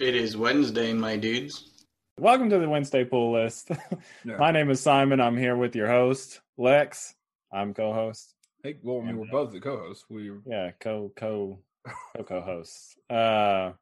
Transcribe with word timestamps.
It 0.00 0.16
is 0.16 0.36
Wednesday, 0.36 0.92
my 0.92 1.16
dudes. 1.16 1.70
Welcome 2.18 2.50
to 2.50 2.58
the 2.58 2.68
Wednesday 2.68 3.04
pull 3.04 3.32
list. 3.32 3.70
Yeah. 4.24 4.38
My 4.38 4.50
name 4.52 4.70
is 4.70 4.80
Simon. 4.80 5.20
I'm 5.20 5.36
here 5.36 5.54
with 5.54 5.76
your 5.76 5.86
host, 5.86 6.40
Lex. 6.56 7.14
I'm 7.52 7.74
co-host. 7.74 8.34
Hey, 8.62 8.76
well, 8.82 9.02
I 9.02 9.06
mean, 9.06 9.18
we're 9.18 9.26
uh, 9.26 9.30
both 9.30 9.52
the 9.52 9.60
co-hosts. 9.60 10.06
We 10.08 10.30
Yeah, 10.46 10.70
co 10.80 11.12
co 11.14 11.60
co 12.16 12.24
co-hosts. 12.24 12.96
Uh, 13.10 13.72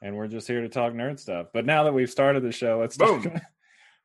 and 0.00 0.16
we're 0.16 0.28
just 0.28 0.48
here 0.48 0.62
to 0.62 0.68
talk 0.70 0.94
nerd 0.94 1.18
stuff. 1.18 1.48
But 1.52 1.66
now 1.66 1.84
that 1.84 1.92
we've 1.92 2.10
started 2.10 2.42
the 2.42 2.50
show, 2.52 2.78
let's 2.80 2.96
talk, 2.96 3.24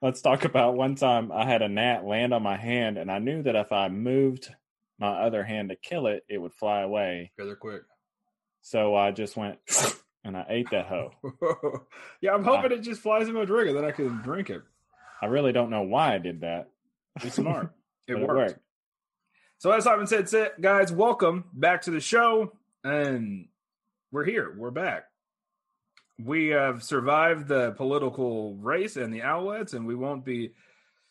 let's 0.02 0.22
talk 0.22 0.44
about 0.44 0.76
one 0.76 0.96
time 0.96 1.32
I 1.32 1.46
had 1.46 1.62
a 1.62 1.70
gnat 1.70 2.06
land 2.06 2.34
on 2.34 2.44
my 2.44 2.58
hand, 2.58 2.98
and 2.98 3.10
I 3.10 3.20
knew 3.20 3.42
that 3.44 3.56
if 3.56 3.72
I 3.72 3.88
moved 3.88 4.54
my 5.00 5.22
other 5.22 5.44
hand 5.44 5.70
to 5.70 5.76
kill 5.78 6.08
it, 6.08 6.24
it 6.28 6.38
would 6.40 6.54
fly 6.54 6.82
away. 6.82 7.32
yeah, 7.40 7.46
they're 7.46 7.56
quick. 7.56 7.84
So 8.62 8.96
I 8.96 9.12
just 9.12 9.38
went 9.38 9.60
and 10.24 10.38
I 10.38 10.46
ate 10.50 10.70
that 10.72 10.86
hoe. 10.88 11.12
yeah, 12.22 12.34
I'm 12.34 12.44
hoping 12.44 12.72
it 12.72 12.82
just 12.82 13.02
flies 13.02 13.28
in 13.28 13.34
my 13.34 13.46
drink 13.46 13.70
and 13.70 13.78
then 13.78 13.86
I 13.86 13.92
can 13.92 14.22
drink 14.22 14.50
it. 14.50 14.62
I 15.22 15.28
really 15.28 15.52
don't 15.52 15.70
know 15.70 15.84
why 15.84 16.16
I 16.16 16.18
did 16.18 16.42
that. 16.42 16.70
Be 17.22 17.30
smart. 17.30 17.72
It 18.06 18.16
worked. 18.16 18.24
it 18.24 18.28
worked. 18.28 18.60
So 19.60 19.72
as 19.72 19.86
Simon 19.86 20.08
said, 20.08 20.30
guys, 20.60 20.92
welcome 20.92 21.46
back 21.54 21.84
to 21.84 21.92
the 21.92 22.02
show, 22.02 22.52
and 22.84 23.48
we're 24.12 24.26
here. 24.26 24.54
We're 24.58 24.72
back. 24.72 25.06
We 26.20 26.50
have 26.50 26.84
survived 26.84 27.48
the 27.48 27.72
political 27.72 28.56
race 28.56 28.98
and 28.98 29.14
the 29.14 29.22
outlets, 29.22 29.72
and 29.72 29.88
we 29.88 29.96
won't 29.96 30.26
be 30.26 30.52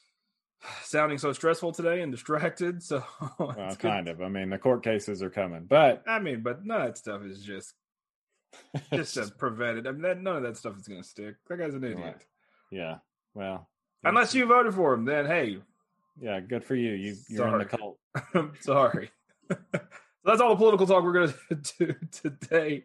sounding 0.83 1.17
so 1.17 1.33
stressful 1.33 1.73
today 1.73 2.03
and 2.03 2.13
distracted. 2.13 2.83
So, 2.83 3.03
Well, 3.39 3.75
kind 3.79 4.09
of. 4.09 4.21
I 4.21 4.29
mean, 4.29 4.51
the 4.51 4.59
court 4.59 4.85
cases 4.85 5.23
are 5.23 5.31
coming, 5.31 5.65
but 5.67 6.03
I 6.07 6.19
mean, 6.19 6.43
but 6.43 6.63
none 6.63 6.83
of 6.83 6.87
that 6.89 6.99
stuff 6.99 7.23
is 7.25 7.43
just 7.43 7.73
just 8.93 9.15
to 9.15 9.27
prevent 9.39 9.79
it. 9.79 9.87
I 9.87 9.93
mean, 9.93 10.03
that, 10.03 10.21
none 10.21 10.37
of 10.37 10.43
that 10.43 10.57
stuff 10.57 10.77
is 10.79 10.87
going 10.89 11.03
to 11.03 11.09
stick. 11.09 11.37
That 11.49 11.59
guy's 11.59 11.75
an 11.75 11.85
idiot. 11.85 11.99
Right. 12.01 12.17
yeah. 12.71 12.97
Well, 13.35 13.69
Unless 14.05 14.35
you 14.35 14.47
voted 14.47 14.75
for 14.75 14.93
him, 14.95 15.05
then 15.05 15.27
hey, 15.27 15.59
yeah, 16.21 16.41
good 16.41 16.65
for 16.65 16.75
you. 16.75 16.93
You 16.93 17.17
you're 17.29 17.47
in 17.49 17.59
the 17.59 17.65
cult. 17.65 17.99
I'm 18.35 18.53
sorry. 18.61 19.11
so 19.51 19.57
that's 20.25 20.41
all 20.41 20.51
the 20.51 20.57
political 20.57 20.87
talk 20.87 21.05
we're 21.05 21.13
going 21.13 21.35
to 21.51 21.55
do 21.79 21.95
today. 22.11 22.85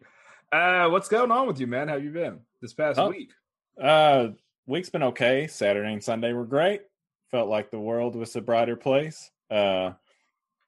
Uh, 0.52 0.88
what's 0.88 1.08
going 1.08 1.30
on 1.30 1.46
with 1.46 1.58
you, 1.60 1.66
man? 1.66 1.88
How 1.88 1.96
you 1.96 2.10
been 2.10 2.38
this 2.62 2.72
past 2.72 2.98
Oh. 2.98 3.10
week? 3.10 3.32
Uh, 3.80 4.28
week's 4.66 4.90
been 4.90 5.02
okay. 5.02 5.46
Saturday 5.48 5.92
and 5.92 6.02
Sunday 6.02 6.32
were 6.32 6.46
great. 6.46 6.82
Felt 7.30 7.48
like 7.48 7.70
the 7.70 7.78
world 7.80 8.14
was 8.16 8.34
a 8.36 8.40
brighter 8.40 8.76
place. 8.76 9.30
Uh, 9.50 9.92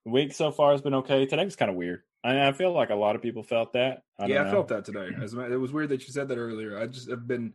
the 0.05 0.11
week 0.11 0.33
so 0.35 0.51
far 0.51 0.73
has 0.73 0.83
been 0.83 0.95
okay. 0.95 1.25
Today 1.27 1.45
was 1.45 1.57
kind 1.57 1.71
of 1.71 1.77
weird. 1.77 2.03
I, 2.23 2.49
I 2.49 2.53
feel 2.53 2.73
like 2.73 2.91
a 2.91 2.95
lot 2.95 3.17
of 3.17 3.23
people 3.23 3.43
felt 3.43 3.73
that. 3.73 4.03
I 4.19 4.27
yeah, 4.27 4.41
I 4.41 4.45
know. 4.45 4.51
felt 4.51 4.69
that 4.69 4.85
today. 4.85 5.09
As 5.23 5.33
it 5.35 5.57
was 5.61 5.73
weird 5.73 5.89
that 5.91 6.07
you 6.07 6.13
said 6.13 6.29
that 6.29 6.37
earlier. 6.39 6.79
I 6.79 6.87
just 6.87 7.09
have 7.11 7.27
been. 7.27 7.53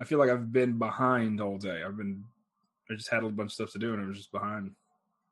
I 0.00 0.04
feel 0.04 0.18
like 0.18 0.30
I've 0.30 0.52
been 0.52 0.78
behind 0.78 1.40
all 1.40 1.56
day. 1.58 1.82
I've 1.82 1.96
been. 1.96 2.24
I 2.90 2.94
just 2.94 3.08
had 3.10 3.24
a 3.24 3.28
bunch 3.30 3.48
of 3.50 3.52
stuff 3.54 3.72
to 3.72 3.78
do, 3.78 3.94
and 3.94 4.02
I 4.02 4.06
was 4.06 4.18
just 4.18 4.32
behind. 4.32 4.72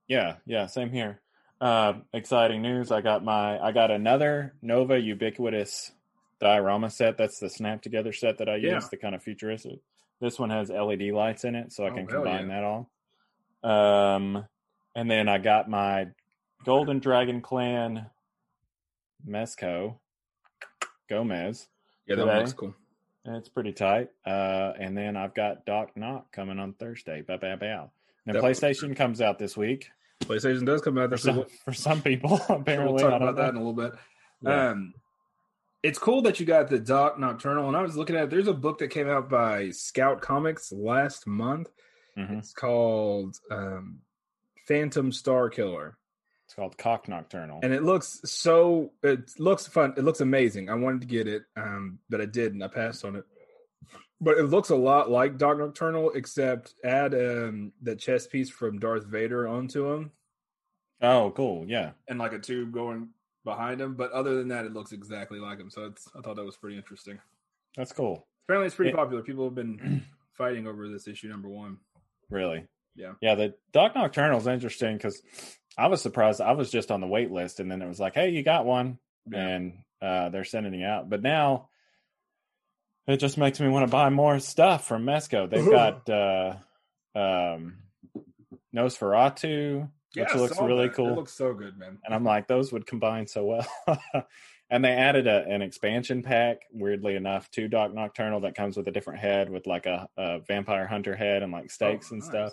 Yeah, 0.09 0.37
yeah, 0.47 0.67
same 0.67 0.91
here. 0.91 1.21
Uh, 1.61 1.95
exciting 2.15 2.63
news! 2.63 2.91
I 2.91 3.03
got 3.03 3.23
my 3.23 3.59
I 3.59 3.73
got 3.73 3.91
another 3.91 4.55
Nova 4.63 4.99
Ubiquitous 4.99 5.93
diorama 6.41 6.89
set. 6.89 7.19
That's 7.19 7.39
the 7.39 7.51
snap 7.51 7.83
together 7.83 8.13
set 8.15 8.39
that 8.39 8.49
I 8.49 8.57
use, 8.57 8.65
Yeah. 8.65 8.81
the 8.91 8.97
kind 8.97 9.15
of 9.15 9.23
futuristic. 9.23 9.79
This 10.23 10.39
one 10.39 10.49
has 10.51 10.71
LED 10.71 11.11
lights 11.13 11.45
in 11.45 11.55
it, 11.55 11.73
so 11.73 11.85
I 11.85 11.91
Oh, 11.91 11.95
can 11.95 12.09
hell 12.09 12.23
combine 12.23 12.49
yeah. 12.49 12.55
that 12.61 12.65
all. 12.65 12.91
Um, 13.63 14.47
and 14.97 15.11
then 15.11 15.29
I 15.29 15.37
got 15.39 15.69
my 15.69 16.09
Golden 16.65 16.99
Dragon 16.99 17.43
Clan 17.43 18.07
Mezco 19.29 19.97
Gomez. 21.09 21.69
Yeah, 22.07 22.17
that 22.17 22.25
Today. 22.25 22.39
looks 22.39 22.53
cool. 22.53 22.75
and 23.25 23.37
It's 23.37 23.49
pretty 23.49 23.73
tight. 23.73 24.09
Uh, 24.27 24.73
and 24.79 24.97
then 24.97 25.17
I've 25.17 25.35
got 25.35 25.65
Doc 25.67 25.91
Knock 25.97 26.33
coming 26.33 26.59
on 26.59 26.73
Thursday. 26.75 27.23
Bow 27.23 27.37
bow 27.37 27.57
bow. 27.57 27.91
And 28.27 28.37
That 28.37 28.43
PlayStation 28.43 28.95
comes 28.97 29.21
out 29.21 29.39
this 29.39 29.57
week 29.57 29.89
PlayStation 30.25 30.67
does 30.67 30.83
come 30.83 30.99
out 30.99 31.05
for 31.05 31.17
this 31.17 31.23
some, 31.23 31.37
week. 31.39 31.51
for 31.65 31.73
some 31.73 32.03
people. 32.03 32.41
Apparently, 32.49 32.93
we'll 32.93 33.11
talk 33.11 33.21
about 33.21 33.37
that 33.37 33.51
in 33.51 33.57
a 33.57 33.59
little 33.59 33.73
bit. 33.73 33.93
Yeah. 34.43 34.71
Um, 34.71 34.95
it's 35.83 35.99
cool 35.99 36.21
that 36.23 36.39
you 36.39 36.45
got 36.45 36.69
the 36.69 36.79
Doc 36.79 37.19
Nocturnal, 37.19 37.67
and 37.69 37.77
I 37.77 37.81
was 37.83 37.97
looking 37.97 38.17
at. 38.17 38.25
it. 38.25 38.31
There's 38.31 38.47
a 38.49 38.53
book 38.53 38.79
that 38.79 38.89
came 38.89 39.09
out 39.09 39.31
by 39.31 39.71
Scout 39.71 40.21
Comics 40.21 40.71
last 40.73 41.27
month. 41.27 41.71
Mhm. 42.19 42.39
It's 42.39 42.53
called 42.53 43.37
um, 43.51 44.01
Phantom 44.69 45.11
Star 45.11 45.49
Killer, 45.49 45.97
It's 46.51 46.57
called 46.57 46.77
Cock 46.77 47.07
Nocturnal. 47.07 47.61
and 47.63 47.73
it 47.73 47.85
looks 47.85 48.21
so. 48.25 48.91
It 49.05 49.39
looks 49.39 49.69
fun. 49.69 49.95
It 49.97 50.03
looks 50.03 50.19
amazing. 50.21 50.69
I 50.69 50.75
wanted 50.75 51.03
to 51.03 51.07
get 51.07 51.29
it, 51.29 51.45
um, 51.57 52.01
but 52.09 52.21
I 52.21 52.25
didn't. 52.27 52.61
I 52.61 52.67
passed 52.67 53.05
on 53.05 53.15
it. 53.15 53.25
But 54.21 54.37
it 54.37 54.43
looks 54.47 54.71
a 54.71 54.75
lot 54.75 55.09
like 55.09 55.39
Doc 55.39 55.59
Nocturnal, 55.59 56.11
except 56.17 56.75
add 56.85 57.15
um, 57.15 57.71
the 57.81 57.95
chest 57.95 58.33
piece 58.33 58.51
from 58.51 58.81
Darth 58.81 59.05
Vader 59.07 59.47
onto 59.47 59.93
him, 59.93 60.11
oh, 61.01 61.31
cool. 61.31 61.65
Yeah. 61.69 61.93
and 62.09 62.19
like 62.19 62.33
a 62.33 62.41
tube 62.41 62.73
going 62.73 63.11
behind 63.45 63.81
him. 63.81 63.95
But 63.95 64.11
other 64.11 64.35
than 64.35 64.49
that, 64.49 64.65
it 64.67 64.73
looks 64.73 64.91
exactly 64.91 65.39
like 65.39 65.61
him. 65.61 65.71
So 65.71 65.85
it's. 65.85 66.09
I 66.19 66.21
thought 66.21 66.35
that 66.35 66.45
was 66.45 66.57
pretty 66.57 66.77
interesting. 66.77 67.21
That's 67.77 67.93
cool. 67.93 68.27
Apparently, 68.49 68.67
it's 68.67 68.75
pretty 68.75 68.91
It- 68.91 68.97
popular. 68.97 69.23
People 69.23 69.45
have 69.45 69.55
been 69.55 70.05
fighting 70.33 70.67
over 70.67 70.89
this 70.89 71.07
issue 71.07 71.29
number 71.29 71.49
one. 71.49 71.79
Really. 72.29 72.67
Yeah. 72.97 73.13
Yeah. 73.21 73.37
The 73.37 73.55
Doc 73.73 73.95
Nocturnal 73.95 74.41
is 74.41 74.49
interesting 74.49 74.97
because 74.97 75.23
I 75.79 75.87
was 75.89 76.03
surprised. 76.03 76.41
I 76.41 76.53
was 76.53 76.71
just 76.71 76.91
on 76.91 77.01
the 77.01 77.07
wait 77.07 77.31
list, 77.31 77.61
and 77.61 77.71
then 77.71 77.81
it 77.83 77.89
was 77.89 78.01
like, 78.01 78.15
hey, 78.15 78.31
you 78.31 78.43
got 78.43 78.67
one. 78.67 78.99
Yeah. 79.31 79.47
And 79.47 79.73
uh, 80.03 80.29
they're 80.31 80.45
sending 80.45 80.75
you 80.75 80.85
out. 80.87 81.09
But 81.09 81.23
now 81.23 81.69
it 83.07 83.19
just 83.19 83.39
makes 83.39 83.61
me 83.61 83.69
want 83.69 83.87
to 83.87 83.91
buy 83.91 84.11
more 84.11 84.39
stuff 84.41 84.87
from 84.87 85.05
Mezco. 85.05 85.49
They've 85.49 85.65
got 85.71 86.09
uh, 86.11 86.57
um, 87.19 87.79
Nosferatu, 88.75 89.89
which 90.15 90.29
I 90.33 90.37
looks 90.39 90.61
really 90.61 90.89
that. 90.89 90.97
cool. 90.97 91.11
It 91.13 91.17
looks 91.17 91.33
so 91.35 91.55
good, 91.55 91.77
man. 91.79 91.99
and 92.05 92.15
I'm 92.15 92.25
like, 92.25 92.47
those 92.49 92.73
would 92.73 92.87
combine 92.87 93.27
so 93.27 93.45
well. 93.45 93.99
and 94.71 94.85
they 94.85 94.91
added 94.93 95.27
a, 95.27 95.45
an 95.47 95.63
expansion 95.63 96.23
pack, 96.23 96.59
weirdly 96.73 97.17
enough, 97.17 97.51
to 97.53 97.69
Doc 97.69 97.93
Nocturnal 97.95 98.41
that 98.41 98.55
comes 98.55 98.77
with 98.77 98.87
a 98.89 98.93
different 98.93 99.21
head, 99.21 99.51
with 99.51 99.67
like 99.67 99.87
a, 99.87 100.09
a 100.17 100.41
vampire 100.41 100.87
hunter 100.87 101.17
head 101.17 101.43
and 101.43 101.53
like 101.53 101.71
stakes 101.71 102.09
Oh, 102.11 102.15
and 102.15 102.21
nice. 102.23 102.29
stuff. 102.31 102.53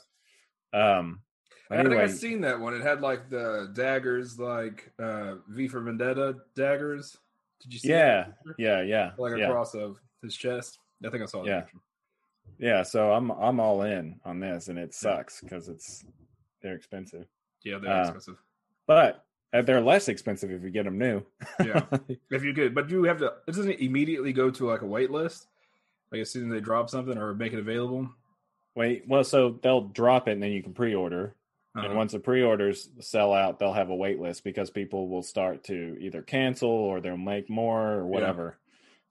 Um, 0.74 1.22
I 1.70 1.84
think 1.84 1.96
I've 1.96 2.14
seen 2.14 2.42
that 2.42 2.60
one. 2.60 2.74
It 2.74 2.82
had 2.82 3.02
like 3.02 3.30
the 3.30 3.70
daggers, 3.74 4.40
like 4.40 4.92
uh 5.00 5.36
V 5.50 5.68
for 5.68 5.82
Vendetta 5.82 6.38
daggers. 6.56 7.18
Did 7.62 7.74
you 7.74 7.80
see? 7.80 7.90
yeah, 7.90 8.28
that 8.46 8.56
yeah, 8.58 8.82
yeah, 8.82 9.12
like 9.18 9.38
yeah, 9.38 9.48
across 9.48 9.74
of 9.76 10.00
his 10.22 10.36
chest. 10.36 10.80
I 11.06 11.10
think 11.10 11.24
I 11.24 11.26
saw 11.26 11.44
that. 11.44 11.50
Yeah. 11.50 11.62
picture. 11.62 11.78
yeah. 12.60 12.84
So 12.84 13.12
I'm 13.12 13.32
I'm 13.32 13.60
all 13.60 13.82
in 13.82 14.20
on 14.26 14.40
this, 14.40 14.68
and 14.70 14.78
it 14.80 14.94
sucks 14.94 15.42
because 15.42 15.68
it's 15.68 16.06
they're 16.62 16.76
expensive, 16.76 17.26
yeah, 17.64 17.78
they're 17.80 17.92
Uh, 17.92 18.02
expensive. 18.02 18.38
but 18.88 19.26
uh, 19.54 19.62
they're 19.62 19.82
less 19.82 20.08
expensive 20.10 20.52
if 20.52 20.64
you 20.64 20.70
get 20.70 20.86
them 20.86 20.98
new. 20.98 21.22
Yeah. 21.64 21.84
If 22.32 22.44
you 22.44 22.54
could, 22.54 22.74
but 22.76 22.90
you 22.90 23.04
have 23.04 23.20
to. 23.20 23.34
It 23.48 23.56
doesn't 23.56 23.80
immediately 23.80 24.34
go 24.34 24.50
to 24.52 24.66
like 24.68 24.82
a 24.82 24.86
wait 24.88 25.12
list. 25.12 25.48
Like 26.12 26.22
as 26.22 26.30
soon 26.32 26.46
as 26.46 26.52
they 26.54 26.60
drop 26.62 26.90
something 26.90 27.18
or 27.18 27.34
make 27.34 27.54
it 27.54 27.60
available. 27.60 28.10
Wait, 28.76 29.04
well, 29.08 29.24
so 29.24 29.58
they'll 29.64 29.82
drop 29.82 30.28
it, 30.28 30.32
and 30.34 30.44
then 30.44 30.52
you 30.52 30.62
can 30.64 30.74
pre-order. 30.74 31.34
Uh-huh. 31.78 31.88
And 31.88 31.96
once 31.98 32.12
the 32.14 32.20
pre-orders 32.20 32.90
sell 33.00 33.34
out, 33.34 33.60
they'll 33.60 33.74
have 33.74 33.90
a 33.90 33.96
wait 33.96 34.20
list 34.20 34.44
because 34.44 34.70
people 34.70 35.08
will 35.10 35.22
start 35.24 35.64
to 35.66 35.98
either 36.00 36.22
cancel 36.22 36.70
or 36.70 37.00
they'll 37.02 37.18
make 37.18 37.50
more 37.50 37.94
or 37.94 38.06
whatever. 38.06 38.58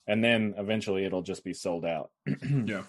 And 0.06 0.22
then 0.22 0.54
eventually 0.58 1.04
it'll 1.04 1.22
just 1.22 1.44
be 1.44 1.54
sold 1.54 1.84
out. 1.84 2.10
yeah, 2.64 2.82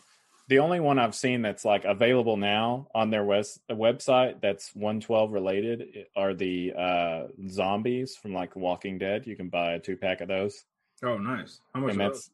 The 0.50 0.60
only 0.60 0.80
one 0.80 1.00
I've 1.00 1.16
seen 1.16 1.42
that's 1.42 1.64
like 1.66 1.84
available 1.86 2.38
now 2.38 2.88
on 2.96 3.10
their 3.10 3.24
wes- 3.24 3.60
website 3.70 4.42
that's 4.42 4.74
112 4.76 5.32
related 5.32 6.06
are 6.16 6.34
the 6.34 6.74
uh, 6.78 7.24
zombies 7.48 8.16
from 8.16 8.34
like 8.34 8.56
Walking 8.56 8.98
Dead. 8.98 9.28
You 9.28 9.36
can 9.36 9.50
buy 9.50 9.74
a 9.74 9.80
two 9.80 9.98
pack 9.98 10.22
of 10.22 10.28
those. 10.28 10.64
Oh, 11.04 11.18
nice. 11.18 11.60
How 11.74 11.82
much? 11.82 11.92
and 11.92 12.00
that's 12.00 12.30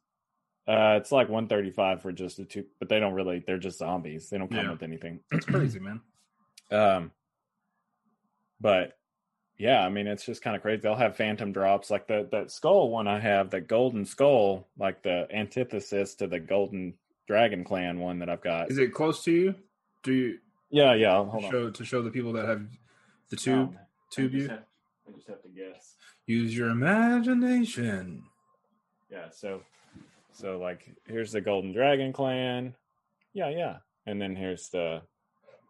uh, 0.65 0.95
it's 1.01 1.11
like 1.11 1.27
135 1.27 2.01
for 2.01 2.13
just 2.13 2.39
a 2.39 2.45
two, 2.45 2.63
but 2.79 2.87
they 2.87 2.99
don't 3.01 3.13
really, 3.13 3.43
they're 3.45 3.57
just 3.57 3.79
zombies. 3.79 4.29
They 4.29 4.37
don't 4.37 4.47
come 4.49 4.65
Yeah. 4.65 4.71
with 4.71 4.83
anything. 4.83 5.19
That's 5.29 5.45
crazy, 5.45 5.79
man. 5.79 5.99
Um, 6.71 7.11
but 8.63 8.97
yeah, 9.59 9.85
I 9.85 9.89
mean, 9.89 10.07
it's 10.07 10.25
just 10.25 10.41
kind 10.41 10.55
of 10.55 10.61
crazy. 10.63 10.81
They'll 10.81 10.95
have 10.95 11.15
phantom 11.15 11.51
drops 11.51 11.91
like 11.91 12.07
the 12.07 12.27
that 12.31 12.49
skull 12.49 12.89
one 12.89 13.07
I 13.07 13.19
have, 13.19 13.51
the 13.51 13.61
golden 13.61 14.05
skull, 14.05 14.67
like 14.79 15.03
the 15.03 15.27
antithesis 15.31 16.15
to 16.15 16.27
the 16.27 16.39
golden 16.39 16.95
dragon 17.27 17.63
clan 17.63 17.99
one 17.99 18.19
that 18.19 18.29
I've 18.29 18.41
got. 18.41 18.71
Is 18.71 18.77
it 18.79 18.93
close 18.93 19.23
to 19.25 19.31
you? 19.31 19.55
Do 20.01 20.11
you 20.13 20.37
Yeah, 20.71 20.95
yeah. 20.95 21.23
Hold 21.23 21.45
on. 21.45 21.51
show 21.51 21.69
to 21.69 21.85
show 21.85 22.01
the 22.01 22.09
people 22.09 22.33
that 22.33 22.45
have 22.47 22.65
the 23.29 23.35
tube? 23.35 23.69
Um, 23.69 23.77
tube 24.09 24.31
I 24.33 24.37
just 24.37 24.43
you 24.43 24.49
have- 24.49 24.63
I 25.07 25.11
just 25.15 25.27
have 25.27 25.41
to 25.43 25.49
guess. 25.49 25.95
use 26.25 26.55
your 26.57 26.69
imagination. 26.69 28.23
Yeah, 29.11 29.29
so 29.29 29.61
so 30.31 30.57
like 30.57 30.89
here's 31.07 31.31
the 31.31 31.41
golden 31.41 31.73
dragon 31.73 32.11
clan. 32.13 32.75
Yeah, 33.33 33.49
yeah. 33.49 33.77
And 34.05 34.21
then 34.21 34.35
here's 34.35 34.69
the 34.69 35.01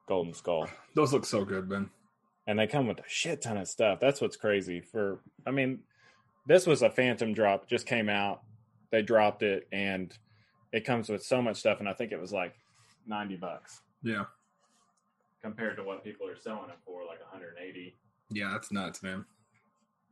golden 0.08 0.34
skull. 0.34 0.68
Those 0.96 1.14
look 1.14 1.26
so 1.26 1.44
good, 1.46 1.70
man. 1.70 1.90
And 2.48 2.58
they 2.60 2.68
come 2.68 2.88
with 2.88 3.00
a 3.00 3.04
shit 3.08 3.42
ton 3.42 3.58
of 3.58 3.68
stuff. 3.68 4.00
That's 4.00 4.20
what's 4.22 4.36
crazy. 4.36 4.82
For 4.82 5.20
I 5.46 5.52
mean, 5.52 5.80
this 6.48 6.68
was 6.68 6.82
a 6.82 6.90
phantom 6.90 7.34
drop, 7.34 7.68
just 7.70 7.86
came 7.86 8.10
out. 8.10 8.42
They 8.92 9.02
dropped 9.02 9.44
it, 9.44 9.68
and 9.72 10.16
it 10.72 10.86
comes 10.86 11.10
with 11.10 11.24
so 11.24 11.42
much 11.42 11.58
stuff, 11.58 11.80
and 11.80 11.88
I 11.90 11.94
think 11.94 12.12
it 12.12 12.20
was 12.20 12.32
like 12.34 12.54
ninety 13.08 13.36
bucks 13.36 13.82
Yeah. 14.02 14.26
compared 15.42 15.78
to 15.78 15.84
what 15.84 16.04
people 16.04 16.28
are 16.28 16.38
selling 16.38 16.70
it 16.70 16.78
for, 16.86 17.02
like 17.06 17.20
one 17.20 17.30
hundred 17.32 17.56
eighty. 17.62 17.96
Yeah, 18.32 18.50
that's 18.52 18.72
nuts, 18.72 19.04
man. 19.04 19.26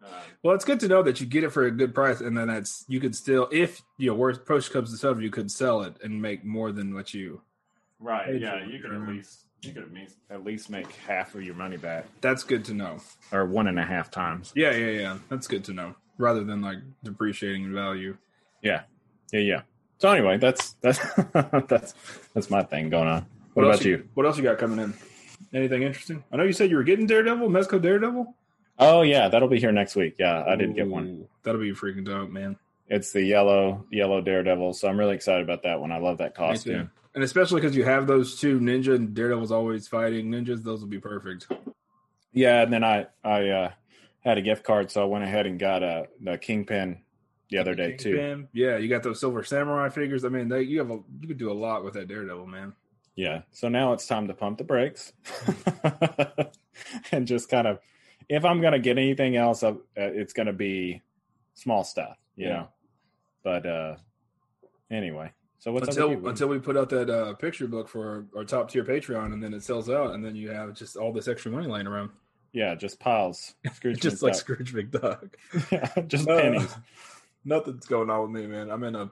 Um, 0.03 0.09
Well, 0.43 0.55
it's 0.55 0.65
good 0.65 0.79
to 0.81 0.87
know 0.87 1.03
that 1.03 1.19
you 1.21 1.27
get 1.27 1.43
it 1.43 1.51
for 1.51 1.65
a 1.65 1.71
good 1.71 1.93
price, 1.93 2.21
and 2.21 2.35
then 2.37 2.47
that's 2.47 2.85
you 2.87 2.99
could 2.99 3.15
still, 3.15 3.47
if 3.51 3.81
you 3.97 4.09
know, 4.09 4.15
worst 4.15 4.45
push 4.45 4.67
comes 4.69 4.91
to 4.91 4.97
shove, 4.97 5.21
you 5.21 5.29
could 5.29 5.51
sell 5.51 5.81
it 5.83 5.95
and 6.03 6.19
make 6.21 6.43
more 6.43 6.71
than 6.71 6.93
what 6.93 7.13
you. 7.13 7.41
right? 7.99 8.39
Yeah, 8.39 8.65
you 8.65 8.79
could 8.79 8.91
yeah. 8.91 9.01
at 9.03 9.07
least 9.09 9.45
you 9.63 9.73
could 9.73 10.07
at 10.29 10.43
least 10.43 10.69
make 10.69 10.91
half 11.07 11.35
of 11.35 11.43
your 11.43 11.55
money 11.55 11.77
back, 11.77 12.05
That's 12.21 12.43
good 12.43 12.65
to 12.65 12.73
know. 12.73 12.97
or 13.31 13.45
one 13.45 13.67
and 13.67 13.79
a 13.79 13.85
half 13.85 14.09
times. 14.09 14.51
Yeah, 14.55 14.71
yeah, 14.71 14.91
yeah. 14.91 15.17
That's 15.29 15.47
good 15.47 15.63
to 15.65 15.73
know, 15.73 15.95
rather 16.17 16.43
than 16.43 16.61
like 16.61 16.79
depreciating 17.03 17.65
in 17.65 17.73
value. 17.73 18.17
Yeah, 18.61 18.83
yeah, 19.31 19.39
yeah. 19.39 19.61
So 19.99 20.09
anyway, 20.09 20.37
that's 20.37 20.73
that's 20.81 20.99
that's 21.67 21.93
that's 22.33 22.49
my 22.49 22.63
thing 22.63 22.89
going 22.89 23.07
on. 23.07 23.25
What, 23.53 23.65
else 23.65 23.75
about 23.77 23.85
you? 23.85 24.07
What 24.15 24.25
else 24.25 24.37
you 24.37 24.43
got 24.43 24.57
coming 24.57 24.79
in? 24.79 24.93
Anything 25.53 25.83
interesting? 25.83 26.23
I 26.31 26.37
know 26.37 26.43
you 26.43 26.53
said 26.53 26.69
you 26.69 26.77
were 26.77 26.83
getting 26.83 27.05
Daredevil, 27.05 27.49
Mezco 27.49 27.81
Daredevil. 27.81 28.33
Oh 28.79 29.01
yeah, 29.03 29.27
that'll 29.29 29.47
be 29.47 29.59
here 29.59 29.71
next 29.71 29.95
week. 29.95 30.15
Yeah, 30.17 30.43
I 30.47 30.55
did 30.55 30.75
get 30.75 30.87
one. 30.87 31.07
Ooh, 31.07 31.27
That'll 31.43 31.61
be 31.61 31.71
freaking 31.71 32.05
dope, 32.05 32.29
man. 32.29 32.57
It's 32.87 33.11
the 33.11 33.21
yellow 33.21 33.85
yellow 33.91 34.21
Daredevil, 34.21 34.73
so 34.73 34.87
I'm 34.87 34.97
really 34.97 35.15
excited 35.15 35.43
about 35.43 35.63
that 35.63 35.79
one. 35.79 35.91
I 35.91 35.99
love 35.99 36.17
that 36.17 36.33
costume. 36.33 36.89
And 37.13 37.23
especially 37.23 37.59
because 37.61 37.75
you 37.75 37.83
have 37.83 38.07
those 38.07 38.39
two 38.39 38.59
ninja 38.59 38.95
and 38.95 39.13
Daredevil's 39.13 39.51
always 39.51 39.87
fighting 39.87 40.31
ninjas, 40.31 40.63
those 40.63 40.79
will 40.81 40.87
be 40.87 40.99
perfect. 40.99 41.47
Yeah, 42.31 42.61
and 42.61 42.71
then 42.71 42.83
I 42.83 43.07
I 43.23 43.49
uh, 43.49 43.71
had 44.21 44.37
a 44.37 44.41
gift 44.41 44.63
card, 44.63 44.89
so 44.91 45.01
I 45.01 45.05
went 45.05 45.23
ahead 45.25 45.45
and 45.45 45.59
got 45.59 45.83
a 45.83 46.07
the 46.21 46.37
Kingpin 46.37 47.01
the 47.49 47.57
other 47.57 47.75
day 47.75 47.97
too. 47.97 48.47
Yeah, 48.53 48.77
you 48.77 48.87
got 48.87 49.03
those 49.03 49.19
Silver 49.19 49.43
Samurai 49.43 49.89
figures. 49.89 50.23
I 50.23 50.29
mean, 50.29 50.47
they, 50.47 50.61
you 50.61 50.79
have 50.79 50.91
a 50.91 50.99
you 51.19 51.27
could 51.27 51.37
do 51.37 51.51
a 51.51 51.53
lot 51.53 51.83
with 51.83 51.95
that 51.95 52.07
Daredevil, 52.07 52.47
man. 52.47 52.73
Yeah, 53.15 53.41
so 53.51 53.67
now 53.67 53.91
it's 53.91 54.07
time 54.07 54.29
to 54.29 54.33
pump 54.33 54.57
the 54.57 54.63
brakes 54.63 55.11
and 57.11 57.27
just 57.27 57.49
kind 57.49 57.67
of 57.67 57.79
if 58.29 58.45
I'm 58.45 58.61
gonna 58.61 58.79
get 58.79 58.97
anything 58.97 59.35
else, 59.35 59.63
uh, 59.63 59.73
it's 59.95 60.31
gonna 60.31 60.53
be 60.53 61.01
small 61.53 61.83
stuff, 61.83 62.17
you 62.37 62.47
Yeah. 62.47 62.53
know. 62.53 62.67
But 63.43 63.65
uh 63.65 63.95
anyway, 64.89 65.33
so 65.61 65.71
what's 65.71 65.89
until 65.89 66.05
up 66.05 66.09
with 66.15 66.23
you? 66.23 66.29
until 66.29 66.47
we 66.47 66.57
put 66.57 66.75
out 66.75 66.89
that 66.89 67.07
uh, 67.07 67.35
picture 67.35 67.67
book 67.67 67.87
for 67.87 68.25
our, 68.33 68.39
our 68.39 68.43
top 68.43 68.71
tier 68.71 68.83
Patreon, 68.83 69.31
and 69.31 69.43
then 69.43 69.53
it 69.53 69.61
sells 69.61 69.91
out, 69.91 70.15
and 70.15 70.25
then 70.25 70.35
you 70.35 70.49
have 70.49 70.73
just 70.73 70.97
all 70.97 71.13
this 71.13 71.27
extra 71.27 71.51
money 71.51 71.67
lying 71.67 71.85
around, 71.85 72.09
yeah, 72.51 72.73
just 72.73 72.99
piles, 72.99 73.53
Scrooge 73.73 74.01
just 74.01 74.23
like 74.23 74.33
Scrooge 74.33 74.73
McDuck. 74.73 75.29
yeah, 75.71 75.87
just 76.07 76.27
Uh, 76.27 76.41
pennies. 76.41 76.75
Nothing's 77.45 77.85
going 77.85 78.09
on 78.09 78.23
with 78.31 78.41
me, 78.41 78.47
man. 78.47 78.71
I'm 78.71 78.83
in 78.83 78.95
a 78.95 79.11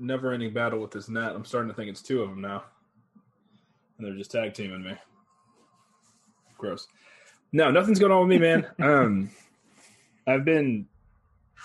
never 0.00 0.32
ending 0.32 0.52
battle 0.52 0.80
with 0.80 0.90
this 0.90 1.08
net. 1.08 1.36
I'm 1.36 1.44
starting 1.44 1.70
to 1.70 1.74
think 1.76 1.88
it's 1.88 2.02
two 2.02 2.20
of 2.22 2.30
them 2.30 2.40
now, 2.40 2.64
and 3.96 4.04
they're 4.06 4.16
just 4.16 4.32
tag 4.32 4.54
teaming 4.54 4.82
me. 4.82 4.96
Gross. 6.58 6.88
No, 7.52 7.70
nothing's 7.70 8.00
going 8.00 8.10
on 8.10 8.26
with 8.26 8.40
me, 8.40 8.44
man. 8.44 8.66
um, 8.80 9.30
I've 10.26 10.44
been, 10.44 10.86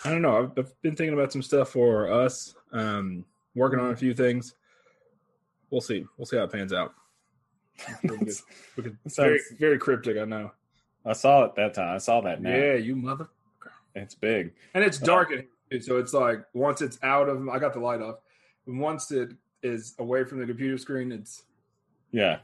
I 0.05 0.11
don't 0.11 0.21
know. 0.21 0.37
I've, 0.37 0.51
I've 0.65 0.81
been 0.83 0.95
thinking 0.95 1.13
about 1.15 1.31
some 1.31 1.41
stuff 1.41 1.69
for 1.69 2.11
us. 2.11 2.53
Um, 2.71 3.25
working 3.55 3.79
on 3.79 3.91
a 3.91 3.95
few 3.95 4.13
things. 4.13 4.53
We'll 5.69 5.81
see. 5.81 6.05
We'll 6.17 6.25
see 6.25 6.37
how 6.37 6.43
it 6.43 6.51
pans 6.51 6.73
out. 6.73 6.93
We 8.03 8.09
could, 8.09 8.29
we 8.75 8.83
could, 8.83 8.97
Sounds- 9.07 9.15
very, 9.17 9.39
very 9.59 9.77
cryptic. 9.77 10.17
I 10.17 10.25
know. 10.25 10.51
I 11.05 11.13
saw 11.13 11.45
it 11.45 11.55
that 11.55 11.73
time. 11.73 11.95
I 11.95 11.97
saw 11.97 12.19
that 12.21 12.41
now. 12.41 12.49
Yeah, 12.53 12.73
you 12.73 12.95
mother. 12.95 13.29
It's 13.95 14.15
big. 14.15 14.53
And 14.73 14.83
it's 14.83 14.97
dark 14.97 15.29
uh, 15.31 15.35
in 15.35 15.47
here, 15.69 15.81
so 15.81 15.97
it's 15.97 16.13
like 16.13 16.43
once 16.53 16.81
it's 16.81 16.99
out 17.03 17.29
of 17.29 17.47
I 17.47 17.57
got 17.57 17.73
the 17.73 17.79
light 17.79 18.01
off. 18.01 18.15
And 18.67 18.79
once 18.79 19.11
it 19.11 19.29
is 19.63 19.95
away 19.97 20.25
from 20.25 20.39
the 20.39 20.45
computer 20.45 20.77
screen, 20.77 21.11
it's 21.13 21.43
Yeah. 22.11 22.39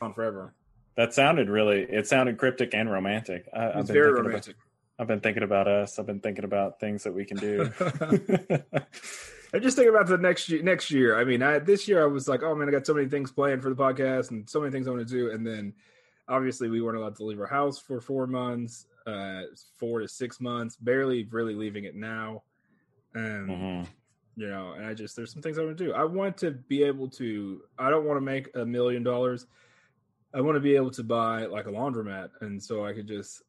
on 0.00 0.14
forever. 0.14 0.54
That 0.96 1.12
sounded 1.12 1.48
really 1.50 1.82
it 1.82 2.06
sounded 2.08 2.38
cryptic 2.38 2.72
and 2.74 2.90
romantic. 2.90 3.46
I, 3.54 3.68
I've 3.68 3.86
been 3.86 3.94
very 3.94 4.12
romantic. 4.12 4.56
About, 4.56 5.00
I've 5.00 5.06
been 5.06 5.20
thinking 5.20 5.42
about 5.42 5.68
us. 5.68 5.98
I've 5.98 6.06
been 6.06 6.20
thinking 6.20 6.44
about 6.44 6.80
things 6.80 7.04
that 7.04 7.12
we 7.14 7.24
can 7.26 7.36
do. 7.36 7.70
I'm 9.54 9.62
just 9.62 9.76
thinking 9.76 9.94
about 9.94 10.06
the 10.08 10.18
next 10.18 10.48
year. 10.48 10.62
Next 10.62 10.90
year, 10.90 11.18
I 11.18 11.24
mean, 11.24 11.42
I, 11.42 11.58
this 11.58 11.88
year 11.88 12.02
I 12.02 12.06
was 12.06 12.28
like, 12.28 12.42
oh 12.42 12.54
man, 12.54 12.68
I 12.68 12.70
got 12.72 12.86
so 12.86 12.92
many 12.94 13.08
things 13.08 13.32
planned 13.32 13.62
for 13.62 13.70
the 13.70 13.74
podcast 13.76 14.30
and 14.30 14.48
so 14.48 14.60
many 14.60 14.70
things 14.72 14.86
I 14.86 14.90
want 14.90 15.06
to 15.06 15.12
do. 15.14 15.30
And 15.30 15.46
then, 15.46 15.72
obviously, 16.28 16.68
we 16.68 16.82
weren't 16.82 16.98
allowed 16.98 17.16
to 17.16 17.24
leave 17.24 17.40
our 17.40 17.46
house 17.46 17.78
for 17.78 18.00
four 18.00 18.26
months, 18.26 18.86
uh, 19.06 19.42
four 19.78 20.00
to 20.00 20.08
six 20.08 20.38
months, 20.40 20.76
barely 20.76 21.24
really 21.30 21.54
leaving 21.54 21.84
it 21.84 21.94
now. 21.94 22.42
Um, 23.14 23.48
Mhm. 23.48 23.86
you 24.36 24.48
know, 24.48 24.72
and 24.72 24.84
I 24.86 24.92
just 24.92 25.16
there's 25.16 25.32
some 25.32 25.40
things 25.42 25.58
I 25.58 25.64
want 25.64 25.78
to 25.78 25.84
do. 25.86 25.92
I 25.94 26.04
want 26.04 26.36
to 26.38 26.50
be 26.50 26.82
able 26.82 27.08
to. 27.12 27.62
I 27.78 27.88
don't 27.88 28.04
want 28.04 28.18
to 28.18 28.20
make 28.24 28.54
a 28.54 28.66
million 28.66 29.02
dollars. 29.02 29.46
I 30.34 30.42
want 30.42 30.56
to 30.56 30.60
be 30.60 30.76
able 30.76 30.90
to 30.90 31.02
buy 31.02 31.46
like 31.46 31.66
a 31.66 31.70
laundromat, 31.70 32.28
and 32.42 32.62
so 32.62 32.84
I 32.84 32.92
could 32.92 33.08
just, 33.08 33.42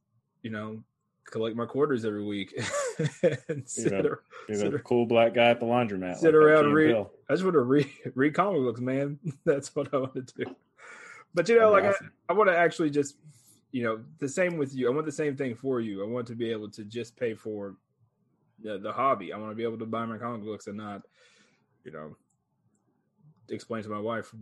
you 0.44 0.50
know, 0.50 0.82
collect 1.26 1.58
my 1.58 1.66
quarters 1.66 2.06
every 2.06 2.24
week 2.24 2.54
and 2.58 2.66
sit, 3.66 3.94
ar- 3.94 4.22
sit 4.52 4.74
ar- 4.74 4.80
cool 4.80 5.06
black 5.06 5.34
guy 5.34 5.50
at 5.50 5.60
the 5.60 5.66
laundromat. 5.66 6.18
Sit 6.18 6.28
like 6.28 6.34
around 6.36 6.66
and 6.66 6.74
read- 6.74 6.88
Bill. 6.94 7.12
I 7.30 7.34
just 7.34 7.44
want 7.44 7.54
to 7.54 7.62
read 7.62 7.90
read 8.16 8.34
comic 8.34 8.62
books, 8.62 8.82
man. 8.82 9.20
That's 9.46 9.76
what 9.76 9.94
I 9.94 9.98
want 9.98 10.16
to 10.16 10.22
do. 10.22 10.56
But 11.34 11.48
you 11.48 11.60
know, 11.60 11.72
like 11.72 11.84
That'd 11.84 11.96
I, 11.96 12.00
be 12.00 12.06
awesome. 12.06 12.14
I 12.30 12.34
want 12.34 12.50
to 12.50 12.58
actually 12.58 12.90
just, 12.90 13.16
you 13.72 13.84
know, 13.84 14.02
the 14.18 14.28
same 14.28 14.58
with 14.58 14.74
you. 14.74 14.88
I 14.90 14.94
want 14.94 15.06
the 15.06 15.12
same 15.12 15.36
thing 15.36 15.56
for 15.56 15.80
you. 15.80 16.04
I 16.04 16.08
want 16.08 16.28
to 16.28 16.36
be 16.36 16.52
able 16.52 16.70
to 16.72 16.84
just 16.84 17.16
pay 17.16 17.34
for 17.34 17.76
the, 18.62 18.78
the 18.80 18.92
hobby. 18.92 19.32
I 19.32 19.38
want 19.38 19.52
to 19.52 19.56
be 19.56 19.64
able 19.64 19.78
to 19.78 19.86
buy 19.86 20.06
my 20.06 20.18
comic 20.18 20.44
books 20.44 20.68
and 20.68 20.78
not, 20.78 21.04
you 21.84 21.92
know, 21.92 22.16
explain 23.50 23.84
to 23.84 23.90
my 23.90 24.00
wife, 24.00 24.34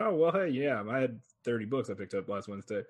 oh 0.00 0.14
well, 0.14 0.32
hey, 0.32 0.48
yeah, 0.48 0.82
I 0.88 0.98
had 0.98 1.20
thirty 1.44 1.64
books 1.64 1.90
I 1.90 1.94
picked 1.94 2.14
up 2.14 2.28
last 2.28 2.48
Wednesday. 2.48 2.82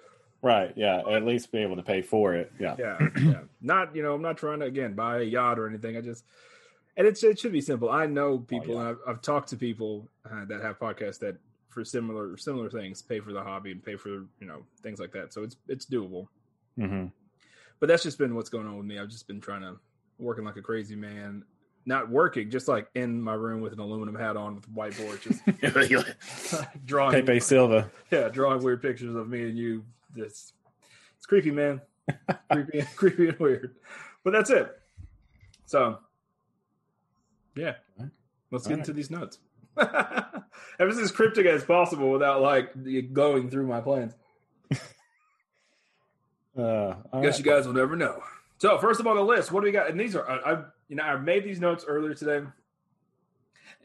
Right. 0.43 0.73
Yeah. 0.77 1.03
At 1.11 1.25
least 1.25 1.51
be 1.51 1.59
able 1.59 1.77
to 1.77 1.83
pay 1.83 2.03
for 2.03 2.35
it. 2.35 2.53
Yeah. 2.61 2.77
Yeah, 2.79 2.99
yeah. 3.21 3.41
Not 3.61 3.95
you 3.95 4.03
know, 4.03 4.15
I'm 4.15 4.23
not 4.23 4.37
trying 4.37 4.61
to 4.61 4.67
again 4.67 4.95
buy 4.95 5.19
a 5.19 5.25
yacht 5.25 5.59
or 5.59 5.67
anything. 5.69 5.97
I 5.97 6.01
just 6.01 6.25
and 6.97 7.07
it's 7.07 7.23
it 7.23 7.39
should 7.39 7.53
be 7.53 7.61
simple. 7.61 7.91
I 7.91 8.07
know 8.07 8.39
people, 8.39 8.75
yeah. 8.75 8.81
and 8.81 8.89
I've, 8.89 8.99
I've 9.07 9.23
talked 9.23 9.49
to 9.51 9.57
people 9.57 10.09
uh, 10.31 10.45
that 10.47 10.61
have 10.63 10.79
podcasts 10.79 11.19
that 11.21 11.37
for 11.69 11.85
similar 11.85 12.37
similar 12.37 12.69
things 12.71 13.03
pay 13.03 13.21
for 13.21 13.33
the 13.33 13.43
hobby 13.43 13.71
and 13.71 13.83
pay 13.83 13.97
for 13.97 14.09
you 14.09 14.47
know 14.47 14.65
things 14.83 14.99
like 14.99 15.13
that. 15.13 15.33
So 15.33 15.43
it's 15.43 15.57
it's 15.69 15.87
doable. 15.87 16.27
hmm 16.77 17.07
But 17.81 17.89
that's 17.89 18.03
just 18.03 18.19
been 18.19 18.35
what's 18.35 18.49
going 18.49 18.67
on 18.67 18.77
with 18.77 18.87
me. 18.87 18.99
I've 18.99 19.09
just 19.09 19.27
been 19.27 19.41
trying 19.41 19.63
to 19.63 19.77
working 20.19 20.45
like 20.45 20.57
a 20.57 20.63
crazy 20.63 20.97
man. 20.97 21.45
Not 21.87 22.11
working, 22.11 22.51
just 22.51 22.69
like 22.69 22.89
in 22.95 23.23
my 23.23 23.33
room 23.33 23.63
with 23.63 23.73
an 23.73 23.79
aluminum 23.79 24.15
hat 24.15 24.37
on 24.37 24.57
with 24.57 24.65
a 24.67 24.69
whiteboard, 24.69 25.23
just 25.23 26.67
drawing 26.85 27.13
Pepe 27.25 27.41
Silvia. 27.41 27.91
yeah, 28.11 28.29
drawing 28.29 28.63
weird 28.63 28.83
pictures 28.83 29.15
of 29.15 29.29
me 29.29 29.43
and 29.45 29.57
you. 29.57 29.85
This 30.19 30.53
it's 31.17 31.27
creepy, 31.27 31.51
man. 31.51 31.81
creepy, 32.53 32.83
creepy 32.97 33.29
and 33.29 33.39
weird. 33.39 33.75
But 34.25 34.33
that's 34.33 34.51
it. 34.51 34.71
So, 35.67 35.99
yeah, 37.55 37.75
let's 38.51 38.67
get 38.67 38.75
All 38.75 38.79
into 38.81 38.93
these 38.93 39.11
notes. 39.11 39.39
was 39.77 40.99
as 40.99 41.13
cryptic 41.13 41.47
as 41.47 41.65
possible 41.65 42.11
without 42.11 42.41
like 42.41 42.73
going 43.13 43.51
through 43.51 43.67
my 43.67 43.81
plans. 43.81 44.15
Uh, 46.59 46.97
I 47.13 47.23
guess 47.23 47.35
right. 47.35 47.39
you 47.39 47.45
guys 47.45 47.67
will 47.67 47.75
never 47.75 47.95
know. 47.95 48.21
So, 48.59 48.79
first 48.79 48.99
of 48.99 49.07
all, 49.07 49.15
the 49.15 49.23
list. 49.23 49.53
What 49.53 49.61
do 49.61 49.67
we 49.67 49.73
got? 49.73 49.91
And 49.91 50.01
these 50.01 50.17
are 50.17 50.29
I, 50.29 50.53
I 50.53 50.63
you 50.89 50.97
know 50.97 51.05
I 51.05 51.17
made 51.17 51.45
these 51.45 51.61
notes 51.61 51.85
earlier 51.87 52.15
today, 52.15 52.45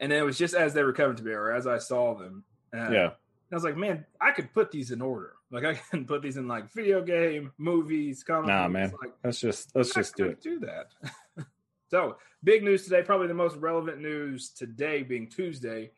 and 0.00 0.12
it 0.12 0.22
was 0.22 0.36
just 0.36 0.54
as 0.54 0.74
they 0.74 0.82
were 0.82 0.92
coming 0.92 1.16
to 1.16 1.22
me 1.22 1.32
or 1.32 1.52
as 1.52 1.66
I 1.66 1.78
saw 1.78 2.14
them. 2.14 2.42
Uh, 2.76 2.90
yeah. 2.90 3.10
I 3.54 3.56
was 3.56 3.62
like, 3.62 3.76
man, 3.76 4.04
I 4.20 4.32
could 4.32 4.52
put 4.52 4.72
these 4.72 4.90
in 4.90 5.00
order. 5.00 5.34
Like 5.52 5.64
I 5.64 5.74
can 5.74 6.06
put 6.06 6.22
these 6.22 6.36
in 6.36 6.48
like 6.48 6.72
video 6.72 7.02
game, 7.02 7.52
movies, 7.56 8.24
comic. 8.24 8.48
Nah, 8.48 8.66
man. 8.66 8.92
Like, 9.00 9.12
Let's 9.22 9.38
just 9.38 9.70
let's 9.76 9.96
I 9.96 10.00
just 10.00 10.16
do 10.16 10.24
it. 10.24 10.40
Do 10.40 10.58
that. 10.58 10.88
so 11.90 12.16
big 12.42 12.64
news 12.64 12.82
today. 12.82 13.02
Probably 13.02 13.28
the 13.28 13.34
most 13.34 13.56
relevant 13.58 14.00
news 14.00 14.50
today, 14.50 15.04
being 15.04 15.28
Tuesday, 15.28 15.92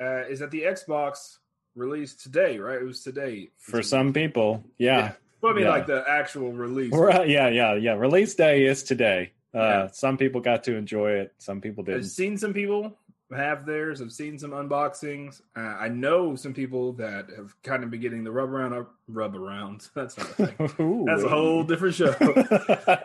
uh, 0.00 0.24
is 0.26 0.40
that 0.40 0.50
the 0.50 0.62
Xbox 0.62 1.36
released 1.76 2.24
today. 2.24 2.58
Right? 2.58 2.82
It 2.82 2.84
was 2.84 3.04
today 3.04 3.50
For 3.56 3.82
some 3.82 4.12
people, 4.12 4.64
yeah. 4.76 5.12
Well, 5.40 5.52
I 5.52 5.54
mean, 5.54 5.64
yeah. 5.66 5.70
like 5.70 5.86
the 5.86 6.02
actual 6.08 6.50
release. 6.50 6.92
Right. 6.92 7.28
Yeah. 7.28 7.48
Yeah. 7.50 7.74
Yeah. 7.74 7.92
Release 7.92 8.34
day 8.34 8.66
is 8.66 8.82
today. 8.82 9.32
Uh, 9.54 9.58
Yeah. 9.58 9.86
Some 9.92 10.18
people 10.18 10.40
got 10.40 10.64
to 10.64 10.74
enjoy 10.74 11.12
it. 11.12 11.34
Some 11.38 11.60
people 11.60 11.84
didn't. 11.84 12.00
I've 12.00 12.06
seen 12.06 12.36
some 12.36 12.52
people 12.52 12.98
have 13.34 13.66
theirs. 13.66 14.00
I've 14.00 14.12
seen 14.12 14.38
some 14.38 14.52
unboxings. 14.52 15.40
Uh, 15.56 15.60
I 15.60 15.88
know 15.88 16.36
some 16.36 16.54
people 16.54 16.92
that 16.94 17.26
have 17.36 17.60
kind 17.62 17.82
of 17.82 17.90
been 17.90 18.00
getting 18.00 18.22
the 18.22 18.30
rub 18.30 18.50
around, 18.50 18.72
uh, 18.72 18.84
rub 19.08 19.34
around. 19.34 19.88
That's 19.94 20.16
not 20.16 20.28
a 20.38 20.46
thing. 20.46 20.70
Ooh. 20.80 21.04
That's 21.06 21.24
a 21.24 21.28
whole 21.28 21.64
different 21.64 21.94
show. 21.94 22.14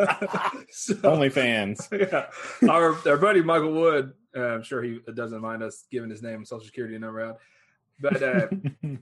So- 0.70 1.00
Only 1.04 1.30
fans. 1.30 1.90
yeah. 1.92 2.28
Our 2.70 2.96
our 3.10 3.18
buddy 3.18 3.42
Michael 3.42 3.74
Wood, 3.74 4.13
uh, 4.36 4.40
I'm 4.56 4.63
sure 4.63 4.82
he 4.82 5.00
doesn't 5.13 5.42
mind 5.42 5.63
us 5.63 5.86
giving 5.92 6.10
his 6.10 6.22
name 6.22 6.36
and 6.36 6.48
social 6.48 6.66
security 6.66 6.98
number 6.98 7.22
out, 7.22 7.40
but 8.00 8.22
uh, 8.24 8.48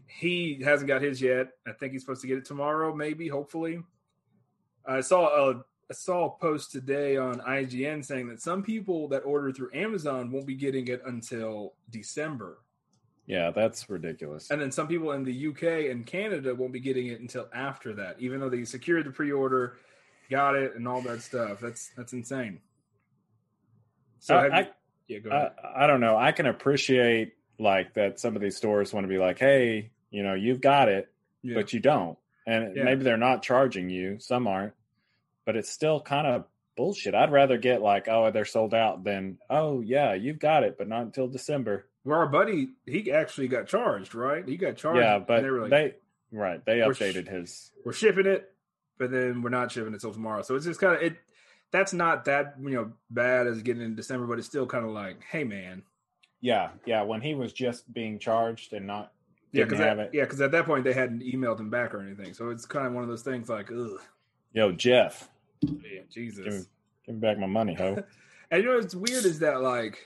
he 0.07 0.61
hasn't 0.63 0.87
got 0.87 1.01
his 1.01 1.21
yet. 1.21 1.49
I 1.67 1.73
think 1.73 1.91
he's 1.93 2.01
supposed 2.01 2.21
to 2.21 2.27
get 2.27 2.37
it 2.39 2.45
tomorrow, 2.45 2.95
maybe, 2.95 3.27
hopefully. 3.27 3.81
I 4.85 5.01
saw 5.01 5.49
a, 5.51 5.63
I 5.91 5.95
saw 5.95 6.25
a 6.27 6.29
post 6.39 6.71
today 6.71 7.17
on 7.17 7.39
IGN 7.39 8.05
saying 8.05 8.27
that 8.29 8.41
some 8.41 8.61
people 8.61 9.07
that 9.09 9.19
order 9.21 9.51
through 9.51 9.71
Amazon 9.73 10.31
won't 10.31 10.45
be 10.45 10.55
getting 10.55 10.87
it 10.87 11.01
until 11.05 11.73
December. 11.89 12.59
Yeah, 13.25 13.51
that's 13.51 13.89
ridiculous. 13.89 14.51
And 14.51 14.61
then 14.61 14.71
some 14.71 14.87
people 14.87 15.11
in 15.13 15.23
the 15.23 15.47
UK 15.47 15.91
and 15.91 16.05
Canada 16.05 16.53
won't 16.53 16.73
be 16.73 16.79
getting 16.79 17.07
it 17.07 17.19
until 17.19 17.47
after 17.53 17.93
that, 17.95 18.17
even 18.19 18.39
though 18.39 18.49
they 18.49 18.63
secured 18.65 19.05
the 19.05 19.11
pre-order, 19.11 19.77
got 20.29 20.55
it, 20.55 20.75
and 20.75 20.87
all 20.87 21.01
that 21.01 21.21
stuff. 21.21 21.59
That's 21.59 21.89
that's 21.97 22.13
insane. 22.13 22.59
So 24.19 24.35
uh, 24.35 24.49
I- 24.51 24.55
have 24.57 24.65
you- 24.67 24.71
yeah, 25.15 25.19
go 25.19 25.29
ahead. 25.31 25.51
I, 25.63 25.83
I 25.85 25.87
don't 25.87 26.01
know. 26.01 26.15
I 26.17 26.31
can 26.31 26.45
appreciate 26.45 27.33
like 27.57 27.95
that 27.95 28.19
some 28.19 28.35
of 28.35 28.41
these 28.43 28.55
stores 28.55 28.93
want 28.93 29.05
to 29.05 29.07
be 29.09 29.17
like, 29.17 29.39
hey, 29.39 29.89
you 30.11 30.21
know, 30.23 30.35
you've 30.35 30.61
got 30.61 30.87
it, 30.87 31.11
yeah. 31.41 31.55
but 31.55 31.73
you 31.73 31.79
don't. 31.79 32.15
And 32.45 32.75
Yeah. 32.75 32.83
maybe 32.83 33.03
they're 33.03 33.17
not 33.17 33.41
charging 33.41 33.89
you. 33.89 34.19
Some 34.19 34.45
aren't, 34.47 34.73
but 35.49 35.55
it's 35.55 35.71
still 35.71 35.99
kind 35.99 36.27
of 36.27 36.45
bullshit. 36.77 37.15
I'd 37.15 37.31
rather 37.31 37.57
get 37.57 37.81
like, 37.81 38.07
oh, 38.07 38.29
they're 38.29 38.45
sold 38.45 38.75
out 38.75 39.03
than, 39.03 39.39
oh, 39.49 39.81
yeah, 39.81 40.13
you've 40.13 40.37
got 40.37 40.61
it, 40.61 40.77
but 40.77 40.87
not 40.87 41.01
until 41.01 41.27
December. 41.27 41.87
well, 42.05 42.19
our 42.19 42.27
buddy, 42.27 42.67
he 42.85 43.11
actually 43.11 43.47
got 43.47 43.65
charged, 43.65 44.13
right? 44.13 44.47
He 44.47 44.57
got 44.57 44.77
charged. 44.77 44.99
yeah, 44.99 45.17
but 45.17 45.41
they 45.41 45.49
like, 45.49 45.69
they, 45.71 45.93
right, 46.31 46.63
they 46.63 46.83
We're 46.85 46.93
sh- 46.93 46.99
updated 47.01 47.27
his. 47.27 47.71
we're 47.83 47.93
shipping 47.93 48.27
it, 48.27 48.47
but 48.99 49.09
then 49.09 49.41
we're 49.41 49.49
not 49.49 49.71
shipping 49.71 49.91
it 49.95 50.01
till 50.01 50.13
tomorrow. 50.13 50.43
So 50.43 50.55
it's 50.55 50.65
just 50.65 50.79
kind 50.79 50.95
of 50.97 51.01
it. 51.01 51.17
That's 51.71 51.93
not 51.93 52.25
that 52.25 52.53
you 52.61 52.69
know 52.69 52.91
bad 53.09 53.47
as 53.47 53.63
getting 53.63 53.81
in 53.81 53.95
December, 53.95 54.27
but 54.27 54.37
it's 54.37 54.47
still 54.47 54.67
kind 54.67 54.85
of 54.85 54.91
like, 54.91 55.23
hey 55.23 55.45
man, 55.45 55.81
Yeah, 56.41 56.69
yeah, 56.85 57.01
when 57.01 57.21
he 57.21 57.33
was 57.33 57.53
just 57.53 57.91
being 57.91 58.19
charged 58.19 58.73
and 58.73 58.85
not, 58.85 59.13
yeah, 59.51 59.63
because 59.63 59.79
yeah, 60.13 60.25
because 60.25 60.41
at 60.41 60.51
that 60.51 60.65
point 60.67 60.83
they 60.83 60.93
hadn't 60.93 61.23
emailed 61.23 61.59
him 61.59 61.71
back 61.71 61.95
or 61.95 62.01
anything. 62.01 62.35
So 62.35 62.51
it's 62.51 62.67
kind 62.67 62.85
of 62.85 62.93
one 62.93 63.01
of 63.01 63.09
those 63.09 63.23
things 63.23 63.49
like, 63.49 63.71
ugh, 63.71 63.99
yo, 64.53 64.71
Jeff, 64.71 65.27
give 65.61 66.09
Jesus. 66.09 66.45
me, 66.45 66.65
give 67.05 67.15
me 67.15 67.21
back 67.21 67.37
my 67.37 67.47
money, 67.47 67.73
ho. 67.73 68.03
And 68.51 68.63
you 68.63 68.69
know 68.69 68.77
what's 68.77 68.95
weird 68.95 69.25
is 69.25 69.39
that 69.39 69.61
like, 69.61 69.99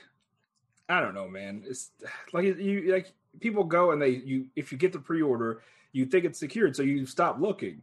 I 0.86 1.00
don't 1.00 1.14
know, 1.14 1.28
man. 1.28 1.62
It's 1.66 1.90
like 2.34 2.44
you 2.44 2.92
like 2.92 3.10
people 3.40 3.64
go 3.64 3.90
and 3.92 4.02
they 4.02 4.10
you 4.10 4.48
if 4.54 4.70
you 4.70 4.76
get 4.76 4.92
the 4.92 4.98
pre 4.98 5.22
order, 5.22 5.62
you 5.92 6.04
think 6.04 6.26
it's 6.26 6.38
secured, 6.40 6.76
so 6.76 6.82
you 6.82 7.06
stop 7.06 7.40
looking. 7.40 7.80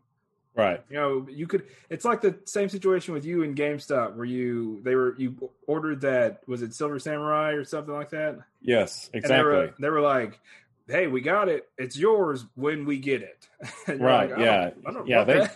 right. 0.53 0.83
You 0.87 0.97
know, 0.97 1.27
you 1.27 1.47
could. 1.47 1.63
It's 1.89 2.05
like 2.05 2.21
the 2.21 2.37
same 2.45 2.69
situation 2.69 3.15
with 3.15 3.25
you 3.25 3.41
in 3.41 3.55
GameStop, 3.55 4.13
where 4.13 4.25
you 4.25 4.81
they 4.83 4.93
were 4.93 5.15
you 5.17 5.49
ordered 5.65 6.01
that 6.01 6.43
was 6.47 6.61
it 6.61 6.75
Silver 6.75 6.99
Samurai 6.99 7.53
or 7.53 7.63
something 7.65 7.93
like 7.95 8.11
that, 8.11 8.37
Yes, 8.61 9.09
and 9.15 9.23
exactly. 9.23 9.37
they 9.37 9.43
were 9.43 9.73
they 9.79 9.89
were 9.89 10.01
like, 10.01 10.39
"Hey, 10.88 11.07
we 11.07 11.21
got 11.21 11.50
it. 11.50 11.67
It's 11.77 11.97
yours 11.97 12.45
when 12.55 12.85
we 12.85 13.00
get 13.00 13.21
it." 13.21 13.47
Right, 13.88 14.29
like, 14.29 14.39
I 14.39 14.43
yeah. 14.43 14.61
don't- 14.69 14.88
I 14.88 14.91
don't 14.93 15.07
Yeah, 15.07 15.23
they- 15.23 15.47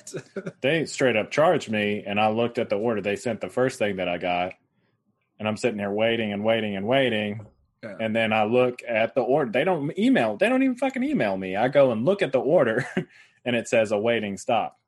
they 0.62 0.86
straight 0.86 1.16
up 1.16 1.32
charged 1.32 1.70
me 1.72 2.04
and 2.06 2.20
I 2.20 2.30
looked 2.30 2.58
at 2.58 2.70
the 2.70 2.78
order. 2.78 3.02
They 3.02 3.16
sent 3.16 3.42
the 3.42 3.50
first 3.50 3.80
thing 3.80 3.96
that 3.98 4.08
I 4.08 4.18
got 4.18 4.54
and 5.40 5.48
I'm 5.48 5.58
sitting 5.58 5.80
here 5.80 5.92
waiting 5.92 6.32
and 6.34 6.44
waiting 6.44 6.76
and 6.76 6.88
waiting. 6.88 7.46
Yeah. 7.84 7.96
And 8.00 8.16
then 8.16 8.32
I 8.34 8.46
look 8.46 8.82
at 8.88 9.14
the 9.16 9.22
order. 9.22 9.52
They 9.52 9.64
don't 9.64 9.98
email. 9.98 10.38
They 10.38 10.50
don't 10.50 10.64
even 10.64 10.76
fucking 10.76 11.04
email 11.04 11.36
me. 11.38 11.56
I 11.56 11.68
go 11.68 11.92
and 11.92 12.06
look 12.06 12.22
at 12.22 12.32
the 12.32 12.40
order 12.40 12.86
and 13.46 13.56
it 13.56 13.68
says 13.68 13.92
awaiting 13.92 14.38
stop. 14.38 14.80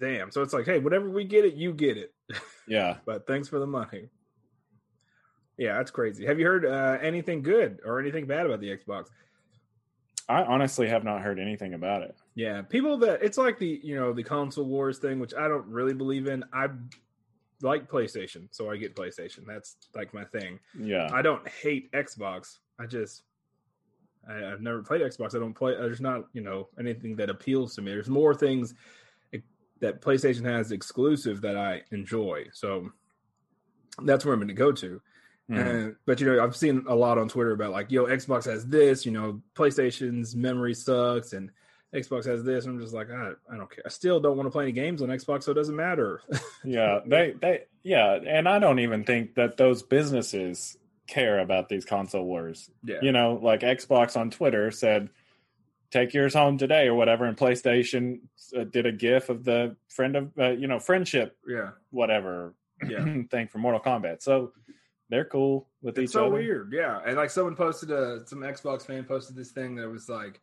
Damn. 0.00 0.30
So 0.30 0.42
it's 0.42 0.52
like, 0.52 0.64
hey, 0.66 0.78
whenever 0.78 1.08
we 1.08 1.24
get 1.24 1.44
it, 1.44 1.54
you 1.54 1.72
get 1.72 1.96
it. 1.96 2.12
Yeah. 2.66 2.96
But 3.04 3.26
thanks 3.26 3.48
for 3.48 3.58
the 3.58 3.66
money. 3.66 4.08
Yeah, 5.56 5.76
that's 5.76 5.90
crazy. 5.90 6.26
Have 6.26 6.38
you 6.38 6.46
heard 6.46 6.66
uh, 6.66 6.98
anything 7.00 7.42
good 7.42 7.80
or 7.84 8.00
anything 8.00 8.26
bad 8.26 8.46
about 8.46 8.60
the 8.60 8.76
Xbox? 8.76 9.06
I 10.28 10.42
honestly 10.42 10.88
have 10.88 11.04
not 11.04 11.20
heard 11.20 11.38
anything 11.38 11.74
about 11.74 12.02
it. 12.02 12.16
Yeah, 12.34 12.62
people 12.62 12.96
that 12.98 13.22
it's 13.22 13.38
like 13.38 13.58
the 13.58 13.80
you 13.82 13.94
know 13.94 14.12
the 14.12 14.22
console 14.22 14.64
wars 14.64 14.98
thing, 14.98 15.20
which 15.20 15.34
I 15.34 15.48
don't 15.48 15.66
really 15.66 15.94
believe 15.94 16.26
in. 16.26 16.44
I 16.52 16.68
like 17.62 17.90
PlayStation, 17.90 18.48
so 18.50 18.70
I 18.70 18.76
get 18.76 18.96
PlayStation. 18.96 19.46
That's 19.46 19.76
like 19.94 20.14
my 20.14 20.24
thing. 20.24 20.58
Yeah. 20.78 21.08
I 21.12 21.22
don't 21.22 21.46
hate 21.48 21.92
Xbox. 21.92 22.58
I 22.78 22.86
just 22.86 23.22
I, 24.28 24.52
I've 24.52 24.60
never 24.60 24.82
played 24.82 25.02
Xbox. 25.02 25.34
I 25.34 25.38
don't 25.38 25.54
play. 25.54 25.74
There's 25.74 26.00
not 26.00 26.24
you 26.32 26.40
know 26.40 26.68
anything 26.78 27.16
that 27.16 27.30
appeals 27.30 27.74
to 27.76 27.82
me. 27.82 27.90
There's 27.90 28.08
more 28.08 28.34
things 28.34 28.74
that 29.80 30.00
PlayStation 30.00 30.44
has 30.44 30.72
exclusive 30.72 31.42
that 31.42 31.58
I 31.58 31.82
enjoy. 31.90 32.46
So 32.52 32.90
that's 34.02 34.24
where 34.24 34.32
I'm 34.32 34.40
going 34.40 34.48
to 34.48 34.54
go 34.54 34.72
to. 34.72 35.00
Mhm. 35.50 35.66
And, 35.66 35.96
but 36.06 36.20
you 36.20 36.26
know, 36.26 36.42
I've 36.42 36.56
seen 36.56 36.84
a 36.88 36.94
lot 36.94 37.18
on 37.18 37.28
Twitter 37.28 37.52
about 37.52 37.72
like, 37.72 37.90
yo, 37.90 38.06
Xbox 38.06 38.44
has 38.46 38.66
this, 38.66 39.04
you 39.04 39.12
know, 39.12 39.42
PlayStation's 39.54 40.34
memory 40.34 40.74
sucks, 40.74 41.32
and 41.32 41.50
Xbox 41.94 42.24
has 42.26 42.42
this. 42.44 42.64
I'm 42.64 42.80
just 42.80 42.94
like, 42.94 43.10
I, 43.10 43.32
I 43.52 43.56
don't 43.56 43.70
care. 43.70 43.84
I 43.84 43.90
still 43.90 44.20
don't 44.20 44.36
want 44.36 44.46
to 44.46 44.50
play 44.50 44.64
any 44.64 44.72
games 44.72 45.02
on 45.02 45.08
Xbox, 45.08 45.44
so 45.44 45.52
it 45.52 45.56
doesn't 45.56 45.76
matter. 45.76 46.22
yeah. 46.64 47.00
They, 47.06 47.34
they, 47.40 47.64
yeah. 47.82 48.14
And 48.14 48.48
I 48.48 48.58
don't 48.58 48.78
even 48.80 49.04
think 49.04 49.34
that 49.34 49.56
those 49.56 49.82
businesses 49.82 50.76
care 51.06 51.38
about 51.38 51.68
these 51.68 51.84
console 51.84 52.24
wars. 52.24 52.70
yeah, 52.82 52.96
you 53.02 53.12
know, 53.12 53.38
like 53.42 53.60
Xbox 53.60 54.16
on 54.16 54.30
Twitter 54.30 54.70
said, 54.70 55.10
"Take 55.90 56.14
yours 56.14 56.32
home 56.32 56.56
today" 56.56 56.86
or 56.86 56.94
whatever, 56.94 57.26
and 57.26 57.36
PlayStation 57.36 58.20
uh, 58.56 58.64
did 58.64 58.86
a 58.86 58.92
GIF 58.92 59.28
of 59.28 59.44
the 59.44 59.76
friend 59.88 60.16
of 60.16 60.32
uh, 60.38 60.50
you 60.52 60.66
know 60.66 60.78
friendship 60.78 61.36
yeah, 61.46 61.72
whatever 61.90 62.54
yeah. 62.88 63.04
thing 63.30 63.48
for 63.48 63.58
Mortal 63.58 63.80
Kombat. 63.80 64.22
So 64.22 64.52
they're 65.14 65.24
cool 65.24 65.68
with 65.80 65.96
It's 65.96 66.10
each 66.10 66.12
so 66.14 66.26
other. 66.26 66.34
weird, 66.34 66.72
yeah. 66.72 67.00
And 67.06 67.16
like 67.16 67.30
someone 67.30 67.54
posted 67.54 67.90
a 67.92 68.26
some 68.26 68.40
Xbox 68.40 68.84
fan 68.84 69.04
posted 69.04 69.36
this 69.36 69.52
thing 69.52 69.76
that 69.76 69.88
was 69.88 70.08
like 70.08 70.40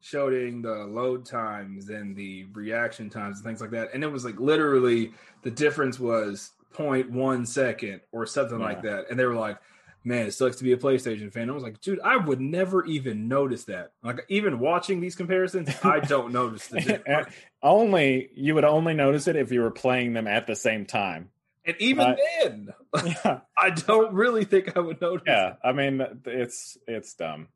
showing 0.00 0.62
the 0.62 0.74
load 0.86 1.26
times 1.26 1.90
and 1.90 2.16
the 2.16 2.44
reaction 2.52 3.10
times 3.10 3.36
and 3.38 3.44
things 3.44 3.60
like 3.60 3.70
that. 3.72 3.90
And 3.92 4.02
it 4.02 4.10
was 4.10 4.24
like 4.24 4.40
literally 4.40 5.12
the 5.42 5.50
difference 5.50 5.98
was 6.00 6.52
0.1 6.74 7.46
second 7.46 8.00
or 8.12 8.24
something 8.26 8.58
like 8.58 8.82
that. 8.82 9.06
And 9.10 9.18
they 9.18 9.26
were 9.26 9.34
like, 9.34 9.58
Man, 10.04 10.26
it 10.28 10.34
sucks 10.34 10.54
to 10.58 10.62
be 10.64 10.70
a 10.72 10.76
PlayStation 10.76 11.32
fan. 11.32 11.50
I 11.50 11.52
was 11.52 11.64
like, 11.64 11.80
dude, 11.80 11.98
I 11.98 12.16
would 12.16 12.40
never 12.40 12.84
even 12.84 13.26
notice 13.26 13.64
that. 13.64 13.90
Like, 14.04 14.24
even 14.28 14.60
watching 14.60 15.00
these 15.00 15.16
comparisons, 15.16 15.68
I 15.82 15.98
don't 16.14 16.32
notice 16.32 16.68
the 16.68 16.80
difference. 16.80 17.34
only 17.60 18.30
you 18.36 18.54
would 18.54 18.62
only 18.64 18.94
notice 18.94 19.26
it 19.26 19.34
if 19.34 19.50
you 19.50 19.62
were 19.62 19.72
playing 19.72 20.12
them 20.12 20.28
at 20.28 20.46
the 20.46 20.54
same 20.54 20.86
time. 20.86 21.30
And 21.66 21.76
even 21.80 22.16
then, 22.42 22.74
yeah, 23.04 23.40
I 23.58 23.70
don't 23.70 24.12
really 24.14 24.44
think 24.44 24.76
I 24.76 24.80
would 24.80 25.00
notice. 25.00 25.24
yeah. 25.26 25.54
I 25.64 25.72
mean, 25.72 26.00
it's 26.24 26.78
it's 26.86 27.14
dumb. 27.14 27.48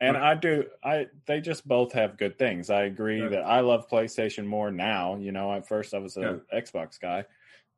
And 0.00 0.16
I 0.16 0.34
do. 0.34 0.64
I 0.84 1.06
they 1.26 1.40
just 1.40 1.66
both 1.66 1.92
have 1.94 2.18
good 2.18 2.38
things. 2.38 2.68
I 2.70 2.82
agree 2.82 3.22
Yeah. 3.22 3.28
that 3.30 3.42
I 3.46 3.60
love 3.60 3.88
PlayStation 3.88 4.46
more 4.46 4.70
now. 4.70 5.16
You 5.16 5.32
know, 5.32 5.52
at 5.52 5.66
first 5.66 5.94
I 5.94 5.98
was 5.98 6.16
a 6.16 6.40
Xbox 6.54 7.00
guy, 7.00 7.24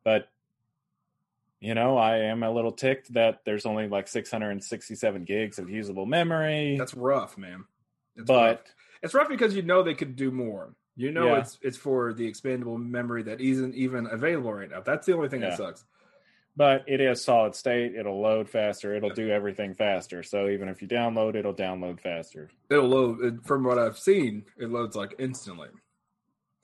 but 0.05 0.29
you 1.61 1.75
know, 1.75 1.97
I 1.97 2.19
am 2.19 2.43
a 2.43 2.51
little 2.51 2.73
ticked 2.73 3.15
that 3.15 3.41
there's 3.45 3.67
only 3.67 3.89
like 3.89 4.07
667 4.09 5.25
gigs 5.25 5.59
of 5.59 5.71
usable 5.71 6.07
memory. 6.07 6.77
That's 6.79 6.95
rough, 6.95 7.37
man. 7.39 7.65
It's 8.17 8.29
rough. 8.29 8.59
but 8.59 8.67
It's 9.03 9.15
rough 9.15 9.29
because 9.29 9.55
you 9.57 9.63
know 9.63 9.83
they 9.83 9.95
could 9.95 10.15
do 10.17 10.31
more. 10.31 10.75
You 10.99 11.13
know 11.13 11.29
Yeah. 11.29 11.39
it's 11.39 11.59
it's 11.63 11.77
for 11.79 12.13
the 12.13 12.29
expandable 12.29 12.77
memory 12.77 13.23
that 13.23 13.41
isn't 13.41 13.75
even 13.77 14.07
available 14.11 14.53
right 14.53 14.69
now. 14.69 14.81
That's 14.81 15.07
the 15.07 15.15
only 15.15 15.29
thing 15.29 15.41
Yeah. 15.43 15.51
that 15.51 15.57
sucks. 15.59 15.85
but 16.57 16.83
it 16.89 17.01
is 17.01 17.23
solid 17.23 17.55
state. 17.55 17.95
It'll 17.95 18.21
load 18.21 18.51
faster. 18.51 18.93
It'll 18.93 19.11
do 19.11 19.31
everything 19.31 19.75
faster. 19.75 20.25
So 20.25 20.49
even 20.49 20.69
if 20.69 20.83
you 20.83 20.89
download, 20.89 21.37
it'll 21.37 21.55
download 21.55 22.01
faster. 22.01 22.51
It'll 22.69 22.89
load 22.89 23.23
it, 23.23 23.45
from 23.45 23.63
what 23.63 23.79
I've 23.79 23.97
seen. 23.97 24.45
It 24.59 24.69
loads 24.71 24.97
like 24.97 25.15
instantly 25.21 25.69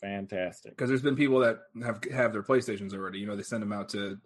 Fantastic. 0.00 0.72
because 0.72 0.88
there's 0.88 1.02
been 1.02 1.14
people 1.14 1.38
that 1.40 1.60
have 1.84 2.02
have 2.12 2.32
their 2.32 2.42
PlayStations 2.42 2.92
already. 2.92 3.20
You 3.20 3.26
know, 3.26 3.36
they 3.36 3.42
send 3.44 3.62
them 3.62 3.72
out 3.72 3.88
to 3.90 4.18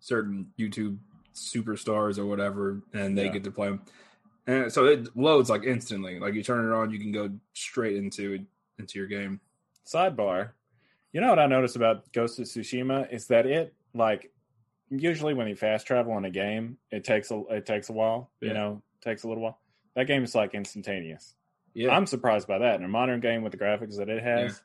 certain 0.00 0.52
YouTube 0.58 0.98
superstars 1.34 2.18
or 2.18 2.26
whatever, 2.26 2.82
and 2.92 3.16
they 3.16 3.24
Yeah. 3.26 3.32
get 3.32 3.44
to 3.44 3.50
play 3.50 3.68
them. 3.68 3.80
And 4.46 4.70
so 4.70 4.84
it 4.84 5.16
loads 5.16 5.48
like 5.48 5.64
instantly. 5.64 6.20
Like 6.20 6.34
you 6.34 6.42
turn 6.42 6.70
it 6.70 6.74
on, 6.74 6.90
you 6.90 6.98
can 6.98 7.12
go 7.12 7.30
straight 7.54 7.96
into 7.96 8.44
into 8.78 8.98
your 8.98 9.08
game. 9.08 9.40
Sidebar. 9.86 10.50
You 11.12 11.20
know 11.20 11.28
what 11.30 11.38
I 11.38 11.46
noticed 11.46 11.76
about 11.76 12.10
Ghost 12.12 12.38
of 12.38 12.46
Tsushima 12.46 13.12
is 13.12 13.28
that 13.28 13.46
it 13.46 13.74
like 13.94 14.32
usually 14.90 15.34
when 15.34 15.46
you 15.48 15.54
fast 15.56 15.86
travel 15.86 16.16
in 16.18 16.24
a 16.24 16.30
game, 16.30 16.78
it 16.90 17.04
takes 17.04 17.30
a 17.30 17.40
it 17.50 17.66
takes 17.66 17.88
a 17.88 17.92
while. 17.92 18.30
You 18.40 18.52
know, 18.52 18.82
takes 19.02 19.22
a 19.24 19.28
little 19.28 19.42
while. 19.42 19.60
That 19.94 20.06
game 20.06 20.24
is 20.24 20.34
like 20.34 20.54
instantaneous. 20.54 21.34
Yeah, 21.74 21.90
I'm 21.94 22.06
surprised 22.06 22.46
by 22.48 22.58
that 22.58 22.76
in 22.78 22.84
a 22.84 22.88
modern 22.88 23.20
game 23.20 23.42
with 23.42 23.52
the 23.52 23.58
graphics 23.58 23.96
that 23.98 24.08
it 24.08 24.22
has. 24.22 24.60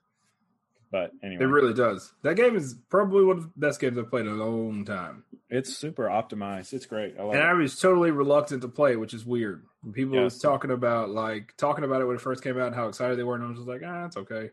But 0.92 1.12
anyway, 1.24 1.44
it 1.44 1.48
really 1.48 1.74
does. 1.76 2.12
That 2.24 2.36
game 2.36 2.56
is 2.56 2.76
probably 2.90 3.24
one 3.24 3.38
of 3.38 3.44
the 3.44 3.52
best 3.56 3.80
games 3.80 3.98
I've 4.00 4.10
played 4.10 4.26
in 4.26 4.32
a 4.32 4.44
long 4.44 4.86
time. 4.86 5.24
it's 5.48 5.76
super 5.78 6.06
optimized. 6.06 6.74
It's 6.74 6.88
great. 6.88 7.16
I 7.20 7.24
love 7.24 7.36
and 7.36 7.44
it. 7.44 7.46
I 7.46 7.54
was 7.54 7.80
totally 7.80 8.10
reluctant 8.10 8.64
to 8.64 8.68
play, 8.68 8.96
which 8.96 9.14
is 9.14 9.24
weird. 9.24 9.64
People 9.94 10.16
Yes. 10.16 10.24
was 10.24 10.40
talking 10.40 10.72
about 10.72 11.10
like 11.12 11.54
talking 11.58 11.84
about 11.84 12.02
it 12.02 12.06
when 12.06 12.16
it 12.16 12.22
first 12.22 12.44
came 12.44 12.58
out, 12.60 12.68
and 12.68 12.76
how 12.76 12.88
excited 12.88 13.20
they 13.20 13.24
were, 13.24 13.36
and 13.36 13.44
I 13.44 13.48
was 13.50 13.58
just 13.58 13.68
like, 13.68 13.82
ah, 13.86 14.06
it's 14.06 14.18
okay. 14.18 14.50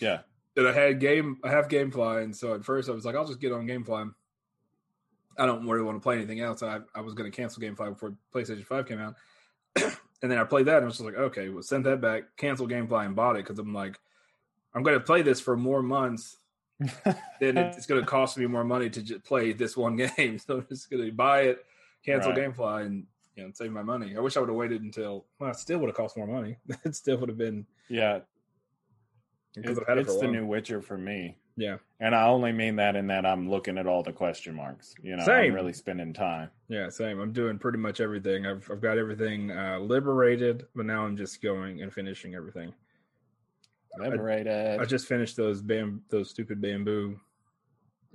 Yeah. 0.00 0.20
And 0.56 0.68
I 0.68 0.72
had 0.72 1.00
game, 1.00 1.38
I 1.42 1.50
have 1.50 1.68
GameFly, 1.68 2.22
and 2.22 2.34
so 2.34 2.54
at 2.54 2.64
first 2.64 2.88
I 2.88 2.92
was 2.92 3.04
like, 3.04 3.16
I'll 3.16 3.26
just 3.26 3.40
get 3.40 3.52
on 3.52 3.66
GameFly. 3.66 4.12
I 5.36 5.46
don't 5.46 5.66
really 5.66 5.82
want 5.82 5.96
to 5.96 6.00
play 6.00 6.16
anything 6.16 6.40
else. 6.40 6.62
I 6.62 6.78
I 6.94 7.00
was 7.00 7.14
going 7.14 7.30
to 7.30 7.36
cancel 7.36 7.62
GameFly 7.62 7.90
before 7.90 8.14
PlayStation 8.32 8.64
Five 8.64 8.86
came 8.86 9.00
out, 9.00 9.14
and 9.76 10.30
then 10.30 10.38
I 10.38 10.44
played 10.44 10.66
that, 10.66 10.76
and 10.76 10.84
I 10.84 10.86
was 10.86 10.98
just 10.98 11.04
like, 11.04 11.16
okay, 11.16 11.48
well, 11.48 11.62
send 11.62 11.86
that 11.86 12.00
back, 12.00 12.36
cancel 12.36 12.68
GameFly, 12.68 13.06
and 13.06 13.16
bought 13.16 13.36
it 13.36 13.44
because 13.44 13.58
I'm 13.58 13.74
like, 13.74 13.98
I'm 14.74 14.82
going 14.82 14.98
to 14.98 15.04
play 15.04 15.22
this 15.22 15.40
for 15.40 15.56
more 15.56 15.82
months 15.82 16.36
then 17.40 17.56
it's 17.56 17.86
going 17.86 18.00
to 18.00 18.06
cost 18.06 18.36
me 18.36 18.46
more 18.46 18.64
money 18.64 18.90
to 18.90 19.02
just 19.02 19.24
play 19.24 19.52
this 19.52 19.76
one 19.76 19.96
game. 20.16 20.38
So 20.38 20.58
I'm 20.58 20.66
just 20.68 20.90
going 20.90 21.04
to 21.04 21.12
buy 21.12 21.42
it, 21.42 21.64
cancel 22.04 22.32
Right. 22.32 22.40
GameFly, 22.40 22.86
and 22.86 23.06
you 23.36 23.44
know 23.44 23.50
save 23.54 23.72
my 23.72 23.82
money. 23.82 24.16
I 24.16 24.20
wish 24.20 24.36
I 24.36 24.40
would 24.40 24.48
have 24.48 24.56
waited 24.56 24.82
until. 24.82 25.26
Well, 25.38 25.50
it 25.50 25.56
still 25.56 25.78
would 25.78 25.88
have 25.88 25.96
cost 25.96 26.16
more 26.16 26.26
money. 26.26 26.56
it 26.84 26.94
still 26.96 27.18
would 27.18 27.28
have 27.28 27.38
been 27.38 27.66
yeah, 27.88 28.20
it- 29.56 29.68
I've 29.68 29.86
had 29.86 29.98
it 29.98 30.02
it's 30.02 30.18
the 30.18 30.28
new 30.28 30.46
Witcher 30.46 30.80
for 30.82 30.96
me. 30.98 31.36
Yeah, 31.56 31.76
And 32.00 32.16
I 32.16 32.26
only 32.26 32.50
mean 32.50 32.74
that 32.76 32.96
in 32.96 33.06
that 33.06 33.24
I'm 33.24 33.48
looking 33.48 33.78
at 33.78 33.86
all 33.86 34.02
the 34.02 34.12
question 34.12 34.56
marks. 34.56 34.92
You 35.00 35.16
know, 35.16 35.24
Same. 35.24 35.50
I'm 35.50 35.54
really 35.54 35.72
spending 35.72 36.12
time. 36.12 36.50
yeah, 36.68 36.88
same. 36.88 37.20
I'm 37.20 37.32
doing 37.32 37.60
pretty 37.60 37.78
much 37.78 38.00
everything. 38.00 38.44
I've 38.44 38.68
I've 38.68 38.80
got 38.80 38.98
everything 38.98 39.52
uh, 39.52 39.78
liberated, 39.78 40.66
but 40.74 40.84
now 40.84 41.04
I'm 41.06 41.16
just 41.16 41.40
going 41.40 41.80
and 41.80 41.92
finishing 41.92 42.34
everything. 42.34 42.74
Liberated. 43.96 44.80
I 44.80 44.84
just 44.84 45.06
finished 45.06 45.36
those 45.36 45.62
bam 45.62 46.02
those 46.08 46.28
stupid 46.30 46.60
bamboo 46.60 47.20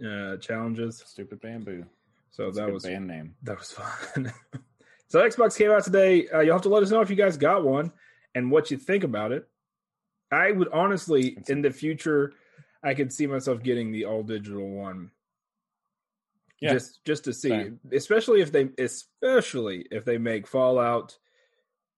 uh 0.05 0.35
challenges. 0.37 1.01
Stupid 1.05 1.39
bamboo. 1.39 1.85
So 2.31 2.45
That's 2.45 2.57
a 2.57 2.61
that 2.65 2.73
was 2.73 2.83
band 2.83 3.07
name. 3.07 3.35
that 3.43 3.57
was 3.57 3.71
fun. 4.13 4.33
so 5.07 5.21
Xbox 5.21 5.57
came 5.57 5.71
out 5.71 5.85
today. 5.85 6.27
Uh, 6.27 6.41
you'll 6.41 6.55
have 6.55 6.61
to 6.63 6.69
let 6.69 6.83
us 6.83 6.91
know 6.91 6.99
if 6.99 7.09
you 7.09 7.15
guys 7.15 7.37
got 7.37 7.63
one 7.63 7.93
and 8.35 8.51
what 8.51 8.69
you 8.69 8.77
think 8.77 9.05
about 9.05 9.31
it. 9.31 9.47
I 10.31 10.51
would 10.51 10.69
honestly, 10.71 11.37
in 11.47 11.61
the 11.61 11.71
future, 11.71 12.33
I 12.83 12.93
could 12.93 13.11
see 13.11 13.27
myself 13.27 13.63
getting 13.63 13.91
the 13.91 14.05
all 14.05 14.23
digital 14.23 14.69
one. 14.69 15.11
Yeah. 16.61 16.73
Just 16.73 17.03
just 17.05 17.23
to 17.23 17.33
see, 17.33 17.49
Same. 17.49 17.79
especially 17.91 18.41
if 18.41 18.51
they 18.51 18.69
especially 18.77 19.85
if 19.91 20.03
they 20.05 20.17
make 20.17 20.45
Fallout 20.47 21.17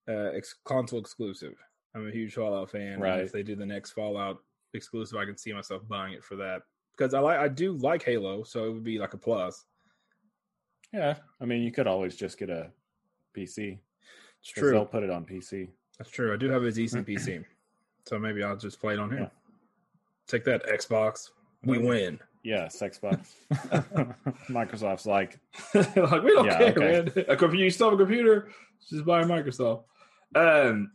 uh 0.08 0.30
ex- 0.36 0.56
console 0.66 1.00
exclusive. 1.00 1.56
I'm 1.96 2.08
a 2.08 2.12
huge 2.12 2.34
Fallout 2.36 2.70
fan. 2.70 3.00
Right. 3.00 3.20
if 3.22 3.32
they 3.32 3.44
do 3.44 3.56
the 3.56 3.66
next 3.66 3.92
Fallout 3.92 4.38
exclusive, 4.74 5.18
I 5.18 5.26
can 5.26 5.38
see 5.38 5.52
myself 5.52 5.82
buying 5.88 6.14
it 6.14 6.24
for 6.24 6.36
that. 6.38 6.62
Because 6.96 7.14
I 7.14 7.20
like 7.20 7.40
I 7.40 7.48
do 7.48 7.74
like 7.74 8.04
Halo, 8.04 8.44
so 8.44 8.66
it 8.66 8.74
would 8.74 8.84
be 8.84 9.00
like 9.00 9.14
a 9.14 9.18
plus. 9.18 9.66
Yeah, 10.94 11.16
I 11.40 11.46
mean, 11.46 11.64
you 11.64 11.72
could 11.72 11.88
always 11.88 12.16
just 12.16 12.38
get 12.38 12.50
a 12.50 12.70
PC. 13.36 13.80
It's 14.42 14.50
true. 14.50 14.72
They'll 14.72 14.86
put 14.86 15.04
it 15.04 15.10
on 15.10 15.26
PC. 15.26 15.70
That's 15.98 16.10
true. 16.12 16.34
I 16.34 16.38
do 16.38 16.50
have 16.50 16.64
a 16.64 16.72
decent 16.72 17.08
PC, 17.08 17.46
so 18.06 18.20
maybe 18.20 18.44
I'll 18.44 18.58
just 18.58 18.80
play 18.80 18.94
it 18.94 19.00
on 19.00 19.10
here. 19.10 19.20
Yeah. 19.22 19.28
Take 20.28 20.44
that, 20.46 20.66
Xbox. 20.68 21.30
We 21.64 21.78
win. 21.78 22.20
Yes, 22.44 22.80
Xbox. 22.82 23.34
Microsoft's 24.50 25.06
like, 25.06 25.40
like 25.74 25.96
we 26.24 26.34
don't 26.34 26.46
Yeah, 26.46 26.58
care, 26.58 26.70
okay. 26.70 27.12
man. 27.16 27.26
A 27.28 27.36
computer, 27.36 27.64
you 27.66 27.70
still 27.70 27.90
have 27.92 28.00
a 28.00 28.04
computer? 28.04 28.50
Just 28.90 29.06
buy 29.06 29.22
a 29.22 29.26
Microsoft. 29.26 29.84
Um, 30.36 30.92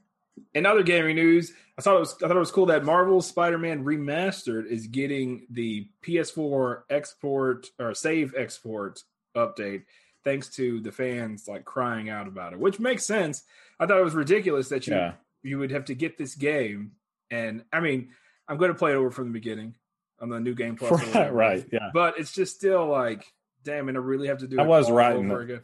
in 0.54 0.66
other 0.66 0.82
gaming 0.82 1.16
news, 1.16 1.52
I 1.78 1.82
thought 1.82 1.96
it 1.96 2.00
was 2.00 2.14
I 2.22 2.26
thought 2.28 2.36
it 2.36 2.40
was 2.40 2.50
cool 2.50 2.66
that 2.66 2.84
Marvel 2.84 3.20
Spider-Man 3.22 3.84
Remastered 3.84 4.66
is 4.66 4.86
getting 4.86 5.46
the 5.50 5.88
PS4 6.02 6.82
export 6.90 7.68
or 7.78 7.94
save 7.94 8.34
export 8.36 9.02
update, 9.36 9.84
thanks 10.24 10.48
to 10.56 10.80
the 10.80 10.90
fans 10.92 11.46
like 11.46 11.64
crying 11.64 12.08
out 12.10 12.26
about 12.26 12.52
it, 12.54 12.58
which 12.58 12.80
makes 12.80 13.04
sense. 13.06 13.44
I 13.78 13.86
thought 13.86 13.98
it 13.98 14.04
was 14.04 14.14
ridiculous 14.14 14.68
that 14.70 14.86
you 14.86 14.94
yeah, 14.94 15.12
you 15.42 15.58
would 15.58 15.70
have 15.70 15.86
to 15.86 15.94
get 15.94 16.18
this 16.18 16.34
game, 16.34 16.92
and 17.30 17.64
I 17.72 17.80
mean, 17.80 18.10
I'm 18.48 18.56
going 18.58 18.72
to 18.72 18.78
play 18.78 18.92
it 18.92 18.96
over 18.96 19.10
from 19.10 19.26
the 19.28 19.32
beginning 19.32 19.74
on 20.20 20.28
the 20.30 20.40
new 20.40 20.54
game 20.54 20.76
plus, 20.76 21.02
right, 21.14 21.32
right, 21.32 21.66
yeah. 21.72 21.90
But 21.92 22.18
it's 22.18 22.32
just 22.32 22.56
still 22.56 22.86
like, 22.86 23.24
damn, 23.64 23.88
and 23.88 23.96
I 23.96 24.00
really 24.00 24.28
have 24.28 24.38
to 24.38 24.46
do. 24.48 24.58
I 24.58 24.64
it 24.64 24.66
was 24.66 24.90
right 24.90 25.14
over 25.14 25.40
again. 25.40 25.60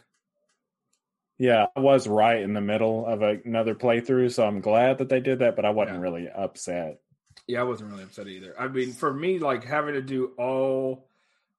Yeah, 1.39 1.67
I 1.75 1.81
was 1.81 2.07
right 2.07 2.41
in 2.41 2.53
the 2.53 2.61
middle 2.61 3.05
of 3.07 3.23
another 3.23 3.75
playthrough, 3.75 4.33
so 4.33 4.47
I'm 4.47 4.61
glad 4.61 4.99
that 4.99 5.09
they 5.09 5.21
did 5.21 5.41
that, 5.41 5.57
but 5.57 5.65
I 5.65 5.71
wasn't 5.71 5.97
Yeah. 5.97 6.03
really 6.03 6.29
upset. 6.29 7.01
Yeah, 7.49 7.61
I 7.61 7.65
wasn't 7.65 7.91
really 7.91 8.05
upset 8.05 8.29
either. 8.29 8.55
I 8.59 8.69
mean, 8.69 8.93
for 8.93 9.13
me, 9.13 9.39
like 9.41 9.65
having 9.65 9.95
to 9.95 10.03
do 10.03 10.33
all 10.39 11.09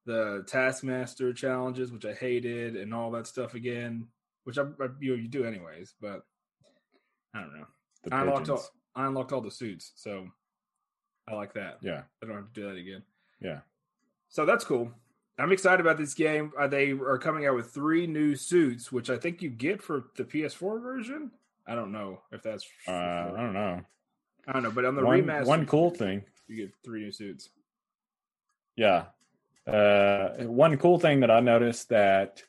the 0.06 0.44
Taskmaster 0.46 1.32
challenges, 1.34 1.90
which 1.92 2.06
I 2.06 2.14
hated, 2.14 2.76
and 2.76 2.94
all 2.94 3.10
that 3.10 3.26
stuff 3.26 3.54
again, 3.54 4.06
which 4.44 4.56
I, 4.56 4.62
I 4.62 4.88
you 5.00 5.14
you 5.14 5.28
do 5.28 5.44
anyways, 5.44 5.94
but 6.00 6.22
I 7.34 7.40
don't 7.40 7.54
know. 7.58 7.66
The 8.04 8.14
I 8.14 8.22
unlocked 8.22 8.48
all. 8.48 8.64
I 8.94 9.06
unlocked 9.06 9.32
all 9.32 9.40
the 9.40 9.50
suits, 9.50 9.92
so 9.96 10.28
I 11.28 11.34
like 11.34 11.54
that. 11.54 11.78
Yeah, 11.82 12.02
I 12.22 12.26
don't 12.26 12.36
have 12.36 12.52
to 12.52 12.60
do 12.60 12.68
that 12.68 12.76
again. 12.76 13.02
yeah. 13.40 13.60
So 14.28 14.44
that's 14.44 14.64
cool. 14.64 14.90
I'm 15.38 15.52
excited 15.52 15.80
about 15.80 15.96
this 15.96 16.14
game. 16.14 16.52
Uh, 16.58 16.66
they 16.68 16.90
are 16.90 17.18
coming 17.18 17.46
out 17.46 17.54
with 17.54 17.70
three 17.70 18.06
new 18.06 18.34
suits, 18.36 18.90
which 18.92 19.10
I 19.10 19.16
think 19.16 19.42
you 19.42 19.48
get 19.50 19.82
for 19.82 20.04
the 20.16 20.24
PS4 20.24 20.80
version. 20.82 21.30
I 21.66 21.74
don't 21.74 21.92
know 21.92 22.20
if 22.32 22.42
that's. 22.42 22.64
Uh, 22.86 22.92
I 22.92 23.32
don't 23.36 23.52
know. 23.52 23.80
I 24.46 24.52
don't 24.52 24.62
know, 24.62 24.70
but 24.70 24.84
on 24.84 24.94
the 24.96 25.04
One, 25.04 25.22
remaster, 25.22 25.46
one 25.46 25.66
cool 25.66 25.90
thing. 25.90 26.22
you 26.48 26.56
get 26.56 26.74
three 26.84 27.00
new 27.02 27.12
suits. 27.12 27.48
Yeah. 28.76 29.04
Uh, 29.66 30.30
one 30.44 30.76
cool 30.76 30.98
thing 30.98 31.20
that 31.20 31.30
I 31.30 31.40
noticed 31.40 31.88
that 31.88 32.42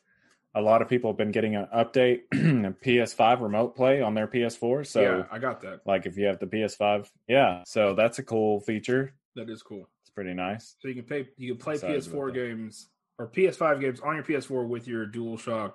a 0.56 0.60
lot 0.60 0.80
of 0.80 0.88
people 0.88 1.10
have 1.10 1.18
been 1.18 1.30
getting 1.30 1.54
an 1.54 1.68
update 1.74 2.22
PS5 2.32 3.40
remote 3.42 3.76
play 3.76 4.00
on 4.00 4.14
their 4.14 4.26
PS4. 4.26 4.86
So, 4.86 5.00
yeah, 5.00 5.22
I 5.30 5.38
got 5.38 5.60
that. 5.60 5.80
like, 5.86 6.06
if 6.06 6.16
you 6.16 6.24
have 6.26 6.38
the 6.38 6.46
PS5, 6.46 7.10
yeah. 7.28 7.62
So 7.66 7.94
that's 7.94 8.18
a 8.18 8.22
cool 8.22 8.60
feature. 8.60 9.12
That 9.36 9.50
is 9.50 9.62
cool. 9.62 9.86
It's 10.00 10.10
pretty 10.10 10.32
nice. 10.32 10.76
So 10.80 10.88
you 10.88 10.94
can 10.94 11.04
pay, 11.04 11.28
you 11.36 11.52
can 11.54 11.62
play 11.62 11.74
Excited 11.74 12.02
PS4 12.02 12.26
that. 12.26 12.34
games 12.34 12.88
or 13.18 13.28
PS5 13.28 13.80
games 13.82 14.00
on 14.00 14.14
your 14.14 14.24
PS4 14.24 14.66
with 14.66 14.88
your 14.88 15.06
DualShock 15.06 15.74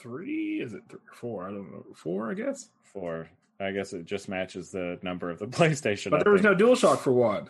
three. 0.00 0.60
Is 0.60 0.74
it 0.74 0.82
three 0.90 1.00
or 1.10 1.14
four? 1.14 1.48
I 1.48 1.50
don't 1.50 1.72
know. 1.72 1.86
Four, 1.94 2.30
I 2.30 2.34
guess. 2.34 2.68
Four. 2.92 3.28
I 3.58 3.72
guess 3.72 3.94
it 3.94 4.04
just 4.04 4.28
matches 4.28 4.70
the 4.70 4.98
number 5.02 5.30
of 5.30 5.38
the 5.38 5.46
PlayStation. 5.48 6.10
But 6.10 6.20
I 6.20 6.24
there 6.24 6.32
was 6.34 6.42
no 6.42 6.54
DualShock 6.54 6.98
for 6.98 7.12
one. 7.12 7.48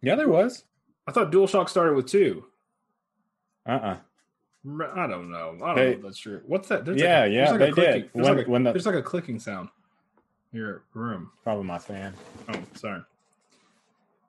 Yeah, 0.00 0.14
there 0.14 0.28
was. 0.28 0.64
I 1.08 1.12
thought 1.12 1.32
DualShock 1.32 1.68
started 1.68 1.94
with 1.96 2.06
two. 2.06 2.44
Uh 3.66 3.70
uh 3.70 3.96
I 4.68 5.06
don't 5.06 5.30
know. 5.30 5.56
I 5.62 5.66
don't 5.66 5.76
They- 5.76 5.84
know 5.84 5.90
if 5.96 6.02
that's 6.02 6.18
true. 6.18 6.42
What's 6.46 6.68
that? 6.68 6.84
There's 6.84 7.00
Yeah, 7.00 7.20
like 7.20 7.30
a, 7.30 7.32
yeah, 7.34 7.50
like 7.50 7.58
they 7.60 7.68
a 7.68 7.72
clicking, 7.72 7.92
did. 8.02 8.10
There's, 8.14 8.26
When- 8.26 8.36
like 8.36 8.46
a, 8.46 8.50
when 8.50 8.62
the- 8.64 8.72
there's 8.72 8.86
like 8.86 8.94
a 8.96 9.02
clicking 9.02 9.38
sound 9.38 9.68
in 10.52 10.58
your 10.58 10.82
room. 10.94 11.30
Probably 11.44 11.64
my 11.64 11.78
fan. 11.78 12.14
Oh, 12.48 12.60
sorry. 12.74 13.02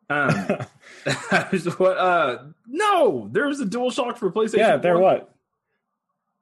Um, 0.09 0.29
what? 1.77 1.97
Uh, 1.97 2.43
no, 2.67 3.27
there 3.31 3.47
was 3.47 3.59
a 3.61 3.65
DualShock 3.65 4.17
for 4.17 4.31
PlayStation. 4.31 4.57
yeah, 4.59 4.77
there 4.77 4.93
1. 4.93 5.01
what? 5.03 5.33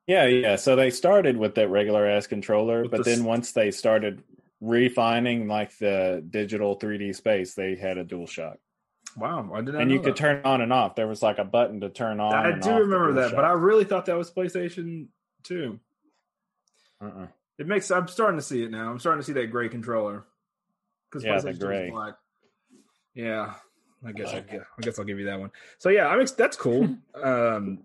Yeah, 0.07 0.25
yeah. 0.25 0.55
So 0.55 0.75
they 0.75 0.91
started 0.91 1.35
with 1.37 1.55
that 1.55 1.69
regular 1.69 2.05
ass 2.05 2.27
controller, 2.27 2.83
With 2.83 2.91
but 2.91 3.03
the 3.05 3.09
then 3.15 3.23
once 3.23 3.53
they 3.53 3.71
started 3.71 4.21
refining 4.61 5.47
like 5.47 5.75
the 5.79 6.23
digital 6.29 6.77
3D 6.77 7.15
space, 7.15 7.55
they 7.55 7.75
had 7.75 7.97
a 7.97 8.03
dual 8.03 8.27
shock. 8.27 8.57
Wow, 9.17 9.51
I 9.53 9.61
did 9.61 9.73
not 9.73 9.81
And 9.81 9.91
you 9.91 10.01
could 10.01 10.15
turn 10.15 10.41
on 10.43 10.61
and 10.61 10.73
off. 10.73 10.95
There 10.95 11.07
was 11.07 11.21
like 11.21 11.37
a 11.37 11.45
button 11.45 11.81
to 11.81 11.89
turn 11.89 12.19
on. 12.19 12.33
I 12.33 12.59
do 12.59 12.71
remember 12.71 13.13
that, 13.13 13.31
but 13.35 13.45
I 13.45 13.51
really 13.51 13.85
thought 13.85 14.07
that 14.07 14.17
was 14.17 14.29
PlayStation 14.29 15.07
Two. 15.43 15.79
Uh-uh. 17.01 17.27
It 17.57 17.67
makes. 17.67 17.91
I'm 17.91 18.07
starting 18.07 18.37
to 18.37 18.45
see 18.45 18.63
it 18.63 18.71
now. 18.71 18.89
I'm 18.89 18.99
starting 18.99 19.21
to 19.21 19.25
see 19.25 19.33
that 19.33 19.47
gray 19.47 19.69
controller. 19.69 20.25
Because 21.09 21.23
Yeah, 21.23 21.39
the 21.39 21.53
gray. 21.53 21.89
black. 21.89 22.15
Yeah, 23.13 23.53
I 24.05 24.11
guess 24.11 24.33
I, 24.33 24.41
gu- 24.41 24.59
I 24.77 24.81
guess 24.81 24.99
I'll 24.99 25.05
give 25.05 25.19
you 25.19 25.25
that 25.25 25.39
one. 25.39 25.51
So 25.77 25.89
yeah, 25.89 26.07
I'm. 26.07 26.19
Ex- 26.19 26.31
that's 26.31 26.57
cool. 26.57 26.97
um, 27.23 27.79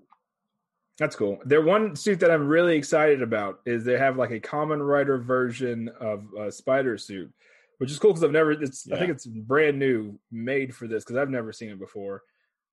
that's 0.98 1.16
cool. 1.16 1.40
Their 1.44 1.62
one 1.62 1.96
suit 1.96 2.20
that 2.20 2.30
I'm 2.30 2.46
really 2.48 2.76
excited 2.76 3.22
about 3.22 3.60
is 3.64 3.84
they 3.84 3.96
have 3.96 4.16
like 4.16 4.32
a 4.32 4.40
common 4.40 4.82
writer 4.82 5.16
version 5.18 5.88
of 6.00 6.24
a 6.38 6.50
spider 6.50 6.98
suit, 6.98 7.32
which 7.80 7.90
is 7.90 7.98
cool 7.98 8.10
because 8.12 8.22
I've 8.22 8.30
never. 8.30 8.52
It's 8.52 8.90
I 8.92 8.98
think 8.98 9.10
it's 9.10 9.24
brand 9.26 9.78
new, 9.78 10.18
made 10.30 10.74
for 10.76 10.86
this 10.86 11.02
because 11.02 11.16
I've 11.16 11.30
never 11.30 11.50
seen 11.50 11.70
it 11.70 11.78
before. 11.80 12.22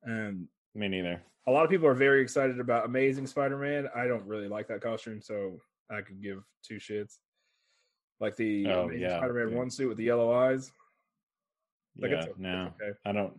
Um, 0.06 0.50
Me 0.76 0.89
neither. 0.89 1.22
a 1.48 1.52
lot 1.52 1.63
of 1.63 1.72
people 1.72 1.88
are 1.88 1.93
very 1.93 2.22
excited 2.22 2.60
about 2.60 2.86
Amazing 2.86 3.26
Spider-Man. 3.28 3.88
I 3.96 4.06
don't 4.06 4.26
really 4.28 4.50
like 4.50 4.67
that 4.67 4.82
costume, 4.82 5.22
so 5.22 5.60
I 5.89 6.02
could 6.02 6.22
give 6.22 6.43
two 6.62 6.76
shits. 6.76 7.20
Like 8.20 8.36
the 8.36 8.67
Oh, 8.67 8.84
Amazing 8.84 9.02
yeah, 9.02 9.17
Spider-Man 9.20 9.52
yeah. 9.52 9.58
one 9.58 9.70
suit 9.70 9.88
with 9.88 9.98
the 9.98 10.04
yellow 10.04 10.32
eyes. 10.34 10.72
Like, 12.00 12.12
yeah, 12.12 12.24
it's 12.26 12.38
no, 12.38 12.74
okay. 12.82 12.91
I 13.06 13.12
don't. 13.13 13.34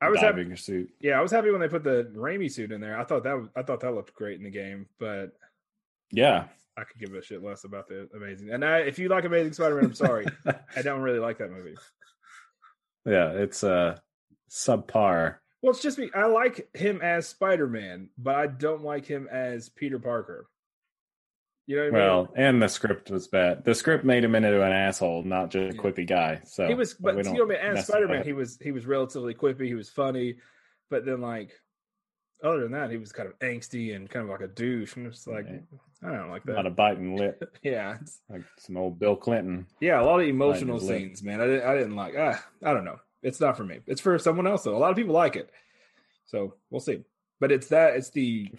I 0.00 0.08
was 0.08 0.20
happy. 0.20 0.54
suit. 0.56 0.90
Yeah, 1.00 1.18
I 1.18 1.22
was 1.22 1.32
happy 1.32 1.50
when 1.50 1.60
they 1.60 1.68
put 1.68 1.82
the 1.82 2.12
Raimi 2.14 2.50
suit 2.52 2.70
in 2.70 2.80
there. 2.80 2.96
I 2.98 3.02
thought 3.04 3.24
that 3.24 3.48
I 3.56 3.62
thought 3.62 3.80
that 3.80 3.94
looked 3.94 4.14
great 4.14 4.38
in 4.38 4.44
the 4.44 4.50
game, 4.50 4.86
but 5.00 5.32
Yeah, 6.12 6.44
I 6.76 6.84
could 6.84 7.00
give 7.00 7.14
a 7.14 7.22
shit 7.22 7.42
less 7.42 7.64
about 7.64 7.88
the 7.88 8.08
Amazing. 8.14 8.50
And 8.50 8.64
I, 8.64 8.78
if 8.78 8.98
you 8.98 9.08
like 9.08 9.24
Amazing 9.24 9.54
Spider-Man, 9.54 9.86
I'm 9.86 9.94
sorry, 9.94 10.26
I 10.76 10.82
don't 10.82 11.00
really 11.00 11.18
like 11.18 11.38
that 11.38 11.50
movie. 11.50 11.74
yeah. 13.06 13.30
It's 13.30 13.64
uh 13.64 13.98
subpar. 14.50 15.36
Well, 15.62 15.72
it's 15.72 15.82
just 15.82 15.98
me. 15.98 16.10
I 16.14 16.26
like 16.26 16.68
him 16.74 17.00
as 17.02 17.26
Spider-Man, 17.28 18.10
but 18.18 18.34
I 18.36 18.46
don't 18.46 18.84
like 18.84 19.06
him 19.06 19.26
as 19.30 19.68
Peter 19.68 19.98
Parker. 19.98 20.46
You 21.66 21.76
know 21.76 21.82
what 21.82 21.88
I 21.88 21.90
mean? 21.90 22.08
Well, 22.08 22.28
and 22.36 22.62
the 22.62 22.68
script 22.68 23.10
was 23.10 23.26
bad. 23.26 23.64
The 23.64 23.74
script 23.74 24.04
made 24.04 24.22
him 24.22 24.36
into 24.36 24.62
an 24.62 24.72
asshole, 24.72 25.24
not 25.24 25.50
just 25.50 25.76
a 25.76 25.80
quippy 25.80 26.06
guy. 26.06 26.40
So 26.44 26.68
he 26.68 26.74
was, 26.74 26.94
but 26.94 27.16
we 27.16 27.24
you 27.24 27.46
know, 27.46 27.50
as 27.54 27.86
Spider 27.86 28.06
Man, 28.06 28.22
he 28.22 28.32
was 28.32 28.58
he 28.62 28.70
was 28.70 28.86
relatively 28.86 29.34
quippy. 29.34 29.66
He 29.66 29.74
was 29.74 29.90
funny, 29.90 30.36
but 30.90 31.04
then 31.04 31.20
like 31.20 31.50
other 32.46 32.60
than 32.60 32.72
that, 32.72 32.90
he 32.90 32.96
was 32.96 33.12
kind 33.12 33.28
of 33.28 33.38
angsty 33.40 33.94
and 33.94 34.08
kind 34.08 34.24
of 34.24 34.30
like 34.30 34.40
a 34.40 34.48
douche. 34.52 34.96
And 34.96 35.06
it's 35.06 35.26
like 35.26 35.46
Yeah. 35.48 35.58
I 36.08 36.12
don't 36.14 36.30
like 36.30 36.44
that. 36.44 36.56
lot 36.56 36.66
a 36.66 36.70
biting 36.70 37.16
lip, 37.16 37.56
yeah, 37.62 37.92
it's- 37.94 38.20
like 38.28 38.42
some 38.58 38.76
old 38.76 38.98
Bill 38.98 39.16
Clinton. 39.16 39.66
yeah, 39.80 40.00
a 40.00 40.04
lot 40.04 40.20
of 40.20 40.26
emotional 40.28 40.78
his 40.78 40.88
lip. 40.88 40.98
scenes, 40.98 41.22
man. 41.22 41.40
I 41.40 41.46
didn't 41.46 41.68
I 41.68 41.74
didn't 41.74 41.96
like. 41.96 42.14
Ah, 42.18 42.44
I 42.64 42.72
don't 42.74 42.84
know. 42.84 42.98
It's 43.22 43.40
not 43.40 43.56
for 43.56 43.64
me. 43.64 43.80
It's 43.86 44.00
for 44.00 44.18
someone 44.18 44.46
else 44.46 44.62
though. 44.64 44.76
A 44.76 44.78
lot 44.78 44.90
of 44.90 44.96
people 44.96 45.14
like 45.14 45.36
it, 45.36 45.50
so 46.26 46.54
we'll 46.70 46.80
see. 46.80 47.02
But 47.40 47.50
it's 47.52 47.68
that. 47.68 47.96
It's 47.96 48.10
the 48.10 48.50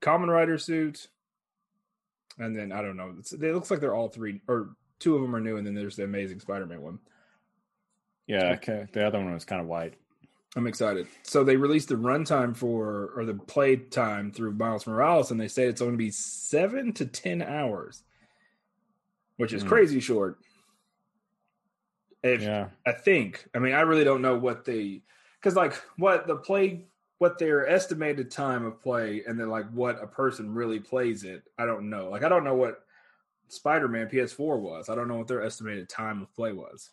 Common 0.00 0.28
Rider 0.30 0.58
suit, 0.58 1.08
and 2.38 2.56
then 2.56 2.72
I 2.72 2.82
don't 2.82 2.96
know. 2.96 3.14
It's, 3.18 3.32
it 3.32 3.40
looks 3.40 3.70
like 3.70 3.80
they're 3.80 3.94
all 3.94 4.08
three 4.08 4.40
or 4.48 4.70
two 4.98 5.14
of 5.16 5.22
them 5.22 5.34
are 5.34 5.40
new, 5.40 5.56
and 5.56 5.66
then 5.66 5.74
there's 5.74 5.96
the 5.96 6.04
Amazing 6.04 6.40
Spider-Man 6.40 6.82
one. 6.82 6.98
Yeah, 8.26 8.52
okay. 8.54 8.86
the 8.92 9.06
other 9.06 9.18
one 9.18 9.32
was 9.32 9.44
kind 9.44 9.60
of 9.60 9.66
white. 9.66 9.94
I'm 10.56 10.66
excited. 10.66 11.06
So 11.22 11.44
they 11.44 11.56
released 11.56 11.88
the 11.88 11.94
runtime 11.94 12.56
for 12.56 13.12
or 13.14 13.24
the 13.24 13.34
play 13.34 13.76
time 13.76 14.32
through 14.32 14.52
Miles 14.52 14.86
Morales, 14.86 15.30
and 15.30 15.40
they 15.40 15.48
say 15.48 15.66
it's 15.66 15.80
going 15.80 15.92
to 15.92 15.98
be 15.98 16.10
seven 16.10 16.92
to 16.94 17.06
ten 17.06 17.40
hours, 17.40 18.02
which 19.36 19.52
is 19.52 19.62
Hmm. 19.62 19.68
crazy 19.68 20.00
short. 20.00 20.38
If 22.22 22.42
Yeah. 22.42 22.70
I 22.84 22.92
think, 22.92 23.48
I 23.54 23.60
mean, 23.60 23.74
I 23.74 23.82
really 23.82 24.04
don't 24.04 24.22
know 24.22 24.36
what 24.36 24.64
they 24.64 25.02
because 25.40 25.54
like 25.56 25.74
what 25.96 26.26
the 26.26 26.36
play, 26.36 26.86
what 27.18 27.38
their 27.38 27.66
estimated 27.66 28.30
time 28.30 28.64
of 28.64 28.80
play, 28.80 29.22
and 29.26 29.38
then 29.38 29.48
like 29.50 29.70
what 29.70 30.02
a 30.02 30.06
person 30.06 30.52
really 30.52 30.80
plays 30.80 31.22
it. 31.24 31.44
I 31.58 31.64
don't 31.64 31.88
know. 31.88 32.10
Like 32.10 32.24
I 32.24 32.28
don't 32.28 32.44
know 32.44 32.56
what 32.56 32.84
Spider-Man 33.48 34.08
PS4 34.08 34.58
was. 34.60 34.88
I 34.88 34.94
don't 34.94 35.08
know 35.08 35.16
what 35.16 35.28
their 35.28 35.42
estimated 35.42 35.88
time 35.88 36.22
of 36.22 36.34
play 36.34 36.52
was. 36.52 36.90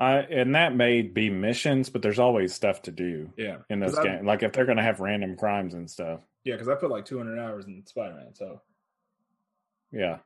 I 0.00 0.18
and 0.18 0.54
that 0.54 0.74
may 0.76 1.02
be 1.02 1.28
missions, 1.30 1.88
but 1.90 2.02
there's 2.02 2.18
always 2.20 2.54
stuff 2.54 2.82
to 2.82 2.92
do 2.92 3.32
Yeah, 3.36 3.58
in 3.68 3.80
this 3.80 3.94
'Cause 3.96 4.06
I- 4.06 4.16
game. 4.16 4.26
Like 4.26 4.42
if 4.42 4.52
they're 4.52 4.64
gonna 4.66 4.82
have 4.82 5.00
random 5.00 5.36
crimes 5.36 5.74
and 5.74 5.90
stuff. 5.90 6.20
Yeah, 6.44 6.54
because 6.54 6.68
I 6.68 6.76
put 6.76 6.90
like 6.90 7.04
200 7.04 7.38
hours 7.38 7.66
in 7.66 7.84
Spider-Man, 7.84 8.34
so. 8.34 8.60
Yeah. 9.90 10.18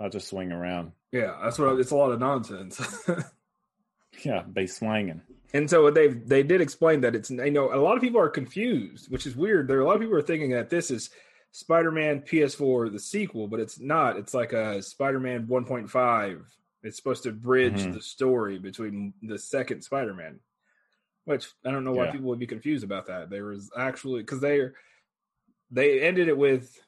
I'll 0.00 0.10
just 0.10 0.26
swing 0.28 0.50
around. 0.50 0.92
Yeah, 1.12 1.38
that's 1.42 1.58
what 1.58 1.78
it's 1.78 1.92
a 1.92 1.96
lot 1.96 2.10
of 2.10 2.18
nonsense. 2.20 2.80
Yeah, 4.22 4.42
be 4.42 4.68
swinging. 4.68 5.22
and 5.52 5.68
so 5.68 5.90
they 5.90 6.06
they 6.08 6.44
did 6.44 6.60
explain 6.60 7.00
that 7.00 7.16
it's 7.16 7.30
you 7.30 7.50
know 7.50 7.74
a 7.74 7.82
lot 7.82 7.96
of 7.96 8.00
people 8.02 8.20
are 8.20 8.28
confused, 8.28 9.10
which 9.10 9.26
is 9.26 9.34
weird. 9.34 9.66
There 9.66 9.78
are 9.78 9.80
a 9.80 9.84
lot 9.84 9.96
of 9.96 10.00
people 10.00 10.16
are 10.16 10.22
thinking 10.22 10.50
that 10.52 10.70
this 10.70 10.88
is 10.90 11.10
Spider-Man 11.50 12.20
PS4 12.22 12.90
the 12.92 13.00
sequel, 13.00 13.48
but 13.48 13.58
it's 13.58 13.80
not. 13.80 14.16
It's 14.16 14.32
like 14.32 14.52
a 14.52 14.80
Spider-Man 14.82 15.46
1.5. 15.48 16.42
It's 16.84 16.96
supposed 16.96 17.22
to 17.24 17.32
bridge 17.32 17.80
Mhm. 17.80 17.94
the 17.94 18.00
story 18.02 18.58
between 18.58 19.14
the 19.22 19.38
second 19.38 19.82
Spider-Man. 19.82 20.38
Which 21.24 21.50
I 21.64 21.70
don't 21.70 21.84
know 21.84 21.92
why 21.92 22.04
Yeah. 22.06 22.12
people 22.12 22.28
would 22.28 22.38
be 22.38 22.46
confused 22.46 22.84
about 22.84 23.06
that. 23.06 23.30
There 23.30 23.46
was 23.46 23.72
actually 23.76 24.20
because 24.22 24.40
they 24.40 24.68
they 25.70 26.00
ended 26.02 26.28
it 26.28 26.36
with 26.36 26.78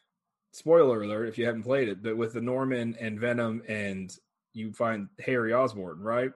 spoiler 0.53 1.03
alert 1.03 1.27
if 1.29 1.39
you 1.39 1.47
haven't 1.47 1.63
played 1.63 1.89
it, 1.89 2.03
but 2.03 2.17
with 2.17 2.35
the 2.35 2.41
Norman 2.43 2.95
and 3.01 3.19
Venom 3.19 3.63
and 3.67 4.17
you 4.53 4.73
find 4.75 5.09
Harry 5.19 5.53
Osborn, 5.55 6.01
right? 6.01 6.33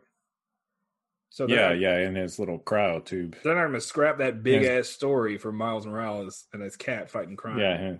So 1.28 1.46
Yeah, 1.46 1.72
yeah, 1.72 1.98
in 1.98 2.16
his 2.16 2.38
little 2.38 2.58
cryo 2.58 3.04
tube. 3.04 3.36
not 3.44 3.54
going 3.54 3.72
to 3.72 3.80
scrap 3.80 4.18
that 4.18 4.42
big 4.42 4.62
Yeah. 4.62 4.72
ass 4.78 4.88
story 4.88 5.38
for 5.38 5.52
Miles 5.52 5.86
Morales 5.86 6.48
and 6.52 6.62
his 6.62 6.76
cat 6.76 7.08
fighting 7.10 7.36
crime. 7.36 7.58
Yeah, 7.58 7.96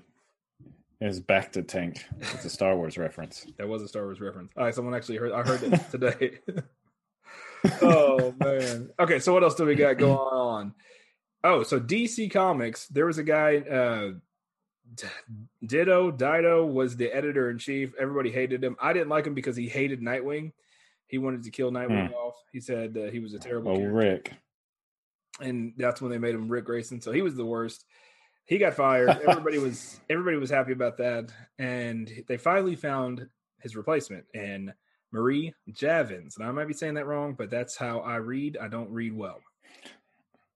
his 1.00 1.18
back 1.20 1.52
to 1.52 1.62
tank. 1.62 2.04
It's 2.20 2.44
a 2.44 2.50
Star 2.50 2.76
Wars 2.76 2.96
reference. 2.98 3.46
that 3.58 3.68
was 3.68 3.82
a 3.82 3.88
Star 3.88 4.04
Wars 4.04 4.20
reference. 4.20 4.52
All 4.56 4.64
right, 4.64 4.74
someone 4.74 4.94
actually 4.94 5.16
heard. 5.16 5.32
I 5.32 5.42
heard 5.42 5.62
it 5.62 5.80
today. 5.90 6.38
oh 7.82 8.34
man. 8.38 8.90
Okay, 8.98 9.18
so 9.18 9.32
what 9.32 9.42
else 9.42 9.54
do 9.54 9.64
we 9.64 9.74
got 9.74 9.98
going 9.98 10.12
on? 10.16 10.74
Oh, 11.42 11.62
so 11.62 11.80
DC 11.80 12.30
Comics. 12.30 12.86
There 12.88 13.06
was 13.06 13.18
a 13.18 13.24
guy. 13.24 13.58
Uh, 13.58 14.10
Ditto 15.64 16.10
DiDio 16.10 16.66
was 16.70 16.96
the 16.96 17.12
editor 17.14 17.48
in 17.50 17.58
chief. 17.58 17.92
Everybody 17.98 18.30
hated 18.32 18.62
him. 18.64 18.76
I 18.80 18.92
didn't 18.92 19.08
like 19.08 19.26
him 19.26 19.34
because 19.34 19.56
he 19.56 19.68
hated 19.68 20.00
Nightwing. 20.00 20.52
He 21.06 21.18
wanted 21.18 21.44
to 21.44 21.50
kill 21.50 21.70
Nightwing 21.70 22.08
Hmm. 22.08 22.14
off. 22.14 22.34
He 22.52 22.60
said 22.60 22.96
uh, 22.96 23.10
he 23.10 23.20
was 23.20 23.34
a 23.34 23.38
terrible. 23.38 23.72
Oh, 23.72 23.76
character. 23.76 23.94
Rick. 23.94 24.32
and 25.40 25.72
that's 25.76 26.00
when 26.02 26.10
they 26.10 26.18
made 26.18 26.34
him 26.34 26.48
Ric 26.48 26.64
Grayson. 26.64 27.00
So 27.00 27.12
he 27.12 27.22
was 27.22 27.36
the 27.36 27.44
worst. 27.46 27.84
He 28.44 28.59
got 28.59 28.74
fired. 28.74 29.09
Everybody 29.29 29.59
was 29.59 30.00
everybody 30.09 30.37
was 30.37 30.50
happy 30.50 30.72
about 30.72 30.98
that, 30.98 31.31
and 31.59 32.11
they 32.29 32.37
finally 32.37 32.76
found 32.76 33.29
his 33.61 33.76
replacement 33.76 34.24
and 34.35 34.72
Marie 35.12 35.55
Javins. 35.72 36.37
And 36.37 36.46
I 36.46 36.50
might 36.50 36.68
be 36.68 36.74
saying 36.74 36.94
that 36.94 37.07
wrong, 37.07 37.35
but 37.35 37.50
that's 37.50 37.76
how 37.76 38.00
I 38.00 38.16
read. 38.16 38.57
I 38.61 38.68
don't 38.68 38.90
read 38.90 39.14
well. 39.16 39.40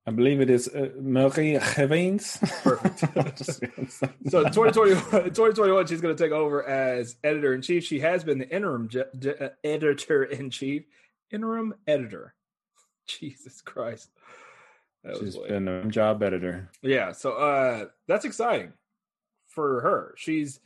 I 0.07 0.11
believe 0.11 0.41
it 0.41 0.51
is 0.51 0.69
uh, 0.69 0.91
Marie 1.01 1.59
Javins. 1.59 2.39
Perfect. 2.63 3.05
So 4.29 4.43
2020, 4.43 5.31
2021, 5.31 5.87
she's 5.87 6.01
going 6.01 6.15
to 6.15 6.23
take 6.23 6.33
over 6.33 6.67
as 6.67 7.17
editor 7.25 7.55
in 7.55 7.63
chief. 7.63 7.85
She 7.85 8.01
has 8.01 8.25
been 8.25 8.39
the 8.39 8.49
interim 8.49 8.89
je- 8.89 9.01
uh, 9.01 9.49
editor 9.63 10.25
in 10.25 10.51
chief, 10.51 10.85
interim 11.31 11.75
editor. 11.87 12.35
Jesus 13.07 13.61
Christ. 13.61 14.11
That 15.05 15.19
She's 15.19 15.37
been 15.37 15.69
a 15.69 15.87
job 15.87 16.23
editor. 16.23 16.71
Yeah, 16.83 17.13
so 17.13 17.33
uh 17.33 17.87
that's 18.09 18.25
exciting 18.25 18.73
for 19.47 19.83
her. 19.83 20.15
She's 20.17 20.61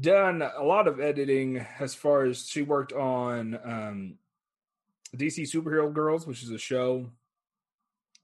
done 0.00 0.40
a 0.42 0.64
lot 0.64 0.88
of 0.88 0.98
editing 0.98 1.64
as 1.78 1.94
far 1.94 2.24
as 2.24 2.48
she 2.48 2.62
worked 2.62 2.92
on 2.92 3.58
um 3.62 4.14
DC 5.14 5.42
Superhero 5.42 5.92
Girls, 5.92 6.26
which 6.26 6.42
is 6.42 6.50
a 6.50 6.58
show 6.58 7.10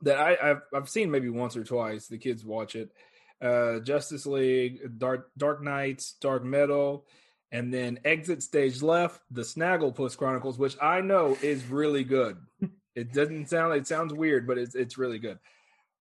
that 0.02 0.18
I, 0.18 0.50
I've 0.50 0.62
I've 0.74 0.88
seen 0.88 1.10
maybe 1.10 1.28
once 1.28 1.54
or 1.54 1.64
twice. 1.64 2.06
The 2.06 2.18
kids 2.18 2.42
watch 2.42 2.74
it. 2.74 2.90
Uh 3.42 3.80
Justice 3.80 4.24
League, 4.24 4.98
Dark 4.98 5.30
Dark 5.36 5.62
Nights, 5.62 6.14
Dark 6.18 6.44
Metal, 6.44 7.04
and 7.52 7.74
then 7.74 8.00
Exit 8.06 8.42
Stage 8.42 8.80
Left, 8.80 9.20
the 9.30 9.42
Snagglepuss 9.42 10.16
Chronicles, 10.16 10.58
which 10.58 10.76
I 10.80 11.02
know 11.02 11.36
is 11.42 11.66
really 11.66 12.04
good. 12.04 12.38
It 12.96 13.12
doesn't 13.12 13.48
sound 13.50 13.74
it 13.74 13.86
sounds 13.86 14.12
weird, 14.12 14.46
but 14.46 14.58
it's 14.58 14.74
it's 14.74 14.98
really 14.98 15.18
good. 15.18 15.38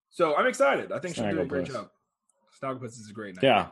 So 0.10 0.36
I'm 0.36 0.47
excited. 0.47 0.91
I 0.91 0.99
think 0.99 1.15
she'll 1.15 1.29
do 1.29 1.41
a 1.41 1.45
great 1.45 1.67
job. 1.67 1.89
Snagglepuss 2.62 2.99
is 2.99 3.10
a 3.10 3.13
great 3.13 3.36
name. 3.36 3.41
Yeah. 3.43 3.67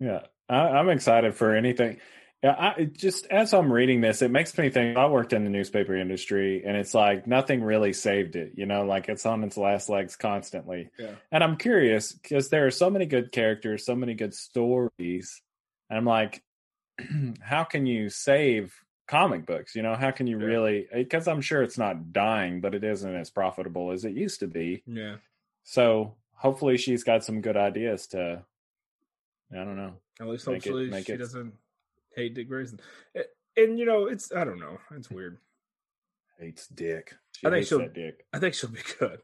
Yeah. 0.00 0.20
I, 0.48 0.56
I'm 0.56 0.88
excited 0.88 1.34
for 1.34 1.54
anything. 1.54 1.98
Yeah, 2.42 2.54
I 2.58 2.84
just 2.84 3.26
as 3.26 3.52
I'm 3.52 3.72
reading 3.72 4.00
this, 4.00 4.22
it 4.22 4.30
makes 4.30 4.56
me 4.56 4.70
think 4.70 4.96
I 4.96 5.06
worked 5.06 5.32
in 5.32 5.44
the 5.44 5.50
newspaper 5.50 5.96
industry 5.96 6.62
and 6.64 6.76
it's 6.76 6.94
like 6.94 7.26
nothing 7.26 7.62
really 7.62 7.92
saved 7.92 8.36
it, 8.36 8.52
you 8.56 8.66
know, 8.66 8.84
like 8.84 9.08
it's 9.08 9.26
on 9.26 9.42
its 9.42 9.56
last 9.56 9.88
legs 9.88 10.16
constantly. 10.16 10.90
Yeah. 10.98 11.12
And 11.32 11.42
I'm 11.42 11.56
curious 11.56 12.12
because 12.12 12.48
there 12.48 12.66
are 12.66 12.70
so 12.70 12.88
many 12.88 13.06
good 13.06 13.32
characters, 13.32 13.84
so 13.84 13.96
many 13.96 14.14
good 14.14 14.34
stories. 14.34 15.42
And 15.90 15.98
I'm 15.98 16.04
like, 16.04 16.42
how 17.40 17.64
can 17.64 17.84
you 17.84 18.10
save 18.10 18.74
comic 19.06 19.46
books? 19.46 19.74
You 19.74 19.82
know, 19.82 19.94
how 19.94 20.10
can 20.10 20.26
you 20.26 20.38
Yeah. 20.38 20.46
really? 20.46 20.88
Eh, 20.92 20.98
because 21.02 21.28
I'm 21.28 21.40
sure 21.40 21.62
it's 21.62 21.78
not 21.78 22.12
dying, 22.12 22.60
but 22.60 22.74
it 22.74 22.84
isn't 22.84 23.14
as 23.14 23.30
profitable 23.30 23.90
as 23.92 24.04
it 24.04 24.12
used 24.12 24.40
to 24.40 24.46
be. 24.46 24.82
Yeah. 24.86 25.16
So 25.64 26.16
hopefully 26.34 26.76
she's 26.76 27.04
got 27.04 27.24
some 27.24 27.40
good 27.40 27.56
ideas 27.56 28.06
to. 28.08 28.44
I 29.52 29.56
don't 29.56 29.76
know. 29.76 29.94
At 30.20 30.26
least 30.26 30.46
Make 30.46 30.66
it- 30.66 30.70
hopefully 30.70 31.02
she 31.04 31.12
it- 31.12 31.18
doesn't 31.18 31.54
hate 32.14 32.34
Dick 32.34 32.48
Grayson. 32.48 32.80
A- 33.16 33.24
And 33.56 33.78
you 33.78 33.84
know, 33.86 34.06
it's 34.06 34.32
I 34.32 34.44
don't 34.44 34.58
know. 34.60 34.78
It's 34.92 35.10
weird. 35.10 35.38
Hates 36.38 36.66
Dick. 36.68 37.14
She 37.32 37.46
I 37.46 37.50
think 37.50 37.66
she'll- 37.66 37.88
Dick. 37.88 38.26
I 38.32 38.38
think 38.38 38.54
she'll 38.54 38.70
be 38.70 38.80
good. 38.98 39.20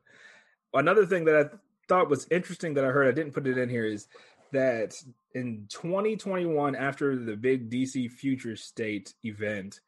Another 0.73 1.05
thing 1.05 1.25
that 1.27 1.37
I 1.37 1.57
thought 1.89 2.09
was 2.09 2.27
interesting 2.31 2.75
that 2.75 2.85
I 2.85 2.89
heard, 2.89 3.07
I 3.09 3.13
didn't 3.13 3.35
put 3.35 3.47
it 3.47 3.59
in 3.59 3.69
here, 3.69 3.85
is 3.85 4.09
that 4.53 4.95
in 5.35 5.67
2021, 5.71 6.77
after 6.77 7.17
the 7.17 7.37
big 7.37 7.71
DC 7.71 8.11
Future 8.11 8.57
State 8.57 9.15
event, 9.25 9.81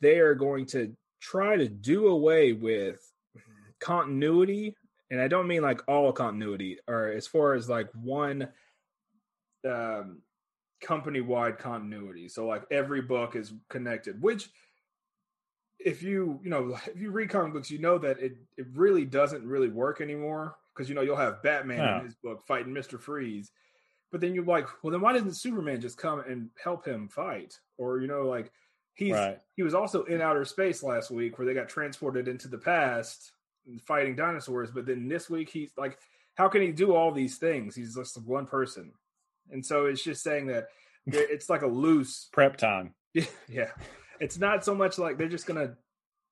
they 0.00 0.18
are 0.18 0.34
going 0.34 0.66
to 0.66 0.94
try 1.20 1.56
to 1.56 1.68
do 1.68 2.08
away 2.08 2.52
with 2.52 3.00
continuity. 3.80 4.74
And 5.10 5.20
I 5.20 5.28
don't 5.28 5.46
mean 5.46 5.62
like 5.62 5.82
all 5.88 6.12
continuity, 6.12 6.78
or 6.88 7.08
as 7.08 7.26
far 7.26 7.54
as 7.54 7.68
like 7.68 7.88
one 7.94 8.48
um, 9.68 10.22
company 10.82 11.20
wide 11.20 11.58
continuity. 11.58 12.28
So, 12.28 12.46
like 12.46 12.64
every 12.70 13.02
book 13.02 13.36
is 13.36 13.52
connected, 13.68 14.20
which 14.20 14.48
if 15.78 16.02
you 16.02 16.40
you 16.42 16.50
know 16.50 16.76
if 16.86 17.00
you 17.00 17.10
read 17.10 17.28
comic 17.28 17.52
books 17.52 17.70
you 17.70 17.78
know 17.78 17.98
that 17.98 18.18
it 18.18 18.36
it 18.56 18.66
really 18.74 19.04
doesn't 19.04 19.46
really 19.46 19.68
work 19.68 20.00
anymore 20.00 20.56
because 20.74 20.88
you 20.88 20.94
know 20.94 21.02
you'll 21.02 21.16
have 21.16 21.42
batman 21.42 21.98
in 21.98 22.04
his 22.04 22.14
book 22.14 22.42
fighting 22.46 22.72
mr 22.72 22.98
freeze 22.98 23.50
but 24.14 24.20
then 24.20 24.32
you're 24.32 24.44
like 24.44 24.68
well 24.84 24.92
then 24.92 25.00
why 25.00 25.12
doesn't 25.12 25.34
superman 25.34 25.80
just 25.80 25.98
come 25.98 26.20
and 26.20 26.48
help 26.62 26.86
him 26.86 27.08
fight 27.08 27.58
or 27.78 27.98
you 28.00 28.06
know 28.06 28.22
like 28.28 28.52
he's 28.94 29.12
Right. 29.12 29.40
he 29.56 29.64
was 29.64 29.74
also 29.74 30.04
in 30.04 30.20
outer 30.20 30.44
space 30.44 30.84
last 30.84 31.10
week 31.10 31.36
where 31.36 31.46
they 31.46 31.52
got 31.52 31.68
transported 31.68 32.28
into 32.28 32.46
the 32.46 32.58
past 32.58 33.32
fighting 33.82 34.14
dinosaurs 34.14 34.70
but 34.70 34.86
then 34.86 35.08
this 35.08 35.28
week 35.28 35.50
he's 35.50 35.72
like 35.76 35.98
how 36.36 36.48
can 36.48 36.62
he 36.62 36.70
do 36.70 36.94
all 36.94 37.10
these 37.10 37.38
things 37.38 37.74
he's 37.74 37.96
just 37.96 38.22
one 38.22 38.46
person 38.46 38.92
and 39.50 39.66
so 39.66 39.86
it's 39.86 40.04
just 40.04 40.22
saying 40.22 40.46
that 40.46 40.68
it's 41.06 41.50
like 41.50 41.62
a 41.62 41.66
loose 41.66 42.28
Prep 42.32 42.56
time. 42.56 42.94
yeah. 43.48 43.70
It's 44.20 44.38
not 44.38 44.64
so 44.64 44.76
much 44.76 44.96
like 44.96 45.18
they're 45.18 45.28
just 45.28 45.46
gonna 45.46 45.74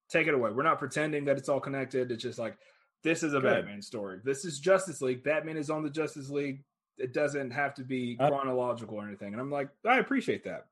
take 0.09 0.29
it 0.29 0.35
away. 0.35 0.51
We're 0.53 0.63
not 0.63 0.79
pretending 0.79 1.25
that 1.25 1.37
it's 1.37 1.49
all 1.49 1.61
connected. 1.61 2.13
It's 2.13 2.23
just 2.23 2.39
like 2.39 2.57
this 3.03 3.23
is 3.25 3.35
a 3.35 3.41
Good. 3.41 3.65
Batman 3.65 3.83
story. 3.83 4.21
This 4.25 4.45
is 4.45 4.61
Justice 4.61 5.03
League. 5.03 5.25
Batman 5.25 5.57
is 5.57 5.69
on 5.69 5.83
the 5.83 5.91
Justice 5.91 6.31
League. 6.31 6.63
It 6.99 7.13
doesn't 7.13 7.51
have 7.53 7.75
to 7.75 7.85
be 7.85 8.17
Uh, 8.21 8.29
chronological 8.29 8.97
or 9.01 9.07
anything. 9.07 9.33
And 9.33 9.41
I'm 9.41 9.51
like, 9.51 9.69
I 9.85 9.99
appreciate 9.99 10.45
that. 10.45 10.67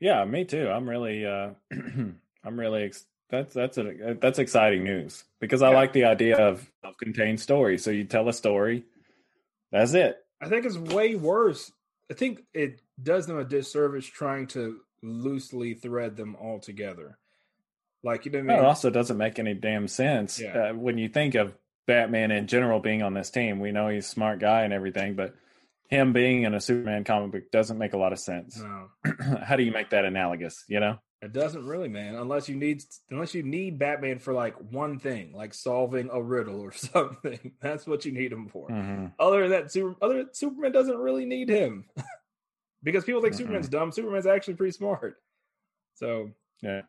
Yeah, 0.00 0.24
me 0.24 0.44
too. 0.44 0.68
I'm 0.68 0.88
really, 0.88 1.26
uh 1.26 1.50
I'm 1.72 2.58
really 2.58 2.84
ex- 2.84 3.06
that's 3.28 3.52
that's 3.54 3.78
a 3.78 4.16
that's 4.20 4.38
exciting 4.38 4.82
news 4.84 5.24
because 5.40 5.62
I 5.62 5.70
Yeah. 5.70 5.76
like 5.76 5.92
the 5.92 6.04
idea 6.04 6.36
of 6.38 6.70
self-contained 6.82 7.40
story. 7.40 7.78
So 7.78 7.90
you 7.90 8.04
tell 8.04 8.28
a 8.28 8.32
story, 8.32 8.84
that's 9.70 9.94
it. 9.94 10.16
I 10.40 10.48
think 10.48 10.64
it's 10.64 10.76
way 10.78 11.14
worse. 11.16 11.70
I 12.10 12.14
think 12.14 12.44
it 12.54 12.80
does 13.00 13.26
them 13.26 13.38
a 13.38 13.44
disservice 13.44 14.06
trying 14.06 14.46
to 14.48 14.80
loosely 15.02 15.74
thread 15.74 16.16
them 16.16 16.34
all 16.34 16.58
together. 16.58 17.18
Like 18.02 18.24
you 18.24 18.32
know 18.32 18.40
what 18.40 18.50
I 18.50 18.54
It 18.54 18.56
mean? 18.56 18.64
also 18.66 18.88
doesn't 18.90 19.18
make 19.18 19.38
any 19.38 19.54
damn 19.54 19.86
sense 19.86 20.40
Yeah. 20.40 20.70
uh, 20.70 20.74
when 20.74 20.96
you 20.98 21.08
think 21.08 21.34
of 21.34 21.54
Batman 21.90 22.30
in 22.30 22.46
general 22.46 22.78
being 22.80 23.02
on 23.02 23.14
this 23.14 23.30
team. 23.30 23.58
We 23.58 23.72
know 23.72 23.88
he's 23.88 24.06
a 24.06 24.08
smart 24.08 24.38
guy 24.38 24.62
and 24.62 24.72
everything, 24.72 25.14
but 25.14 25.34
him 25.88 26.12
being 26.12 26.44
in 26.44 26.54
a 26.54 26.60
Superman 26.60 27.02
comic 27.02 27.32
book 27.32 27.50
doesn't 27.50 27.78
make 27.78 27.94
a 27.94 27.98
lot 27.98 28.12
of 28.12 28.20
sense. 28.20 28.62
No, 28.62 28.88
How 29.44 29.56
do 29.56 29.64
you 29.64 29.72
make 29.72 29.90
that 29.90 30.04
analogous? 30.04 30.64
You 30.68 30.80
know? 30.80 30.98
it 31.22 31.32
doesn't 31.34 31.66
really, 31.66 31.88
man. 31.88 32.14
Unless 32.14 32.48
you 32.48 32.54
need 32.54 32.82
unless 33.10 33.34
you 33.34 33.42
need 33.42 33.78
Batman 33.78 34.20
for 34.20 34.32
like 34.32 34.54
one 34.70 34.98
thing, 34.98 35.32
like 35.34 35.52
solving 35.52 36.08
a 36.12 36.22
riddle 36.22 36.60
or 36.60 36.72
something. 36.94 37.52
That's 37.60 37.86
what 37.86 38.04
you 38.04 38.12
need 38.12 38.32
him 38.32 38.48
for. 38.48 38.68
hmm 38.68 39.06
Other 39.18 39.42
than 39.42 39.50
that, 39.50 39.72
Super, 39.72 39.96
other 40.00 40.26
Superman 40.32 40.72
doesn't 40.72 40.96
really 40.96 41.26
need 41.26 41.48
him 41.48 41.86
because 42.84 43.04
people 43.04 43.20
think 43.20 43.34
Mm-mm. 43.34 43.38
Superman's 43.38 43.68
dumb. 43.68 43.90
Superman's 43.92 44.26
actually 44.26 44.54
pretty 44.54 44.72
smart. 44.72 45.16
So 45.94 46.30
Yeah. 46.62 46.82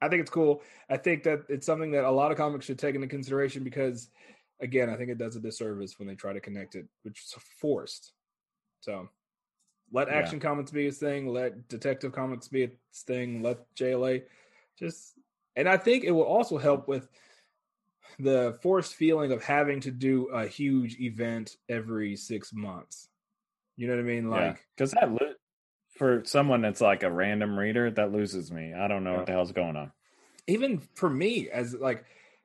I 0.00 0.08
think 0.08 0.20
it's 0.20 0.30
cool. 0.30 0.62
I 0.88 0.96
think 0.96 1.24
that 1.24 1.40
it's 1.48 1.66
something 1.66 1.90
that 1.92 2.04
a 2.04 2.10
lot 2.10 2.30
of 2.30 2.36
comics 2.36 2.66
should 2.66 2.78
take 2.78 2.94
into 2.94 3.08
consideration 3.08 3.64
because, 3.64 4.10
again, 4.60 4.88
I 4.88 4.96
think 4.96 5.10
it 5.10 5.18
does 5.18 5.36
a 5.36 5.40
disservice 5.40 5.98
when 5.98 6.06
they 6.06 6.14
try 6.14 6.32
to 6.32 6.40
connect 6.40 6.74
it, 6.76 6.86
which 7.02 7.20
is 7.24 7.34
forced. 7.60 8.12
So 8.80 9.08
let 9.92 10.08
Yeah. 10.08 10.14
Action 10.14 10.38
Comics 10.40 10.70
be 10.70 10.86
its 10.86 10.98
thing. 10.98 11.28
Let 11.28 11.68
Detective 11.68 12.12
Comics 12.12 12.48
be 12.48 12.64
its 12.64 13.02
thing. 13.02 13.42
Let 13.42 13.58
JLA 13.74 14.24
just. 14.78 15.14
And 15.56 15.68
I 15.68 15.76
think 15.76 16.04
it 16.04 16.12
will 16.12 16.22
also 16.22 16.58
help 16.58 16.86
with 16.86 17.08
the 18.20 18.56
forced 18.62 18.94
feeling 18.94 19.32
of 19.32 19.42
having 19.42 19.80
to 19.80 19.90
do 19.90 20.26
a 20.26 20.46
huge 20.46 20.98
event 21.00 21.56
every 21.68 22.14
six 22.16 22.52
months. 22.52 23.08
You 23.76 23.86
know 23.88 23.94
what 23.94 24.00
I 24.00 24.04
mean? 24.04 24.30
Like, 24.30 24.64
Because 24.76 24.92
that 24.92 25.10
lo- 25.10 25.34
for 25.98 26.22
someone 26.24 26.62
that's 26.62 26.80
like 26.80 27.02
a 27.02 27.10
random 27.10 27.58
reader, 27.58 27.90
that 27.90 28.12
loses 28.12 28.50
me. 28.52 28.72
I 28.72 28.88
don't 28.88 29.04
know 29.04 29.12
Yeah. 29.12 29.16
what 29.18 29.26
the 29.26 29.32
hell's 29.32 29.52
going 29.52 29.76
on. 29.76 29.92
even 30.46 30.78
for 30.94 31.10
me 31.10 31.50
as 31.50 31.74
like 31.74 32.04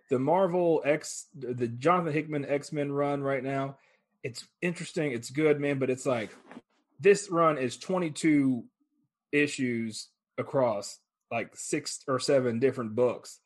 the 0.10 0.20
marvel 0.20 0.82
x 0.86 1.28
the 1.34 1.68
jonathan 1.68 2.12
hickman 2.14 2.46
x-men 2.46 2.92
run 2.92 3.24
right 3.24 3.42
now 3.44 3.78
it's 4.24 4.46
interesting 4.62 5.12
it's 5.14 5.30
good 5.30 5.60
man 5.60 5.80
but 5.80 5.90
it's 5.90 6.06
like 6.06 6.36
this 7.00 7.30
run 7.32 7.58
is 7.58 7.78
22 7.78 8.66
issues 9.32 10.10
across 10.38 11.00
like 11.32 11.56
six 11.56 12.02
or 12.08 12.20
seven 12.20 12.60
different 12.60 12.94
books 12.96 13.40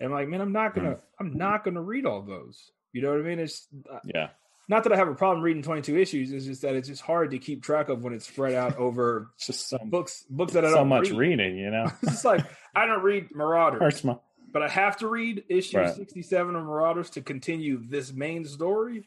and 0.00 0.08
I'm 0.08 0.12
like 0.14 0.28
man 0.28 0.40
i'm 0.40 0.52
not 0.52 0.74
gonna 0.74 0.98
i'm 1.20 1.36
not 1.36 1.64
gonna 1.64 1.80
read 1.82 2.04
all 2.04 2.22
those 2.22 2.70
you 2.92 3.00
know 3.02 3.10
what 3.10 3.20
i 3.20 3.22
mean 3.22 3.38
it's 3.38 3.68
uh, 3.90 4.00
Yeah. 4.04 4.30
Not 4.68 4.84
that 4.84 4.92
i 4.92 4.96
have 4.96 5.08
a 5.08 5.14
problem 5.14 5.42
reading 5.42 5.62
22 5.62 5.96
issues 5.98 6.32
it's 6.32 6.44
just 6.46 6.62
that 6.62 6.74
it's 6.74 6.88
just 6.88 7.02
hard 7.02 7.30
to 7.32 7.38
keep 7.38 7.62
track 7.62 7.88
of 7.88 8.02
when 8.04 8.12
it's 8.14 8.26
spread 8.26 8.54
out 8.54 8.76
over 8.76 9.28
just 9.38 9.68
some 9.68 9.90
books 9.90 10.24
books 10.30 10.52
that 10.52 10.64
i 10.64 10.68
so 10.68 10.74
don't 10.76 10.84
so 10.84 10.88
much 10.88 11.10
read. 11.10 11.18
reading, 11.18 11.56
you 11.56 11.70
know? 11.70 11.84
it's 12.02 12.12
just 12.12 12.24
like 12.24 12.44
i 12.74 12.86
don't 12.86 13.02
read 13.02 13.34
marauders 13.34 14.02
my 14.04 14.16
but 14.52 14.62
I 14.62 14.68
have 14.68 14.98
to 14.98 15.08
read 15.08 15.44
issue 15.48 15.78
Right. 15.78 15.94
67 15.94 16.54
of 16.54 16.62
Marauders 16.64 17.08
to 17.12 17.22
continue 17.22 17.80
this 17.88 18.12
main 18.12 18.44
story. 18.44 19.04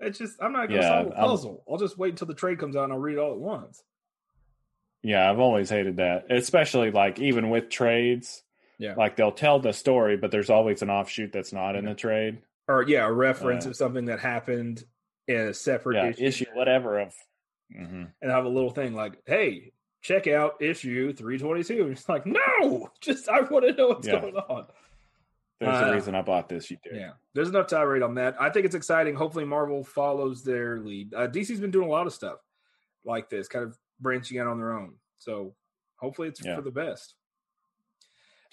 It's 0.00 0.16
just, 0.18 0.36
I'm 0.40 0.54
not 0.54 0.68
going 0.70 0.80
to 0.80 0.86
Yeah, 0.86 0.88
solve 1.02 1.06
a 1.08 1.10
I'm- 1.18 1.28
puzzle. 1.28 1.62
I'll 1.70 1.76
just 1.76 1.98
wait 1.98 2.12
until 2.12 2.26
the 2.26 2.32
trade 2.32 2.58
comes 2.58 2.74
out 2.74 2.84
and 2.84 2.94
I'll 2.94 2.98
read 2.98 3.16
it 3.16 3.18
all 3.18 3.32
at 3.32 3.38
once. 3.38 3.82
Yeah, 5.02 5.30
I've 5.30 5.40
always 5.40 5.68
hated 5.68 5.98
that, 5.98 6.32
especially 6.32 6.90
like 6.90 7.18
even 7.18 7.50
with 7.50 7.68
trades. 7.68 8.42
Yeah. 8.78 8.94
Like 8.96 9.16
they'll 9.16 9.30
tell 9.30 9.58
the 9.60 9.74
story, 9.74 10.16
but 10.16 10.30
there's 10.30 10.48
always 10.48 10.80
an 10.80 10.88
offshoot 10.88 11.32
that's 11.32 11.52
not 11.52 11.76
in 11.76 11.84
the 11.84 11.94
trade. 11.94 12.38
Or, 12.68 12.82
yeah, 12.86 13.06
a 13.06 13.12
reference 13.12 13.64
Uh, 13.66 13.70
of 13.70 13.76
something 13.76 14.04
that 14.06 14.20
happened 14.20 14.84
in 15.26 15.36
a 15.48 15.54
separate 15.54 15.96
Yeah, 15.96 16.10
issue. 16.10 16.24
issue 16.24 16.46
whatever 16.54 16.98
of. 17.00 17.14
hmm 17.74 18.04
And 18.20 18.30
have 18.30 18.44
a 18.44 18.48
little 18.48 18.70
thing 18.70 18.94
like, 18.94 19.20
hey, 19.26 19.72
check 20.02 20.26
out 20.26 20.60
issue 20.62 21.12
322. 21.12 21.82
And 21.82 21.92
it's 21.92 22.08
like, 22.08 22.26
no, 22.26 22.90
just, 23.00 23.28
I 23.28 23.40
want 23.40 23.66
to 23.66 23.72
know 23.72 23.88
what's 23.88 24.06
Yeah. 24.06 24.20
going 24.20 24.36
on. 24.36 24.66
There's 25.60 25.82
Uh, 25.82 25.86
a 25.86 25.94
reason 25.94 26.14
I 26.14 26.22
bought 26.22 26.48
this. 26.48 26.70
You 26.70 26.76
did. 26.84 26.94
Yeah, 26.96 27.12
there's 27.34 27.48
enough 27.48 27.66
tirade 27.66 28.02
on 28.02 28.14
that. 28.14 28.40
I 28.40 28.48
think 28.50 28.64
it's 28.64 28.76
exciting. 28.76 29.16
Hopefully, 29.16 29.44
Marvel 29.44 29.82
follows 29.82 30.44
their 30.44 30.78
lead. 30.78 31.12
Uh, 31.14 31.26
DC's 31.26 31.58
been 31.60 31.72
doing 31.72 31.88
a 31.88 31.90
lot 31.90 32.06
of 32.06 32.12
stuff 32.12 32.38
like 33.04 33.28
this, 33.28 33.48
kind 33.48 33.64
of 33.64 33.76
branching 33.98 34.38
out 34.38 34.46
on 34.46 34.58
their 34.58 34.72
own. 34.72 34.94
So 35.16 35.56
hopefully, 35.96 36.28
it's 36.28 36.44
Yeah. 36.44 36.54
for 36.54 36.62
the 36.62 36.70
best. 36.70 37.14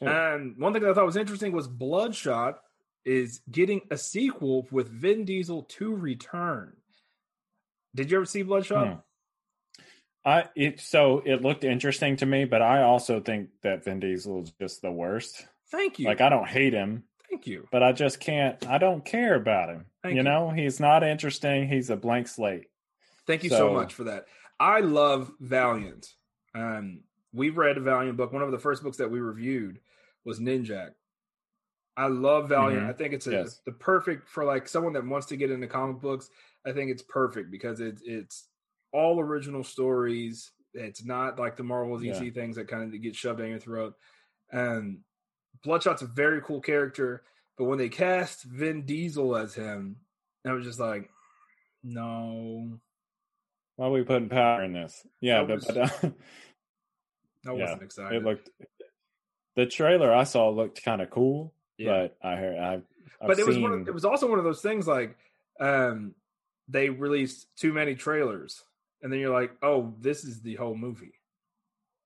And 0.02 0.58
one 0.58 0.74
thing 0.74 0.82
that 0.82 0.92
I 0.92 0.94
thought 0.94 1.06
was 1.06 1.16
interesting 1.16 1.52
was 1.52 1.68
Bloodshot 1.68 2.60
is 3.06 3.42
getting 3.50 3.82
a 3.92 3.98
sequel 3.98 4.68
with 4.72 4.90
Vin 4.90 5.26
Diesel 5.26 5.64
to 5.64 5.96
return. 5.96 6.74
Did 7.94 8.12
you 8.12 8.18
ever 8.18 8.26
see 8.26 8.42
Bloodshot? 8.44 8.88
Hmm. 8.88 8.94
I 10.26 10.46
it 10.56 10.80
so 10.80 11.22
it 11.24 11.44
looked 11.44 11.64
interesting 11.64 12.18
to 12.18 12.26
me, 12.26 12.46
but 12.46 12.62
I 12.62 12.82
also 12.82 13.20
think 13.20 13.50
that 13.62 13.86
Vin 13.86 14.00
Diesel 14.00 14.42
is 14.44 14.52
just 14.60 14.82
the 14.82 14.92
worst. 14.92 15.46
Thank 15.72 16.00
you. 16.00 16.08
Like 16.08 16.20
I 16.20 16.30
don't 16.30 16.48
hate 16.48 16.74
him, 16.74 17.04
Thank 17.30 17.46
you. 17.46 17.68
but 17.72 17.84
I 17.84 17.92
just 17.92 18.20
can't. 18.20 18.66
I 18.68 18.80
don't 18.80 19.06
care 19.06 19.36
about 19.36 19.70
him. 19.70 19.86
You 20.04 20.16
you. 20.16 20.24
know, 20.24 20.50
he's 20.50 20.80
not 20.80 21.04
interesting. 21.04 21.68
He's 21.68 21.92
a 21.92 21.96
blank 21.96 22.28
slate. 22.28 22.66
Thank 23.28 23.44
you 23.44 23.50
so, 23.50 23.58
So- 23.58 23.74
much 23.74 23.94
for 23.94 24.06
that. 24.06 24.26
I 24.60 24.80
love 24.80 25.32
Valiant. 25.40 26.14
Um, 26.54 27.02
we 27.34 27.50
read 27.50 27.78
a 27.78 27.82
Valiant 27.82 28.16
book. 28.18 28.32
One 28.32 28.42
of 28.42 28.52
the 28.52 28.60
first 28.60 28.84
books 28.84 28.98
that 28.98 29.12
we 29.12 29.20
reviewed 29.20 29.80
was 30.24 30.40
Ninjak. 30.40 30.92
I 31.98 32.08
love 32.08 32.50
Valiant. 32.50 32.84
Mhm. 32.84 32.90
I 32.90 32.94
think 32.94 33.14
it's 33.14 33.28
a, 33.28 33.32
Yes. 33.32 33.62
the 33.66 33.72
perfect 33.72 34.28
for 34.28 34.44
like 34.44 34.68
someone 34.68 34.94
that 34.94 35.06
wants 35.06 35.28
to 35.28 35.38
get 35.38 35.52
into 35.52 35.68
comic 35.68 36.02
books. 36.02 36.30
I 36.66 36.74
think 36.74 36.92
it's 36.92 37.04
perfect 37.04 37.52
because 37.52 37.80
it's 37.80 38.02
it's 38.06 38.50
all 38.92 39.20
original 39.20 39.64
stories. 39.64 40.52
It's 40.74 41.06
not 41.06 41.40
like 41.40 41.56
the 41.56 41.64
Marvel 41.64 41.98
DC 41.98 42.34
things 42.34 42.58
that 42.58 42.68
kind 42.68 42.94
of 42.94 43.02
get 43.02 43.16
shoved 43.16 43.40
down 43.40 43.50
your 43.50 43.60
throat. 43.60 43.94
And 44.52 45.00
Bloodshot's 45.64 46.02
a 46.02 46.08
very 46.08 46.42
cool 46.42 46.60
character, 46.60 47.24
but 47.58 47.64
when 47.66 47.78
they 47.78 47.88
cast 47.90 48.44
Vin 48.44 48.86
Diesel 48.86 49.38
as 49.38 49.54
him, 49.56 49.96
I 50.46 50.52
was 50.52 50.66
just 50.66 50.80
like, 50.80 51.10
no, 51.84 52.78
Why 53.78 53.88
are 53.88 53.92
we 53.92 54.04
putting 54.04 54.28
power 54.30 54.64
in 54.64 54.74
this? 54.74 55.06
Yeah, 55.22 55.44
That 55.44 55.48
but, 55.48 55.56
was, 55.56 55.66
but, 55.66 55.78
uh, 55.78 56.12
I 57.48 57.52
wasn't 57.54 57.84
excited. 57.84 58.18
it 58.18 58.24
looked. 58.26 58.50
The 59.56 59.66
trailer 59.66 60.14
I 60.14 60.26
saw 60.26 60.50
looked 60.50 60.84
kind 60.84 61.02
of 61.02 61.10
cool, 61.10 61.54
Yeah. 61.78 62.08
but 62.22 62.28
I 62.28 62.36
heard 62.36 62.58
I. 62.58 62.74
I've 63.22 63.28
but 63.28 63.40
it 63.40 63.46
was 63.46 63.58
one 63.58 63.72
of, 63.72 63.88
it 63.88 63.94
was 63.94 64.06
also 64.06 64.28
one 64.28 64.40
of 64.40 64.46
those 64.46 64.62
things 64.62 64.88
like 64.88 65.18
um 65.60 66.14
they 66.68 66.90
released 66.90 67.48
too 67.56 67.74
many 67.74 67.96
trailers 67.96 68.64
and 69.02 69.12
then 69.12 69.20
you're 69.20 69.34
like 69.34 69.52
oh 69.62 69.94
this 70.00 70.24
is 70.24 70.42
the 70.42 70.56
whole 70.56 70.76
movie 70.76 71.14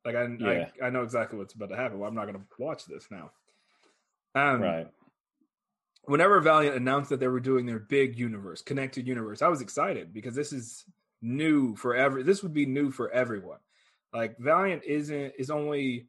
like 0.05 0.15
i 0.15 0.27
Yeah. 0.39 0.67
I, 0.81 0.87
I 0.87 0.89
know 0.89 1.03
exactly 1.03 1.37
what's 1.37 1.53
about 1.53 1.69
to 1.69 1.75
happen 1.75 1.99
well, 1.99 2.07
i'm 2.07 2.15
not 2.15 2.25
going 2.25 2.35
to 2.35 2.45
watch 2.57 2.85
this 2.85 3.07
now 3.09 3.31
um 4.35 4.61
right. 4.61 4.87
whenever 6.03 6.39
valiant 6.41 6.75
announced 6.75 7.09
that 7.09 7.19
they 7.19 7.27
were 7.27 7.39
doing 7.39 7.65
their 7.65 7.79
big 7.79 8.17
universe 8.17 8.61
connected 8.61 9.07
universe 9.07 9.41
i 9.41 9.47
was 9.47 9.61
excited 9.61 10.13
because 10.13 10.35
this 10.35 10.53
is 10.53 10.85
new 11.21 11.75
for 11.75 11.95
every 11.95 12.23
this 12.23 12.43
would 12.43 12.53
be 12.53 12.65
new 12.65 12.91
for 12.91 13.09
everyone 13.11 13.59
like 14.13 14.37
valiant 14.37 14.83
isn't 14.83 15.33
is 15.37 15.49
only 15.49 16.07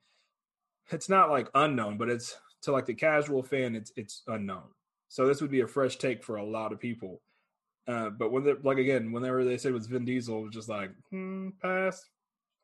it's 0.90 1.08
not 1.08 1.30
like 1.30 1.48
unknown 1.54 1.96
but 1.96 2.08
it's 2.08 2.36
to 2.62 2.72
like 2.72 2.86
the 2.86 2.94
casual 2.94 3.42
fan 3.42 3.74
it's 3.76 3.92
it's 3.96 4.22
unknown 4.28 4.62
so 5.08 5.26
this 5.26 5.40
would 5.40 5.50
be 5.50 5.60
a 5.62 5.66
fresh 5.66 5.96
take 5.96 6.22
for 6.22 6.36
a 6.36 6.44
lot 6.44 6.72
of 6.72 6.78
people 6.80 7.20
uh 7.88 8.10
but 8.10 8.30
when 8.32 8.44
they 8.44 8.52
like 8.62 8.78
again 8.78 9.12
whenever 9.12 9.44
they 9.44 9.56
said 9.58 9.70
it 9.70 9.74
was 9.74 9.86
vin 9.86 10.04
diesel 10.04 10.38
it 10.40 10.42
was 10.46 10.54
just 10.54 10.68
like 10.68 10.90
hmm, 11.10 11.48
pass 11.62 12.04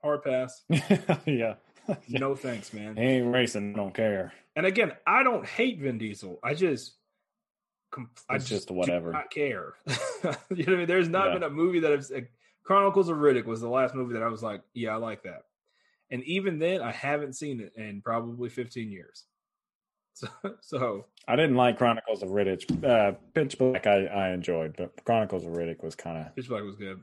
hard 0.03 0.23
pass 0.23 0.63
yeah. 1.27 1.55
no 2.09 2.35
thanks 2.35 2.73
man 2.73 2.97
He 2.97 3.03
ain't 3.03 3.33
racing. 3.33 3.73
Don't 3.75 3.95
care. 3.95 4.33
and 4.57 4.67
again, 4.67 4.93
I 5.07 5.23
don't 5.23 5.47
hate 5.47 5.79
Vin 5.79 5.99
Diesel. 5.99 6.41
I 6.43 6.53
just, 6.55 6.97
I 8.29 8.39
just 8.39 8.67
do 8.69 8.75
whatever. 8.75 9.13
not 9.13 9.31
care. 9.31 9.75
you 9.87 9.95
know 10.25 10.33
what 10.49 10.69
I 10.69 10.77
mean? 10.79 10.87
There's 10.87 11.09
not 11.09 11.29
Yeah. 11.29 11.35
been 11.35 11.43
a 11.45 11.51
movie 11.51 11.79
that 11.81 11.93
I've. 11.93 12.11
Like, 12.11 12.33
Chronicles 12.65 13.09
of 13.09 13.19
Riddick 13.19 13.45
was 13.45 13.61
the 13.61 13.69
last 13.69 13.95
movie 13.95 14.15
that 14.15 14.23
I 14.25 14.29
was 14.29 14.43
like, 14.43 14.63
yeah, 14.75 14.91
I 14.95 14.97
like 14.97 15.23
that. 15.23 15.43
And 16.11 16.25
even 16.25 16.59
then, 16.59 16.83
I 16.83 16.91
haven't 16.91 17.35
seen 17.35 17.61
it 17.61 17.73
in 17.77 18.03
probably 18.03 18.49
15 18.49 18.91
years. 18.91 19.23
So, 20.17 20.29
so 20.61 21.07
I 21.29 21.37
didn't 21.37 21.57
like 21.57 21.79
Chronicles 21.79 22.23
of 22.23 22.31
Riddick. 22.31 22.85
Uh, 22.85 23.13
Pitch 23.35 23.59
Black, 23.59 23.87
I, 23.87 24.07
I 24.07 24.33
enjoyed, 24.33 24.75
but 24.77 25.05
Chronicles 25.05 25.45
of 25.45 25.53
Riddick 25.53 25.83
was 25.83 25.95
kind 25.95 26.19
of 26.19 26.35
Pitch 26.35 26.49
Black 26.49 26.65
was 26.65 26.77
good. 26.77 27.01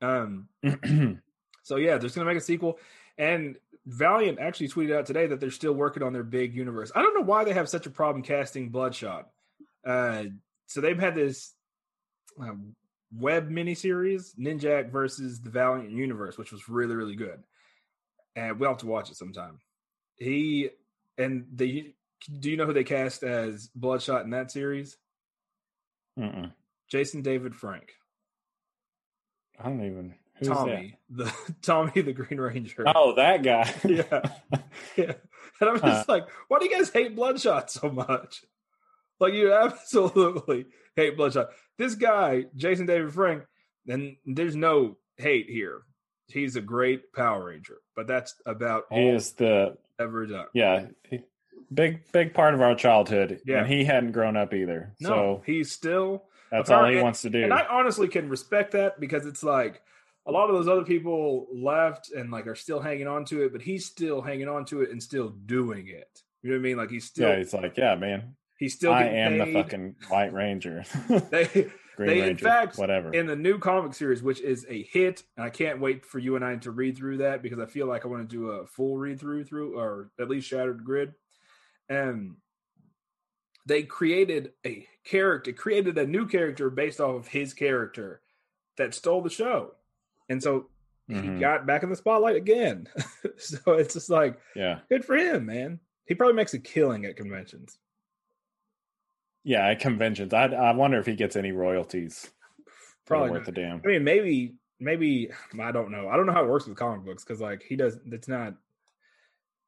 Um. 0.00 0.48
So 1.66 1.74
yeah, 1.74 1.98
they're 1.98 2.08
going 2.10 2.24
to 2.24 2.32
make 2.32 2.36
a 2.36 2.40
sequel, 2.40 2.78
and 3.18 3.58
Valiant 3.86 4.38
actually 4.38 4.68
tweeted 4.68 4.96
out 4.96 5.04
today 5.04 5.26
that 5.26 5.40
they're 5.40 5.50
still 5.50 5.72
working 5.72 6.04
on 6.04 6.12
their 6.12 6.22
big 6.22 6.54
universe. 6.54 6.92
I 6.94 7.02
don't 7.02 7.12
know 7.12 7.24
why 7.24 7.42
they 7.42 7.54
have 7.54 7.68
such 7.68 7.86
a 7.86 7.90
problem 7.90 8.22
casting 8.22 8.68
Bloodshot. 8.68 9.28
Uh, 9.84 10.26
so 10.68 10.80
they've 10.80 10.96
had 10.96 11.16
this 11.16 11.54
uh, 12.40 12.52
web 13.12 13.50
miniseries, 13.50 14.38
Ninjak 14.38 14.92
versus 14.92 15.40
the 15.40 15.50
Valiant 15.50 15.90
universe, 15.90 16.38
which 16.38 16.52
was 16.52 16.68
really 16.68 16.94
really 16.94 17.16
good, 17.16 17.42
and 18.36 18.60
we'll 18.60 18.70
have 18.70 18.78
to 18.78 18.86
watch 18.86 19.10
it 19.10 19.16
sometime. 19.16 19.58
He 20.14 20.70
and 21.18 21.46
the 21.52 21.92
Do 22.40 22.50
you 22.50 22.56
know 22.56 22.66
who 22.66 22.72
they 22.72 22.84
cast 22.84 23.22
as 23.22 23.68
Bloodshot 23.74 24.24
in 24.24 24.30
that 24.30 24.50
series? 24.50 24.96
Mm-mm. 26.18 26.52
Jason 26.90 27.22
David 27.22 27.54
Frank. 27.54 27.92
I 29.58 29.64
don't 29.64 29.84
even. 29.84 30.14
Who's 30.38 30.48
Tommy, 30.48 30.98
the 31.08 31.32
Tommy 31.62 32.02
the 32.02 32.12
Green 32.12 32.38
Ranger. 32.40 32.84
Oh, 32.86 33.14
that 33.16 33.42
guy. 33.42 33.72
Yeah. 33.88 34.28
yeah. 34.96 35.12
And 35.60 35.70
I'm 35.70 35.80
just 35.80 36.08
like, 36.08 36.24
why 36.48 36.58
do 36.58 36.66
you 36.66 36.76
guys 36.76 36.90
hate 36.90 37.16
Bloodshot 37.16 37.70
so 37.70 37.88
much? 37.88 38.44
Like 39.18 39.32
you 39.32 39.52
absolutely 39.54 40.66
hate 40.94 41.16
Bloodshot. 41.16 41.48
This 41.78 41.94
guy, 41.94 42.44
Jason 42.54 42.84
David 42.84 43.14
Frank, 43.14 43.44
and 43.88 44.16
there's 44.26 44.54
no 44.56 44.98
hate 45.16 45.48
here. 45.48 45.82
He's 46.28 46.56
a 46.56 46.60
great 46.60 47.12
Power 47.14 47.46
Ranger, 47.46 47.78
but 47.94 48.06
that's 48.06 48.34
about 48.44 48.84
he 48.90 48.96
all 48.96 49.14
is 49.16 49.32
the 49.32 49.78
ever 49.98 50.26
done. 50.26 50.46
yeah 50.52 50.86
he- 51.08 51.22
big 51.72 52.00
big 52.12 52.34
part 52.34 52.54
of 52.54 52.60
our 52.60 52.74
childhood. 52.74 53.40
Yeah. 53.44 53.58
and 53.60 53.66
he 53.68 53.84
hadn't 53.84 54.12
grown 54.12 54.36
up 54.36 54.54
either. 54.54 54.94
No, 55.00 55.08
so 55.08 55.42
he's 55.46 55.72
still 55.72 56.24
that's 56.50 56.70
all 56.70 56.78
he 56.78 56.80
apparently- 56.82 57.02
wants 57.02 57.22
to 57.22 57.30
do. 57.30 57.42
And 57.42 57.52
I 57.52 57.66
honestly 57.70 58.08
can 58.08 58.28
respect 58.28 58.72
that 58.72 59.00
because 59.00 59.26
it's 59.26 59.42
like 59.42 59.82
a 60.26 60.32
lot 60.32 60.48
of 60.48 60.56
those 60.56 60.68
other 60.68 60.84
people 60.84 61.46
left 61.54 62.10
and 62.10 62.30
like 62.30 62.46
are 62.46 62.54
still 62.54 62.80
hanging 62.80 63.06
on 63.06 63.24
to 63.26 63.44
it, 63.44 63.52
but 63.52 63.62
he's 63.62 63.86
still 63.86 64.20
hanging 64.22 64.48
on 64.48 64.64
to 64.66 64.82
it 64.82 64.90
and 64.90 65.02
still 65.02 65.28
doing 65.28 65.88
it. 65.88 66.22
You 66.42 66.50
know 66.50 66.56
what 66.56 66.60
I 66.60 66.62
mean? 66.62 66.76
Like 66.76 66.90
he's 66.90 67.04
still 67.04 67.28
yeah, 67.28 67.38
he's 67.38 67.54
like, 67.54 67.76
yeah, 67.76 67.94
man, 67.96 68.36
he's 68.58 68.74
still 68.74 68.92
I 68.92 69.04
am 69.04 69.38
the 69.38 69.52
fucking 69.52 69.96
White 70.08 70.32
Ranger, 70.32 70.84
They, 71.30 71.70
Green 71.96 72.08
they 72.08 72.28
in 72.28 72.36
fact 72.36 72.76
whatever. 72.76 73.10
in 73.12 73.26
the 73.26 73.36
new 73.36 73.58
comic 73.58 73.94
series, 73.94 74.22
which 74.22 74.40
is 74.40 74.66
a 74.68 74.82
hit, 74.82 75.22
and 75.36 75.46
I 75.46 75.50
can't 75.50 75.80
wait 75.80 76.04
for 76.04 76.18
you 76.18 76.36
and 76.36 76.44
I 76.44 76.54
to 76.56 76.70
read 76.70 76.96
through 76.96 77.18
that 77.18 77.42
because 77.42 77.58
I 77.58 77.64
feel 77.66 77.86
like 77.86 78.04
I 78.04 78.08
want 78.08 78.28
to 78.28 78.36
do 78.36 78.50
a 78.50 78.66
full 78.66 78.98
read 78.98 79.18
through 79.18 79.44
through 79.44 79.78
or 79.78 80.10
at 80.20 80.28
least 80.28 80.48
Shattered 80.48 80.84
Grid. 80.84 81.14
And 81.88 82.36
they 83.66 83.82
created 83.82 84.52
a 84.64 84.86
character, 85.04 85.52
created 85.52 85.96
a 85.98 86.06
new 86.06 86.26
character 86.26 86.70
based 86.70 87.00
off 87.00 87.14
of 87.16 87.28
his 87.28 87.52
character 87.54 88.20
that 88.76 88.94
stole 88.94 89.22
the 89.22 89.30
show. 89.30 89.74
And 90.28 90.42
so 90.42 90.68
he 91.08 91.14
Mhm. 91.14 91.40
got 91.40 91.66
back 91.66 91.82
in 91.84 91.88
the 91.90 91.96
spotlight 91.96 92.36
again. 92.36 92.88
so 93.38 93.72
it's 93.74 93.94
just 93.94 94.10
like 94.10 94.38
yeah, 94.56 94.80
good 94.88 95.04
for 95.04 95.16
him, 95.16 95.46
man. 95.46 95.80
He 96.06 96.14
probably 96.14 96.34
makes 96.34 96.54
a 96.54 96.58
killing 96.58 97.04
at 97.04 97.16
conventions. 97.16 97.78
yeah, 99.44 99.66
at 99.68 99.78
conventions. 99.80 100.32
I 100.34 100.46
I 100.46 100.72
wonder 100.72 100.98
if 100.98 101.06
he 101.06 101.14
gets 101.14 101.36
any 101.36 101.52
royalties. 101.52 102.30
Probably 103.06 103.30
worth 103.30 103.46
a 103.46 103.52
damn. 103.52 103.80
I 103.84 103.86
mean, 103.88 104.02
maybe, 104.04 104.56
maybe 104.80 105.30
I 105.60 105.70
don't 105.70 105.92
know. 105.92 106.08
I 106.08 106.16
don't 106.16 106.26
know 106.26 106.32
how 106.32 106.42
it 106.44 106.48
works 106.50 106.66
with 106.66 106.76
comic 106.76 107.04
books 107.04 107.22
because 107.24 107.40
like 107.40 107.62
he 107.62 107.76
does. 107.76 107.98
It's 108.06 108.26
not. 108.28 108.54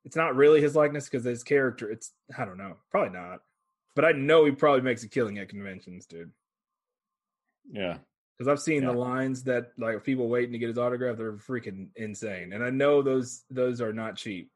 It's 0.04 0.16
not 0.16 0.36
really 0.36 0.60
his 0.60 0.74
likeness 0.76 1.04
because 1.08 1.24
his 1.24 1.42
character. 1.42 1.90
It's 1.90 2.12
I 2.38 2.44
don't 2.44 2.58
know. 2.58 2.76
Probably 2.90 3.16
not. 3.18 3.40
But 3.94 4.04
I 4.04 4.12
know 4.12 4.44
he 4.44 4.52
probably 4.52 4.82
makes 4.82 5.02
a 5.02 5.08
killing 5.08 5.38
at 5.38 5.48
conventions, 5.48 6.06
dude. 6.06 6.30
Yeah, 7.70 7.98
Because 8.36 8.48
I've 8.48 8.60
seen 8.60 8.82
Yeah. 8.82 8.92
the 8.92 8.98
lines 8.98 9.42
that 9.44 9.72
like 9.78 10.02
people 10.04 10.28
waiting 10.28 10.52
to 10.52 10.58
get 10.58 10.68
his 10.68 10.78
autograph. 10.78 11.16
They're 11.16 11.32
freaking 11.34 11.88
insane, 11.96 12.52
and 12.52 12.64
I 12.64 12.70
know 12.70 13.02
those 13.02 13.44
those 13.50 13.80
are 13.80 13.92
not 13.92 14.16
cheap. 14.16 14.50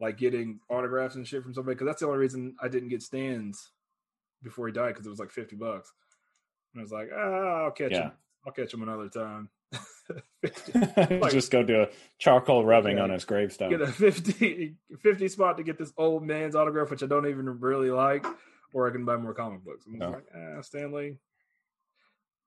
Like 0.00 0.18
getting 0.18 0.60
autographs 0.68 1.14
and 1.16 1.26
shit 1.26 1.42
from 1.42 1.54
somebody. 1.54 1.74
Because 1.74 1.86
that's 1.86 2.00
the 2.00 2.06
only 2.06 2.18
reason 2.18 2.54
I 2.60 2.68
didn't 2.68 2.90
get 2.90 3.02
Stan's 3.02 3.70
before 4.42 4.66
he 4.66 4.72
died 4.72 4.88
because 4.88 5.06
it 5.06 5.10
was 5.10 5.18
like 5.18 5.30
fifty 5.30 5.56
bucks. 5.56 5.92
And 6.74 6.80
I 6.80 6.82
was 6.82 6.92
like, 6.92 7.10
ah, 7.14 7.64
I'll 7.64 7.70
catch 7.70 7.92
Yeah. 7.92 8.02
him. 8.08 8.12
I'll 8.46 8.52
catch 8.52 8.74
him 8.74 8.82
another 8.82 9.08
time. 9.08 9.48
50 10.42 11.20
just 11.30 11.50
go 11.50 11.62
do 11.62 11.82
a 11.82 11.88
charcoal 12.18 12.64
rubbing 12.64 12.94
Okay. 12.96 13.02
on 13.02 13.10
his 13.10 13.24
gravestone. 13.24 13.70
get 13.70 13.80
a 13.80 13.86
50, 13.86 14.76
50 15.02 15.28
spot 15.28 15.56
to 15.56 15.62
get 15.62 15.78
this 15.78 15.92
old 15.96 16.22
man's 16.22 16.54
autograph, 16.54 16.90
which 16.90 17.02
I 17.02 17.06
don't 17.06 17.26
even 17.26 17.46
really 17.60 17.90
like, 17.90 18.26
or 18.72 18.88
I 18.88 18.92
can 18.92 19.04
buy 19.04 19.16
more 19.16 19.34
comic 19.34 19.64
books. 19.64 19.86
I'm 19.86 19.92
just 19.94 20.00
No. 20.02 20.10
like, 20.10 20.26
ah, 20.36 20.60
Stan 20.62 20.92
Lee, 20.92 21.16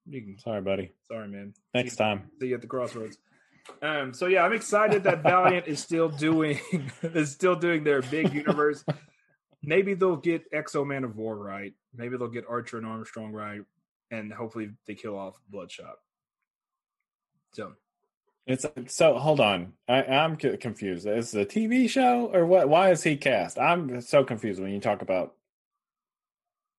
you 0.05 0.21
can. 0.21 0.37
Sorry, 0.39 0.61
buddy. 0.61 0.91
Sorry, 1.07 1.27
man. 1.27 1.53
Next 1.73 1.91
see, 1.93 1.97
time. 1.97 2.29
see 2.39 2.47
you 2.47 2.55
at 2.55 2.61
the 2.61 2.67
crossroads. 2.67 3.17
Um, 3.81 4.13
so 4.13 4.27
yeah, 4.27 4.43
I'm 4.43 4.53
excited 4.53 5.03
that 5.03 5.23
Valiant 5.23 5.67
is 5.67 5.79
still 5.81 6.07
doing 6.07 6.59
is 7.01 7.31
still 7.31 7.55
doing 7.55 7.83
their 7.83 8.01
big 8.01 8.33
universe. 8.33 8.85
Maybe 9.63 9.93
they'll 9.95 10.15
get 10.15 10.43
X-O 10.53 10.85
Manowar 10.85 11.37
right. 11.37 11.73
Maybe 11.93 12.15
they'll 12.15 12.29
get 12.29 12.45
Archer 12.47 12.77
and 12.77 12.85
Armstrong 12.85 13.33
right, 13.33 13.61
and 14.11 14.31
hopefully 14.31 14.69
they 14.85 14.95
kill 14.95 15.17
off 15.17 15.35
Bloodshot. 15.49 15.95
So 17.57 17.73
It's 18.45 18.65
so. 18.95 19.17
Hold 19.17 19.39
on, 19.39 19.73
I, 19.89 20.03
I'm 20.03 20.35
confused. 20.37 21.07
Is 21.07 21.33
it 21.33 21.41
a 21.41 21.45
TV 21.59 21.89
show 21.89 22.29
or 22.33 22.45
what? 22.45 22.69
Why 22.69 22.91
is 22.91 23.01
he 23.03 23.17
cast? 23.17 23.57
I'm 23.57 23.99
so 24.01 24.23
confused 24.23 24.61
when 24.61 24.71
you 24.71 24.79
talk 24.79 25.01
about 25.01 25.33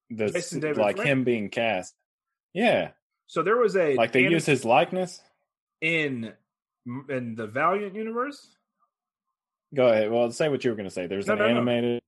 this, 0.09 0.53
like 0.55 0.97
Frank? 0.97 1.01
him 1.01 1.25
being 1.25 1.51
cast. 1.51 1.95
Yeah, 2.55 2.93
so 3.27 3.43
there 3.43 3.57
was 3.57 3.77
a 3.77 3.95
like 3.97 4.13
they 4.13 4.21
anim- 4.21 4.33
use 4.33 4.47
his 4.47 4.65
likeness. 4.65 5.21
in 5.81 6.33
in 7.11 7.35
the 7.35 7.47
Valiant 7.49 7.95
universe. 7.97 8.55
Go 9.75 9.89
ahead. 9.89 10.11
Well, 10.11 10.31
say 10.31 10.49
what 10.49 10.65
you 10.65 10.71
were 10.71 10.77
going 10.77 10.89
to 10.89 10.95
say. 10.95 11.07
There's 11.09 11.27
No, 11.27 11.35
an 11.35 11.39
no, 11.41 11.45
no. 11.47 11.51
animated. 11.51 12.03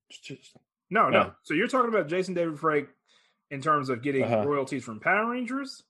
No, 0.91 1.11
no. 1.11 1.19
Yeah. 1.19 1.31
So 1.43 1.53
you're 1.55 1.69
talking 1.69 1.91
about 1.93 2.09
Jason 2.09 2.33
David 2.35 2.59
Frank 2.59 2.89
in 3.51 3.61
terms 3.61 3.91
of 3.91 4.03
getting 4.03 4.23
Uh-huh. 4.25 4.47
royalties 4.47 4.83
from 4.85 4.99
Power 5.01 5.31
Rangers. 5.31 5.83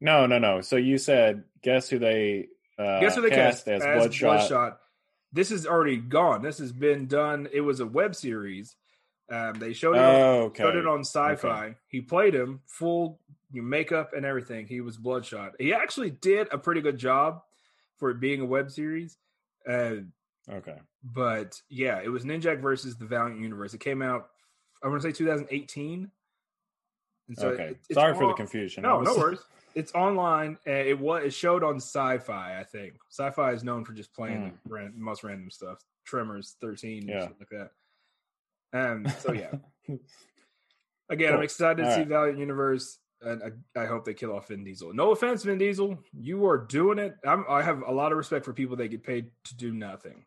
No, 0.00 0.26
no, 0.26 0.38
no. 0.38 0.60
So 0.60 0.76
you 0.76 0.98
said, 0.98 1.44
guess 1.62 1.88
who 1.88 1.98
they 1.98 2.48
uh, 2.78 3.00
Guess 3.00 3.14
who 3.16 3.22
they 3.22 3.30
cast, 3.30 3.66
as, 3.68 3.82
as 3.82 3.96
Bloodshot? 4.02 4.20
Bloodshot. 4.38 4.78
This 5.32 5.50
is 5.50 5.66
already 5.66 5.96
gone. 5.96 6.42
This 6.42 6.58
has 6.58 6.72
been 6.72 7.06
done. 7.06 7.48
It 7.52 7.62
was 7.62 7.80
a 7.80 7.86
web 7.86 8.14
series. 8.14 8.76
Um, 9.32 9.54
they 9.54 9.72
showed 9.72 9.96
it. 9.96 10.00
on, 10.02 10.04
Oh, 10.14 10.40
okay. 10.44 10.62
showed 10.62 10.76
it 10.76 10.86
on 10.86 11.00
Sci-Fi. 11.00 11.74
He 11.88 12.00
played 12.00 12.34
him 12.34 12.60
full 12.66 13.18
makeup 13.52 14.12
and 14.14 14.24
everything. 14.26 14.66
He 14.66 14.80
was 14.82 14.96
Bloodshot. 14.98 15.52
He 15.58 15.72
actually 15.74 16.10
did 16.10 16.48
a 16.52 16.58
pretty 16.58 16.80
good 16.80 16.98
job 16.98 17.42
for 17.98 18.10
it 18.10 18.20
being 18.20 18.40
a 18.42 18.46
web 18.46 18.70
series. 18.70 19.16
Uh, 19.68 19.96
Okay. 20.48 20.76
but 21.02 21.60
yeah, 21.68 22.00
it 22.04 22.08
was 22.08 22.24
Ninjak 22.24 22.60
versus 22.60 22.96
the 22.96 23.04
Valiant 23.06 23.40
Universe. 23.40 23.74
It 23.74 23.80
came 23.80 24.00
out, 24.00 24.28
I 24.80 24.86
want 24.86 25.02
to 25.02 25.08
say 25.08 25.12
2018. 25.12 26.08
And 27.28 27.36
so 27.38 27.48
okay. 27.48 27.74
it- 27.88 27.94
Sorry 27.94 28.14
for 28.14 28.28
the 28.28 28.34
confusion. 28.34 28.84
No, 28.84 28.98
was- 28.98 29.08
no 29.08 29.16
worries. 29.16 29.40
It's 29.76 29.92
online. 29.92 30.58
And 30.66 30.88
it 30.88 30.98
was 30.98 31.22
it 31.24 31.32
showed 31.32 31.62
on 31.62 31.76
Sci-Fi. 31.76 32.58
I 32.58 32.64
think 32.64 32.94
Sci-Fi 33.10 33.52
is 33.52 33.62
known 33.62 33.84
for 33.84 33.92
just 33.92 34.12
playing 34.14 34.58
the 34.66 34.74
ran, 34.74 34.92
most 34.96 35.22
random 35.22 35.50
stuff. 35.50 35.78
Tremors 36.04 36.56
13, 36.60 37.02
and 37.02 37.04
Hmm. 37.04 37.10
Yeah. 37.10 37.26
shit 37.28 37.36
like 37.38 37.48
that. 37.50 37.70
Um. 38.72 39.06
So 39.20 39.32
yeah, 39.32 39.52
again, 41.08 41.28
I'm 41.32 41.36
Cool. 41.38 41.44
excited 41.44 41.84
to 41.84 41.92
see 41.92 41.98
right. 42.00 42.08
Valiant 42.08 42.38
Universe, 42.38 42.98
and 43.22 43.42
I, 43.76 43.80
I 43.80 43.86
hope 43.86 44.04
they 44.04 44.14
kill 44.14 44.32
off 44.34 44.48
Vin 44.48 44.64
Diesel. 44.64 44.92
No 44.94 45.12
offense, 45.12 45.42
Vin 45.44 45.58
Diesel, 45.58 45.98
you 46.18 46.46
are 46.46 46.58
doing 46.58 46.98
it. 46.98 47.14
I'm, 47.24 47.44
I 47.48 47.62
have 47.62 47.82
a 47.86 47.92
lot 47.92 48.12
of 48.12 48.18
respect 48.18 48.44
for 48.44 48.52
people 48.52 48.76
that 48.76 48.88
get 48.88 49.02
paid 49.04 49.30
to 49.44 49.56
do 49.56 49.72
nothing. 49.72 50.24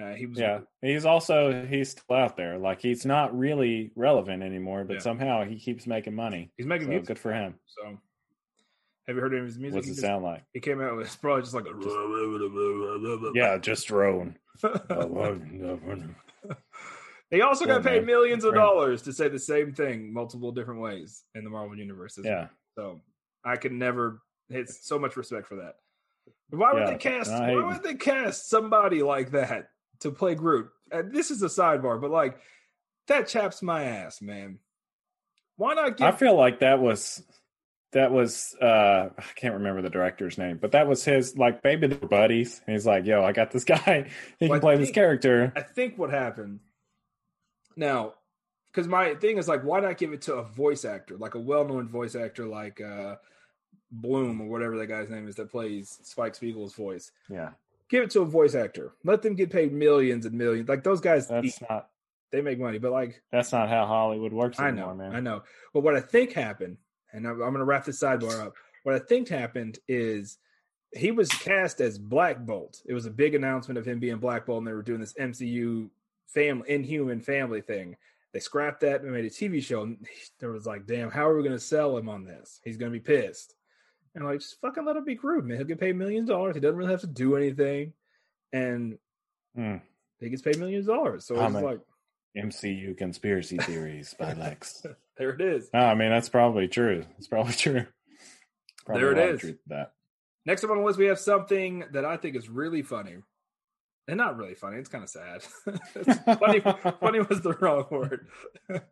Uh, 0.00 0.12
he 0.14 0.26
was 0.26 0.38
Yeah, 0.38 0.60
he's 0.82 1.04
also 1.04 1.64
he's 1.66 1.90
still 1.90 2.16
out 2.16 2.36
there. 2.36 2.58
Like 2.58 2.80
he's 2.82 3.06
not 3.06 3.36
really 3.38 3.92
relevant 3.94 4.42
anymore, 4.42 4.84
but 4.84 4.94
Yeah. 4.94 5.00
somehow 5.00 5.44
he 5.44 5.58
keeps 5.58 5.86
making 5.86 6.14
money. 6.16 6.50
he's 6.56 6.66
making 6.66 6.86
So 6.86 6.90
music. 6.90 7.06
good 7.06 7.18
for 7.20 7.32
him. 7.32 7.54
So, 7.66 7.98
have 9.06 9.16
you 9.16 9.22
heard 9.22 9.32
any 9.32 9.40
of 9.40 9.46
his 9.46 9.58
music? 9.58 9.76
What's 9.76 9.86
it 9.88 9.90
just- 9.92 10.00
sound 10.02 10.24
like? 10.24 10.42
He 10.52 10.60
came 10.60 10.80
out 10.80 10.96
with 10.96 11.06
it's 11.06 11.16
probably 11.16 11.42
just 11.42 11.54
like 11.54 11.66
a 11.66 13.30
Yeah, 13.34 13.58
just 13.58 13.86
drone. 13.88 14.36
he 17.30 17.40
also 17.40 17.66
got 17.66 17.82
paid 17.82 18.06
millions 18.06 18.44
of 18.44 18.54
dollars 18.54 19.02
to 19.02 19.12
say 19.12 19.28
the 19.28 19.38
same 19.38 19.72
thing 19.72 20.12
multiple 20.12 20.52
different 20.52 20.80
ways 20.80 21.24
in 21.34 21.44
the 21.44 21.50
Marvel 21.50 21.76
universe. 21.76 22.16
well. 22.16 22.26
yeah, 22.26 22.46
So 22.76 23.00
I 23.44 23.56
can 23.56 23.78
never. 23.78 24.20
It's 24.50 24.86
so 24.86 24.98
much 24.98 25.16
respect 25.16 25.46
for 25.46 25.56
that. 25.56 25.74
Why 26.50 26.72
would 26.72 26.80
Yeah, 26.82 26.90
they 26.90 26.96
cast? 26.98 27.30
I 27.30 27.54
Why 27.54 27.72
would 27.72 27.82
they 27.82 27.94
cast 27.94 28.48
somebody 28.48 29.02
like 29.02 29.30
that 29.32 29.68
to 30.00 30.10
play 30.10 30.34
Groot? 30.34 30.68
And 30.92 31.12
this 31.12 31.30
is 31.30 31.42
a 31.42 31.46
sidebar, 31.46 32.00
but 32.00 32.10
like 32.10 32.38
that 33.08 33.26
chaps 33.26 33.62
my 33.62 33.84
ass, 33.84 34.20
man. 34.22 34.58
Why 35.56 35.74
not 35.74 35.96
Give, 35.96 36.06
I 36.06 36.12
feel 36.12 36.36
like 36.36 36.60
that 36.60 36.78
was 36.80 37.22
that 37.94 38.12
was 38.12 38.54
uh 38.60 39.08
I 39.16 39.22
can't 39.34 39.54
remember 39.54 39.80
the 39.82 39.90
director's 39.90 40.36
name, 40.38 40.58
but 40.60 40.72
that 40.72 40.86
was 40.86 41.04
his 41.04 41.36
like 41.38 41.64
maybe 41.64 41.86
they 41.86 41.96
were 41.96 42.06
buddies. 42.08 42.60
And 42.66 42.74
he's 42.74 42.86
like, 42.86 43.06
"Yo, 43.06 43.24
I 43.24 43.32
got 43.32 43.50
this 43.50 43.64
guy. 43.74 44.10
He 44.38 44.46
Well, 44.48 44.58
can 44.58 44.60
play 44.60 44.76
this 44.76 44.90
character." 44.90 45.52
I 45.56 45.62
think 45.62 45.96
what 45.98 46.10
happened 46.10 46.60
now, 47.76 48.14
because 48.72 48.86
my 48.86 49.14
thing 49.14 49.38
is 49.38 49.48
like, 49.48 49.62
why 49.62 49.80
not 49.80 49.98
give 49.98 50.12
it 50.12 50.22
to 50.22 50.34
a 50.34 50.42
voice 50.44 50.84
actor, 50.84 51.16
like 51.16 51.34
a 51.34 51.40
well-known 51.40 51.88
voice 51.88 52.14
actor, 52.14 52.46
like 52.46 52.80
uh 52.80 53.16
Blum 53.90 54.40
or 54.40 54.48
whatever 54.48 54.76
that 54.78 54.86
guy's 54.88 55.08
name 55.08 55.28
is 55.28 55.36
that 55.36 55.50
plays 55.50 55.98
Spike 56.02 56.34
Spiegel's 56.34 56.74
voice. 56.74 57.12
Yeah, 57.30 57.50
Give 57.88 58.02
it 58.02 58.10
to 58.10 58.22
a 58.22 58.26
voice 58.26 58.54
actor. 58.56 58.92
Let 59.04 59.22
them 59.22 59.34
get 59.36 59.50
paid 59.50 59.72
millions 59.72 60.26
and 60.26 60.36
millions. 60.36 60.68
Like 60.68 60.82
those 60.82 61.00
guys, 61.00 61.28
that's 61.28 61.60
not 61.60 61.88
they 62.32 62.40
make 62.40 62.58
money. 62.58 62.78
But 62.78 62.90
like, 62.90 63.22
that's 63.30 63.52
not 63.52 63.68
how 63.68 63.86
Hollywood 63.86 64.32
works 64.32 64.58
I 64.58 64.68
anymore, 64.68 64.94
know, 64.96 65.04
man. 65.04 65.14
I 65.14 65.20
know. 65.20 65.42
But 65.72 65.84
what 65.84 65.94
I 65.94 66.00
think 66.00 66.32
happened, 66.32 66.78
and 67.14 67.26
I'm, 67.26 67.34
I'm 67.34 67.50
going 67.50 67.54
to 67.54 67.64
wrap 67.64 67.84
this 67.84 68.00
sidebar 68.02 68.44
up. 68.44 68.54
What 68.82 68.94
I 68.94 68.98
think 68.98 69.28
happened 69.28 69.78
is 69.88 70.36
he 70.92 71.10
was 71.10 71.28
cast 71.30 71.80
as 71.80 71.98
Black 71.98 72.44
Bolt. 72.44 72.82
It 72.86 72.92
was 72.92 73.06
a 73.06 73.10
big 73.10 73.34
announcement 73.34 73.78
of 73.78 73.86
him 73.86 73.98
being 73.98 74.18
Black 74.18 74.44
Bolt, 74.44 74.58
and 74.58 74.66
they 74.66 74.72
were 74.72 74.82
doing 74.82 75.00
this 75.00 75.14
MCU 75.14 75.88
family 76.26 76.70
Inhuman 76.70 77.20
family 77.20 77.62
thing. 77.62 77.96
They 78.32 78.40
scrapped 78.40 78.80
that 78.80 79.02
and 79.02 79.12
made 79.12 79.24
a 79.24 79.30
TV 79.30 79.62
show. 79.62 79.82
And 79.82 80.06
there 80.40 80.50
was 80.50 80.66
like, 80.66 80.86
damn, 80.86 81.10
how 81.10 81.26
are 81.28 81.36
we 81.36 81.42
going 81.42 81.56
to 81.56 81.60
sell 81.64 81.96
him 81.96 82.08
on 82.08 82.24
this? 82.24 82.60
He's 82.64 82.76
going 82.76 82.92
to 82.92 82.98
be 82.98 83.02
pissed. 83.02 83.54
And 84.14 84.24
like, 84.24 84.40
just 84.40 84.60
fucking 84.60 84.84
let 84.84 84.96
him 84.96 85.04
be 85.04 85.14
Groot, 85.14 85.44
man. 85.44 85.56
He'll 85.56 85.66
get 85.66 85.80
paid 85.80 85.96
millions 85.96 86.28
of 86.28 86.36
dollars. 86.36 86.54
He 86.54 86.60
doesn't 86.60 86.76
really 86.76 86.90
have 86.90 87.00
to 87.00 87.06
do 87.06 87.36
anything, 87.36 87.92
and 88.52 88.98
Mm. 89.56 89.80
he 90.18 90.28
gets 90.30 90.42
paid 90.42 90.58
millions 90.58 90.88
of 90.88 90.96
dollars. 90.96 91.24
So 91.26 91.34
it's 91.34 91.54
like, 91.62 91.80
MCU 92.36 92.96
conspiracy 92.96 93.58
theories 93.58 94.14
by 94.18 94.32
Lex. 94.34 94.84
there 95.18 95.30
it 95.30 95.40
is. 95.40 95.70
No, 95.72 95.80
I 95.80 95.94
mean 95.94 96.10
that's 96.10 96.28
probably 96.28 96.68
true. 96.68 97.04
It's 97.18 97.28
probably 97.28 97.52
true. 97.52 97.86
Probably 98.84 99.02
There 99.02 99.12
it 99.12 99.18
a 99.18 99.20
lot 99.20 99.34
of 99.34 99.44
is. 99.44 99.54
that. 99.68 99.92
Next 100.46 100.62
up 100.64 100.70
on 100.70 100.78
the 100.78 100.84
list, 100.84 100.98
we 100.98 101.06
have 101.06 101.18
something 101.18 101.84
that 101.92 102.04
I 102.04 102.16
think 102.18 102.36
is 102.36 102.50
really 102.50 102.82
funny, 102.82 103.16
and 104.06 104.16
not 104.18 104.36
really 104.36 104.54
funny. 104.54 104.76
It's 104.76 104.90
kind 104.90 105.02
of 105.04 105.08
sad. 105.08 105.42
Funny, 106.38 106.60
funny 107.00 107.20
was 107.20 107.40
the 107.40 107.56
wrong 107.60 107.86
word. 107.90 108.26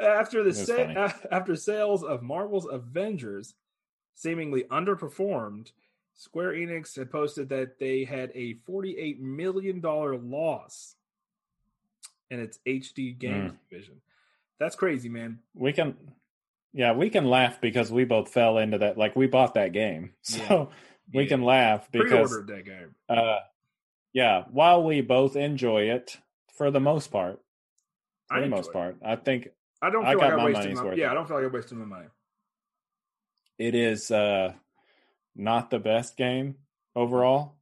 after 0.00 0.44
the 0.44 0.54
sa- 0.54 1.12
after 1.32 1.56
sales 1.56 2.04
of 2.04 2.22
Marvel's 2.22 2.68
Avengers 2.70 3.54
seemingly 4.14 4.62
underperformed, 4.70 5.72
Square 6.14 6.52
Enix 6.52 6.96
had 6.96 7.10
posted 7.10 7.48
that 7.48 7.80
they 7.80 8.04
had 8.04 8.30
a 8.36 8.54
forty-eight 8.64 9.20
million 9.20 9.80
dollar 9.80 10.16
loss 10.16 10.94
in 12.30 12.40
its 12.40 12.58
HD 12.66 13.12
games 13.18 13.52
Mm. 13.52 13.56
division. 13.68 14.00
That's 14.58 14.76
crazy, 14.76 15.08
man. 15.08 15.40
We 15.54 15.72
can, 15.72 15.96
yeah, 16.72 16.92
we 16.92 17.10
can 17.10 17.26
laugh 17.26 17.60
because 17.60 17.90
we 17.92 18.04
both 18.04 18.32
fell 18.32 18.58
into 18.58 18.78
that. 18.78 18.96
Like 18.98 19.14
we 19.16 19.26
bought 19.26 19.54
that 19.54 19.72
game, 19.72 20.14
so 20.22 20.38
Yeah. 20.40 20.66
we 21.12 21.22
Yeah. 21.24 21.28
can 21.28 21.42
laugh 21.42 21.90
because, 21.92 22.30
Pre-ordered 22.30 22.46
that 22.48 22.64
game. 22.64 22.94
uh, 23.08 23.38
yeah, 24.12 24.44
while 24.50 24.82
we 24.82 25.02
both 25.02 25.36
enjoy 25.36 25.90
it 25.90 26.18
for 26.54 26.70
the 26.70 26.80
most 26.80 27.08
part, 27.08 27.40
for 28.28 28.36
I 28.38 28.40
the 28.40 28.48
most 28.48 28.68
it. 28.70 28.72
part, 28.72 28.96
I 29.04 29.16
think 29.16 29.48
I 29.82 29.90
don't 29.90 30.04
I 30.06 30.12
feel 30.12 30.20
got 30.20 30.24
like 30.26 30.32
I 30.32 30.36
my 30.36 30.44
wasted 30.46 30.62
money's 30.64 30.78
my, 30.78 30.84
worth. 30.84 30.98
yeah. 30.98 31.10
I 31.10 31.14
don't 31.14 31.28
feel 31.28 31.36
like 31.36 31.44
I 31.44 31.48
wasted 31.48 31.78
my 31.78 31.84
money. 31.84 32.08
it 33.58 33.74
is 33.74 34.10
uh 34.10 34.52
not 35.34 35.68
the 35.70 35.78
best 35.78 36.16
game 36.16 36.56
overall. 36.94 37.56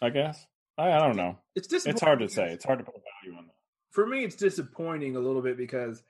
I 0.00 0.08
guess 0.10 0.46
I, 0.78 0.92
I 0.92 0.98
don't 1.06 1.16
know. 1.16 1.38
It's. 1.54 1.72
It's 1.72 2.00
hard 2.00 2.20
to 2.20 2.28
say. 2.28 2.52
It's 2.52 2.64
hard 2.64 2.78
to 2.78 2.84
put 2.84 2.94
a 2.94 3.00
value 3.00 3.36
on 3.38 3.46
that. 3.46 3.54
For 3.90 4.06
me 4.06 4.24
it's 4.24 4.36
disappointing 4.36 5.16
a 5.16 5.20
little 5.20 5.42
bit 5.42 5.56
because 5.56 6.02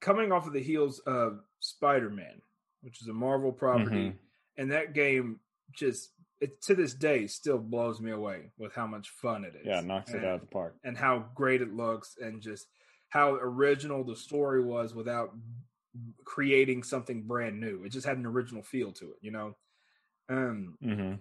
coming 0.00 0.32
off 0.32 0.46
of 0.46 0.52
the 0.52 0.62
heels 0.62 0.98
of 1.00 1.40
spider-man 1.60 2.40
which 2.82 3.00
is 3.00 3.08
a 3.08 3.12
marvel 3.12 3.52
property 3.52 4.10
Mhm. 4.10 4.18
and 4.58 4.70
that 4.72 4.92
game 4.94 5.40
just 5.72 6.10
it 6.40 6.60
to 6.62 6.74
this 6.74 6.92
day 6.94 7.26
still 7.26 7.58
blows 7.58 8.00
me 8.00 8.10
away 8.10 8.50
with 8.58 8.74
how 8.74 8.86
much 8.86 9.08
fun 9.10 9.44
it 9.44 9.54
is 9.54 9.66
Yeah, 9.66 9.80
knocks 9.80 10.12
it 10.12 10.24
out 10.24 10.34
of 10.36 10.40
the 10.42 10.46
park. 10.46 10.76
and 10.84 10.96
how 10.96 11.30
great 11.34 11.62
it 11.62 11.72
looks 11.72 12.16
and 12.20 12.42
just 12.42 12.66
how 13.08 13.34
original 13.36 14.04
the 14.04 14.16
story 14.16 14.62
was 14.62 14.94
without 14.94 15.34
creating 16.24 16.82
something 16.82 17.22
brand 17.22 17.58
new 17.60 17.84
it 17.84 17.90
just 17.90 18.06
had 18.06 18.18
an 18.18 18.26
original 18.26 18.62
feel 18.62 18.92
to 18.92 19.12
it 19.12 19.18
you 19.22 19.30
know 19.30 19.56
um 20.28 20.76
hmm 20.82 21.14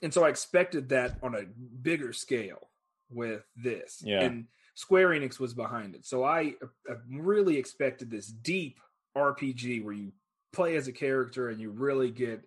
and 0.00 0.14
so 0.14 0.22
I 0.24 0.28
expected 0.28 0.90
that 0.90 1.18
on 1.24 1.34
a 1.34 1.42
bigger 1.42 2.12
scale 2.12 2.70
with 3.10 3.42
this. 3.56 4.00
Yeah. 4.06 4.20
And 4.22 4.46
Square 4.78 5.08
Enix 5.08 5.40
was 5.40 5.54
behind 5.54 5.96
it. 5.96 6.06
So 6.06 6.22
I, 6.22 6.54
I 6.88 6.94
really 7.10 7.56
expected 7.56 8.12
this 8.12 8.28
deep 8.28 8.78
RPG 9.16 9.82
where 9.82 9.92
you 9.92 10.12
play 10.52 10.76
as 10.76 10.86
a 10.86 10.92
character 10.92 11.48
and 11.48 11.60
you 11.60 11.70
really 11.70 12.12
get 12.12 12.44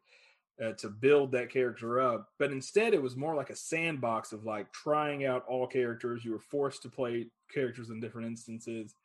uh, 0.64 0.72
to 0.78 0.88
build 0.88 1.34
that 1.34 1.50
character 1.50 2.00
up. 2.00 2.30
But 2.40 2.54
instead, 2.54 2.94
it 2.94 3.02
was 3.02 3.18
more 3.18 3.36
like 3.36 3.50
a 3.50 3.56
sandbox 3.56 4.32
of 4.32 4.46
like 4.46 4.72
trying 4.72 5.26
out 5.26 5.44
all 5.46 5.68
characters. 5.68 6.24
You 6.24 6.32
were 6.32 6.40
forced 6.40 6.84
to 6.84 6.90
play 6.90 7.28
characters 7.54 7.90
in 7.90 8.00
different 8.00 8.28
instances, 8.28 8.96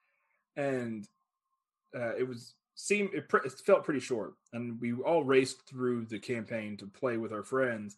and 0.54 1.04
uh, 1.98 2.14
it 2.14 2.28
was 2.28 2.54
seemed 2.76 3.12
it, 3.12 3.28
pre- 3.28 3.40
it 3.44 3.50
felt 3.66 3.82
pretty 3.82 3.98
short. 3.98 4.34
And 4.52 4.80
we 4.80 4.92
all 4.92 5.24
raced 5.24 5.68
through 5.68 6.04
the 6.04 6.20
campaign 6.20 6.76
to 6.76 6.86
play 6.86 7.16
with 7.16 7.32
our 7.32 7.42
friends. 7.42 7.96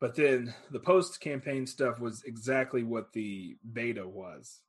But 0.00 0.14
then 0.14 0.54
the 0.70 0.78
post 0.78 1.20
campaign 1.20 1.66
stuff 1.66 1.98
was 1.98 2.22
exactly 2.24 2.84
what 2.84 3.12
the 3.12 3.56
beta 3.72 4.06
was. 4.06 4.60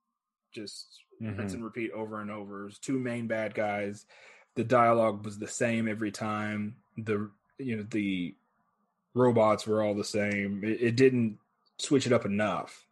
Just 0.51 1.03
rinse 1.21 1.51
Mhm. 1.51 1.55
and 1.55 1.63
repeat 1.63 1.91
over 1.91 2.21
and 2.21 2.31
over. 2.31 2.61
It 2.61 2.65
was 2.65 2.79
two 2.79 2.97
main 2.99 3.27
bad 3.27 3.53
guys. 3.53 4.05
The 4.55 4.63
dialogue 4.63 5.23
was 5.25 5.37
the 5.37 5.47
same 5.47 5.87
every 5.87 6.11
time. 6.11 6.77
The 6.97 7.29
you 7.59 7.77
know 7.77 7.83
the 7.83 8.35
robots 9.13 9.67
were 9.67 9.83
all 9.83 9.93
the 9.93 10.03
same. 10.03 10.63
It, 10.63 10.81
it 10.81 10.95
didn't 10.95 11.37
switch 11.77 12.07
it 12.07 12.13
up 12.13 12.25
enough. 12.25 12.85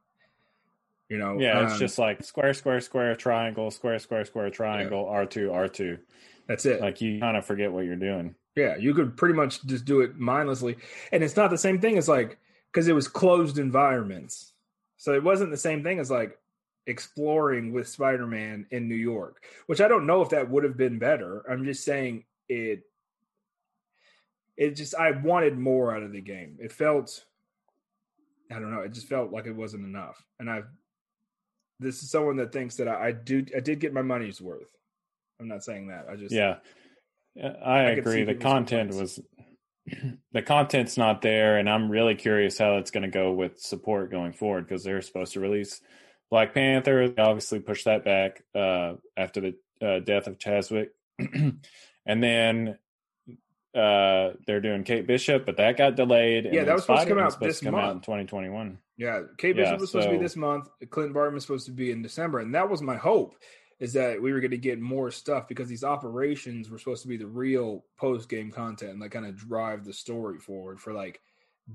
You 1.09 1.17
know, 1.17 1.39
Yeah, 1.39 1.63
it's 1.63 1.73
um, 1.73 1.79
just 1.79 1.97
like 1.97 2.23
square, 2.23 2.53
square, 2.53 2.81
square, 2.81 3.15
triangle, 3.15 3.71
square, 3.71 3.97
square, 3.97 4.25
square, 4.25 4.49
triangle, 4.49 5.07
R 5.07 5.25
two, 5.25 5.51
R 5.53 5.67
two. 5.69 5.97
that's 6.47 6.65
it. 6.65 6.81
Like 6.81 7.01
you 7.01 7.19
kind 7.19 7.37
of 7.37 7.45
forget 7.45 7.71
what 7.71 7.85
you're 7.85 7.95
doing. 7.95 8.35
Yeah, 8.57 8.75
you 8.75 8.95
could 8.95 9.15
pretty 9.15 9.35
much 9.35 9.63
just 9.67 9.85
do 9.85 10.01
it 10.01 10.17
mindlessly. 10.17 10.77
And 11.11 11.23
it's 11.23 11.35
not 11.35 11.51
the 11.51 11.57
same 11.59 11.79
thing 11.79 11.97
as 11.97 12.09
like 12.09 12.39
because 12.71 12.87
it 12.87 12.95
was 12.95 13.07
closed 13.07 13.59
environments. 13.59 14.53
So 14.97 15.13
it 15.13 15.23
wasn't 15.23 15.51
the 15.51 15.57
same 15.57 15.83
thing 15.83 15.99
as 15.99 16.09
like 16.09 16.39
exploring 16.87 17.71
with 17.71 17.87
Spider-Man 17.87 18.65
in 18.71 18.87
New 18.87 18.95
York, 18.95 19.45
which 19.67 19.79
I 19.79 19.87
don't 19.87 20.07
know 20.07 20.23
if 20.23 20.29
that 20.29 20.49
would 20.49 20.63
have 20.63 20.75
been 20.75 20.97
better. 20.97 21.45
I'm 21.47 21.65
just 21.65 21.83
saying 21.83 22.25
it 22.49 22.81
it 24.57 24.71
just 24.71 24.95
I 24.95 25.11
wanted 25.11 25.59
more 25.59 25.95
out 25.95 26.01
of 26.01 26.11
the 26.11 26.21
game. 26.21 26.57
It 26.59 26.71
felt 26.71 27.25
I 28.51 28.55
don't 28.55 28.71
know, 28.71 28.81
it 28.81 28.91
just 28.91 29.07
felt 29.07 29.31
like 29.31 29.45
it 29.45 29.55
wasn't 29.55 29.85
enough. 29.85 30.25
And 30.39 30.49
I've 30.49 30.67
this 31.79 32.01
is 32.01 32.09
someone 32.09 32.37
that 32.37 32.51
thinks 32.51 32.75
that 32.77 32.87
I, 32.87 33.09
I 33.09 33.11
do 33.11 33.45
I 33.55 33.59
did 33.59 33.79
get 33.79 33.93
my 33.93 34.01
money's 34.01 34.41
worth. 34.41 34.75
I'm 35.39 35.47
not 35.47 35.63
saying 35.63 35.89
that. 35.89 36.07
I 36.09 36.15
just 36.15 36.33
Yeah, 36.33 36.55
Yeah, 36.55 36.57
I, 37.41 37.47
I 37.47 37.81
agree. 37.91 38.23
The 38.23 38.35
content 38.35 38.91
complaints. 38.91 39.17
was 39.17 39.99
the 40.31 40.41
content's 40.41 40.97
not 40.97 41.21
there, 41.21 41.57
and 41.57 41.69
I'm 41.69 41.89
really 41.89 42.15
curious 42.15 42.57
how 42.57 42.77
it's 42.77 42.91
going 42.91 43.03
to 43.03 43.09
go 43.09 43.31
with 43.31 43.59
support 43.59 44.11
going 44.11 44.33
forward 44.33 44.67
because 44.67 44.83
they're 44.83 45.01
supposed 45.01 45.33
to 45.33 45.39
release 45.39 45.81
Black 46.29 46.53
Panther. 46.53 47.09
They 47.09 47.21
obviously 47.21 47.59
pushed 47.59 47.85
that 47.85 48.03
back 48.03 48.43
uh, 48.55 48.93
after 49.15 49.41
the 49.41 49.55
uh, 49.85 49.99
death 49.99 50.27
of 50.27 50.39
Chadwick, 50.39 50.91
and 51.19 52.23
then 52.23 52.77
uh, 53.75 54.31
they're 54.45 54.61
doing 54.61 54.83
Kate 54.83 55.05
Bishop, 55.05 55.45
but 55.45 55.57
that 55.57 55.77
got 55.77 55.95
delayed. 55.95 56.45
and 56.45 56.55
Yeah, 56.55 56.63
that 56.63 56.73
was 56.73 56.83
supposed 56.83 57.03
to 57.03 57.09
come 57.09 57.19
out 57.19 57.39
this 57.39 57.59
come 57.59 57.75
out 57.75 57.89
in 57.89 57.95
month. 57.95 58.03
2021. 58.03 58.79
Yeah, 58.97 59.21
Kate 59.37 59.55
Bishop 59.55 59.73
Yeah, 59.73 59.77
was 59.77 59.91
supposed 59.91 60.07
to 60.07 60.15
be 60.15 60.21
this 60.21 60.35
month. 60.35 60.67
Clinton 60.89 61.13
Barton 61.13 61.35
was 61.35 61.43
supposed 61.43 61.67
to 61.67 61.71
be 61.71 61.91
in 61.91 62.01
December, 62.01 62.39
and 62.39 62.55
that 62.55 62.69
was 62.69 62.81
my 62.81 62.95
hope 62.95 63.35
is 63.79 63.93
that 63.93 64.21
we 64.21 64.33
were 64.33 64.39
going 64.39 64.51
to 64.51 64.57
get 64.57 64.79
more 64.79 65.11
stuff 65.11 65.47
because 65.47 65.67
these 65.67 65.83
operations 65.83 66.69
were 66.69 66.79
supposed 66.79 67.03
to 67.03 67.07
be 67.07 67.17
the 67.17 67.27
real 67.27 67.85
post 67.97 68.27
game 68.29 68.51
content 68.51 68.91
and 68.91 68.99
like 69.01 69.11
kind 69.11 69.25
of 69.25 69.35
drive 69.35 69.85
the 69.85 69.93
story 69.93 70.39
forward 70.39 70.79
for 70.79 70.93
like 70.93 71.21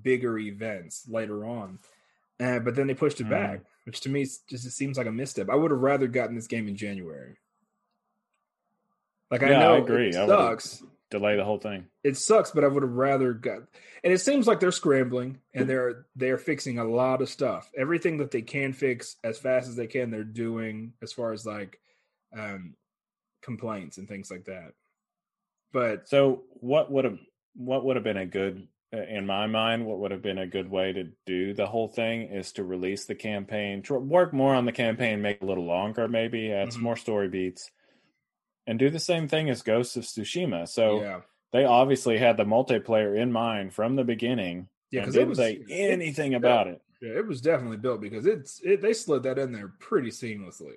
bigger 0.02 0.38
events 0.38 1.06
later 1.08 1.44
on. 1.44 1.78
Uh, 2.40 2.58
but 2.58 2.74
then 2.74 2.86
they 2.88 2.94
pushed 2.94 3.20
it 3.20 3.26
Mhm. 3.26 3.30
back, 3.30 3.64
which 3.84 4.00
to 4.00 4.08
me 4.08 4.22
just 4.24 4.50
it 4.66 4.70
seems 4.72 4.98
like 4.98 5.06
a 5.06 5.12
misstep. 5.12 5.48
I 5.48 5.54
would 5.54 5.70
have 5.70 5.80
rather 5.80 6.08
gotten 6.08 6.34
this 6.34 6.48
game 6.48 6.66
in 6.66 6.74
January. 6.76 7.36
Like 9.30 9.42
I 9.42 9.50
Yeah, 9.50 9.56
I 9.58 9.60
know 9.78 9.84
agree. 9.84 10.08
it 10.08 10.14
sucks 10.14 10.82
Delay 11.10 11.36
the 11.36 11.44
whole 11.44 11.58
thing. 11.58 11.84
it 12.02 12.16
sucks, 12.16 12.50
but 12.50 12.64
I 12.64 12.68
would 12.68 12.82
have 12.82 12.92
rather 12.92 13.32
got. 13.34 13.60
And 14.02 14.12
it 14.12 14.18
seems 14.18 14.46
like 14.48 14.60
they're 14.60 14.72
scrambling 14.72 15.38
and 15.54 15.68
they're 15.68 16.06
they're 16.16 16.38
fixing 16.38 16.78
a 16.78 16.84
lot 16.84 17.22
of 17.22 17.28
stuff. 17.28 17.70
Everything 17.76 18.16
that 18.18 18.30
they 18.30 18.42
can 18.42 18.72
fix 18.72 19.16
as 19.22 19.38
fast 19.38 19.68
as 19.68 19.76
they 19.76 19.86
can, 19.86 20.10
they're 20.10 20.24
doing 20.24 20.94
as 21.02 21.12
far 21.12 21.32
as 21.32 21.46
like 21.46 21.78
um 22.36 22.74
complaints 23.42 23.98
and 23.98 24.08
things 24.08 24.30
like 24.30 24.44
that. 24.44 24.72
But 25.72 26.08
So 26.08 26.44
what 26.52 26.90
would 26.90 27.04
have 27.04 27.18
what 27.54 27.84
would 27.84 27.96
have 27.96 28.04
been 28.04 28.16
a 28.18 28.26
good 28.26 28.68
uh, 28.94 29.02
in 29.02 29.26
my 29.26 29.46
mind 29.46 29.86
what 29.86 29.98
would 29.98 30.10
have 30.10 30.22
been 30.22 30.38
a 30.38 30.46
good 30.46 30.70
way 30.70 30.92
to 30.92 31.10
do 31.26 31.52
the 31.54 31.66
whole 31.66 31.88
thing 31.88 32.22
is 32.22 32.52
to 32.52 32.64
release 32.64 33.04
the 33.06 33.14
campaign 33.14 33.82
work 33.88 34.32
more 34.32 34.54
on 34.54 34.64
the 34.66 34.72
campaign 34.72 35.20
make 35.22 35.36
it 35.38 35.42
a 35.42 35.46
little 35.46 35.64
longer 35.64 36.08
maybe 36.08 36.52
add 36.52 36.72
some 36.72 36.80
Mhm. 36.80 36.84
more 36.84 36.96
story 36.96 37.28
beats 37.28 37.70
and 38.66 38.78
do 38.78 38.90
the 38.90 38.98
same 39.00 39.28
thing 39.28 39.50
as 39.50 39.62
Ghost 39.62 39.96
of 39.96 40.04
Tsushima 40.04 40.68
so 40.68 41.00
yeah, 41.00 41.20
they 41.52 41.64
obviously 41.64 42.18
had 42.18 42.36
the 42.36 42.44
multiplayer 42.44 43.18
in 43.18 43.32
mind 43.32 43.74
from 43.74 43.96
the 43.96 44.04
beginning 44.04 44.68
yeah, 44.90 45.02
and 45.04 45.12
because 45.12 45.14
didn't 45.14 45.26
it 45.26 45.28
was 45.30 45.38
say 45.38 45.52
it- 45.54 45.90
anything 45.90 46.34
about 46.34 46.66
it 46.68 46.80
Yeah, 47.00 47.18
it 47.18 47.26
was 47.26 47.40
definitely 47.40 47.78
built 47.78 48.00
because 48.00 48.26
it's 48.26 48.60
it. 48.62 48.80
They 48.80 48.92
slid 48.94 49.24
that 49.24 49.38
in 49.38 49.52
there 49.52 49.68
pretty 49.80 50.10
seamlessly. 50.10 50.76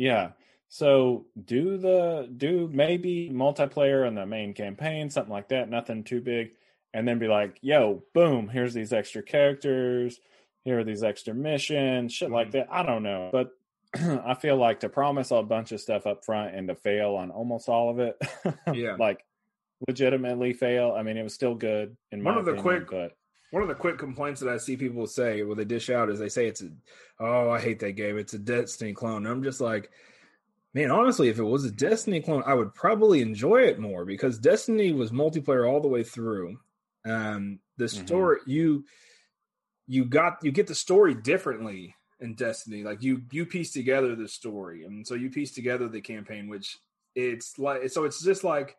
Yeah. 0.00 0.30
So 0.68 1.26
do 1.44 1.76
the 1.78 2.28
do 2.34 2.68
maybe 2.72 3.28
multiplayer 3.32 4.06
in 4.06 4.14
the 4.14 4.24
main 4.26 4.54
campaign, 4.54 5.10
something 5.10 5.32
like 5.32 5.48
that, 5.48 5.68
nothing 5.68 6.04
too 6.04 6.20
big, 6.20 6.52
and 6.94 7.06
then 7.06 7.18
be 7.18 7.26
like, 7.28 7.58
yo, 7.60 8.02
boom, 8.14 8.48
here's 8.48 8.72
these 8.72 8.92
extra 8.92 9.22
characters, 9.22 10.20
here 10.64 10.78
are 10.78 10.84
these 10.84 11.02
extra 11.02 11.34
missions, 11.34 12.12
shit 12.14 12.30
like 12.30 12.48
Mhm. 12.48 12.52
that. 12.52 12.68
I 12.72 12.82
don't 12.84 13.02
know. 13.02 13.30
But 13.32 13.50
I 13.94 14.34
feel 14.34 14.56
like 14.56 14.80
to 14.80 14.88
promise 14.88 15.32
a 15.32 15.42
bunch 15.42 15.72
of 15.72 15.80
stuff 15.80 16.06
up 16.06 16.24
front 16.24 16.54
and 16.54 16.68
to 16.68 16.76
fail 16.76 17.16
on 17.16 17.30
almost 17.32 17.68
all 17.68 17.90
of 17.90 17.98
it. 17.98 18.16
Yeah. 18.72 18.94
like 18.98 19.24
legitimately 19.88 20.52
fail. 20.52 20.92
I 20.96 21.02
mean, 21.02 21.16
it 21.16 21.22
was 21.22 21.34
still 21.34 21.54
good 21.54 21.96
in 22.12 22.22
One 22.22 22.34
my 22.34 22.40
of 22.40 22.46
the 22.46 22.52
opinion, 22.52 22.84
quick- 22.86 22.90
but 22.90 23.16
One 23.50 23.62
of 23.62 23.68
the 23.68 23.74
quick 23.74 23.98
complaints 23.98 24.40
that 24.40 24.48
I 24.48 24.58
see 24.58 24.76
people 24.76 25.06
say 25.06 25.42
when 25.42 25.58
they 25.58 25.64
dish 25.64 25.90
out 25.90 26.10
is 26.10 26.18
they 26.18 26.28
say 26.28 26.46
it's 26.46 26.62
a, 26.62 26.70
oh, 27.18 27.50
I 27.50 27.60
hate 27.60 27.80
that 27.80 27.92
game. 27.92 28.16
It's 28.18 28.34
a 28.34 28.38
Destiny 28.38 28.92
clone. 28.92 29.26
And 29.26 29.28
I'm 29.28 29.42
just 29.42 29.60
like, 29.60 29.90
man, 30.74 30.90
honestly, 30.90 31.28
if 31.28 31.38
it 31.38 31.44
was 31.44 31.64
a 31.64 31.70
Destiny 31.70 32.20
clone, 32.20 32.44
I 32.46 32.54
would 32.54 32.74
probably 32.74 33.20
enjoy 33.22 33.62
it 33.62 33.80
more 33.80 34.04
because 34.04 34.38
Destiny 34.38 34.92
was 34.92 35.10
multiplayer 35.10 35.68
all 35.68 35.80
the 35.80 35.88
way 35.88 36.04
through. 36.04 36.60
Um, 37.04 37.60
the 37.76 37.88
Mhm. 37.92 38.04
story 38.04 38.40
you 38.46 38.84
you 39.86 40.04
got 40.04 40.38
you 40.42 40.52
get 40.52 40.66
the 40.66 40.74
story 40.74 41.14
differently 41.14 41.94
in 42.20 42.34
Destiny. 42.34 42.82
Like 42.84 43.02
you 43.02 43.22
you 43.32 43.46
piece 43.46 43.72
together 43.72 44.14
the 44.14 44.28
story, 44.28 44.84
and 44.84 45.06
so 45.06 45.14
you 45.14 45.30
piece 45.30 45.52
together 45.52 45.88
the 45.88 46.00
campaign, 46.00 46.48
which 46.48 46.78
it's 47.14 47.58
like 47.58 47.88
so 47.90 48.04
it's 48.04 48.22
just 48.22 48.44
like 48.44 48.76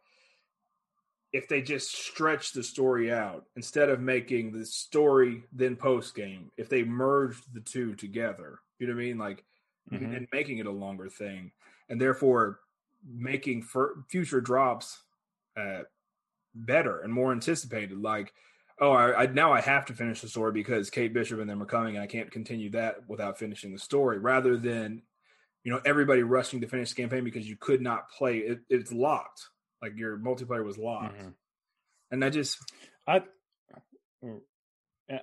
if 1.34 1.48
they 1.48 1.62
just 1.62 1.96
stretch 1.96 2.52
the 2.52 2.64
story 2.64 3.12
out 3.12 3.46
instead 3.56 3.90
of 3.90 4.00
making 4.02 4.52
the 4.52 4.66
story 4.66 5.44
then 5.54 5.76
post 5.76 6.14
game 6.16 6.52
if 6.58 6.68
they 6.70 6.84
merged 6.84 7.54
the 7.54 7.62
two 7.62 7.96
together 7.96 8.60
you 8.80 8.88
know 8.88 8.94
what 8.94 9.02
i 9.02 9.06
mean? 9.06 9.18
Like 9.18 9.44
Mhm. 9.92 10.16
and 10.16 10.28
making 10.32 10.60
it 10.60 10.68
a 10.68 10.72
longer 10.72 11.10
thing 11.10 11.52
and 11.90 12.00
therefore 12.00 12.60
making 13.04 13.64
for 13.64 14.04
future 14.10 14.40
drops 14.40 15.02
uh, 15.58 15.82
better 16.54 17.00
and 17.00 17.12
more 17.12 17.32
anticipated. 17.32 17.98
Like 17.98 18.32
oh 18.80 18.92
I, 18.92 19.24
I 19.24 19.26
now 19.28 19.52
i 19.54 19.62
have 19.62 19.86
to 19.88 19.94
finish 19.94 20.22
the 20.22 20.28
story 20.28 20.52
because 20.52 20.90
kate 20.90 21.14
bishop 21.14 21.40
and 21.40 21.50
them 21.50 21.62
are 21.62 21.68
coming 21.68 21.96
and 21.96 22.04
i 22.04 22.08
can't 22.08 22.32
continue 22.32 22.70
that 22.72 23.08
without 23.08 23.38
finishing 23.38 23.72
the 23.72 23.80
story 23.80 24.18
rather 24.18 24.58
than 24.58 25.02
you 25.64 25.72
know 25.72 25.82
everybody 25.86 26.24
rushing 26.24 26.62
to 26.62 26.68
finish 26.68 26.90
the 26.90 26.96
campaign 26.96 27.24
because 27.24 27.48
you 27.48 27.56
could 27.58 27.82
not 27.82 28.10
play 28.10 28.38
it, 28.40 28.60
it's 28.70 28.92
locked 28.92 29.50
like 29.82 29.94
your 29.98 30.18
multiplayer 30.18 30.64
was 30.64 30.78
locked 30.78 31.18
Mhm. 31.20 31.34
and 32.12 32.24
i 32.26 32.30
just 32.30 32.58
I 33.08 33.24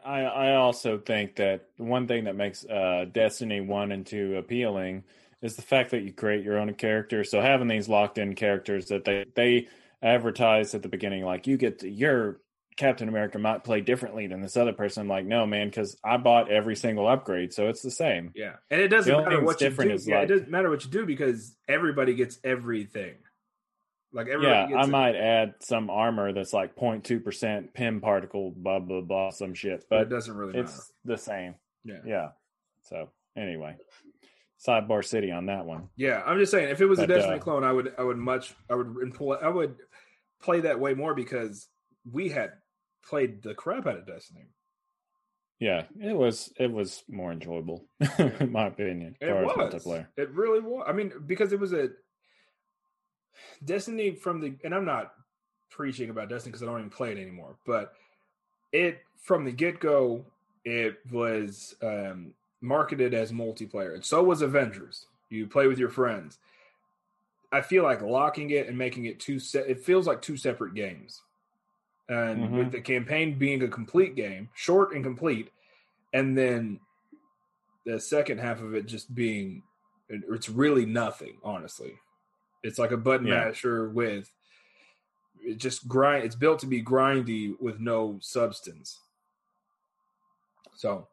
I 0.04 0.20
I 0.22 0.54
also 0.56 0.98
think 0.98 1.36
that 1.36 1.68
one 1.78 2.06
thing 2.06 2.24
that 2.24 2.36
makes 2.36 2.64
uh, 2.64 3.06
Destiny 3.11 3.61
one 3.61 3.92
and 3.92 4.04
two 4.04 4.36
appealing 4.36 5.04
is 5.40 5.56
the 5.56 5.62
fact 5.62 5.92
that 5.92 6.02
you 6.02 6.12
create 6.12 6.44
your 6.44 6.59
own 6.59 6.74
character. 6.74 7.22
So 7.24 7.40
having 7.40 7.68
these 7.68 7.88
locked 7.88 8.18
in 8.18 8.34
characters 8.34 8.86
that 8.88 9.04
they 9.04 9.24
they 9.34 9.68
advertise 10.02 10.74
at 10.74 10.82
the 10.82 10.88
beginning, 10.88 11.24
like 11.24 11.46
you 11.46 11.56
get 11.56 11.78
to, 11.78 11.88
your 11.88 12.40
Captain 12.76 13.09
America 13.09 13.38
might 13.38 13.64
play 13.64 13.80
differently 13.80 14.26
than 14.26 14.40
this 14.42 14.56
other 14.56 14.72
person. 14.72 15.02
I'm 15.02 15.09
like, 15.09 15.24
no, 15.24 15.46
man, 15.46 15.68
because 15.68 15.96
I 16.04 16.16
bought 16.16 16.50
every 16.50 16.76
single 16.76 17.06
upgrade, 17.09 17.52
so 17.54 17.68
it's 17.68 17.82
the 17.82 17.90
same. 17.90 18.32
yeah 18.34 18.56
and 18.70 18.80
it 18.80 18.88
doesn't 18.88 19.16
matter 19.16 19.42
what 19.42 19.61
you 19.61 19.70
do 19.70 19.96
yeah, 20.06 20.16
like- 20.16 20.24
it 20.24 20.32
doesn't 20.32 20.50
matter 20.50 20.68
what 20.70 20.84
you 20.84 20.90
do 20.90 21.06
because 21.06 21.56
everybody 21.68 22.14
gets 22.14 22.38
everything 22.44 23.14
like 24.12 24.28
everybody 24.28 24.54
Yeah, 24.54 24.68
gets 24.68 24.78
I 24.78 24.88
it. 24.88 24.90
might 24.90 25.16
add 25.16 25.54
some 25.61 25.90
armor 25.90 26.32
that's 26.32 26.52
like 26.52 26.76
0.2 26.76 27.22
percent 27.22 27.74
Pym 27.74 28.00
particle, 28.00 28.52
blah 28.56 28.78
blah 28.78 29.00
blah, 29.02 29.30
some 29.30 29.54
shit, 29.54 29.84
but 29.90 30.02
it 30.02 30.09
doesn't 30.09 30.34
really 30.36 30.52
matter 30.54 30.64
it's 30.64 30.92
the 31.04 31.18
same. 31.18 31.54
yeah 31.84 31.98
Yeah. 32.04 32.28
So 32.82 33.11
anyway, 33.36 33.76
sidebar 34.66 35.04
city 35.04 35.30
on 35.30 35.46
that 35.46 35.66
one. 35.66 35.88
Yeah, 35.96 36.22
I'm 36.24 36.38
just 36.38 36.50
saying 36.52 36.70
if 36.70 36.80
it 36.80 36.86
was 36.86 36.98
a 37.00 37.06
Destiny 37.06 37.36
uh, 37.36 37.40
clone, 37.42 37.64
I 37.64 37.72
would 37.72 37.92
I 37.98 38.02
would 38.02 38.16
much 38.18 38.54
I 38.70 38.74
would 38.74 38.96
employ 39.02 39.34
I 39.36 39.48
would 39.48 39.76
play 40.40 40.61
that 40.61 40.80
way 40.80 40.94
more 40.94 41.14
because 41.14 41.68
we 42.11 42.28
had 42.30 42.52
played 43.04 43.42
the 43.42 43.54
crap 43.54 43.86
out 43.86 43.96
of 43.98 44.06
Destiny. 44.06 44.46
Yeah, 45.61 45.82
it 46.00 46.16
was 46.16 46.52
it 46.59 46.70
was 46.72 47.02
more 47.09 47.32
enjoyable, 47.32 47.84
in 48.18 48.52
my 48.52 48.68
opinion, 48.68 49.16
It 49.20 49.32
was. 49.34 49.52
multiplayer. 49.56 50.06
It 50.16 50.30
really 50.30 50.61
was. 50.61 50.84
I 50.88 50.92
mean, 50.92 51.12
because 51.26 51.52
it 51.52 51.59
was 51.59 51.72
a 51.72 51.88
Destiny 53.64 54.12
from 54.12 54.41
the 54.41 54.55
and 54.64 54.74
I'm 54.74 54.84
not 54.84 55.14
preaching 55.70 56.11
about 56.11 56.28
Destiny 56.28 56.51
because 56.53 56.62
I 56.62 56.66
don't 56.66 56.78
even 56.78 56.91
play 56.91 57.12
it 57.12 57.18
anymore, 57.18 57.57
but 57.66 57.93
it 58.72 59.01
from 59.22 59.45
the 59.45 59.53
get 59.53 59.80
go 59.80 60.24
it 60.64 60.99
was 61.11 61.74
um, 61.82 62.34
marketed 62.61 63.14
as 63.14 63.32
multiplayer, 63.32 63.95
and 63.95 64.05
so 64.05 64.22
was 64.22 64.43
Avengers. 64.43 65.07
You 65.30 65.47
play 65.47 65.66
with 65.66 65.78
your 65.78 65.91
friends. 65.91 66.39
I 67.51 67.62
feel 67.62 67.82
like 67.82 68.03
locking 68.03 68.51
it 68.51 68.66
and 68.68 68.76
making 68.76 69.07
it 69.07 69.20
two 69.20 69.39
set. 69.39 69.68
It 69.68 69.80
feels 69.82 70.07
like 70.07 70.20
two 70.20 70.36
separate 70.36 70.74
games, 70.74 71.22
and 72.09 72.45
Mhm. 72.51 72.57
with 72.59 72.72
the 72.72 72.80
campaign 72.80 73.39
being 73.39 73.62
a 73.62 73.68
complete 73.68 74.14
game, 74.14 74.51
short 74.55 74.93
and 74.93 75.03
complete, 75.05 75.51
and 76.12 76.36
then 76.36 76.80
the 77.86 77.99
second 78.01 78.39
half 78.39 78.61
of 78.61 78.74
it 78.74 78.86
just 78.86 79.14
being 79.14 79.62
it's 80.11 80.49
really 80.49 80.86
nothing. 80.86 81.39
Honestly, 81.43 81.99
it's 82.62 82.78
like 82.78 82.90
a 82.92 82.96
button 82.96 83.26
Yeah. 83.26 83.44
masher 83.46 83.88
with 83.88 84.30
it 85.40 85.56
just 85.59 85.86
grind. 85.86 86.24
It's 86.24 86.34
built 86.36 86.59
to 86.61 86.66
be 86.66 86.82
grindy 86.82 87.54
with 87.61 87.78
no 87.80 88.18
substance. 88.20 89.00
So, 90.74 91.09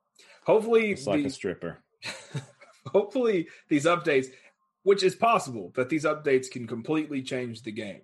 hopefully, 0.45 0.91
It's 0.91 1.07
like 1.07 1.21
the- 1.21 1.27
a 1.27 1.31
stripper. 1.31 1.79
hopefully 2.87 3.47
these 3.67 3.85
updates 3.85 4.27
which 4.83 5.01
is 5.01 5.15
possible 5.15 5.71
that 5.75 5.89
these 5.89 6.05
updates 6.05 6.51
can 6.51 6.67
completely 6.67 7.23
change 7.23 7.63
the 7.63 7.71
game 7.71 8.01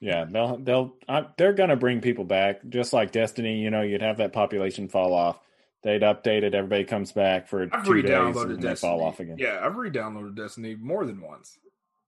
Yeah, 0.00 0.24
they'll 0.24 0.56
they'll 0.56 0.96
I, 1.06 1.26
they're 1.36 1.52
gonna 1.52 1.76
bring 1.76 2.00
people 2.00 2.24
back, 2.24 2.60
just 2.70 2.92
like 2.94 3.12
Destiny. 3.12 3.60
You 3.60 3.68
know, 3.70 3.82
you'd 3.82 4.00
have 4.02 4.16
that 4.18 4.32
population 4.32 4.88
fall 4.88 5.12
off. 5.12 5.38
They'd 5.82 6.00
update 6.02 6.42
it. 6.44 6.54
Everybody 6.54 6.84
comes 6.84 7.12
back 7.12 7.46
for 7.48 7.68
i've 7.72 7.84
two 7.84 8.00
days, 8.00 8.36
and 8.36 8.62
they 8.62 8.74
fall 8.74 9.02
off 9.02 9.20
again. 9.20 9.36
yeah 9.38 9.60
i've 9.62 9.76
re-downloaded 9.76 10.34
destiny 10.36 10.74
more 10.74 11.04
than 11.04 11.20
once 11.20 11.58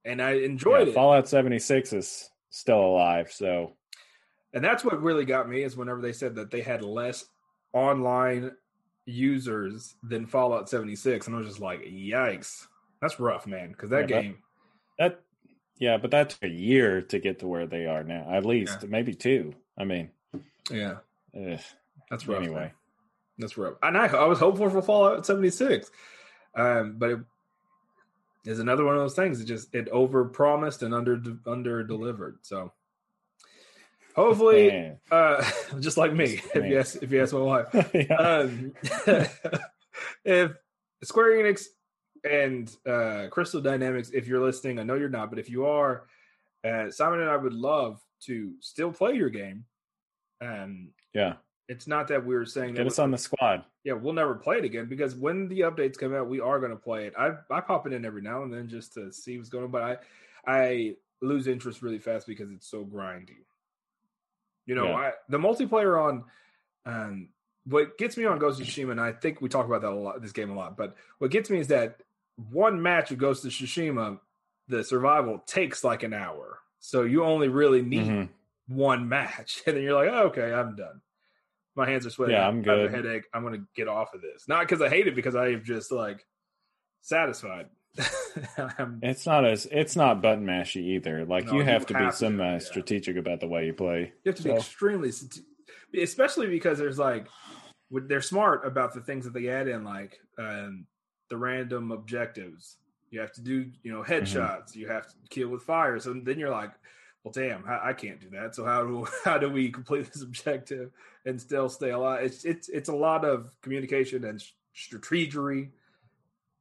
and 0.04 0.20
i 0.20 0.32
enjoyed 0.32 0.82
Yeah, 0.86 0.92
it 0.92 0.94
Fallout 0.94 1.28
seventy 1.28 1.58
six 1.58 1.92
is 1.92 2.30
still 2.50 2.80
alive, 2.80 3.32
so 3.32 3.76
and 4.52 4.62
that's 4.62 4.84
what 4.84 5.02
really 5.02 5.24
got 5.24 5.48
me 5.48 5.62
is 5.62 5.76
whenever 5.76 6.00
they 6.00 6.12
said 6.12 6.34
that 6.34 6.50
they 6.50 6.60
had 6.60 6.82
less 6.84 7.24
online 7.72 8.52
users 9.06 9.96
than 10.02 10.26
fallout 10.26 10.68
76 10.68 11.26
and 11.26 11.34
i 11.34 11.38
was 11.40 11.48
just 11.48 11.60
like 11.60 11.80
yikes 11.82 12.66
that's 13.00 13.18
rough 13.18 13.46
man 13.46 13.70
because 13.70 13.90
that 13.90 14.08
Yeah, 14.08 14.20
game 14.20 14.38
that 14.98 15.20
yeah, 15.78 15.96
but 15.96 16.12
that 16.12 16.30
took 16.30 16.44
a 16.44 16.48
year 16.48 17.02
to 17.02 17.18
get 17.18 17.40
to 17.40 17.48
where 17.48 17.66
they 17.66 17.86
are 17.86 18.04
now. 18.04 18.28
At 18.30 18.46
least 18.46 18.86
maybe 18.86 19.14
two. 19.14 19.52
I 19.76 19.84
mean, 19.84 20.10
yeah 20.70 20.98
ugh. 21.36 21.58
that's 22.08 22.28
rough 22.28 22.42
anyway. 22.44 22.60
man. 22.60 22.70
That's 23.38 23.58
rough. 23.58 23.74
And 23.82 23.98
I, 23.98 24.06
I 24.06 24.26
was 24.26 24.38
hopeful 24.38 24.70
for 24.70 24.80
Fallout 24.82 25.26
76. 25.26 25.90
Um, 26.54 26.96
but 26.98 27.10
it 27.10 27.18
is 28.44 28.58
another 28.58 28.84
one 28.84 28.94
of 28.94 29.00
those 29.00 29.14
things. 29.14 29.40
It 29.40 29.44
just 29.44 29.74
it 29.74 29.88
over 29.90 30.24
promised 30.24 30.82
and 30.82 30.94
under 30.94 31.20
under 31.46 31.82
delivered. 31.84 32.38
So 32.42 32.72
hopefully 34.14 34.68
Man. 34.68 34.98
uh 35.10 35.44
just 35.80 35.96
like 35.96 36.12
me, 36.12 36.36
Just 36.36 36.56
if 36.56 36.62
man. 36.62 36.70
you 36.70 36.78
ask 36.78 37.02
if 37.02 37.12
you 37.12 37.22
ask 37.22 37.32
my 37.32 37.40
wife. 37.40 37.90
Yeah. 37.94 38.16
Um 38.16 38.72
if 40.24 40.52
Square 41.04 41.32
Enix 41.42 41.66
and 42.28 42.74
uh 42.86 43.28
Crystal 43.30 43.60
Dynamics, 43.60 44.10
if 44.12 44.26
you're 44.26 44.42
listening, 44.44 44.78
I 44.78 44.82
know 44.82 44.94
you're 44.94 45.08
not, 45.08 45.30
but 45.30 45.38
if 45.38 45.48
you 45.48 45.66
are, 45.66 46.04
uh 46.64 46.90
Simon 46.90 47.20
and 47.20 47.30
I 47.30 47.36
would 47.36 47.54
love 47.54 48.00
to 48.26 48.52
still 48.60 48.92
play 48.92 49.14
your 49.14 49.30
game. 49.30 49.64
Um 50.40 50.90
yeah, 51.14 51.34
it's 51.72 51.86
not 51.86 52.08
that 52.08 52.24
we 52.24 52.34
were 52.34 52.44
saying 52.46 52.74
get 52.74 52.84
that 52.84 52.86
us 52.86 52.98
on 52.98 53.10
the 53.10 53.18
squad. 53.18 53.64
yeah, 53.84 53.94
we'll 53.94 54.12
never 54.12 54.34
play 54.34 54.58
it 54.58 54.64
again 54.64 54.86
because 54.86 55.14
when 55.16 55.48
the 55.48 55.60
updates 55.60 55.96
come 55.98 56.14
out, 56.14 56.28
we 56.28 56.40
are 56.40 56.58
going 56.60 56.70
to 56.72 56.76
play 56.76 57.06
it. 57.06 57.14
I 57.18 57.32
I 57.50 57.60
pop 57.60 57.86
it 57.86 57.92
in 57.92 58.04
every 58.04 58.22
now 58.22 58.42
and 58.42 58.52
then 58.52 58.68
just 58.68 58.94
to 58.94 59.12
see 59.12 59.36
what's 59.38 59.48
going 59.48 59.64
on, 59.64 59.70
but 59.70 59.82
I 59.82 59.96
I 60.46 60.96
lose 61.20 61.46
interest 61.46 61.82
really 61.82 61.98
fast 61.98 62.26
because 62.26 62.50
it's 62.50 62.66
so 62.68 62.84
grindy. 62.84 63.44
You 64.66 64.74
know, 64.74 64.86
Yeah. 64.88 64.96
I 64.96 65.12
the 65.28 65.38
multiplayer 65.38 66.00
on 66.02 66.24
um 66.86 67.28
what 67.64 67.96
gets 67.96 68.16
me 68.16 68.24
on 68.24 68.38
Ghost 68.40 68.60
of 68.60 68.66
Tsushima, 68.66 68.90
and 68.90 69.00
I 69.00 69.12
think 69.12 69.40
we 69.40 69.48
talk 69.48 69.66
about 69.66 69.82
that 69.82 69.92
a 69.92 69.94
lot 69.94 70.20
this 70.20 70.32
game 70.32 70.50
a 70.50 70.54
lot, 70.54 70.76
but 70.76 70.96
what 71.18 71.30
gets 71.30 71.48
me 71.50 71.58
is 71.58 71.68
that 71.68 72.00
one 72.50 72.82
match 72.82 73.10
of 73.12 73.18
Ghost 73.18 73.44
of 73.44 73.52
Tsushima, 73.52 74.18
the 74.68 74.82
survival 74.82 75.42
takes 75.46 75.84
like 75.84 76.02
an 76.02 76.12
hour. 76.12 76.58
So 76.80 77.02
you 77.02 77.22
only 77.24 77.46
really 77.48 77.82
need 77.82 78.08
Mhm. 78.08 78.28
one 78.66 79.08
match, 79.08 79.62
and 79.66 79.76
then 79.76 79.84
you're 79.84 79.94
like, 79.94 80.08
oh, 80.12 80.26
okay, 80.28 80.52
I'm 80.52 80.74
done. 80.74 81.00
My 81.74 81.88
hands 81.88 82.06
are 82.06 82.10
sweating. 82.10 82.34
Yeah, 82.36 82.44
I 82.44 82.48
I'm 82.48 82.62
have 82.64 82.78
a 82.78 82.88
good. 82.88 82.94
headache. 82.94 83.24
I'm 83.32 83.42
gonna 83.42 83.64
get 83.74 83.88
off 83.88 84.14
of 84.14 84.20
this. 84.20 84.46
Not 84.48 84.60
because 84.60 84.82
I 84.82 84.88
hate 84.88 85.06
it, 85.06 85.14
because 85.14 85.34
I 85.34 85.48
am 85.48 85.64
just 85.64 85.90
like 85.92 86.26
satisfied. 87.00 87.66
It's 89.02 89.26
not 89.26 89.44
as 89.44 89.66
it's 89.70 89.96
not 89.96 90.22
button 90.22 90.46
mashy 90.46 90.82
either. 90.94 91.24
Like 91.26 91.46
No, 91.46 91.54
you 91.54 91.62
have 91.62 91.86
to 91.86 91.94
be 91.94 92.00
have 92.00 92.14
some 92.14 92.40
uh, 92.40 92.44
yeah. 92.52 92.58
strategic 92.58 93.16
about 93.16 93.40
the 93.40 93.48
way 93.48 93.66
you 93.66 93.74
play. 93.74 94.12
you 94.24 94.30
have 94.30 94.36
to 94.36 94.42
be 94.42 94.50
extremely, 94.50 95.10
especially 96.00 96.46
because 96.48 96.78
there's 96.78 96.98
like, 96.98 97.26
they're 97.90 98.22
smart 98.22 98.66
about 98.66 98.94
the 98.94 99.00
things 99.00 99.24
that 99.26 99.34
they 99.34 99.48
add 99.48 99.68
in, 99.68 99.84
like 99.84 100.18
um, 100.38 100.86
the 101.28 101.36
random 101.36 101.92
objectives. 101.92 102.78
You 103.10 103.20
have 103.20 103.32
to 103.32 103.42
do, 103.42 103.70
you 103.82 103.92
know, 103.92 104.02
headshots. 104.02 104.74
You 104.74 104.88
have 104.88 105.06
to 105.08 105.14
kill 105.28 105.48
with 105.48 105.62
fire. 105.62 105.98
So 105.98 106.14
then 106.14 106.38
you're 106.38 106.48
like, 106.50 106.70
well, 107.24 107.32
damn, 107.32 107.64
I, 107.66 107.90
I 107.90 107.92
can't 107.92 108.20
do 108.20 108.30
that. 108.30 108.54
So 108.54 108.64
how 108.64 108.84
do 108.84 109.06
how 109.24 109.38
do 109.38 109.50
we 109.50 109.70
complete 109.70 110.12
this 110.12 110.22
objective 110.22 110.90
and 111.24 111.40
still 111.40 111.68
stay 111.68 111.90
alive? 111.90 112.24
It's 112.24 112.44
it's 112.44 112.68
it's 112.68 112.88
a 112.88 112.94
lot 112.94 113.24
of 113.24 113.54
communication 113.62 114.24
and 114.24 114.42
strategery. 114.74 115.68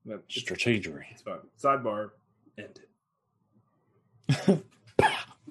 It's, 0.04 0.42
Strategery. 0.42 1.04
it's 1.12 1.22
fun. 1.22 1.40
Sidebar 1.62 2.10
ended. 2.58 2.88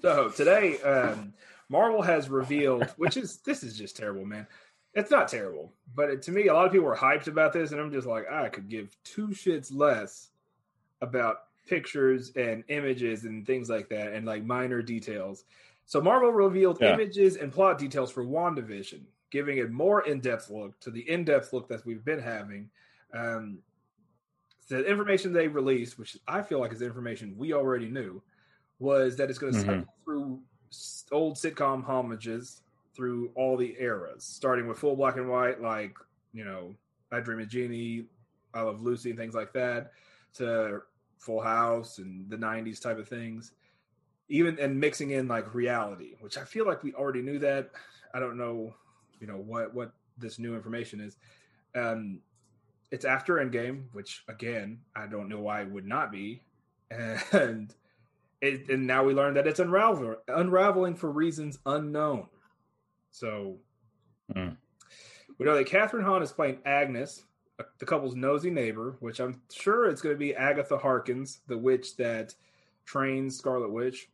So 0.02 0.30
today 0.30 0.80
um, 0.80 1.34
Marvel 1.68 2.02
has 2.02 2.28
revealed, 2.28 2.84
which 2.96 3.16
is 3.16 3.38
this 3.38 3.62
is 3.62 3.76
just 3.76 3.96
terrible, 3.96 4.24
man. 4.24 4.46
It's 4.94 5.11
not 5.11 5.28
terrible, 5.28 5.72
but 5.94 6.11
it, 6.11 6.22
to 6.22 6.32
me, 6.32 6.48
a 6.48 6.54
lot 6.54 6.66
of 6.66 6.72
people 6.72 6.86
were 6.86 6.96
hyped 6.96 7.28
about 7.28 7.52
this, 7.52 7.70
and 7.70 7.80
I'm 7.80 7.92
just 7.92 8.06
like, 8.06 8.24
I 8.30 8.48
could 8.48 8.68
give 8.68 8.96
two 9.04 9.28
shits 9.28 9.72
less 9.72 10.30
about 11.00 11.42
pictures 11.66 12.32
and 12.36 12.64
images 12.68 13.24
and 13.24 13.46
things 13.46 13.68
like 13.68 13.88
that, 13.90 14.12
and 14.12 14.26
like 14.26 14.44
minor 14.44 14.82
details. 14.82 15.44
So 15.86 16.00
Marvel 16.00 16.32
revealed 16.32 16.80
Yeah. 16.80 16.92
images 16.92 17.36
and 17.36 17.52
plot 17.52 17.78
details 17.78 18.11
for 18.11 18.24
WandaVision, 18.24 19.04
giving 19.30 19.61
a 19.61 19.66
more 19.68 20.02
in-depth 20.06 20.50
look 20.50 20.78
to 20.80 20.90
the 20.90 21.08
in-depth 21.08 21.52
look 21.52 21.68
that 21.68 21.84
we've 21.84 22.04
been 22.04 22.20
having. 22.20 22.70
Um, 23.12 23.62
the 24.68 24.84
information 24.84 25.32
they 25.32 25.48
released, 25.48 25.98
which 25.98 26.16
I 26.28 26.42
feel 26.42 26.61
like 26.61 26.72
is 26.72 26.82
information 26.82 27.36
we 27.36 27.52
already 27.52 27.88
knew, 27.88 28.22
was 28.78 29.16
that 29.16 29.28
it's 29.30 29.38
going 29.38 29.52
to 29.52 29.58
Mhm. 29.58 29.80
cycle 29.80 29.94
through 30.04 30.42
old 31.11 31.36
sitcom 31.36 31.82
homages 31.82 32.62
through 32.94 33.32
all 33.34 33.56
the 33.56 33.76
eras, 33.80 34.24
starting 34.24 34.68
with 34.68 34.78
full 34.78 34.94
black 34.96 35.16
and 35.16 35.28
white, 35.28 35.61
like 35.61 35.96
you 36.32 36.44
know, 36.44 36.76
I 37.11 37.18
Dream 37.20 37.40
of 37.40 37.48
Jeannie, 37.48 38.06
I 38.54 38.62
Love 38.62 38.80
Lucy, 38.80 39.11
and 39.11 39.18
things 39.18 39.34
like 39.34 39.52
that, 39.54 39.92
to 40.34 40.82
Full 41.20 41.40
House 41.40 41.98
and 41.98 42.28
the 42.28 42.36
'90s 42.36 42.80
type 42.80 42.98
of 42.98 43.08
things. 43.08 43.52
Even 44.28 44.58
and 44.58 44.78
mixing 44.78 45.10
in 45.10 45.28
like 45.28 45.54
reality, 45.54 46.14
which 46.20 46.38
I 46.38 46.44
feel 46.44 46.66
like 46.66 46.82
we 46.82 46.94
already 46.94 47.22
knew 47.22 47.38
that. 47.40 47.70
I 48.12 48.20
don't 48.20 48.36
know, 48.36 48.74
you 49.20 49.26
know 49.26 49.36
what 49.36 49.74
what 49.74 49.92
this 50.18 50.38
new 50.38 50.54
information 50.54 51.00
is. 51.00 51.16
Um, 51.74 52.20
it's 52.90 53.04
after 53.04 53.34
Endgame, 53.36 53.84
which 53.92 54.24
again 54.28 54.80
I 54.96 55.06
don't 55.06 55.28
know 55.28 55.40
why 55.40 55.62
it 55.62 55.70
would 55.70 55.86
not 55.86 56.10
be, 56.12 56.42
and 56.90 57.74
it, 58.40 58.68
and 58.70 58.86
now 58.86 59.04
we 59.04 59.14
learn 59.14 59.34
that 59.34 59.46
it's 59.46 59.60
unravel, 59.60 60.16
unraveling 60.28 60.96
for 60.96 61.10
reasons 61.10 61.58
unknown. 61.66 62.26
So 63.10 63.58
Hmm. 64.32 64.50
we 65.38 65.46
know 65.46 65.56
that 65.56 65.66
Kathryn 65.66 66.04
Hahn 66.04 66.22
is 66.22 66.30
playing 66.32 66.58
Agnes, 66.64 67.24
the 67.78 67.86
couple's 67.86 68.14
nosy 68.14 68.50
neighbor, 68.50 68.96
which 69.00 69.20
I'm 69.20 69.40
sure 69.52 69.88
it's 69.88 70.02
going 70.02 70.14
to 70.14 70.18
be 70.18 70.34
Agatha 70.34 70.78
Harkness, 70.78 71.40
the 71.46 71.58
witch 71.58 71.96
that 71.96 72.34
trains 72.84 73.36
Scarlet 73.36 73.70
Witch. 73.70 74.08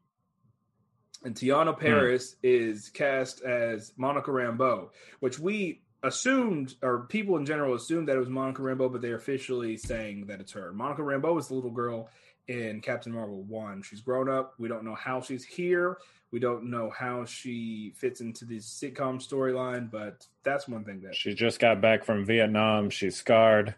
And 1.24 1.34
Teyonah 1.34 1.74
hmm. 1.74 1.80
Parris 1.80 2.36
is 2.42 2.90
cast 2.90 3.42
as 3.42 3.92
Monica 3.96 4.30
Rambeau, 4.30 4.90
which 5.20 5.38
we 5.38 5.80
assumed, 6.02 6.74
or 6.82 7.06
people 7.08 7.36
in 7.36 7.46
general 7.46 7.74
assumed 7.74 8.08
that 8.08 8.16
it 8.16 8.20
was 8.20 8.28
Monica 8.28 8.62
Rambeau, 8.62 8.92
but 8.92 9.02
they're 9.02 9.16
officially 9.16 9.76
saying 9.76 10.26
that 10.26 10.40
it's 10.40 10.52
her. 10.52 10.72
Monica 10.72 11.02
Rambeau 11.02 11.38
is 11.38 11.48
the 11.48 11.54
little 11.54 11.70
girl 11.70 12.08
in 12.48 12.80
Captain 12.80 13.12
Marvel 13.12 13.42
1. 13.42 13.82
She's 13.82 14.00
grown 14.00 14.28
up. 14.28 14.54
We 14.58 14.68
don't 14.68 14.84
know 14.84 14.94
how 14.94 15.20
she's 15.20 15.44
here. 15.44 15.98
We 16.30 16.40
don't 16.40 16.70
know 16.70 16.90
how 16.90 17.24
she 17.24 17.92
fits 17.96 18.20
into 18.20 18.44
this 18.44 18.66
sitcom 18.66 19.26
storyline, 19.26 19.90
but 19.90 20.26
that's 20.42 20.68
one 20.68 20.84
thing 20.84 21.00
that 21.02 21.14
She 21.14 21.34
just 21.34 21.60
got 21.60 21.80
back 21.80 22.04
from 22.04 22.24
Vietnam. 22.24 22.90
She's 22.90 23.16
scarred. 23.16 23.74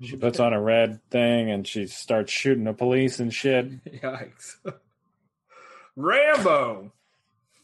She 0.00 0.16
puts 0.16 0.40
on 0.40 0.52
a 0.52 0.60
red 0.60 1.00
thing 1.10 1.50
and 1.50 1.66
she 1.66 1.86
starts 1.86 2.32
shooting 2.32 2.64
the 2.64 2.72
police 2.72 3.20
and 3.20 3.32
shit. 3.32 3.84
Yikes. 4.02 4.56
Rambo. 5.96 6.92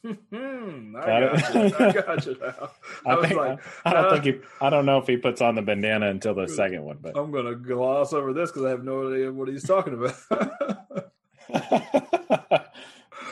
Hmm, 0.03 0.97
I 0.97 1.07
Got 1.07 1.55
you. 1.55 1.61
I 1.79 1.93
got 1.93 2.27
you 2.27 2.37
now. 2.41 2.71
I, 3.05 3.11
I, 3.11 3.15
was 3.17 3.27
think, 3.27 3.39
like, 3.39 3.59
I 3.85 3.93
don't 3.93 4.05
uh, 4.07 4.11
think 4.13 4.25
he. 4.25 4.41
I 4.61 4.71
don't 4.71 4.87
know 4.87 4.99
if 4.99 5.07
he 5.07 5.19
puts 5.19 5.43
on 5.43 5.55
the 5.57 5.63
bandana 5.63 6.09
until 6.09 6.35
the 6.35 6.49
second 6.49 6.85
one, 6.85 6.99
but 7.03 7.17
I'm 7.19 7.31
gonna 7.31 7.55
gloss 7.55 8.13
over 8.15 8.33
this 8.33 8.51
because 8.51 8.65
I 8.65 8.71
have 8.71 8.83
no 8.83 9.13
idea 9.13 9.31
what 9.31 9.49
he's 9.49 9.65
talking 9.65 9.95
about. 9.95 10.15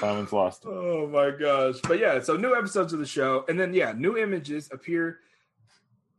Simon's 0.01 0.33
lost. 0.33 0.65
oh 0.67 1.09
my 1.09 1.31
gosh! 1.31 1.77
But 1.87 1.99
yeah, 1.99 2.21
so 2.21 2.37
new 2.37 2.55
episodes 2.55 2.93
of 2.93 2.99
the 2.99 3.07
show, 3.07 3.45
and 3.49 3.59
then 3.59 3.73
yeah, 3.73 3.93
new 3.97 4.19
images 4.19 4.69
appear 4.71 5.21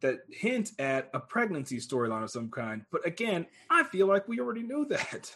that 0.02 0.20
hint 0.32 0.72
at 0.80 1.10
a 1.14 1.20
pregnancy 1.20 1.78
storyline 1.78 2.24
of 2.24 2.32
some 2.32 2.50
kind. 2.50 2.86
But 2.92 3.06
again, 3.06 3.46
I 3.70 3.84
feel 3.84 4.08
like 4.08 4.28
we 4.28 4.40
already 4.40 4.64
knew 4.64 4.86
that. 4.86 5.34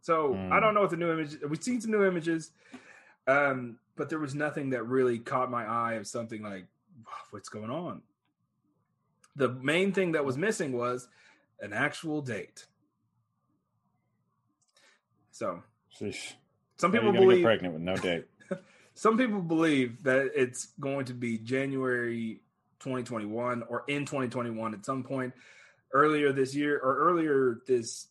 So 0.00 0.32
Hmm. 0.34 0.52
I 0.52 0.60
don't 0.60 0.74
know 0.74 0.80
what 0.80 0.90
the 0.90 0.96
new 0.96 1.12
images. 1.12 1.38
We've 1.48 1.62
seen 1.62 1.80
some 1.80 1.90
new 1.92 2.04
images, 2.04 2.50
um, 3.26 3.78
but 3.96 4.08
there 4.08 4.18
was 4.18 4.34
nothing 4.34 4.70
that 4.70 4.84
really 4.84 5.18
caught 5.18 5.50
my 5.50 5.64
eye 5.64 5.94
of 5.94 6.06
something 6.06 6.42
like 6.42 6.66
what's 7.30 7.48
going 7.48 7.70
on. 7.70 8.02
The 9.36 9.48
main 9.48 9.92
thing 9.92 10.12
that 10.12 10.24
was 10.24 10.36
missing 10.36 10.72
was 10.72 11.08
an 11.60 11.72
actual 11.72 12.20
date. 12.20 12.66
So 15.30 15.62
Sheesh. 15.98 16.32
some 16.76 16.92
people 16.92 17.12
believe 17.12 17.44
pregnant 17.44 17.74
with 17.74 17.82
no 17.82 17.96
date. 17.96 18.26
some 18.94 19.16
people 19.16 19.40
believe 19.40 20.02
that 20.02 20.32
it's 20.34 20.66
going 20.78 21.06
to 21.06 21.14
be 21.14 21.38
January 21.38 22.40
2021 22.80 23.62
or 23.68 23.84
in 23.88 24.04
2021 24.04 24.74
at 24.74 24.84
some 24.84 25.02
point 25.02 25.32
earlier 25.92 26.32
this 26.32 26.54
year 26.54 26.78
or 26.78 26.96
earlier 26.96 27.60
this 27.66 28.08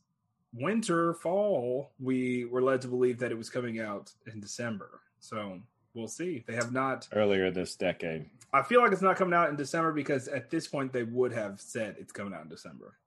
winter 0.53 1.13
fall 1.13 1.91
we 1.99 2.45
were 2.45 2.61
led 2.61 2.81
to 2.81 2.87
believe 2.87 3.19
that 3.19 3.31
it 3.31 3.37
was 3.37 3.49
coming 3.49 3.79
out 3.79 4.11
in 4.31 4.39
December. 4.39 5.01
So 5.19 5.59
we'll 5.93 6.07
see. 6.07 6.43
They 6.47 6.55
have 6.55 6.71
not 6.71 7.07
Earlier 7.13 7.51
this 7.51 7.75
decade. 7.75 8.29
I 8.53 8.63
feel 8.63 8.81
like 8.81 8.91
it's 8.91 9.01
not 9.01 9.15
coming 9.15 9.33
out 9.33 9.49
in 9.49 9.55
December 9.55 9.93
because 9.93 10.27
at 10.27 10.49
this 10.49 10.67
point 10.67 10.91
they 10.91 11.03
would 11.03 11.31
have 11.31 11.61
said 11.61 11.95
it's 11.99 12.11
coming 12.11 12.33
out 12.33 12.43
in 12.43 12.49
December. 12.49 12.97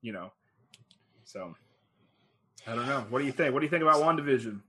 You 0.00 0.12
know. 0.12 0.32
So 1.24 1.54
I 2.66 2.74
don't 2.74 2.86
know. 2.86 3.06
What 3.10 3.20
do 3.20 3.26
you 3.26 3.32
think? 3.32 3.52
What 3.52 3.60
do 3.60 3.66
you 3.66 3.70
think 3.70 3.82
about 3.82 3.96
WandaVision? 3.96 4.60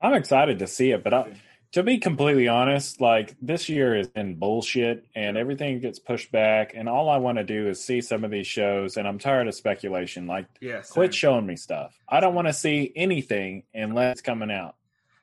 I'm 0.00 0.14
excited 0.14 0.58
to 0.58 0.66
see 0.66 0.90
it, 0.90 1.02
but 1.02 1.14
I, 1.14 1.32
to 1.72 1.82
be 1.82 1.98
completely 1.98 2.46
honest, 2.48 3.00
like 3.00 3.34
this 3.42 3.68
year 3.68 3.96
has 3.96 4.08
been 4.08 4.36
bullshit 4.36 5.06
and 5.14 5.36
everything 5.36 5.80
gets 5.80 5.98
pushed 5.98 6.30
back. 6.30 6.72
And 6.74 6.88
all 6.88 7.08
I 7.08 7.16
want 7.16 7.38
to 7.38 7.44
do 7.44 7.68
is 7.68 7.82
see 7.82 8.00
some 8.00 8.22
of 8.24 8.30
these 8.30 8.46
shows, 8.46 8.96
and 8.96 9.08
I'm 9.08 9.18
tired 9.18 9.48
of 9.48 9.54
speculation. 9.54 10.26
Like, 10.26 10.46
Yes. 10.60 10.90
quit 10.90 11.12
showing 11.14 11.46
me 11.46 11.56
stuff. 11.56 11.98
I 12.08 12.20
don't 12.20 12.34
want 12.34 12.46
to 12.46 12.52
see 12.52 12.92
anything 12.94 13.64
unless 13.74 14.12
it's 14.12 14.22
coming 14.22 14.50
out. 14.50 14.76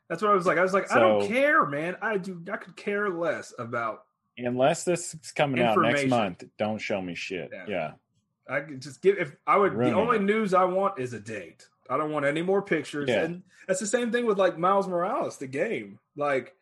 That's 0.10 0.22
what 0.22 0.32
I 0.32 0.36
was 0.36 0.46
like. 0.46 0.58
I 0.58 0.64
was 0.64 0.74
like, 0.74 0.92
I 0.92 1.00
don't 1.00 1.26
care, 1.28 1.66
man. 1.66 1.96
I 2.02 2.18
do. 2.18 2.44
I 2.52 2.58
could 2.58 2.76
care 2.76 3.10
less 3.10 3.54
about. 3.58 4.04
Unless 4.38 4.84
this 4.84 5.14
is 5.14 5.32
coming 5.32 5.62
out 5.62 5.78
next 5.80 6.08
month, 6.08 6.44
don't 6.58 6.80
show 6.80 7.02
me 7.02 7.16
shit. 7.16 7.50
Yeah. 7.54 7.66
Yeah. 7.68 7.92
I 8.50 8.60
could 8.60 8.82
just 8.82 9.02
give. 9.02 9.18
If 9.18 9.36
I 9.48 9.56
would, 9.56 9.74
Ruin 9.74 9.94
the 9.94 9.98
only 9.98 10.18
it. 10.18 10.24
news 10.24 10.54
I 10.54 10.66
want 10.66 11.00
is 11.00 11.14
a 11.14 11.20
date. 11.20 11.66
I 11.92 11.98
don't 11.98 12.12
want 12.12 12.26
any 12.26 12.42
more 12.42 12.62
pictures. 12.62 13.10
Yeah. 13.10 13.24
And 13.24 13.44
that's 13.68 13.82
the 13.82 13.86
same 13.86 14.12
thing 14.12 14.26
with 14.26 14.40
like 14.40 14.58
Miles 14.58 14.88
Morales, 14.88 15.38
the 15.38 15.48
game. 15.48 16.00
Like, 16.16 16.56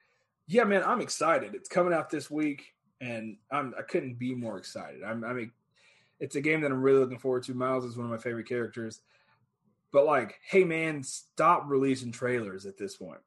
yeah, 0.48 0.64
man, 0.64 0.84
I'm 0.84 1.02
excited. 1.02 1.54
It's 1.54 1.70
coming 1.70 1.94
out 1.94 2.10
this 2.10 2.32
week, 2.32 2.74
and 3.00 3.38
I'm. 3.52 3.76
I 3.78 3.84
couldn't 3.84 4.18
be 4.18 4.34
more 4.34 4.58
excited. 4.58 5.04
I'm. 5.04 5.24
I 5.24 5.34
mean, 5.34 5.52
it's 6.20 6.36
a 6.36 6.42
game 6.42 6.62
that 6.62 6.72
I'm 6.72 6.82
really 6.82 7.00
looking 7.00 7.20
forward 7.20 7.44
to. 7.44 7.54
Miles 7.54 7.86
is 7.86 7.96
one 7.96 8.06
of 8.06 8.12
my 8.12 8.18
favorite 8.18 8.50
characters. 8.50 9.02
But 9.92 10.06
like, 10.06 10.40
hey, 10.50 10.64
man, 10.64 11.04
stop 11.04 11.66
releasing 11.68 12.12
trailers 12.12 12.66
at 12.66 12.78
this 12.78 12.96
point. 12.96 13.22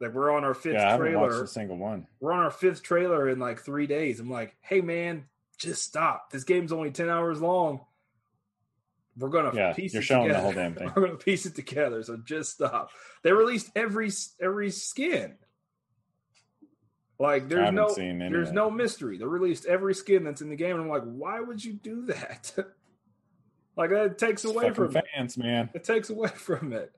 Like, 0.00 0.12
we're 0.12 0.30
on 0.30 0.44
our 0.44 0.54
fifth 0.54 0.74
Yeah, 0.74 0.88
I 0.88 0.92
haven't 0.92 1.18
watched 1.18 1.34
a 1.34 1.46
single 1.46 1.78
one. 1.78 2.06
we're 2.20 2.32
on 2.32 2.42
our 2.42 2.50
fifth 2.50 2.82
trailer 2.82 3.28
in 3.28 3.38
like 3.38 3.60
three 3.60 3.86
days. 3.86 4.20
I'm 4.20 4.30
like, 4.30 4.56
hey 4.60 4.80
man, 4.80 5.24
just 5.58 5.82
stop. 5.84 6.30
This 6.30 6.44
game's 6.44 6.72
only 6.72 6.90
ten 6.90 7.08
hours 7.08 7.40
long. 7.40 7.80
We're 9.18 9.30
gonna 9.30 9.52
Yeah, 9.54 9.72
piece 9.72 9.94
you're 9.94 10.02
it 10.02 10.04
showing 10.06 10.28
the 10.28 10.34
together. 10.34 10.42
whole 10.44 10.52
damn 10.62 10.74
thing. 10.74 10.92
We're 10.94 11.06
gonna 11.06 11.16
piece 11.18 11.46
it 11.46 11.54
together. 11.54 12.02
So 12.02 12.16
just 12.18 12.52
stop. 12.52 12.90
They 13.22 13.32
released 13.32 13.70
every 13.74 14.10
every 14.40 14.70
skin. 14.70 15.36
Like 17.18 17.48
there's 17.48 17.72
no 17.72 17.94
there's 17.94 18.52
no 18.52 18.70
mystery. 18.70 19.16
They 19.16 19.24
released 19.24 19.64
every 19.64 19.94
skin 19.94 20.24
that's 20.24 20.42
in 20.42 20.50
the 20.50 20.56
game, 20.56 20.72
and 20.76 20.82
I'm 20.84 20.88
like, 20.90 21.04
why 21.04 21.40
would 21.40 21.64
you 21.64 21.72
do 21.72 22.04
that? 22.06 22.52
like 23.76 23.90
that 23.90 24.18
takes 24.18 24.44
It's 24.44 24.52
away 24.52 24.70
from 24.72 24.94
it. 24.94 25.04
fans, 25.14 25.38
man. 25.38 25.70
It 25.72 25.84
takes 25.84 26.10
away 26.10 26.28
from 26.34 26.72
it. 26.74 26.92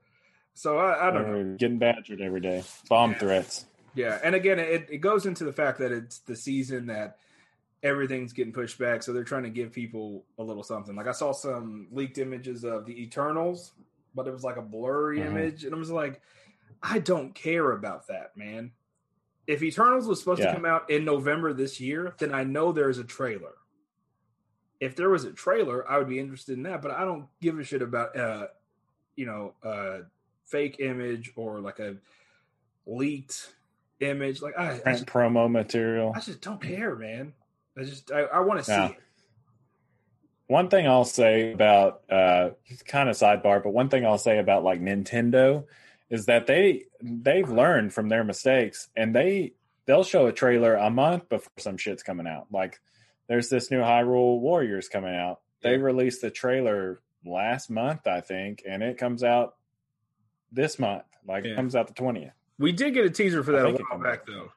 So 0.55 0.77
I, 0.77 1.07
I 1.07 1.11
don't 1.11 1.25
know. 1.25 1.37
We're 1.37 1.55
getting 1.55 1.77
badgered 1.79 2.19
every 2.19 2.41
day. 2.41 2.63
Bomb 2.89 3.11
Yeah. 3.11 3.17
threats. 3.19 3.65
Yeah, 3.95 4.19
and 4.23 4.35
again, 4.35 4.59
it, 4.59 4.87
it 4.91 4.97
goes 4.97 5.25
into 5.25 5.45
the 5.45 5.53
fact 5.53 5.79
that 5.79 5.91
it's 5.91 6.19
the 6.19 6.35
season 6.35 6.87
that 6.87 7.17
everything's 7.83 8.33
getting 8.33 8.53
pushed 8.53 8.77
back, 8.77 9.01
so 9.03 9.13
they're 9.13 9.23
trying 9.23 9.43
to 9.43 9.49
give 9.49 9.71
people 9.71 10.25
a 10.37 10.43
little 10.43 10.63
something. 10.63 10.95
Like 10.95 11.07
I 11.07 11.11
saw 11.13 11.31
some 11.31 11.87
leaked 11.91 12.17
images 12.17 12.63
of 12.63 12.85
the 12.85 13.01
Eternals, 13.03 13.73
but 14.15 14.27
it 14.27 14.31
was 14.31 14.43
like 14.43 14.57
a 14.57 14.61
blurry 14.61 15.19
Mhm. 15.19 15.27
image, 15.27 15.65
and 15.65 15.73
I 15.73 15.77
was 15.77 15.91
like, 15.91 16.21
I 16.83 16.99
don't 16.99 17.33
care 17.33 17.71
about 17.71 18.07
that, 18.07 18.35
man. 18.35 18.71
If 19.47 19.63
Eternals 19.63 20.07
was 20.07 20.19
supposed 20.19 20.41
Yeah. 20.41 20.47
to 20.47 20.53
come 20.55 20.65
out 20.65 20.89
in 20.89 21.05
November 21.05 21.53
this 21.53 21.79
year, 21.79 22.13
then 22.19 22.33
I 22.33 22.43
know 22.43 22.71
there's 22.71 22.97
a 22.99 23.03
trailer. 23.03 23.53
If 24.79 24.95
there 24.95 25.09
was 25.09 25.25
a 25.25 25.33
trailer, 25.33 25.89
I 25.89 25.97
would 25.97 26.07
be 26.07 26.19
interested 26.19 26.53
in 26.53 26.63
that, 26.63 26.81
but 26.81 26.91
I 26.91 27.03
don't 27.03 27.27
give 27.41 27.59
a 27.59 27.63
shit 27.63 27.81
about 27.81 28.15
uh, 28.15 28.47
you 29.15 29.25
know, 29.25 29.53
uh 29.63 30.03
fake 30.45 30.79
image 30.79 31.31
or 31.35 31.59
like 31.59 31.79
a 31.79 31.97
leaked 32.85 33.53
image. 33.99 34.41
Like 34.41 34.57
I, 34.57 34.81
I, 34.85 34.91
just, 34.93 35.05
promo 35.05 35.49
material. 35.51 36.13
I 36.15 36.19
just 36.21 36.41
don't 36.41 36.61
care, 36.61 36.95
man. 36.95 37.33
I 37.79 37.83
just 37.83 38.11
I, 38.11 38.21
I 38.21 38.39
want 38.41 38.59
to 38.59 38.65
see 38.65 38.73
it. 38.73 38.97
One 40.47 40.67
thing 40.69 40.87
I'll 40.87 41.05
say 41.05 41.53
about 41.53 42.01
uh 42.09 42.49
kind 42.87 43.07
of 43.09 43.15
sidebar, 43.15 43.63
but 43.63 43.69
one 43.71 43.89
thing 43.89 44.05
I'll 44.05 44.17
say 44.17 44.39
about 44.39 44.63
like 44.63 44.81
Nintendo 44.81 45.65
is 46.09 46.25
that 46.25 46.47
they 46.47 46.85
they've 47.01 47.49
learned 47.49 47.93
from 47.93 48.09
their 48.09 48.23
mistakes 48.23 48.89
and 48.95 49.15
they 49.15 49.53
they'll 49.85 50.03
show 50.03 50.25
a 50.27 50.33
trailer 50.33 50.75
a 50.75 50.89
month 50.89 51.29
before 51.29 51.51
some 51.57 51.77
shit's 51.77 52.03
coming 52.03 52.27
out. 52.27 52.47
Like 52.51 52.79
there's 53.27 53.49
this 53.49 53.69
new 53.69 53.79
Hyrule 53.81 54.39
Warriors 54.39 54.89
coming 54.89 55.15
out. 55.15 55.39
They 55.61 55.77
released 55.77 56.21
the 56.21 56.31
trailer 56.31 56.99
last 57.25 57.69
month, 57.69 58.07
I 58.07 58.21
think, 58.21 58.63
and 58.67 58.81
it 58.81 58.97
comes 58.97 59.23
out 59.23 59.55
this 60.51 60.79
month. 60.79 61.03
Like 61.27 61.45
Yeah. 61.45 61.51
it 61.51 61.55
comes 61.55 61.75
out 61.75 61.87
the 61.87 61.93
twentieth. 61.93 62.33
We 62.57 62.71
did 62.71 62.93
get 62.95 63.05
a 63.05 63.09
teaser 63.09 63.43
for 63.43 63.51
that 63.51 63.65
a 63.65 63.69
while 63.71 64.01
back 64.01 64.19
out. 64.21 64.25
though. 64.27 64.51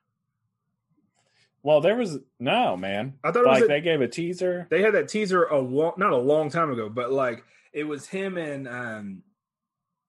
Well, 1.63 1.81
there 1.81 1.97
was 1.97 2.19
no 2.41 2.77
man. 2.77 3.19
I 3.23 3.31
thought 3.31 3.45
it 3.45 3.49
was 3.49 3.61
Like 3.61 3.65
a- 3.65 3.69
they 3.69 3.81
gave 3.81 4.01
a 4.01 4.09
teaser. 4.09 4.67
They 4.71 4.83
had 4.83 4.95
that 4.95 5.09
teaser 5.09 5.45
a 5.45 5.59
long, 5.61 5.93
not 5.97 6.13
a 6.13 6.17
long 6.17 6.51
time 6.51 6.71
ago, 6.73 6.89
but 6.89 7.13
like 7.13 7.45
it 7.73 7.85
was 7.85 8.07
him 8.09 8.37
and 8.37 8.67
um, 8.69 9.23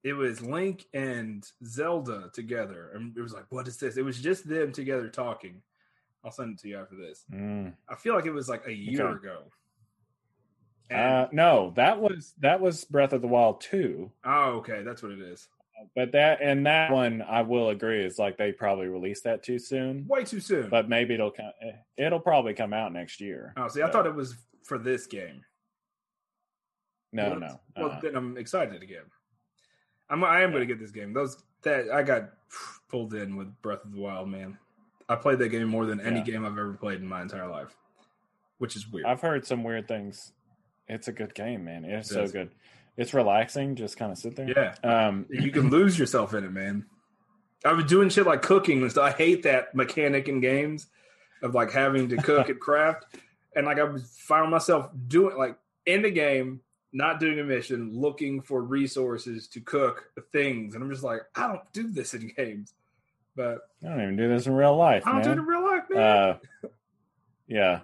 it 0.03 0.13
was 0.13 0.41
Link 0.41 0.85
and 0.93 1.45
Zelda 1.63 2.29
together, 2.33 2.91
and 2.95 3.15
it 3.17 3.21
was 3.21 3.33
like, 3.33 3.45
what 3.49 3.67
is 3.67 3.77
this? 3.77 3.97
It 3.97 4.03
was 4.03 4.19
just 4.19 4.47
them 4.49 4.71
together 4.71 5.07
talking. 5.09 5.61
I'll 6.25 6.31
send 6.31 6.53
it 6.53 6.59
to 6.61 6.67
you 6.69 6.79
after 6.79 6.95
this. 6.95 7.23
Mm. 7.31 7.73
I 7.87 7.95
feel 7.95 8.15
like 8.15 8.25
it 8.25 8.31
was 8.33 8.49
like 8.49 8.65
a 8.65 8.73
year 8.73 9.07
Okay. 9.07 9.27
ago. 9.27 9.43
And- 10.89 10.99
Uh, 10.99 11.27
no, 11.31 11.71
that 11.75 11.99
was 12.01 12.33
that 12.39 12.59
was 12.61 12.83
Breath 12.85 13.13
of 13.13 13.21
the 13.21 13.27
Wild 13.27 13.61
two. 13.61 14.11
oh, 14.25 14.57
okay, 14.57 14.83
that's 14.83 15.01
what 15.03 15.11
it 15.11 15.19
is. 15.21 15.47
But 15.95 16.11
that 16.13 16.41
and 16.41 16.65
that 16.65 16.91
one, 16.91 17.21
I 17.21 17.41
will 17.41 17.69
agree, 17.69 18.03
is 18.03 18.17
like 18.19 18.37
they 18.37 18.51
probably 18.51 18.87
released 18.87 19.23
that 19.25 19.43
too 19.43 19.59
soon. 19.59 20.05
Way 20.07 20.23
too 20.23 20.39
soon. 20.39 20.69
But 20.69 20.89
maybe 20.89 21.13
it'll 21.13 21.31
come. 21.31 21.51
Eh, 21.61 21.71
it'll 22.05 22.19
probably 22.19 22.53
come 22.53 22.73
out 22.73 22.91
next 22.93 23.21
year. 23.21 23.53
oh, 23.57 23.67
see, 23.67 23.81
I 23.81 23.89
thought 23.89 24.05
it 24.05 24.15
was 24.15 24.35
for 24.63 24.77
this 24.77 25.05
game. 25.07 25.43
no, 27.11 27.31
well, 27.31 27.39
no. 27.39 27.45
Uh-uh. 27.47 27.59
Well, 27.77 27.89
uh-uh. 27.91 28.01
then 28.01 28.15
I'm 28.15 28.37
excited 28.37 28.81
again. 28.81 29.03
I'm 30.09 30.23
I 30.23 30.41
am 30.41 30.51
going 30.51 30.61
to 30.61 30.67
get 30.67 30.79
this 30.79 30.91
game. 30.91 31.13
Those 31.13 31.37
that 31.63 31.89
I 31.91 32.03
got 32.03 32.29
pulled 32.89 33.13
in 33.13 33.35
with 33.35 33.59
Breath 33.61 33.83
of 33.85 33.93
the 33.93 33.99
Wild, 34.01 34.29
man. 34.29 34.57
I 35.09 35.15
played 35.15 35.39
that 35.39 35.49
game 35.49 35.67
more 35.67 35.85
than 35.85 35.99
any 36.01 36.19
Yeah. 36.19 36.23
game 36.25 36.45
I've 36.45 36.53
ever 36.57 36.73
played 36.73 36.99
in 37.01 37.07
my 37.07 37.21
entire 37.21 37.47
life, 37.47 37.75
which 38.57 38.75
is 38.75 38.87
weird. 38.87 39.05
I've 39.05 39.21
heard 39.21 39.45
some 39.45 39.63
weird 39.63 39.87
things. 39.87 40.33
It's 40.87 41.07
a 41.07 41.11
good 41.11 41.33
game, 41.33 41.65
man. 41.65 41.85
It's 41.85 42.09
It 42.11 42.13
so 42.13 42.27
good. 42.27 42.51
It's 42.97 43.13
relaxing. 43.13 43.75
Just 43.75 43.97
kind 43.97 44.11
of 44.11 44.17
sit 44.17 44.35
there. 44.35 44.49
yeah, 44.49 44.75
Um. 45.07 45.25
you 45.29 45.51
can 45.51 45.69
lose 45.69 45.97
yourself 45.97 46.33
in 46.33 46.43
it, 46.43 46.51
man. 46.51 46.85
I 47.65 47.73
was 47.73 47.85
doing 47.85 48.09
shit 48.09 48.25
like 48.25 48.41
cooking 48.41 48.81
and 48.81 48.91
stuff. 48.91 49.05
I 49.05 49.11
hate 49.17 49.43
that 49.43 49.73
mechanic 49.73 50.27
in 50.27 50.41
games 50.41 50.87
of 51.41 51.55
like 51.55 51.71
having 51.71 52.09
to 52.09 52.17
cook 52.17 52.49
and 52.49 52.59
craft, 52.61 53.05
and 53.55 53.65
like 53.65 53.79
I 53.79 53.83
was 53.83 54.09
found 54.19 54.51
myself 54.51 54.89
doing 55.07 55.37
like 55.37 55.57
in 55.85 56.01
the 56.01 56.11
game, 56.11 56.61
not 56.91 57.19
doing 57.19 57.39
a 57.39 57.43
mission, 57.43 57.91
looking 57.93 58.41
for 58.41 58.61
resources 58.61 59.47
to 59.49 59.59
cook 59.61 60.11
things, 60.31 60.75
and 60.75 60.83
I'm 60.83 60.89
just 60.91 61.03
like, 61.03 61.21
I 61.35 61.47
don't 61.47 61.61
do 61.73 61.89
this 61.89 62.13
in 62.13 62.31
games, 62.37 62.73
but 63.35 63.59
I 63.83 63.87
don't 63.89 64.01
even 64.01 64.15
do 64.17 64.27
this 64.29 64.45
in 64.45 64.53
real 64.53 64.75
life, 64.75 65.03
I 65.07 65.13
don't 65.13 65.23
do 65.23 65.29
it 65.31 65.37
in 65.39 65.45
real 65.45 65.63
life, 65.63 65.83
man. 65.89 65.99
Uh, 66.01 66.37
yeah. 67.47 67.79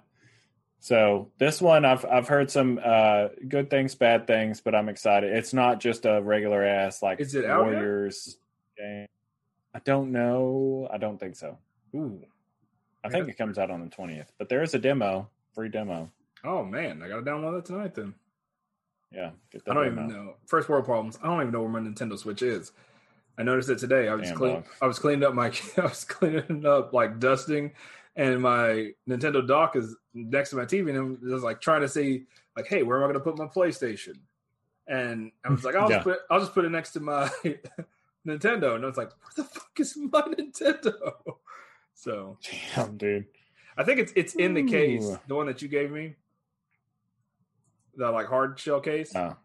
So 0.79 1.29
this 1.37 1.61
one, 1.61 1.83
I've 1.83 2.05
I've 2.05 2.27
heard 2.27 2.49
some 2.49 2.79
uh, 2.83 3.29
good 3.47 3.69
things, 3.69 3.95
bad 3.95 4.27
things, 4.27 4.61
but 4.61 4.73
I'm 4.73 4.87
excited. 4.87 5.33
It's 5.33 5.53
not 5.53 5.79
just 5.79 6.05
a 6.05 6.21
regular 6.21 6.63
ass 6.63 7.01
like 7.01 7.19
Is 7.19 7.35
it? 7.35 7.45
Warriors 7.45 8.37
game. 8.77 9.07
I 9.75 9.79
don't 9.79 10.11
know. 10.11 10.87
I 10.91 10.97
don't 10.97 11.19
think 11.19 11.35
so. 11.35 11.57
Ooh. 11.95 12.21
I 13.03 13.09
think 13.09 13.29
it 13.29 13.37
comes 13.37 13.57
out 13.57 13.71
on 13.71 13.81
the 13.81 13.89
twentieth, 13.89 14.31
but 14.37 14.49
there 14.49 14.61
is 14.61 14.73
a 14.73 14.79
demo, 14.79 15.29
free 15.53 15.69
demo. 15.69 16.09
Oh 16.43 16.63
man, 16.63 17.01
I 17.03 17.09
gotta 17.09 17.21
download 17.21 17.55
that 17.57 17.65
tonight 17.65 17.95
then. 17.95 18.13
Yeah, 19.11 19.31
get 19.51 19.63
I 19.69 19.73
don't 19.73 19.87
even 19.87 20.07
know. 20.07 20.35
First 20.45 20.69
world 20.69 20.85
problems. 20.85 21.17
I 21.21 21.27
don't 21.27 21.41
even 21.41 21.53
know 21.53 21.61
where 21.61 21.69
my 21.69 21.79
Nintendo 21.79 22.17
Switch 22.17 22.41
is. 22.41 22.71
I 23.37 23.43
noticed 23.43 23.69
it 23.69 23.79
today. 23.79 24.07
I 24.09 24.15
was 24.15 24.27
Damn, 24.29 24.37
clean. 24.37 24.63
I 24.81 24.87
was 24.87 24.99
cleaning 24.99 25.23
up 25.23 25.33
my 25.33 25.47
I 25.77 25.81
was 25.81 26.03
cleaning 26.03 26.65
up 26.65 26.93
like 26.93 27.19
dusting 27.19 27.71
and 28.15 28.41
my 28.41 28.91
Nintendo 29.07 29.45
dock 29.45 29.75
is 29.75 29.95
next 30.13 30.49
to 30.51 30.55
my 30.55 30.65
TV 30.65 30.89
and 30.89 31.17
I 31.29 31.33
was 31.33 31.43
like 31.43 31.61
trying 31.61 31.81
to 31.81 31.89
see 31.89 32.25
like, 32.55 32.67
hey, 32.67 32.83
where 32.83 32.97
am 32.97 33.03
I 33.03 33.07
gonna 33.07 33.19
put 33.23 33.37
my 33.37 33.45
PlayStation? 33.45 34.15
And 34.87 35.31
I 35.45 35.49
was 35.49 35.63
like, 35.63 35.75
I'll 35.75 35.89
Yeah. 35.89 35.97
just 35.97 36.03
put 36.05 36.19
I'll 36.29 36.39
just 36.39 36.53
put 36.53 36.65
it 36.65 36.69
next 36.69 36.91
to 36.93 36.99
my 36.99 37.29
Nintendo. 38.27 38.75
And 38.75 38.83
I 38.83 38.87
was 38.87 38.97
like, 38.97 39.11
where 39.21 39.31
the 39.37 39.43
fuck 39.43 39.79
is 39.79 39.95
my 39.97 40.21
Nintendo? 40.21 41.11
So 41.95 42.37
Damn, 42.75 42.95
dude. 42.95 43.25
I 43.77 43.83
think 43.83 43.99
it's 43.99 44.13
it's 44.15 44.35
in 44.35 44.53
the 44.53 44.63
case, 44.63 45.03
Ooh. 45.03 45.19
the 45.27 45.35
one 45.35 45.47
that 45.47 45.61
you 45.61 45.67
gave 45.67 45.91
me. 45.91 46.15
The 47.97 48.09
like 48.09 48.27
hard 48.27 48.57
shell 48.57 48.79
case. 48.79 49.13
Oh, 49.13 49.35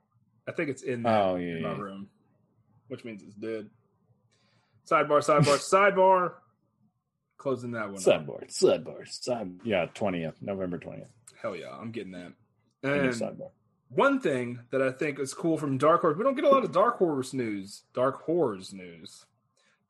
I 0.47 0.53
think 0.53 0.71
it's 0.71 0.83
in, 0.83 1.03
that, 1.03 1.21
oh 1.21 1.35
yeah. 1.35 1.57
in 1.57 1.63
my 1.63 1.73
yeah. 1.73 1.79
room, 1.81 2.09
which 2.87 3.05
means 3.05 3.25
it's 3.25 3.35
dead. 3.35 3.69
Sidebar, 4.89 5.19
sidebar, 5.19 5.59
sidebar. 5.97 6.33
Closing 7.45 7.73
that 7.73 7.91
one. 7.91 8.01
Sidebar, 8.01 8.49
sidebar, 8.49 9.07
side. 9.07 9.51
Yeah, 9.65 9.85
twentieth, 9.93 10.41
November 10.41 10.79
twentieth. 10.79 11.09
Hell 11.43 11.55
yeah, 11.55 11.77
I'm 11.79 11.91
getting 11.91 12.13
that. 12.13 12.33
And 12.83 12.93
And 13.03 13.11
sidebar. 13.11 13.51
one 13.91 14.19
thing 14.19 14.61
that 14.71 14.81
I 14.81 14.91
think 14.91 15.19
is 15.19 15.35
cool 15.35 15.59
from 15.59 15.77
Dark 15.77 16.01
Horse, 16.01 16.17
we 16.17 16.25
don't 16.25 16.37
get 16.37 16.45
a 16.47 16.49
lot 16.49 16.65
of 16.65 16.73
Dark 16.73 16.97
Horse 16.97 17.35
news, 17.35 17.83
Dark 17.93 18.23
Horse 18.23 18.73
news, 18.73 19.27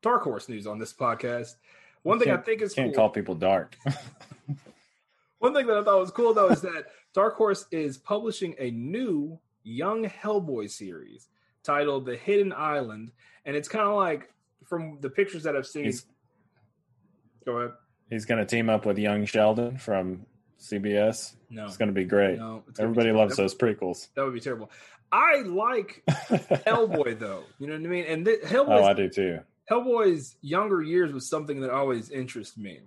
Dark 0.01 0.23
Horse 0.23 0.49
news 0.49 0.67
on 0.67 0.79
this 0.79 0.91
podcast. 0.91 1.55
One 2.03 2.19
thing 2.19 2.29
I 2.29 2.35
think 2.35 2.61
is 2.61 2.73
Can't 2.73 2.89
cool. 2.89 2.95
call 3.03 3.09
people 3.09 3.35
dark. 3.35 3.77
One 5.39 5.53
thing 5.53 5.65
that 5.67 5.77
I 5.77 5.83
thought 5.83 5.99
was 5.99 6.11
cool 6.11 6.33
though 6.33 6.49
is 6.49 6.61
that 6.61 6.87
Dark 7.13 7.35
Horse 7.37 7.67
is 7.71 7.97
publishing 7.97 8.53
a 8.59 8.69
new 8.71 9.39
young 9.63 10.03
Hellboy 10.05 10.69
series 10.69 11.29
titled 11.63 12.05
The 12.05 12.17
Hidden 12.17 12.51
Island, 12.51 13.11
and 13.45 13.55
it's 13.55 13.69
kind 13.69 13.85
of 13.87 13.95
like 13.95 14.29
from 14.65 14.97
the 14.99 15.09
pictures 15.09 15.43
that 15.43 15.55
I've 15.55 15.65
seen. 15.67 15.85
He's- 15.85 16.05
Go 17.45 17.57
ahead. 17.59 17.73
He's 18.09 18.25
going 18.25 18.39
to 18.39 18.45
team 18.45 18.69
up 18.69 18.85
with 18.85 18.97
young 18.97 19.25
Sheldon 19.25 19.77
from 19.77 20.25
CBS. 20.59 21.35
No, 21.49 21.65
It's 21.65 21.77
going 21.77 21.87
to 21.89 21.93
be 21.93 22.05
great. 22.05 22.37
no, 22.37 22.63
it's 22.67 22.77
be 22.79 22.83
Everybody 22.83 23.11
loves 23.11 23.35
That- 23.35 23.43
those 23.43 23.55
prequels. 23.55 24.07
That 24.15 24.23
would 24.25 24.33
be 24.33 24.39
terrible. 24.39 24.71
I 25.11 25.41
like 25.41 26.03
Hellboy 26.07 27.19
though. 27.19 27.43
You 27.59 27.67
know 27.67 27.73
what 27.73 27.83
I 27.83 27.87
mean? 27.87 28.05
And 28.05 28.25
th- 28.25 28.41
Hellboy's, 28.41 28.81
oh, 28.81 28.83
I 28.83 28.93
do 28.93 29.09
too. 29.09 29.39
Hellboy's 29.69 30.35
younger 30.41 30.81
years 30.81 31.13
was 31.13 31.29
something 31.29 31.61
that 31.61 31.69
always 31.71 32.09
interests 32.09 32.57
me. 32.57 32.81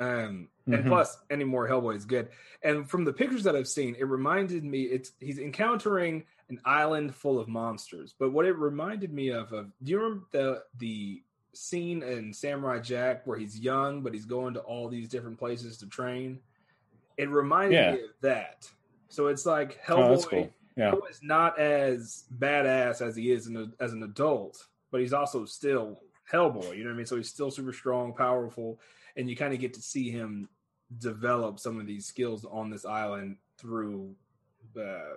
Um, 0.00 0.48
and 0.66 0.84
Mhm. 0.84 0.88
plus, 0.88 1.16
any 1.30 1.44
more 1.44 1.68
Hellboy 1.68 1.96
is 1.96 2.04
good. 2.04 2.28
And 2.62 2.88
from 2.88 3.04
the 3.04 3.12
pictures 3.12 3.44
that 3.44 3.56
I've 3.56 3.68
seen, 3.68 3.94
it 3.98 4.04
reminded 4.04 4.64
me 4.64 4.82
it's 4.82 5.12
he's 5.20 5.38
encountering 5.38 6.24
an 6.50 6.60
island 6.64 7.14
full 7.14 7.38
of 7.38 7.48
monsters. 7.48 8.14
But 8.18 8.32
what 8.32 8.44
it 8.46 8.56
reminded 8.58 9.12
me 9.12 9.30
of, 9.30 9.52
of 9.52 9.70
do 9.82 9.92
you 9.92 9.98
remember 10.00 10.24
the 10.32 10.62
the 10.78 11.22
scene 11.54 12.02
in 12.02 12.32
Samurai 12.32 12.78
Jack 12.80 13.26
where 13.26 13.38
he's 13.38 13.58
young 13.58 14.02
but 14.02 14.12
he's 14.14 14.26
going 14.26 14.54
to 14.54 14.60
all 14.60 14.88
these 14.88 15.08
different 15.08 15.38
places 15.38 15.78
to 15.78 15.86
train? 15.86 16.40
It 17.16 17.28
reminded 17.30 17.72
Yeah. 17.74 17.92
me 17.92 18.02
of 18.02 18.10
that. 18.22 18.70
So 19.08 19.28
it's 19.28 19.46
like 19.46 19.78
Oh, 19.88 19.94
Hellboy. 19.94 20.08
that's 20.08 20.24
cool. 20.26 20.54
Yeah. 20.76 20.94
Is 21.08 21.22
not 21.22 21.58
as 21.58 22.24
badass 22.38 23.00
as 23.00 23.14
he 23.14 23.30
is 23.30 23.48
a, 23.48 23.70
as 23.78 23.92
an 23.92 24.02
adult, 24.02 24.66
but 24.90 25.00
he's 25.00 25.12
also 25.12 25.44
still 25.44 26.00
Hellboy. 26.30 26.76
You 26.76 26.82
know 26.82 26.90
what 26.90 26.94
I 26.94 26.96
mean? 26.96 27.06
So 27.06 27.16
he's 27.16 27.28
still 27.28 27.50
super 27.50 27.72
strong, 27.72 28.12
powerful, 28.12 28.80
and 29.16 29.30
you 29.30 29.36
kind 29.36 29.54
of 29.54 29.60
get 29.60 29.72
to 29.74 29.80
see 29.80 30.10
him 30.10 30.48
develop 30.98 31.60
some 31.60 31.78
of 31.78 31.86
these 31.86 32.06
skills 32.06 32.44
on 32.44 32.70
this 32.70 32.84
island 32.84 33.36
through 33.58 34.14
uh, 34.76 35.14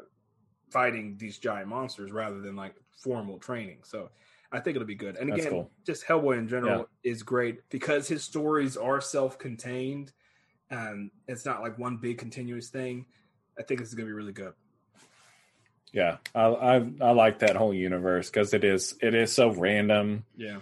fighting 0.69 1.15
these 1.17 1.37
giant 1.39 1.67
monsters 1.67 2.11
rather 2.11 2.39
than 2.39 2.55
like 2.55 2.75
formal 2.95 3.39
training. 3.39 3.79
So 3.83 4.09
I 4.51 4.59
think 4.59 4.75
it'll 4.75 4.87
be 4.87 4.95
good. 4.95 5.17
And 5.17 5.29
That's 5.31 5.41
again, 5.41 5.51
cool. 5.51 5.71
just 5.85 6.05
Hellboy 6.05 6.37
in 6.37 6.47
general 6.47 6.87
is 7.03 7.21
great 7.23 7.67
because 7.69 8.07
his 8.07 8.23
stories 8.23 8.77
are 8.77 9.01
self-contained, 9.01 10.11
and 10.69 11.11
it's 11.27 11.45
not 11.45 11.61
like 11.61 11.77
one 11.77 11.97
big 11.97 12.17
continuous 12.17 12.69
thing. 12.69 13.05
I 13.59 13.63
think 13.63 13.79
this 13.79 13.89
is 13.89 13.95
gonna 13.95 14.07
be 14.07 14.13
really 14.13 14.31
good. 14.33 14.53
Yeah. 15.91 16.17
I 16.35 16.41
I, 16.43 16.75
I 17.01 17.11
like 17.11 17.39
that 17.39 17.55
whole 17.55 17.73
universe 17.73 18.29
because 18.29 18.53
it 18.53 18.63
is 18.63 18.95
it 19.01 19.13
is 19.15 19.31
so 19.33 19.51
random, 19.51 20.25
Yeah. 20.35 20.59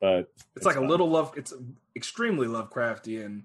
but 0.00 0.32
It's, 0.56 0.64
like 0.66 0.76
a 0.76 0.80
little 0.84 1.08
love. 1.10 1.34
It's 1.36 1.52
extremely 1.96 2.46
Lovecraftian, 2.46 3.42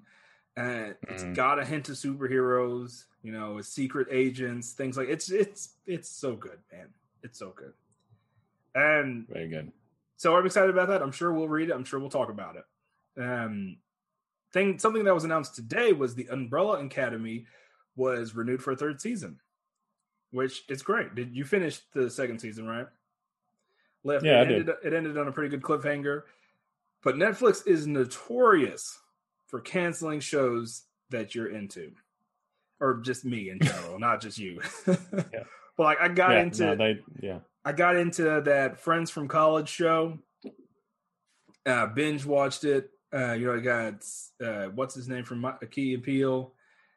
and 0.55 0.95
it's 1.03 1.23
Mhm. 1.23 1.36
got 1.36 1.59
a 1.59 1.65
hint 1.65 1.89
of 1.89 1.95
superheroes. 1.95 3.05
You 3.23 3.31
know, 3.31 3.61
secret 3.61 4.07
agents, 4.11 4.73
things 4.73 4.97
like 4.97 5.07
it's 5.09 5.31
it's 5.31 5.75
it's 5.86 6.09
so 6.09 6.36
good, 6.36 6.59
man. 6.71 6.88
It's 7.23 7.39
so 7.39 7.49
good. 7.51 7.73
And 8.76 9.28
very 9.28 9.47
good. 9.47 9.71
so 10.17 10.36
I'm 10.36 10.45
excited 10.45 10.69
about 10.69 10.88
that. 10.89 11.01
I'm 11.01 11.11
sure 11.11 11.32
we'll 11.34 11.47
read 11.47 11.69
it. 11.69 11.74
I'm 11.74 11.86
sure 11.86 11.99
we'll 11.99 12.09
talk 12.09 12.30
about 12.30 12.55
it. 12.55 13.21
Um, 13.21 13.78
thing 14.51 14.80
something 14.80 15.03
that 15.03 15.13
was 15.13 15.24
announced 15.24 15.55
today 15.55 15.93
was 15.93 16.15
the 16.15 16.28
Umbrella 16.28 16.84
Academy 16.84 17.45
was 17.95 18.36
renewed 18.36 18.63
for 18.63 18.71
a 18.71 18.76
third 18.76 18.99
season, 19.01 19.39
which 20.32 20.63
is 20.69 20.82
great. 20.82 21.13
Did 21.15 21.36
you 21.36 21.43
finish 21.45 21.80
the 21.93 22.09
second 22.09 22.39
season 22.39 22.65
right? 22.67 22.88
Left. 24.03 24.26
Yeah, 24.26 24.39
it 24.39 24.41
I 24.41 24.45
did. 24.45 24.59
ended, 24.61 24.76
It 24.84 24.93
ended 24.93 25.17
on 25.17 25.28
a 25.28 25.32
pretty 25.32 25.49
good 25.55 25.61
cliffhanger, 25.61 26.24
but 27.03 27.15
Netflix 27.15 27.65
is 27.67 27.86
notorious 27.88 28.99
for 29.47 29.59
canceling 29.61 30.19
shows 30.19 30.84
that 31.11 31.36
you're 31.36 31.47
into, 31.55 31.91
or 32.80 32.95
just 33.01 33.24
me 33.24 33.49
in 33.49 33.59
general, 33.59 33.99
not 33.99 34.19
just 34.21 34.39
you. 34.39 34.59
Yeah. 34.88 35.43
But 35.78 35.84
like 35.84 36.01
I 36.01 36.07
got 36.07 36.32
yeah, 36.32 36.41
into 36.41 36.65
no, 36.65 36.76
they 36.76 36.99
yeah. 37.21 37.39
I 37.66 37.72
got 37.72 37.95
into 37.95 38.41
that 38.41 38.80
Friends 38.80 39.09
from 39.09 39.28
College 39.28 39.70
show, 39.70 40.20
uh, 41.66 41.88
binge 41.88 42.26
watched 42.26 42.64
it. 42.64 42.89
Uh, 43.14 43.34
you 43.34 43.45
know, 43.45 43.55
I 43.55 43.59
got 43.59 44.03
uh, 44.43 44.66
what's 44.74 44.95
his 44.95 45.07
name 45.07 45.24
from 45.24 45.39
My- 45.39 45.55
Key 45.72 45.93
and 45.93 46.03
Peele, 46.03 46.51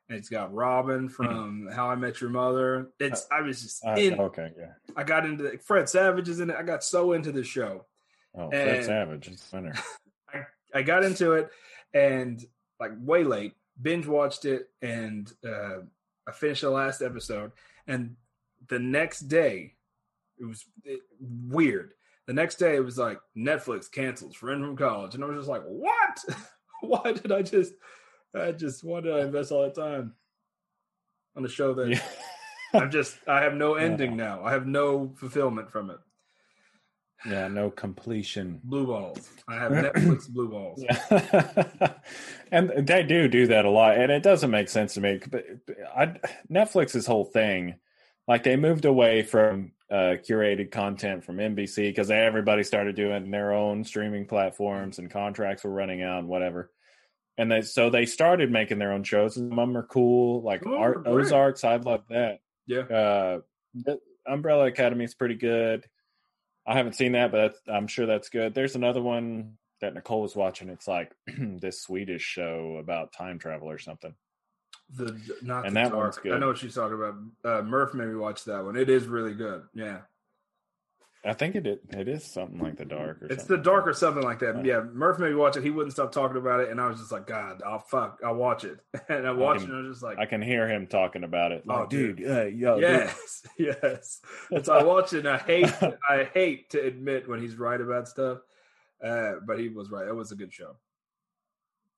and 0.09 0.19
it's 0.19 0.29
got 0.29 0.53
Robin 0.55 1.09
from 1.09 1.69
How 1.73 1.89
I 1.91 1.95
Met 1.95 2.21
Your 2.21 2.31
Mother. 2.31 2.89
It's 2.99 3.27
I 3.31 3.43
was 3.43 3.63
just 3.63 3.85
Uh, 3.85 3.93
in. 3.93 4.19
okay, 4.19 4.51
yeah. 4.59 4.73
I 4.97 5.05
got 5.05 5.25
into 5.27 5.43
the, 5.45 5.59
Fred 5.59 5.89
Savage 5.89 6.29
is 6.29 6.41
in 6.41 6.51
it. 6.51 6.57
I 6.57 6.63
got 6.63 6.83
so 6.83 7.13
into 7.13 7.33
the 7.33 7.45
show. 7.45 7.85
Oh, 8.35 8.49
Fred 8.51 8.69
And- 8.77 8.85
Savage 8.87 9.29
is 9.29 9.49
winner. 9.53 9.75
I 10.75 10.83
got 10.83 11.05
into 11.05 11.33
it 11.33 11.49
and 11.95 12.43
like 12.81 12.93
way 12.99 13.23
late, 13.25 13.55
binge 13.81 14.07
watched 14.07 14.45
it, 14.47 14.69
and 14.83 15.33
uh, 15.47 15.79
I 16.27 16.33
finished 16.33 16.63
the 16.63 16.71
last 16.71 17.03
episode. 17.03 17.53
And 17.87 18.17
the 18.69 18.79
next 18.79 19.21
day, 19.29 19.75
it 20.41 20.45
was 20.45 20.65
it, 20.85 21.01
weird. 21.21 21.93
The 22.27 22.33
next 22.33 22.57
day, 22.57 22.75
it 22.77 22.85
was 22.85 22.99
like 22.99 23.19
Netflix 23.37 23.91
cancels 23.91 24.35
Friend 24.35 24.65
from 24.65 24.77
College, 24.77 25.15
and 25.15 25.23
I 25.23 25.29
was 25.29 25.37
just 25.39 25.49
like, 25.49 25.63
"What? 25.65 26.25
why 26.81 27.13
did 27.13 27.33
I 27.33 27.43
just? 27.43 27.75
I 28.35 28.53
just 28.53 28.85
why 28.85 29.01
did 29.01 29.15
I 29.15 29.21
invest 29.21 29.53
all 29.53 29.63
that 29.63 29.75
time 29.75 30.15
on 31.37 31.45
a 31.45 31.49
show 31.49 31.75
that 31.75 31.89
Yeah. 31.89 32.03
I'm 32.75 32.91
just 32.91 33.17
I 33.27 33.43
have 33.43 33.55
no 33.55 33.75
ending 33.75 34.17
now. 34.17 34.45
I 34.45 34.51
have 34.53 34.67
no 34.67 35.15
fulfillment 35.17 35.71
from 35.71 35.91
it. 35.91 35.99
yeah, 37.25 37.49
no 37.49 37.71
completion. 37.71 38.61
Blue 38.65 38.87
balls. 38.87 39.31
I 39.49 39.55
have 39.55 39.73
Netflix 39.73 40.29
blue 40.29 40.49
balls. 40.49 40.83
Yeah. 40.83 41.93
and 42.51 42.87
they 42.87 43.03
do 43.05 43.29
do 43.29 43.47
that 43.47 43.65
a 43.65 43.71
lot, 43.71 43.97
and 43.97 44.11
it 44.13 44.23
doesn't 44.23 44.51
make 44.51 44.69
sense 44.69 44.95
to 44.95 45.01
me. 45.01 45.21
But 45.31 45.45
I, 45.97 46.17
Netflix's 46.51 47.07
whole 47.07 47.25
thing, 47.25 47.77
like 48.29 48.43
they 48.43 48.57
moved 48.57 48.85
away 48.85 49.23
from 49.23 49.73
uh, 49.91 50.17
curated 50.29 50.71
content 50.73 51.25
from 51.25 51.37
NBC 51.37 51.77
because 51.91 52.11
everybody 52.11 52.63
started 52.65 52.97
doing 52.97 53.31
their 53.31 53.53
own 53.53 53.85
streaming 53.85 54.27
platforms, 54.27 54.99
and 54.99 55.11
contracts 55.11 55.65
were 55.65 55.71
running 55.71 56.03
out 56.03 56.21
and 56.21 56.29
whatever. 56.29 56.71
And 57.39 57.53
they, 57.53 57.61
so 57.61 57.91
they 57.91 58.07
started 58.07 58.51
making 58.51 58.79
their 58.79 58.93
own 58.93 59.05
shows, 59.05 59.37
and 59.37 59.51
some 59.51 59.59
of 59.59 59.69
them 59.69 59.77
are 59.77 59.87
cool, 59.87 60.43
like 60.43 60.65
'em 60.67 60.73
Art, 60.73 61.05
great. 61.05 61.27
Ozarks. 61.27 61.65
I 61.65 61.77
love 61.77 62.05
that. 62.09 62.41
Yeah. 62.67 62.81
Uh, 62.81 63.41
Umbrella 64.27 64.67
Academy 64.67 65.05
is 65.05 65.15
pretty 65.15 65.35
good. 65.37 65.85
I 66.67 66.75
haven't 66.75 66.95
seen 66.97 67.13
that, 67.13 67.31
but 67.31 67.39
that's, 67.53 67.61
I'm 67.69 67.87
sure 67.87 68.07
that's 68.07 68.29
good. 68.29 68.55
There's 68.55 68.75
another 68.75 69.01
one 69.03 69.59
that 69.81 69.95
Nicole 69.95 70.23
was 70.23 70.35
watching. 70.35 70.69
It's 70.69 70.89
like 70.89 71.13
this 71.39 71.83
Swedish 71.83 72.23
show 72.23 72.79
about 72.81 73.13
time 73.13 73.39
travel 73.39 73.71
or 73.71 73.79
something. 73.79 74.15
The 74.95 75.21
not 75.43 75.67
And 75.67 75.75
the 75.75 75.81
that 75.81 75.95
one's 75.97 76.17
dark. 76.17 76.27
I 76.35 76.39
know 76.39 76.49
what 76.49 76.59
she's 76.59 76.75
talking 76.75 76.95
about. 76.97 77.15
Uh, 77.45 77.63
Murph 77.63 77.93
made 77.95 78.09
me 78.09 78.15
watch 78.15 78.45
that 78.45 78.65
one. 78.65 78.77
It 78.77 78.89
is 78.89 79.07
really 79.07 79.35
good. 79.35 79.63
Yeah, 79.75 79.99
I 81.25 81.33
think 81.33 81.57
it 81.57 81.67
it 81.67 82.07
is 82.07 82.25
something 82.33 82.61
like 82.61 82.77
the 82.77 82.85
dark. 82.85 83.21
Or 83.23 83.27
it's 83.27 83.45
the 83.45 83.57
dark 83.57 83.89
or 83.89 83.93
something 83.93 84.23
like 84.23 84.39
that. 84.41 84.65
Yeah. 84.65 84.83
Murph 84.83 85.19
made 85.19 85.31
me 85.31 85.35
watch 85.35 85.57
it. 85.57 85.65
He 85.65 85.71
wouldn't 85.71 85.93
stop 85.93 86.13
talking 86.13 86.37
about 86.37 86.61
it, 86.61 86.69
and 86.71 86.81
I 86.81 86.89
was 86.89 87.01
just 87.01 87.11
like, 87.11 87.27
God, 87.27 87.63
I'll 87.67 87.81
fuck, 87.81 88.21
I'll 88.25 88.37
watch 88.37 88.63
it. 88.65 88.79
And 89.09 89.27
I 89.27 89.33
watched 89.33 89.63
it, 89.63 89.67
can- 89.67 89.75
and 89.75 89.85
I 89.87 89.89
was 89.89 89.97
just 89.97 90.05
like, 90.05 90.19
I 90.19 90.27
can 90.27 90.41
hear 90.41 90.69
him 90.69 90.87
talking 90.87 91.25
about 91.25 91.51
it. 91.51 91.67
Like, 91.67 91.79
Oh, 91.79 91.87
dude. 91.87 92.19
dude, 92.19 92.31
uh, 92.31 92.45
yo, 92.45 92.75
dude. 92.77 92.83
yes, 92.83 93.43
yes. 93.59 94.21
And 94.53 94.65
so 94.65 94.73
I 94.73 94.85
watched 94.85 95.15
it, 95.15 95.27
and 95.27 95.29
I 95.31 95.39
hate, 95.39 95.73
I 96.09 96.29
hate 96.33 96.71
to 96.71 96.81
admit 96.81 97.29
when 97.29 97.41
he's 97.41 97.57
right 97.57 97.81
about 97.81 98.07
stuff, 98.07 98.39
uh, 99.05 99.33
but 99.45 99.59
he 99.59 99.69
was 99.69 99.91
right. 99.91 100.07
It 100.07 100.15
was 100.15 100.31
a 100.31 100.37
good 100.37 100.53
show. 100.53 100.77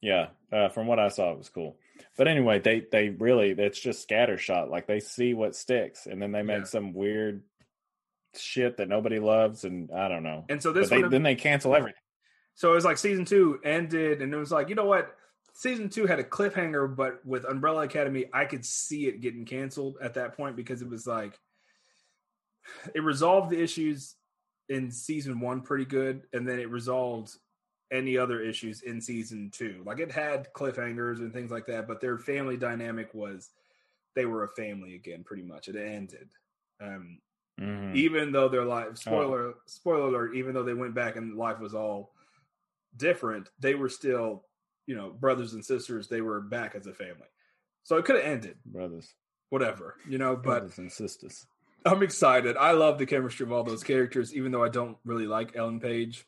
Yeah, 0.01 0.29
uh, 0.53 0.69
from 0.69 0.87
what 0.87 0.99
I 0.99 1.09
saw, 1.09 1.33
it 1.33 1.39
was 1.39 1.49
cool. 1.49 1.77
But 2.17 2.29
anyway, 2.29 2.61
they 2.61 2.87
they 2.93 3.09
really 3.11 3.51
it's 3.51 3.81
just 3.81 4.09
scattershot. 4.09 4.71
Like 4.71 4.87
they 4.87 5.01
see 5.01 5.35
what 5.35 5.57
sticks, 5.57 6.07
and 6.07 6.23
then 6.23 6.33
they 6.33 6.43
make 6.43 6.59
Yeah. 6.59 6.65
some 6.65 6.93
weird 6.93 7.43
shit 8.37 8.77
that 8.77 8.89
nobody 8.89 9.19
loves, 9.19 9.65
and 9.65 9.91
I 9.91 10.09
don't 10.09 10.23
know. 10.23 10.45
And 10.49 10.63
so 10.63 10.73
this 10.73 10.89
they, 10.89 11.03
then 11.03 11.23
they 11.23 11.35
cancel 11.35 11.75
everything. 11.75 12.01
So 12.55 12.73
it 12.73 12.75
was 12.75 12.85
like 12.85 12.99
season 12.99 13.25
two 13.25 13.61
ended, 13.65 14.23
and 14.23 14.33
it 14.33 14.37
was 14.37 14.51
like, 14.53 14.69
you 14.69 14.75
know 14.75 14.85
what? 14.85 15.15
Season 15.55 15.89
two 15.89 16.07
had 16.07 16.21
a 16.21 16.25
cliffhanger, 16.25 16.95
but 16.95 17.25
with 17.27 17.45
Umbrella 17.45 17.83
Academy, 17.83 18.27
I 18.33 18.45
could 18.45 18.65
see 18.65 19.07
it 19.07 19.21
getting 19.21 19.45
canceled 19.45 19.97
at 20.01 20.15
that 20.15 20.37
point 20.37 20.55
because 20.55 20.83
it 20.83 20.89
was 20.89 21.07
like 21.07 21.39
it 22.95 23.03
resolved 23.03 23.51
the 23.51 23.61
issues 23.61 24.15
in 24.69 24.91
season 24.91 25.41
one 25.41 25.63
pretty 25.63 25.85
good, 25.85 26.23
and 26.33 26.47
then 26.47 26.61
it 26.61 26.71
resolved 26.71 27.33
any 27.91 28.17
other 28.19 28.41
issues 28.41 28.83
in 28.83 29.01
season 29.01 29.51
two. 29.53 29.83
Like 29.87 29.99
it 30.01 30.11
had 30.13 30.53
cliffhangers 30.53 31.19
and 31.19 31.33
things 31.33 31.51
like 31.51 31.67
that, 31.67 31.87
but 31.89 32.01
their 32.01 32.19
family 32.19 32.57
dynamic 32.57 33.15
was 33.15 33.51
they 34.15 34.27
were 34.27 34.45
a 34.45 34.49
family 34.49 34.95
again, 34.95 35.25
pretty 35.25 35.43
much. 35.43 35.69
It 35.69 35.77
ended. 35.77 36.29
Um, 36.81 37.19
Mhm. 37.61 37.95
even 37.97 38.31
though 38.31 38.49
their 38.49 38.65
life 38.65 38.97
spoiler 38.99 39.55
spoiler 39.67 40.07
alert 40.09 40.37
even 40.37 40.55
though 40.55 40.63
they 40.63 40.75
went 40.75 40.95
back 40.95 41.17
and 41.17 41.37
life 41.37 41.59
was 41.59 41.75
all 41.75 42.15
different 42.97 43.49
they 43.59 43.75
were 43.75 43.89
still 43.89 44.45
you 44.87 44.95
know 44.95 45.11
brothers 45.11 45.55
and 45.55 45.65
sisters 45.65 46.07
they 46.07 46.21
were 46.21 46.41
back 46.41 46.75
as 46.77 46.87
a 46.87 46.95
family 46.95 47.27
so 47.83 47.97
it 47.97 48.05
could 48.05 48.15
have 48.15 48.25
ended 48.25 48.57
Brothers, 48.65 49.13
whatever 49.51 49.97
you 50.09 50.19
know 50.19 50.37
but 50.37 50.43
brothers 50.61 50.79
and 50.79 50.93
sisters. 50.93 51.47
i'm 51.85 52.03
excited 52.05 52.57
i 52.57 52.71
love 52.71 52.97
the 52.99 53.07
chemistry 53.07 53.45
of 53.45 53.51
all 53.53 53.65
those 53.65 53.83
characters 53.83 54.33
even 54.35 54.53
though 54.53 54.63
i 54.63 54.69
don't 54.69 54.97
really 55.05 55.27
like 55.27 55.57
ellen 55.57 55.81
page 55.81 56.25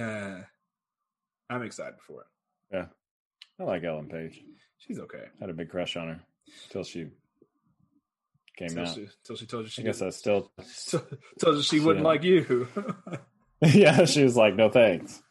uh, 0.00 0.40
i'm 1.50 1.62
excited 1.62 1.94
for 2.06 2.22
it 2.22 2.26
Yeah. 2.76 2.86
I 3.60 3.62
like 3.64 3.84
Ellen 3.84 4.08
Page. 4.08 4.42
she's 4.78 4.98
okay 4.98 5.24
had 5.40 5.50
a 5.50 5.54
big 5.54 5.70
crush 5.70 5.96
on 5.96 6.08
her 6.08 6.20
until 6.66 6.84
she 6.84 7.06
came 8.56 8.68
till 8.68 8.80
out. 8.80 8.94
she, 8.94 9.08
till 9.24 9.36
she 9.36 9.46
told 9.46 9.64
you 9.64 9.70
she 9.70 9.82
I 9.82 9.84
guess 9.86 10.02
I 10.02 10.10
still. 10.10 10.50
told 11.40 11.56
you 11.56 11.62
she 11.62 11.80
wouldn't 11.84 12.04
Yeah. 12.04 12.08
like 12.08 12.22
you 12.24 12.68
yeah, 13.62 14.04
she 14.04 14.22
was 14.24 14.36
like, 14.36 14.54
"No 14.56 14.68
thanks." 14.68 15.22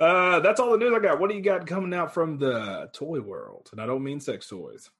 uh, 0.00 0.40
that's 0.40 0.58
all 0.58 0.72
the 0.72 0.78
news 0.78 0.92
I 0.94 0.98
got. 0.98 1.20
What 1.20 1.30
do 1.30 1.36
you 1.36 1.42
got 1.42 1.66
coming 1.66 1.94
out 1.94 2.12
from 2.12 2.38
the 2.38 2.88
toy 2.92 3.20
world? 3.20 3.68
And 3.72 3.80
I 3.80 3.86
don't 3.86 4.02
mean 4.02 4.18
sex 4.20 4.48
toys. 4.48 4.90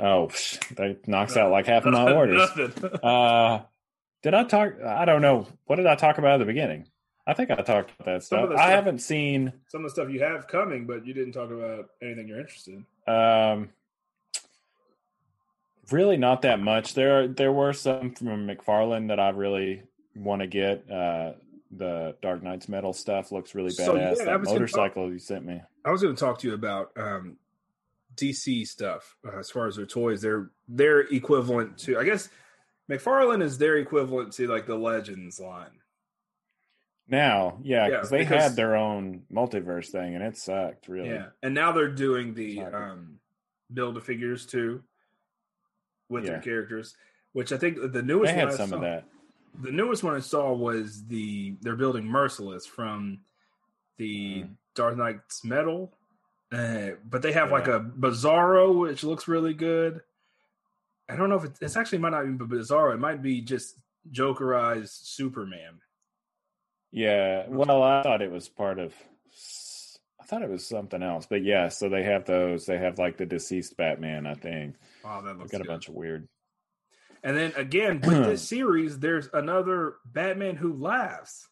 Oh, 0.00 0.28
that 0.76 1.06
knocks 1.06 1.36
out 1.36 1.50
like 1.50 1.66
half 1.66 1.84
of 1.84 1.92
my 1.92 2.10
orders. 2.12 2.48
Uh, 3.02 3.60
did 4.22 4.32
I 4.34 4.44
talk? 4.44 4.80
I 4.84 5.04
don't 5.04 5.20
know. 5.22 5.46
What 5.66 5.76
did 5.76 5.86
I 5.86 5.94
talk 5.96 6.16
about 6.18 6.34
at 6.34 6.38
the 6.38 6.44
beginning? 6.46 6.86
I 7.26 7.32
think 7.32 7.50
I 7.50 7.56
talked 7.56 7.92
about 7.92 8.04
that 8.04 8.16
of 8.16 8.22
stuff. 8.24 8.50
I 8.56 8.70
haven't 8.70 8.98
seen. 8.98 9.52
Some 9.68 9.84
of 9.84 9.90
the 9.90 9.94
stuff 9.94 10.12
you 10.12 10.20
have 10.22 10.46
coming, 10.46 10.86
but 10.86 11.06
you 11.06 11.14
didn't 11.14 11.32
talk 11.32 11.50
about 11.50 11.90
anything 12.02 12.28
you're 12.28 12.40
interested 12.40 12.84
in. 13.06 13.12
Um, 13.12 13.70
really, 15.90 16.16
not 16.16 16.42
that 16.42 16.60
much. 16.60 16.94
There, 16.94 17.26
there 17.28 17.52
were 17.52 17.72
some 17.72 18.12
from 18.14 18.46
McFarlane 18.46 19.08
that 19.08 19.18
I 19.18 19.30
really 19.30 19.82
want 20.14 20.42
to 20.42 20.46
get. 20.46 20.90
Uh, 20.90 21.32
the 21.76 22.14
Dark 22.22 22.42
Nights 22.42 22.68
metal 22.68 22.92
stuff 22.92 23.32
looks 23.32 23.54
really 23.54 23.70
So, 23.70 23.94
badass. 23.94 24.18
yeah, 24.18 24.24
that 24.26 24.42
motorcycle 24.44 25.10
you 25.10 25.18
sent 25.18 25.44
me. 25.44 25.60
I 25.84 25.90
was 25.90 26.02
going 26.02 26.14
to 26.14 26.20
talk 26.20 26.38
to 26.40 26.48
you 26.48 26.54
about 26.54 26.92
um, 26.96 27.36
DC 28.16 28.66
stuff 28.66 29.16
uh, 29.26 29.38
as 29.38 29.50
far 29.50 29.66
as 29.66 29.76
their 29.76 29.86
toys. 29.86 30.20
They're 30.20 30.50
they're 30.68 31.00
equivalent 31.00 31.78
to, 31.78 31.98
I 31.98 32.04
guess, 32.04 32.28
McFarlane 32.90 33.42
is 33.42 33.58
their 33.58 33.76
equivalent 33.78 34.32
to 34.34 34.46
like 34.46 34.66
the 34.66 34.76
Legends 34.76 35.40
line. 35.40 35.80
Now, 37.06 37.58
yeah, 37.62 37.82
Yeah, 37.86 37.90
because 37.96 38.10
they 38.10 38.18
because- 38.18 38.42
had 38.42 38.56
their 38.56 38.76
own 38.76 39.22
multiverse 39.32 39.88
thing, 39.88 40.14
and 40.14 40.24
it 40.24 40.36
sucked 40.38 40.88
really. 40.88 41.10
Yeah, 41.10 41.26
and 41.42 41.54
now 41.54 41.72
they're 41.72 41.90
doing 41.92 42.34
the 42.34 42.60
um, 42.62 43.18
build 43.72 43.96
a 43.96 44.00
figures 44.00 44.46
too 44.46 44.82
with 46.08 46.24
their 46.24 46.40
characters, 46.40 46.96
which 47.32 47.52
I 47.52 47.58
think 47.58 47.78
the 47.92 48.02
newest 48.02 48.32
They 48.32 48.38
had 48.38 48.48
one 48.48 48.56
some 48.56 48.68
saw, 48.70 48.76
of 48.76 48.82
that. 48.82 49.04
The 49.62 49.70
newest 49.70 50.02
one 50.02 50.14
I 50.14 50.20
saw 50.20 50.52
was 50.52 51.04
the 51.06 51.54
they're 51.60 51.76
building 51.76 52.06
Merciless 52.06 52.66
from 52.66 53.20
the 53.98 54.42
Mm. 54.44 54.56
Dark 54.74 54.96
Nights 54.96 55.44
Metal, 55.44 55.92
uh, 56.52 56.90
but 57.08 57.22
they 57.22 57.32
have 57.32 57.52
like 57.52 57.68
a 57.68 57.80
Bizarro 57.80 58.76
which 58.80 59.04
looks 59.04 59.28
really 59.28 59.54
good. 59.54 60.00
I 61.08 61.16
don't 61.16 61.28
know 61.28 61.36
if 61.36 61.44
it's, 61.44 61.60
it's 61.62 61.76
actually 61.76 61.98
might 61.98 62.10
not 62.10 62.22
even 62.22 62.38
be 62.38 62.44
Bizarro. 62.46 62.94
It 62.94 62.98
might 62.98 63.22
be 63.22 63.40
just 63.42 63.78
Jokerized 64.10 65.04
Superman. 65.04 65.80
Yeah, 66.96 67.46
well, 67.48 67.82
I 67.82 68.02
thought 68.04 68.22
it 68.22 68.30
was 68.30 68.48
part 68.48 68.78
of. 68.78 68.94
I 70.20 70.24
thought 70.26 70.42
it 70.42 70.48
was 70.48 70.64
something 70.64 71.02
else, 71.02 71.26
but 71.28 71.42
yeah. 71.42 71.68
So 71.68 71.88
they 71.88 72.04
have 72.04 72.24
those. 72.24 72.66
They 72.66 72.78
have 72.78 72.98
like 73.00 73.16
the 73.16 73.26
deceased 73.26 73.76
Batman. 73.76 74.26
I 74.28 74.34
think 74.34 74.76
Wow, 75.04 75.20
that 75.22 75.36
looks 75.36 75.50
got 75.50 75.60
a 75.60 75.64
bunch 75.64 75.88
of 75.88 75.94
weird. 75.94 76.28
And 77.24 77.36
then 77.36 77.52
again 77.56 78.00
with 78.00 78.24
this 78.24 78.42
series, 78.48 78.98
there's 79.00 79.28
another 79.32 79.96
Batman 80.06 80.54
who 80.54 80.72
laughs. 80.74 81.48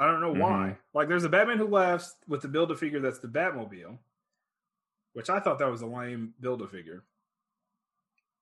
I 0.00 0.06
don't 0.06 0.20
know 0.20 0.32
why. 0.32 0.70
Mhm. 0.74 0.76
Like 0.92 1.06
there's 1.08 1.22
a 1.24 1.28
Batman 1.28 1.58
who 1.58 1.68
laughs 1.68 2.12
with 2.26 2.42
the 2.42 2.48
build 2.48 2.72
a 2.72 2.76
figure 2.76 2.98
that's 3.00 3.20
the 3.20 3.28
Batmobile, 3.28 3.98
which 5.12 5.30
I 5.30 5.38
thought 5.38 5.60
that 5.60 5.70
was 5.70 5.82
a 5.82 5.86
lame 5.86 6.34
build 6.40 6.60
a 6.60 6.66
figure. 6.66 7.04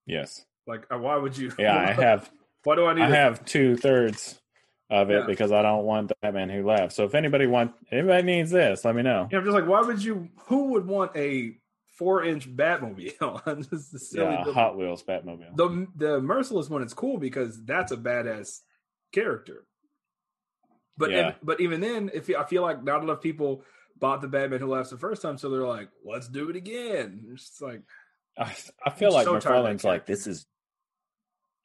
Yes, 0.06 0.44
Like 0.66 0.86
uh, 0.92 0.96
why 0.98 1.16
would 1.16 1.36
you? 1.36 1.52
yeah. 1.58 1.76
I 1.78 1.92
have. 2.02 2.30
Why 2.64 2.76
do 2.76 2.86
I 2.86 2.94
need? 2.94 3.02
I 3.02 3.08
a- 3.08 3.14
have 3.14 3.44
two 3.44 3.76
thirds 3.76 4.40
of 4.92 5.10
it 5.10 5.20
Yeah. 5.20 5.26
because 5.26 5.50
I 5.52 5.62
don't 5.62 5.84
want 5.84 6.08
the 6.08 6.14
Batman 6.20 6.50
who 6.50 6.64
laughs. 6.66 6.94
So 6.94 7.04
if 7.04 7.14
anybody 7.14 7.46
want, 7.46 7.72
anybody 7.90 8.22
needs 8.22 8.50
this, 8.50 8.84
let 8.84 8.94
me 8.94 9.02
know. 9.02 9.26
Know, 9.32 9.38
I'm 9.38 9.44
just 9.44 9.54
like, 9.54 9.66
why 9.66 9.80
would 9.80 10.04
you? 10.04 10.28
Who 10.48 10.72
would 10.72 10.86
want 10.86 11.16
a 11.16 11.56
four 11.98 12.22
inch 12.24 12.48
Batmobile? 12.54 13.68
Just 13.70 13.94
a 13.94 13.98
silly 13.98 14.32
Yeah, 14.32 14.52
Hot 14.52 14.76
Wheels 14.76 15.02
Batmobile. 15.02 15.56
The 15.56 15.86
the 15.96 16.20
merciless 16.20 16.68
one 16.68 16.82
is 16.82 16.94
cool 16.94 17.18
because 17.18 17.64
that's 17.64 17.90
a 17.92 17.96
badass 17.96 18.60
character. 19.12 19.64
But 20.96 21.10
Yeah. 21.10 21.28
if- 21.30 21.36
but 21.42 21.60
even 21.60 21.80
then, 21.80 22.10
if 22.12 22.28
I 22.36 22.44
feel 22.44 22.62
like 22.62 22.84
not 22.84 23.02
enough 23.02 23.20
people 23.22 23.64
bought 23.98 24.20
the 24.20 24.28
Batman 24.28 24.60
Who 24.60 24.66
Laughs 24.68 24.90
the 24.90 24.98
first 24.98 25.22
time, 25.22 25.38
so 25.38 25.48
they're 25.48 25.66
like, 25.66 25.88
let's 26.04 26.28
do 26.28 26.50
it 26.50 26.56
again. 26.56 27.24
It's 27.32 27.48
just 27.48 27.62
like 27.62 27.82
I, 28.38 28.54
I 28.84 28.90
feel 28.90 29.08
I'm 29.08 29.14
like 29.14 29.24
so 29.26 29.34
McFarlane's 29.50 29.84
like 29.84 30.06
this 30.06 30.26
is 30.26 30.46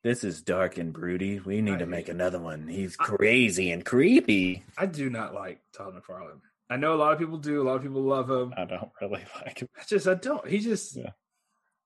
this 0.04 0.24
is 0.24 0.42
dark 0.42 0.78
and 0.78 0.94
broody. 0.94 1.40
We 1.40 1.62
need 1.62 1.76
I 1.76 1.80
to 1.80 1.86
make 1.86 2.08
another 2.10 2.40
one. 2.40 2.68
He's 2.68 2.96
I- 3.00 3.04
crazy 3.06 3.72
and 3.72 3.84
creepy. 3.86 4.64
I 4.78 4.86
do 4.86 5.10
not 5.10 5.34
like 5.34 5.62
Todd 5.74 5.94
McFarlane. 5.96 6.40
I 6.70 6.76
know 6.78 6.94
a 6.94 6.98
lot 6.98 7.14
of 7.14 7.20
people 7.20 7.38
do. 7.38 7.62
A 7.62 7.64
lot 7.64 7.78
of 7.78 7.82
people 7.82 8.02
love 8.02 8.30
him. 8.30 8.54
I 8.58 8.66
don't 8.66 8.92
really 9.02 9.24
like 9.46 9.60
him. 9.60 9.70
I 9.80 9.84
just 9.88 10.08
I 10.08 10.16
don't. 10.16 10.46
He 10.48 10.60
just 10.60 10.96
Yeah. 10.96 11.12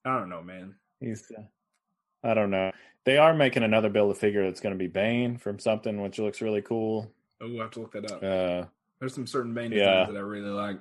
I 0.06 0.18
don't 0.18 0.30
know, 0.30 0.42
man. 0.42 0.76
He's 1.00 1.32
uh, 1.38 1.44
I 2.24 2.34
don't 2.34 2.50
know. 2.52 2.72
They 3.04 3.18
are 3.18 3.34
making 3.34 3.64
another 3.64 3.90
build 3.90 4.12
a 4.12 4.16
figure 4.16 4.44
that's 4.46 4.60
going 4.62 4.74
to 4.74 4.80
be 4.80 4.88
Bane 4.88 5.38
from 5.38 5.58
something, 5.60 6.02
which 6.02 6.20
looks 6.20 6.42
really 6.42 6.62
cool. 6.62 7.12
Oh, 7.42 7.48
we'll 7.50 7.62
have 7.62 7.72
to 7.72 7.80
look 7.82 7.94
that 7.94 8.12
up. 8.12 8.24
Uh, 8.24 8.68
There's 9.00 9.16
some 9.16 9.26
certain 9.26 9.54
Bane 9.56 9.72
yeah. 9.72 10.06
that 10.06 10.16
I 10.16 10.20
really 10.20 10.50
like. 10.50 10.78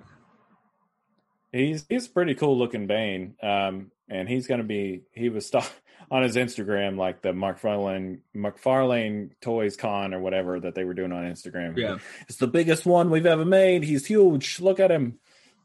he's 1.53 1.85
he's 1.89 2.09
pretty 2.09 2.35
cool 2.35 2.59
looking 2.59 2.87
Bane, 2.87 3.35
um, 3.43 3.91
and 4.09 4.29
he's 4.29 4.47
going 4.47 4.61
to 4.61 4.67
be. 4.67 5.03
He 5.13 5.29
was 5.29 5.47
st- 5.49 5.71
on 6.11 6.23
his 6.23 6.37
Instagram 6.37 6.97
like 6.97 7.23
the 7.23 7.31
McFarlane 7.31 8.21
McFarlane 8.37 9.31
Toys 9.41 9.77
Con 9.77 10.15
or 10.15 10.21
whatever 10.21 10.61
that 10.61 10.75
they 10.75 10.85
were 10.85 10.95
doing 10.95 11.13
on 11.13 11.25
Instagram. 11.25 11.77
Yeah. 11.77 11.99
it's 12.29 12.37
the 12.39 12.47
biggest 12.47 12.87
one 12.87 13.11
we've 13.11 13.27
ever 13.27 13.45
made. 13.45 13.83
He's 13.85 14.07
huge. 14.07 14.61
Look 14.61 14.81
at 14.81 14.91
him. 14.91 15.19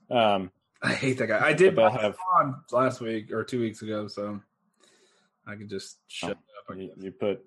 Um, 0.10 0.52
I 0.82 0.94
hate 0.94 1.18
that 1.20 1.28
guy. 1.28 1.46
I 1.46 1.54
did 1.54 1.76
But 1.76 1.94
buy 1.94 1.98
they'll 2.02 2.12
him 2.12 2.16
on 2.36 2.56
last 2.72 3.02
week 3.02 3.32
or 3.32 3.44
two 3.44 3.60
weeks 3.60 3.82
ago, 3.82 4.08
so 4.08 4.40
I 5.48 5.56
could 5.56 5.70
just 5.70 5.98
shut 6.08 6.32
up. 6.32 6.38
You, 6.78 6.92
you 7.00 7.12
put 7.12 7.44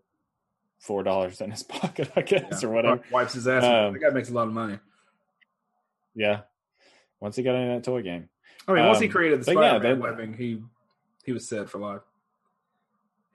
four 0.81 1.03
dollars 1.03 1.41
in 1.41 1.51
his 1.51 1.63
pocket, 1.65 2.11
I 2.17 2.23
guess, 2.23 2.63
Yeah. 2.63 2.69
or 2.69 2.73
whatever. 2.73 3.03
Wipes 3.13 3.35
his 3.35 3.47
ass. 3.49 3.63
Um, 3.65 3.93
that 3.95 4.01
guy 4.01 4.11
makes 4.11 4.31
a 4.31 4.33
lot 4.33 4.47
of 4.49 4.53
money. 4.55 4.79
Yeah. 6.15 6.41
Once 7.21 7.37
he 7.37 7.43
got 7.43 7.55
into 7.55 7.75
that 7.75 7.85
toy 7.85 8.03
game. 8.03 8.29
I 8.67 8.73
mean, 8.75 8.87
once 8.87 8.99
he 9.01 9.07
um, 9.07 9.13
created 9.13 9.43
the 9.45 9.53
yeah, 9.53 9.59
Spider-Man 9.59 9.95
they- 9.97 10.01
webbing, 10.03 10.35
he 10.35 10.63
he 11.25 11.33
was 11.33 11.49
set 11.49 11.69
for 11.69 11.79
life. 11.79 12.03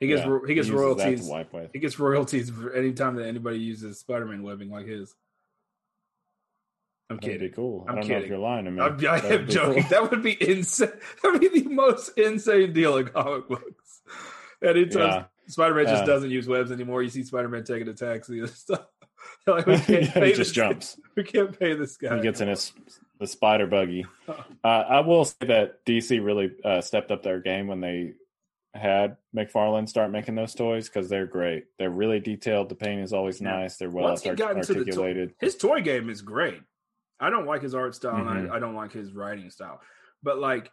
He 0.04 0.08
gets 0.08 0.26
Yeah, 0.26 0.40
he 0.48 0.54
gets 0.54 0.68
to 0.68 0.76
royalties. 0.76 1.32
He 1.74 1.80
gets 1.80 1.98
royalties 2.00 2.50
for 2.50 2.74
any 2.74 2.92
time 2.94 3.16
that 3.16 3.26
anybody 3.28 3.60
uses 3.60 4.00
Spider-Man 4.00 4.44
webbing 4.44 4.70
like 4.70 4.86
his. 4.86 5.16
I'm 7.10 7.18
That'd 7.18 7.30
be 7.32 7.46
kidding. 7.46 7.56
cool. 7.56 7.86
I'm 7.88 7.90
I 7.90 7.96
don't 7.96 8.02
know 8.02 8.08
kidding. 8.08 8.24
if 8.24 8.30
you're 8.30 8.38
lying 8.40 8.66
to 8.66 8.72
me. 8.72 8.82
I'm, 8.82 9.06
I 9.08 9.20
am 9.28 9.48
joking. 9.48 9.84
cool. 9.84 9.90
That 9.90 10.10
would 10.12 10.24
be 10.24 10.38
insane. 10.50 10.90
That 11.24 11.32
would 11.34 11.42
be 11.42 11.48
the 11.62 11.70
most 11.70 12.18
insane 12.18 12.74
deal 12.74 12.98
in 12.98 13.08
comic 13.08 13.48
books. 13.48 14.02
Anytime 14.64 15.02
Yeah. 15.02 15.24
Spider-Man 15.48 15.86
just 15.86 16.04
Uh, 16.04 16.06
doesn't 16.06 16.32
use 16.32 16.48
webs 16.48 16.72
anymore, 16.72 17.04
you 17.04 17.10
see 17.10 17.24
Spider-Man 17.24 17.64
taking 17.66 17.88
a 17.90 17.94
taxi 17.94 18.40
and 18.40 18.50
stuff. 18.64 18.86
like, 19.48 19.66
we 19.66 19.78
can't 19.78 20.14
pay 20.14 20.20
he 20.28 20.32
this 20.32 20.38
just 20.38 20.54
jumps. 20.54 21.00
We 21.16 21.24
can't 21.24 21.58
pay 21.58 21.74
this 21.76 21.98
guy. 21.98 22.16
He 22.18 22.22
gets 22.24 22.42
in 22.42 22.48
his 22.48 22.72
the 23.20 23.28
spider 23.28 23.68
buggy. 23.68 24.06
Uh, 24.28 24.68
I 24.68 25.00
will 25.02 25.24
say 25.26 25.46
that 25.48 25.86
DC 25.86 26.24
really 26.24 26.52
uh, 26.66 26.82
stepped 26.82 27.12
up 27.12 27.24
their 27.24 27.40
game 27.40 27.68
when 27.68 27.80
they 27.80 28.14
had 28.74 29.18
McFarlane 29.36 29.88
start 29.88 30.12
making 30.12 30.36
those 30.36 30.56
toys 30.56 30.90
because 30.90 31.08
they're 31.10 31.28
great. 31.28 31.66
They're 31.78 31.90
really 31.92 32.20
detailed. 32.20 32.70
The 32.70 32.76
paint 32.76 33.02
is 33.02 33.14
always 33.14 33.40
nice. 33.42 33.78
They're 33.78 33.90
well 33.90 34.06
Once 34.06 34.26
art- 34.26 34.38
the 34.38 34.44
to- 34.46 34.56
articulated. 34.56 35.36
his 35.40 35.56
toy 35.56 35.82
game 35.82 36.10
is 36.10 36.22
great. 36.22 36.62
I 37.20 37.30
don't 37.30 37.46
like 37.46 37.62
his 37.62 37.76
art 37.76 37.94
style, 37.96 38.16
and 38.28 38.48
Mhm. 38.50 38.52
I, 38.52 38.56
I 38.56 38.60
don't 38.60 38.76
like 38.76 38.92
his 38.92 39.14
writing 39.14 39.50
style. 39.50 39.80
But 40.24 40.40
like, 40.40 40.72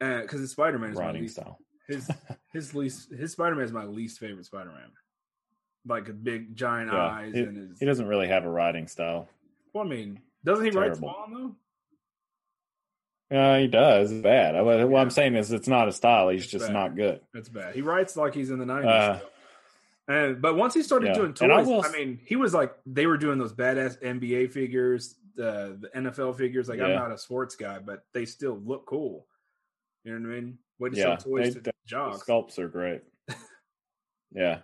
because 0.00 0.40
his 0.40 0.50
Spider 0.50 0.78
Man 0.78 0.90
is 0.90 0.98
my 0.98 1.12
least, 1.12 1.36
style. 1.36 1.58
his 1.88 2.10
his 2.52 2.74
least 2.74 3.12
his 3.12 3.32
Spider 3.32 3.54
Man 3.54 3.64
is 3.64 3.72
my 3.72 3.84
least 3.84 4.18
favorite 4.18 4.44
Spider 4.46 4.70
Man. 4.70 4.90
Like 5.86 6.08
a 6.08 6.12
big 6.12 6.54
giant 6.56 6.92
Yeah, 6.92 6.98
eyes 7.06 7.34
he, 7.34 7.40
and 7.42 7.56
his. 7.56 7.78
he 7.78 7.86
doesn't 7.86 8.06
really 8.06 8.28
have 8.28 8.44
a 8.44 8.50
writing 8.50 8.86
style. 8.88 9.28
well, 9.72 9.84
I 9.84 9.88
mean, 9.88 10.20
doesn't 10.44 10.64
he 10.64 10.70
write 10.72 10.86
Terrible. 10.94 11.10
Spawn 11.10 11.32
though? 11.32 11.56
Uh, 13.32 13.58
he 13.58 13.66
does. 13.66 14.12
It's 14.12 14.20
bad. 14.22 14.54
I- 14.54 14.62
What 14.62 14.78
Yeah. 14.78 14.96
I'm 14.98 15.10
saying 15.10 15.36
is, 15.36 15.52
it's 15.52 15.68
not 15.68 15.88
a 15.88 15.92
style. 15.92 16.28
He's 16.28 16.42
It's 16.42 16.50
just 16.52 16.66
bad. 16.66 16.72
not 16.72 16.96
good. 16.96 17.20
That's 17.32 17.48
bad. 17.48 17.74
He 17.74 17.80
writes 17.80 18.16
like 18.16 18.34
he's 18.34 18.50
in 18.50 18.58
the 18.58 18.66
nineties. 18.66 18.90
Uh, 18.90 19.20
and 20.08 20.42
but 20.42 20.56
once 20.56 20.74
he 20.74 20.82
started 20.82 21.06
yeah. 21.08 21.14
doing 21.14 21.32
toys, 21.32 21.48
I 21.68 21.88
I, 21.88 21.92
mean, 21.92 22.20
he 22.24 22.36
was 22.36 22.52
like 22.52 22.74
they 22.84 23.06
were 23.06 23.16
doing 23.16 23.38
those 23.38 23.52
badass 23.54 24.02
NBA 24.02 24.52
figures, 24.52 25.14
the 25.36 25.78
the 25.80 25.88
NFL 26.00 26.36
figures. 26.36 26.68
Like 26.68 26.80
I'm 26.80 26.92
not 26.94 27.12
a 27.12 27.16
sports 27.18 27.54
guy, 27.56 27.78
but 27.78 28.04
they 28.12 28.24
still 28.26 28.60
look 28.64 28.84
cool. 28.86 29.26
You 30.04 30.18
know 30.18 30.28
what 30.28 30.36
I 30.36 30.40
mean? 30.40 30.58
Way 30.78 30.90
to 30.90 30.96
Yeah, 30.96 31.02
sell 31.04 31.16
toys 31.18 31.44
they- 31.54 31.60
to 31.60 31.60
they- 31.60 31.70
jocks. 31.86 32.22
sculpts 32.24 32.58
are 32.58 32.68
great. 32.68 33.02
yeah. 34.32 34.58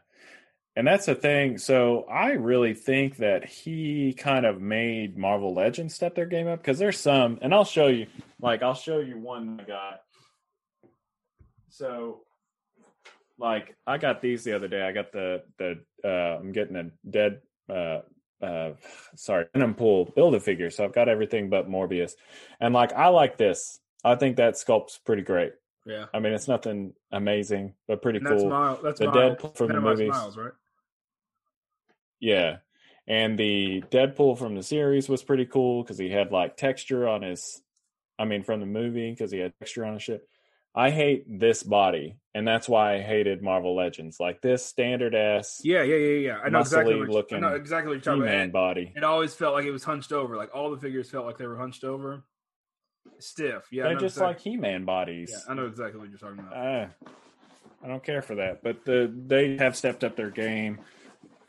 And 0.76 0.86
that's 0.86 1.06
the 1.06 1.14
thing. 1.16 1.58
So 1.58 2.04
I 2.04 2.32
really 2.32 2.72
think 2.72 3.16
that 3.16 3.44
he 3.44 4.12
kind 4.12 4.46
of 4.46 4.60
made 4.60 5.18
Marvel 5.18 5.52
Legends 5.52 5.94
step 5.94 6.14
their 6.14 6.26
game 6.26 6.46
up 6.46 6.60
because 6.60 6.78
there's 6.78 7.00
some, 7.00 7.38
and 7.42 7.52
I'll 7.52 7.64
show 7.64 7.88
you, 7.88 8.06
like, 8.40 8.62
I'll 8.62 8.74
show 8.74 9.00
you 9.00 9.18
one 9.18 9.60
I 9.60 9.64
got. 9.64 10.00
So, 11.70 12.20
like, 13.38 13.76
I 13.88 13.98
got 13.98 14.22
these 14.22 14.44
the 14.44 14.54
other 14.54 14.68
day. 14.68 14.82
I 14.82 14.92
got 14.92 15.10
the, 15.10 15.42
the, 15.58 15.80
uh, 16.04 16.38
I'm 16.38 16.52
getting 16.52 16.76
a 16.76 16.90
dead, 17.10 17.40
uh, 17.68 18.00
uh, 18.40 18.74
sorry, 19.16 19.46
Venom 19.52 19.74
Pool 19.74 20.12
build 20.14 20.36
a 20.36 20.40
figure. 20.40 20.70
So 20.70 20.84
I've 20.84 20.94
got 20.94 21.08
everything 21.08 21.50
but 21.50 21.68
Morbius. 21.68 22.12
And, 22.60 22.72
like, 22.72 22.92
I 22.92 23.08
like 23.08 23.36
this. 23.36 23.80
I 24.04 24.14
think 24.14 24.36
that 24.36 24.56
sculpt's 24.56 24.96
pretty 24.96 25.22
great. 25.22 25.54
Yeah, 25.88 26.04
I 26.12 26.18
mean, 26.18 26.34
it's 26.34 26.48
nothing 26.48 26.92
amazing, 27.10 27.72
but 27.86 28.02
pretty 28.02 28.18
and 28.18 28.26
that's 28.26 28.42
cool. 28.42 28.50
Miles. 28.50 28.78
That's 28.82 29.00
The 29.00 29.06
Miles, 29.06 29.16
Deadpool 29.16 29.56
from 29.56 29.68
the 29.68 29.80
movies. 29.80 30.10
Miles, 30.10 30.36
right? 30.36 30.52
Yeah. 32.20 32.58
And 33.06 33.38
the 33.38 33.82
Deadpool 33.90 34.38
from 34.38 34.54
the 34.54 34.62
series 34.62 35.08
was 35.08 35.22
pretty 35.22 35.46
cool 35.46 35.82
because 35.82 35.96
he 35.96 36.10
had 36.10 36.30
like 36.30 36.58
texture 36.58 37.08
on 37.08 37.22
his, 37.22 37.62
I 38.18 38.26
mean, 38.26 38.42
from 38.42 38.60
the 38.60 38.66
movie 38.66 39.10
because 39.10 39.30
he 39.30 39.38
had 39.38 39.54
texture 39.58 39.86
on 39.86 39.94
his 39.94 40.02
ship. 40.02 40.28
I 40.74 40.90
hate 40.90 41.24
this 41.26 41.62
body, 41.62 42.18
and 42.34 42.46
that's 42.46 42.68
why 42.68 42.96
I 42.96 43.00
hated 43.00 43.42
Marvel 43.42 43.74
Legends. 43.74 44.20
Like 44.20 44.42
this 44.42 44.64
standard 44.64 45.14
ass 45.14 45.62
Yeah, 45.64 45.82
yeah, 45.82 45.96
yeah, 45.96 46.18
yeah. 46.18 46.38
I 46.44 46.50
know 46.50 46.60
exactly. 46.60 46.96
What, 46.96 47.08
looking 47.08 47.38
I 47.38 47.40
know 47.40 47.54
exactly 47.54 47.88
what 47.88 48.04
you're 48.04 48.14
talking 48.14 48.30
Man 48.30 48.50
about. 48.50 48.52
body. 48.52 48.92
It, 48.94 48.98
it 48.98 49.04
always 49.04 49.34
felt 49.34 49.54
like 49.54 49.64
it 49.64 49.70
was 49.70 49.84
hunched 49.84 50.12
over. 50.12 50.36
Like 50.36 50.54
all 50.54 50.70
the 50.70 50.76
figures 50.76 51.08
felt 51.10 51.24
like 51.24 51.38
they 51.38 51.46
were 51.46 51.56
hunched 51.56 51.84
over, 51.84 52.24
stiff. 53.20 53.66
Yeah, 53.70 53.84
They're 53.84 53.94
just 53.94 54.16
exactly- 54.16 54.26
like 54.26 54.40
He 54.40 54.56
Man 54.56 54.84
bodies. 54.84 55.30
Yeah, 55.32 55.52
I 55.52 55.54
know 55.54 55.66
exactly 55.66 56.00
what 56.00 56.08
you're 56.10 56.18
talking 56.18 56.38
about. 56.40 56.52
Uh, 56.52 56.86
I 57.82 57.88
don't 57.88 58.02
care 58.02 58.22
for 58.22 58.36
that, 58.36 58.62
but 58.62 58.84
the 58.84 59.12
they 59.26 59.56
have 59.56 59.76
stepped 59.76 60.02
up 60.04 60.16
their 60.16 60.30
game 60.30 60.80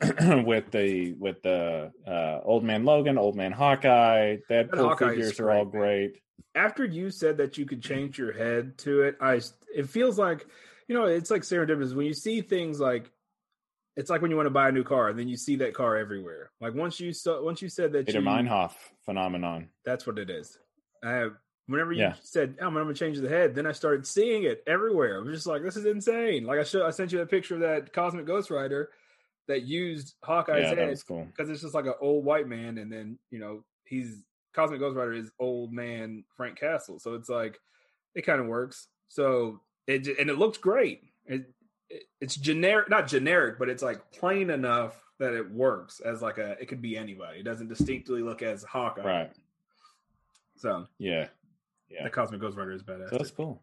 with 0.00 0.70
the 0.70 1.14
with 1.18 1.42
the 1.42 1.90
uh, 2.06 2.40
old 2.44 2.64
man 2.64 2.84
Logan, 2.84 3.18
old 3.18 3.36
man 3.36 3.52
Hawkeye. 3.52 4.36
Deadpool 4.48 4.78
Hawkeye 4.90 5.08
figures 5.10 5.40
are 5.40 5.50
all 5.50 5.64
great, 5.64 6.20
man. 6.54 6.64
after 6.64 6.84
you 6.84 7.10
said 7.10 7.38
that 7.38 7.58
you 7.58 7.66
could 7.66 7.82
change 7.82 8.18
your 8.18 8.32
head 8.32 8.78
to 8.78 9.02
it, 9.02 9.16
I 9.20 9.40
it 9.74 9.88
feels 9.88 10.18
like 10.18 10.46
you 10.88 10.94
know 10.96 11.04
it's 11.06 11.30
like 11.30 11.42
serendipitous 11.42 11.94
when 11.94 12.06
you 12.06 12.14
see 12.14 12.40
things 12.42 12.78
like 12.80 13.10
it's 13.96 14.08
like 14.08 14.22
when 14.22 14.30
you 14.30 14.36
want 14.36 14.46
to 14.46 14.50
buy 14.50 14.68
a 14.68 14.72
new 14.72 14.84
car 14.84 15.08
and 15.08 15.18
then 15.18 15.28
you 15.28 15.36
see 15.36 15.56
that 15.56 15.74
car 15.74 15.96
everywhere. 15.96 16.52
Like 16.60 16.74
once 16.74 17.00
you 17.00 17.12
saw 17.12 17.42
once 17.42 17.60
you 17.60 17.68
said 17.68 17.92
that 17.92 18.06
Baader 18.06 18.14
you, 18.14 18.20
Meinhof 18.20 18.72
phenomenon. 19.04 19.68
that's 19.84 20.06
what 20.06 20.18
it 20.18 20.30
is. 20.30 20.56
I 21.04 21.28
whenever 21.70 21.92
you 21.92 22.00
Yeah. 22.00 22.14
said 22.22 22.56
oh, 22.60 22.66
I'm 22.66 22.74
going 22.74 22.86
to 22.88 22.94
change 22.94 23.18
the 23.18 23.28
head, 23.28 23.54
then 23.54 23.66
I 23.66 23.72
started 23.72 24.06
seeing 24.06 24.44
it 24.44 24.62
everywhere. 24.66 25.18
I'm 25.18 25.32
just 25.32 25.46
like 25.46 25.62
this 25.62 25.76
is 25.76 25.86
insane. 25.86 26.44
Like 26.44 26.58
I 26.58 26.64
show 26.64 26.86
I 26.86 26.90
sent 26.90 27.12
you 27.12 27.20
a 27.20 27.26
picture 27.26 27.54
of 27.54 27.60
that 27.60 27.92
Cosmic 27.92 28.26
Ghost 28.26 28.50
Rider 28.50 28.90
that 29.48 29.62
used 29.62 30.14
Hawkeye's 30.22 30.62
yeah, 30.70 30.74
head 30.74 30.90
was 30.90 31.02
cool. 31.02 31.24
because 31.24 31.50
it's 31.50 31.62
just 31.62 31.74
like 31.74 31.86
an 31.86 31.94
old 32.00 32.24
white 32.24 32.46
man, 32.48 32.78
and 32.78 32.92
then 32.92 33.18
you 33.30 33.38
know 33.38 33.64
he's 33.84 34.22
Cosmic 34.52 34.80
Ghost 34.80 34.96
Rider 34.96 35.12
is 35.12 35.30
old 35.38 35.72
man 35.72 36.24
Frank 36.36 36.58
Castle, 36.58 36.98
so 36.98 37.14
it's 37.14 37.28
like 37.28 37.58
it 38.14 38.22
kind 38.22 38.40
of 38.40 38.46
works. 38.46 38.88
So 39.08 39.60
it 39.86 40.06
and 40.18 40.30
it 40.30 40.38
looks 40.38 40.58
great. 40.58 41.02
It, 41.26 41.46
it 41.88 42.04
it's 42.20 42.36
generic, 42.36 42.88
not 42.88 43.08
generic, 43.08 43.58
but 43.58 43.68
it's 43.68 43.82
like 43.82 44.10
plain 44.12 44.50
enough 44.50 44.94
that 45.18 45.34
it 45.34 45.50
works 45.50 46.00
as 46.00 46.22
like 46.22 46.38
a. 46.38 46.52
It 46.60 46.66
could 46.68 46.80
be 46.80 46.96
anybody. 46.96 47.40
It 47.40 47.44
doesn't 47.44 47.68
distinctly 47.68 48.22
look 48.22 48.42
as 48.42 48.62
Hawkeye. 48.62 49.02
Right. 49.04 49.32
So 50.56 50.86
Yeah. 50.98 51.26
Yeah. 51.90 52.04
the 52.04 52.10
Cosmic 52.10 52.40
Ghost 52.40 52.56
Rider 52.56 52.72
is 52.72 52.82
badass. 52.82 53.10
So 53.10 53.18
that's 53.18 53.30
cool. 53.30 53.62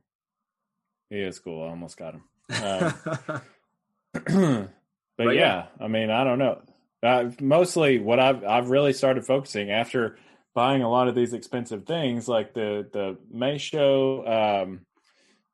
He 1.10 1.20
is 1.20 1.40
cool. 1.40 1.64
I 1.64 1.70
almost 1.70 1.98
got 1.98 2.16
him. 2.16 2.24
too. 2.52 2.94
but, 5.18 5.26
But 5.26 5.36
yeah, 5.36 5.68
I 5.80 5.88
mean, 5.88 6.10
I 6.10 6.24
don't 6.24 6.40
know. 6.40 6.62
Uh, 7.04 7.32
mostly, 7.40 8.00
what 8.00 8.20
I've 8.20 8.44
I've 8.44 8.70
really 8.70 8.94
started 8.94 9.26
focusing 9.26 9.70
after 9.72 10.18
buying 10.56 10.82
a 10.82 10.90
lot 10.90 11.08
of 11.08 11.16
these 11.16 11.34
expensive 11.34 11.86
things, 11.86 12.28
like 12.28 12.54
the 12.54 12.88
the 12.92 13.18
Meisho 13.34 14.64
um, 14.64 14.82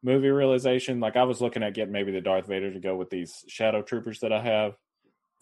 movie 0.02 0.30
realization. 0.30 1.00
Like 1.00 1.18
I 1.18 1.24
was 1.24 1.42
looking 1.42 1.64
at 1.64 1.74
getting 1.74 1.92
maybe 1.92 2.12
the 2.12 2.22
Darth 2.22 2.48
Vader 2.48 2.72
to 2.72 2.80
go 2.80 2.96
with 2.96 3.10
these 3.10 3.44
Shadow 3.48 3.82
Troopers 3.82 4.20
that 4.22 4.32
I 4.32 4.42
have. 4.42 4.76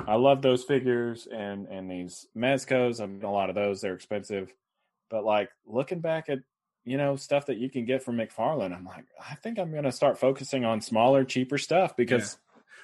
I 0.08 0.16
love 0.16 0.42
those 0.42 0.64
figures 0.64 1.28
and 1.32 1.68
and 1.68 1.90
these 1.90 2.26
Mezcos. 2.36 3.00
I'm 3.00 3.16
getting 3.16 3.30
a 3.30 3.34
lot 3.34 3.50
of 3.50 3.56
those. 3.56 3.82
They're 3.82 3.94
expensive, 3.94 4.52
but 5.10 5.24
like 5.24 5.50
looking 5.66 6.00
back 6.00 6.30
at 6.30 6.40
you 6.86 6.98
know 6.98 7.16
stuff 7.16 7.46
that 7.48 7.58
you 7.58 7.70
can 7.70 7.86
get 7.86 8.04
from 8.04 8.18
McFarlane, 8.18 8.76
I'm 8.76 8.86
like, 8.86 9.06
I 9.30 9.36
think 9.36 9.60
I'm 9.60 9.72
going 9.72 9.84
to 9.84 9.92
start 9.92 10.18
focusing 10.20 10.66
on 10.66 10.82
smaller, 10.82 11.24
cheaper 11.24 11.58
stuff 11.58 11.96
because. 11.96 12.38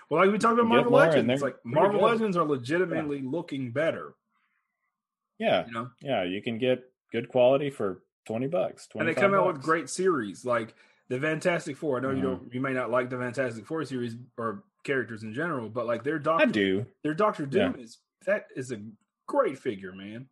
well, 0.09 0.21
like 0.23 0.31
we 0.31 0.37
talked 0.37 0.53
about 0.53 0.67
Marvel 0.67 0.91
Legends, 0.91 1.41
like 1.41 1.57
Marvel 1.63 1.99
good. 1.99 2.05
Legends 2.05 2.37
are 2.37 2.45
legitimately 2.45 3.21
looking 3.21 3.71
better. 3.71 4.13
Yeah, 5.39 5.67
You 5.67 5.73
know, 5.73 5.89
yeah, 6.01 6.23
you 6.23 6.41
can 6.41 6.57
get 6.57 6.83
good 7.11 7.29
quality 7.29 7.69
for 7.69 8.01
twenty 8.25 8.47
bucks. 8.47 8.87
and 8.95 9.07
they 9.07 9.13
come 9.13 9.33
out 9.33 9.45
with 9.47 9.61
great 9.61 9.89
series 9.89 10.43
like 10.43 10.73
the 11.09 11.19
Fantastic 11.19 11.77
Four. 11.77 11.97
I 11.97 12.01
know 12.01 12.09
you 12.09 12.17
Mhm. 12.17 12.21
don't, 12.23 12.53
you 12.53 12.61
may 12.61 12.73
not 12.73 12.89
like 12.89 13.09
the 13.09 13.17
Fantastic 13.17 13.65
Four 13.65 13.83
series 13.85 14.15
or 14.37 14.63
characters 14.83 15.23
in 15.23 15.33
general, 15.33 15.69
but 15.69 15.85
like 15.85 16.03
their 16.03 16.17
Doctor, 16.17 16.47
I 16.47 16.51
do 16.51 16.85
their 17.03 17.13
Doctor 17.13 17.45
Doom 17.45 17.75
is 17.77 17.99
that 18.25 18.47
is 18.55 18.71
a 18.71 18.81
great 19.27 19.59
figure, 19.59 19.93
man. 19.93 20.27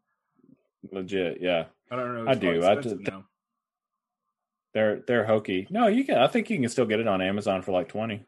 legit. 0.91 1.39
Yeah, 1.41 1.65
I 1.91 1.95
don't 1.95 2.13
know. 2.25 2.31
I 2.31 2.35
do. 2.35 2.63
I 2.63 2.75
just-. 2.75 2.95
They're 4.75 4.99
they're 5.07 5.25
hokey. 5.25 5.65
No, 5.71 5.87
you 5.87 6.03
can. 6.03 6.19
I 6.19 6.27
think 6.27 6.49
you 6.51 6.59
can 6.59 6.69
still 6.69 6.85
get 6.85 6.99
it 6.99 7.07
on 7.07 7.21
Amazon 7.21 7.63
for 7.63 7.71
like 7.71 7.87
twenty. 7.89 8.23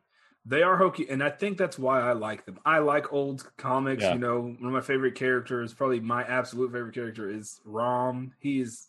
They 0.45 0.63
are 0.63 0.77
hokey, 0.77 1.07
and 1.09 1.21
I 1.21 1.29
think 1.29 1.57
that's 1.57 1.77
why 1.77 1.99
I 2.01 2.13
like 2.13 2.45
them. 2.45 2.57
I 2.65 2.79
like 2.79 3.11
old 3.11 3.45
comics. 3.57 4.01
Yeah. 4.01 4.13
You 4.13 4.19
know, 4.19 4.39
one 4.41 4.55
of 4.67 4.71
my 4.71 4.79
favorite 4.81 5.15
characters, 5.15 5.73
probably 5.73 5.99
my 5.99 6.23
absolute 6.23 6.71
favorite 6.71 6.95
character, 6.95 7.29
is 7.29 7.59
Rom. 7.65 8.31
He's 8.39 8.87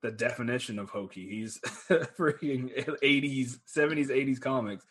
the 0.00 0.10
definition 0.10 0.78
of 0.78 0.88
hokey. 0.88 1.28
He's 1.28 1.58
freaking 2.18 2.96
eighties, 3.02 3.60
seventies, 3.66 4.10
eighties 4.10 4.38
comics, 4.38 4.86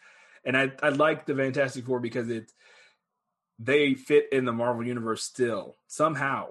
and 0.46 0.56
I 0.56 0.72
I 0.84 0.90
like 0.90 1.26
the 1.26 1.36
Fantastic 1.36 1.84
Four 1.86 2.00
because 2.00 2.30
it 2.30 2.52
they 3.58 3.96
fit 3.96 4.28
in 4.32 4.46
the 4.46 4.54
Marvel 4.54 4.86
universe 4.86 5.24
still 5.24 5.78
somehow, 5.88 6.50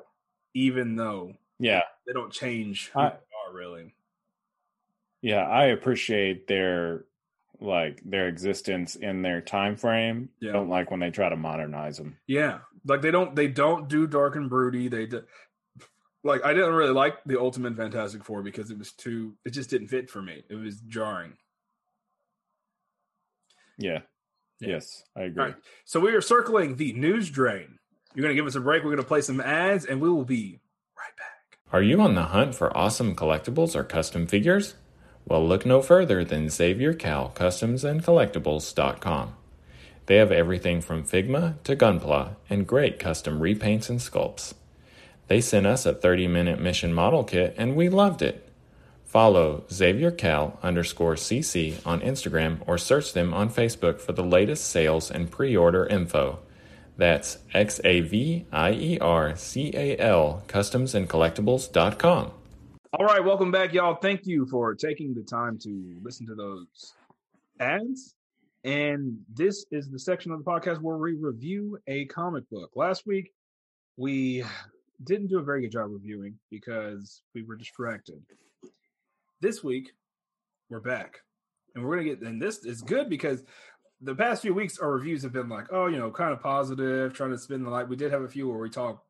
even 0.54 0.96
though 0.96 1.34
Yeah, 1.60 1.82
they 2.06 2.12
don't 2.12 2.32
change 2.32 2.88
who 2.92 2.98
I- 3.00 3.10
they 3.10 3.14
are 3.14 3.54
really. 3.54 3.94
Yeah. 5.22 5.46
I 5.46 5.66
appreciate 5.66 6.46
their 6.46 7.04
like 7.60 8.00
their 8.04 8.28
existence 8.28 8.96
in 8.96 9.22
their 9.22 9.40
time 9.40 9.76
frame. 9.76 10.30
Yeah. 10.40 10.52
Don't 10.52 10.68
like 10.68 10.90
when 10.90 11.00
they 11.00 11.10
try 11.10 11.28
to 11.28 11.36
modernize 11.36 11.98
them. 11.98 12.16
Yeah, 12.26 12.60
like 12.86 13.02
they 13.02 13.10
don't 13.10 13.36
they 13.36 13.48
don't 13.48 13.88
do 13.88 14.06
dark 14.06 14.36
and 14.36 14.48
broody. 14.48 14.88
They 14.88 15.06
do, 15.06 15.22
like 16.24 16.44
I 16.44 16.54
didn't 16.54 16.74
really 16.74 16.92
like 16.92 17.22
the 17.24 17.38
Ultimate 17.38 17.76
Fantastic 17.76 18.24
Four 18.24 18.42
because 18.42 18.70
it 18.70 18.78
was 18.78 18.92
too 18.92 19.36
it 19.44 19.50
just 19.50 19.70
didn't 19.70 19.88
fit 19.88 20.10
for 20.10 20.22
me. 20.22 20.42
It 20.48 20.54
was 20.54 20.80
jarring. 20.80 21.34
Yeah. 23.78 24.00
Yeah. 24.60 24.68
Yes, 24.68 25.04
I 25.16 25.22
agree. 25.22 25.42
All 25.42 25.48
right, 25.50 25.56
so 25.86 26.00
we 26.00 26.12
are 26.14 26.20
circling 26.20 26.76
the 26.76 26.92
news 26.92 27.30
drain. 27.30 27.78
You're 28.14 28.22
gonna 28.22 28.34
give 28.34 28.46
us 28.46 28.56
a 28.56 28.60
break. 28.60 28.84
We're 28.84 28.90
gonna 28.90 29.04
play 29.04 29.22
some 29.22 29.40
ads, 29.40 29.86
and 29.86 30.00
we 30.00 30.10
will 30.10 30.24
be 30.24 30.60
right 30.98 31.16
back. 31.16 31.58
Are 31.72 31.82
you 31.82 32.00
on 32.00 32.14
the 32.14 32.24
hunt 32.24 32.54
for 32.54 32.76
awesome 32.76 33.16
collectibles 33.16 33.74
or 33.74 33.84
custom 33.84 34.26
figures? 34.26 34.74
Well, 35.26 35.46
look 35.46 35.64
no 35.64 35.82
further 35.82 36.24
than 36.24 36.48
Xavier 36.50 36.92
Cal 36.92 37.28
Customs 37.28 37.84
and 37.84 38.02
Collectibles.com. 38.02 39.34
They 40.06 40.16
have 40.16 40.32
everything 40.32 40.80
from 40.80 41.04
Figma 41.04 41.62
to 41.62 41.76
Gunpla 41.76 42.34
and 42.48 42.66
great 42.66 42.98
custom 42.98 43.38
repaints 43.38 43.88
and 43.88 44.00
sculpts. 44.00 44.54
They 45.28 45.40
sent 45.40 45.66
us 45.66 45.86
a 45.86 45.94
30 45.94 46.26
minute 46.26 46.60
mission 46.60 46.92
model 46.92 47.22
kit 47.22 47.54
and 47.56 47.76
we 47.76 47.88
loved 47.88 48.20
it. 48.20 48.48
Follow 49.04 49.64
Xavier 49.70 50.10
Cal 50.10 50.58
underscore 50.62 51.14
CC 51.14 51.84
on 51.86 52.00
Instagram 52.00 52.58
or 52.66 52.78
search 52.78 53.12
them 53.12 53.32
on 53.32 53.50
Facebook 53.50 54.00
for 54.00 54.12
the 54.12 54.24
latest 54.24 54.66
sales 54.66 55.10
and 55.10 55.30
pre 55.30 55.56
order 55.56 55.86
info. 55.86 56.40
That's 56.96 57.38
X 57.54 57.80
A 57.84 58.00
V 58.00 58.46
I 58.52 58.72
E 58.72 58.98
R 59.00 59.36
C 59.36 59.70
A 59.74 59.96
L 59.98 60.42
customs 60.48 60.94
and 60.94 61.08
collectibles.com. 61.08 62.32
All 62.92 63.06
right, 63.06 63.24
welcome 63.24 63.52
back, 63.52 63.72
y'all. 63.72 63.94
Thank 63.94 64.26
you 64.26 64.46
for 64.46 64.74
taking 64.74 65.14
the 65.14 65.22
time 65.22 65.60
to 65.60 65.96
listen 66.02 66.26
to 66.26 66.34
those 66.34 66.94
ads. 67.60 68.16
And 68.64 69.16
this 69.32 69.64
is 69.70 69.88
the 69.88 69.98
section 69.98 70.32
of 70.32 70.38
the 70.38 70.44
podcast 70.44 70.80
where 70.80 70.96
we 70.96 71.12
review 71.12 71.78
a 71.86 72.06
comic 72.06 72.50
book. 72.50 72.72
Last 72.74 73.06
week, 73.06 73.30
we 73.96 74.42
didn't 75.04 75.28
do 75.28 75.38
a 75.38 75.42
very 75.42 75.60
good 75.60 75.70
job 75.70 75.92
reviewing 75.92 76.34
because 76.50 77.22
we 77.32 77.44
were 77.44 77.54
distracted. 77.54 78.20
This 79.40 79.62
week, 79.62 79.92
we're 80.68 80.80
back. 80.80 81.20
And 81.76 81.84
we're 81.84 81.94
going 81.94 82.08
to 82.08 82.16
get, 82.16 82.28
and 82.28 82.42
this 82.42 82.64
is 82.64 82.82
good 82.82 83.08
because 83.08 83.44
the 84.00 84.16
past 84.16 84.42
few 84.42 84.52
weeks, 84.52 84.80
our 84.80 84.90
reviews 84.90 85.22
have 85.22 85.32
been 85.32 85.48
like, 85.48 85.66
oh, 85.72 85.86
you 85.86 85.96
know, 85.96 86.10
kind 86.10 86.32
of 86.32 86.42
positive, 86.42 87.14
trying 87.14 87.30
to 87.30 87.38
spin 87.38 87.62
the 87.62 87.70
light. 87.70 87.88
We 87.88 87.94
did 87.94 88.10
have 88.10 88.22
a 88.22 88.28
few 88.28 88.48
where 88.48 88.58
we 88.58 88.68
talk, 88.68 89.04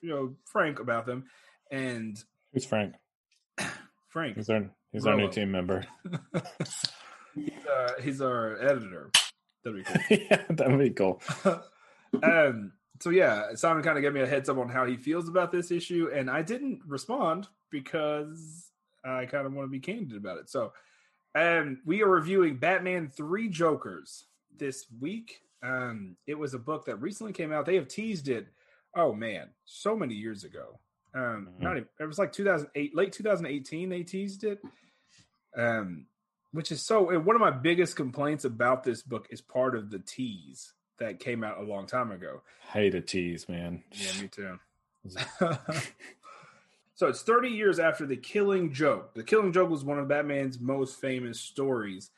you 0.00 0.08
know, 0.08 0.34
frank 0.46 0.80
about 0.80 1.04
them. 1.04 1.24
And 1.70 2.16
Who's 2.54 2.64
Frank? 2.64 2.94
Frank, 4.16 4.36
He's 4.36 4.48
our 4.48 4.64
he's 4.92 5.04
our 5.04 5.14
new 5.14 5.28
team 5.28 5.50
member. 5.50 5.84
he's, 7.34 7.52
uh, 7.70 7.92
he's 8.00 8.22
our 8.22 8.56
editor. 8.62 9.10
That'd 9.62 9.84
be 9.84 9.92
cool. 9.92 10.02
yeah, 10.30 10.42
that 10.48 10.70
would 10.70 10.78
be 10.78 10.88
cool. 10.88 11.20
um, 12.22 12.72
so 12.98 13.10
yeah, 13.10 13.54
Simon 13.56 13.82
kind 13.82 13.98
of 13.98 14.02
gave 14.02 14.14
me 14.14 14.22
a 14.22 14.26
heads 14.26 14.48
up 14.48 14.56
on 14.56 14.70
how 14.70 14.86
he 14.86 14.96
feels 14.96 15.28
about 15.28 15.52
this 15.52 15.70
issue, 15.70 16.08
and 16.14 16.30
I 16.30 16.40
didn't 16.40 16.80
respond 16.86 17.48
because 17.70 18.70
I 19.04 19.26
kind 19.26 19.44
of 19.44 19.52
want 19.52 19.66
to 19.66 19.70
be 19.70 19.80
candid 19.80 20.16
about 20.16 20.38
it. 20.38 20.48
So, 20.48 20.72
um, 21.34 21.80
we 21.84 22.02
are 22.02 22.08
reviewing 22.08 22.56
Batman 22.56 23.10
Three 23.14 23.50
Jokers 23.50 24.24
this 24.56 24.86
week. 24.98 25.42
Um, 25.62 26.16
it 26.26 26.38
was 26.38 26.54
a 26.54 26.58
book 26.58 26.86
that 26.86 27.02
recently 27.02 27.34
came 27.34 27.52
out. 27.52 27.66
They 27.66 27.74
have 27.74 27.88
teased 27.88 28.28
it. 28.28 28.46
Oh 28.96 29.12
man, 29.12 29.50
so 29.66 29.94
many 29.94 30.14
years 30.14 30.42
ago. 30.42 30.80
Um, 31.16 31.48
Mhm. 31.58 31.60
not 31.62 31.76
even, 31.78 31.88
it 31.98 32.04
was 32.04 32.18
like 32.18 32.32
2008, 32.32 32.94
late 32.94 33.12
2018. 33.12 33.88
They 33.88 34.02
teased 34.02 34.44
it. 34.44 34.60
Um, 35.56 36.06
which 36.52 36.70
is 36.70 36.82
so. 36.82 37.18
One 37.18 37.34
of 37.36 37.40
my 37.40 37.50
biggest 37.50 37.96
complaints 37.96 38.44
about 38.44 38.84
this 38.84 39.02
book 39.02 39.26
is 39.30 39.40
part 39.40 39.74
of 39.74 39.90
the 39.90 39.98
tease 39.98 40.72
that 40.98 41.18
came 41.20 41.42
out 41.44 41.58
a 41.58 41.62
long 41.62 41.86
time 41.86 42.10
ago. 42.12 42.42
Hate 42.72 42.94
a 42.94 43.00
tease, 43.00 43.48
man. 43.48 43.82
Yeah, 43.92 44.22
me 44.22 44.28
too. 44.28 44.58
so 46.94 47.08
it's 47.08 47.22
30 47.22 47.48
years 47.50 47.78
after 47.78 48.06
the 48.06 48.16
Killing 48.16 48.72
Joke. 48.72 49.14
The 49.14 49.22
Killing 49.22 49.52
Joke 49.52 49.70
was 49.70 49.84
one 49.84 49.98
of 49.98 50.08
Batman's 50.08 50.58
most 50.60 51.00
famous 51.00 51.40
stories. 51.40 52.10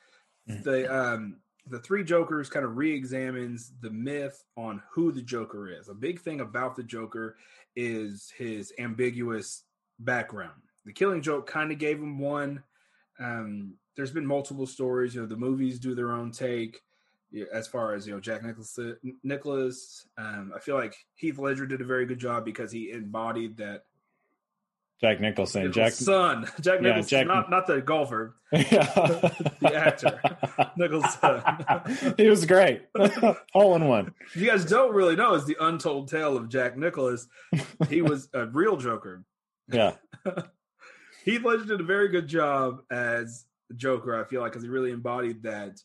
Mhm. 0.47 0.63
The 0.63 0.93
um 0.95 1.37
the 1.67 1.79
three 1.79 2.03
Jokers 2.03 2.49
kind 2.49 2.65
of 2.65 2.77
re-examines 2.77 3.71
the 3.81 3.91
myth 3.91 4.43
on 4.57 4.81
who 4.91 5.11
the 5.11 5.21
Joker 5.21 5.69
is. 5.69 5.87
A 5.87 5.93
big 5.93 6.19
thing 6.19 6.41
about 6.41 6.75
the 6.75 6.81
Joker 6.83 7.37
is 7.75 8.31
his 8.37 8.73
ambiguous 8.79 9.63
background. 9.99 10.61
The 10.85 10.93
Killing 10.93 11.21
Joke 11.21 11.47
kind 11.47 11.71
of 11.71 11.77
gave 11.77 11.97
him 11.97 12.19
one. 12.19 12.63
Um, 13.19 13.75
there's 13.95 14.11
been 14.11 14.25
multiple 14.25 14.65
stories. 14.65 15.13
You 15.13 15.21
know, 15.21 15.27
the 15.27 15.35
movies 15.35 15.79
do 15.79 15.93
their 15.93 16.11
own 16.11 16.31
take 16.31 16.81
as 17.53 17.67
far 17.67 17.93
as 17.93 18.07
you 18.07 18.13
know 18.13 18.19
Jack 18.19 18.43
Nicholas. 18.43 18.77
Nicholas, 19.23 20.07
um, 20.17 20.51
I 20.55 20.59
feel 20.59 20.75
like 20.75 20.95
Heath 21.15 21.37
Ledger 21.37 21.65
did 21.65 21.81
a 21.81 21.85
very 21.85 22.05
good 22.05 22.19
job 22.19 22.45
because 22.45 22.71
he 22.71 22.91
embodied 22.91 23.57
that. 23.57 23.83
Jack 25.01 25.21
Nicholson. 25.21 25.71
Jack. 25.71 25.93
son, 25.93 26.45
Jack 26.59 26.81
Yeah, 26.81 26.89
Nicholson, 26.89 27.09
Jack- 27.09 27.27
not 27.27 27.49
not 27.49 27.67
the 27.67 27.79
golfer, 27.81 28.35
the 28.51 29.71
actor. 29.73 30.19
Nicholson. 30.77 32.13
he 32.17 32.27
was 32.29 32.45
great. 32.45 32.81
All 33.53 33.75
in 33.75 33.87
one. 33.87 34.13
you 34.35 34.45
guys 34.47 34.65
don't 34.65 34.93
really 34.93 35.15
know 35.15 35.35
is 35.35 35.45
the 35.45 35.55
untold 35.59 36.09
tale 36.09 36.35
of 36.35 36.49
Jack 36.49 36.77
Nicholas. 36.77 37.27
He 37.87 38.01
was 38.01 38.27
a 38.33 38.45
real 38.47 38.75
Joker. 38.77 39.23
Yeah. 39.71 39.93
Heath 41.23 41.43
Ledger 41.43 41.65
did 41.65 41.79
a 41.79 41.83
very 41.83 42.09
good 42.09 42.27
job 42.27 42.81
as 42.91 43.45
Joker. 43.75 44.19
I 44.19 44.27
feel 44.27 44.41
like 44.41 44.51
because 44.51 44.63
he 44.63 44.69
really 44.69 44.91
embodied 44.91 45.43
that 45.43 45.79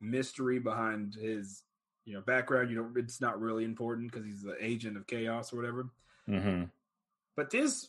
mystery 0.00 0.58
behind 0.58 1.14
his 1.14 1.62
you 2.04 2.14
know 2.14 2.22
background. 2.22 2.70
You 2.70 2.76
know, 2.76 2.88
it's 2.96 3.20
not 3.20 3.40
really 3.40 3.64
important 3.64 4.10
because 4.10 4.26
he's 4.26 4.42
the 4.42 4.56
agent 4.60 4.96
of 4.96 5.06
chaos 5.06 5.52
or 5.52 5.56
whatever. 5.56 5.88
hmm 6.26 6.64
But 7.36 7.50
this 7.50 7.88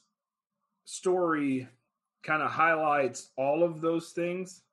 story 0.89 1.67
kind 2.23 2.41
of 2.41 2.49
highlights 2.51 3.29
all 3.37 3.63
of 3.63 3.79
those 3.81 4.09
things, 4.09 4.63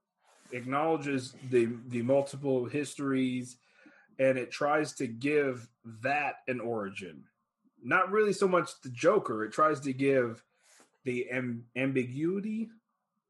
acknowledges 0.53 1.35
the 1.51 1.69
the 1.89 2.03
multiple 2.03 2.65
histories, 2.65 3.57
and 4.19 4.39
it 4.39 4.51
tries 4.51 4.93
to 4.95 5.07
give 5.07 5.69
that 6.03 6.37
an 6.49 6.61
origin. 6.61 7.23
Not 7.83 8.11
really 8.11 8.33
so 8.33 8.49
much 8.49 8.81
the 8.83 8.89
Joker. 8.89 9.45
It 9.45 9.53
tries 9.53 9.81
to 9.81 9.93
give 9.93 10.43
the 11.05 11.29
am- 11.31 11.67
ambiguity. 11.77 12.71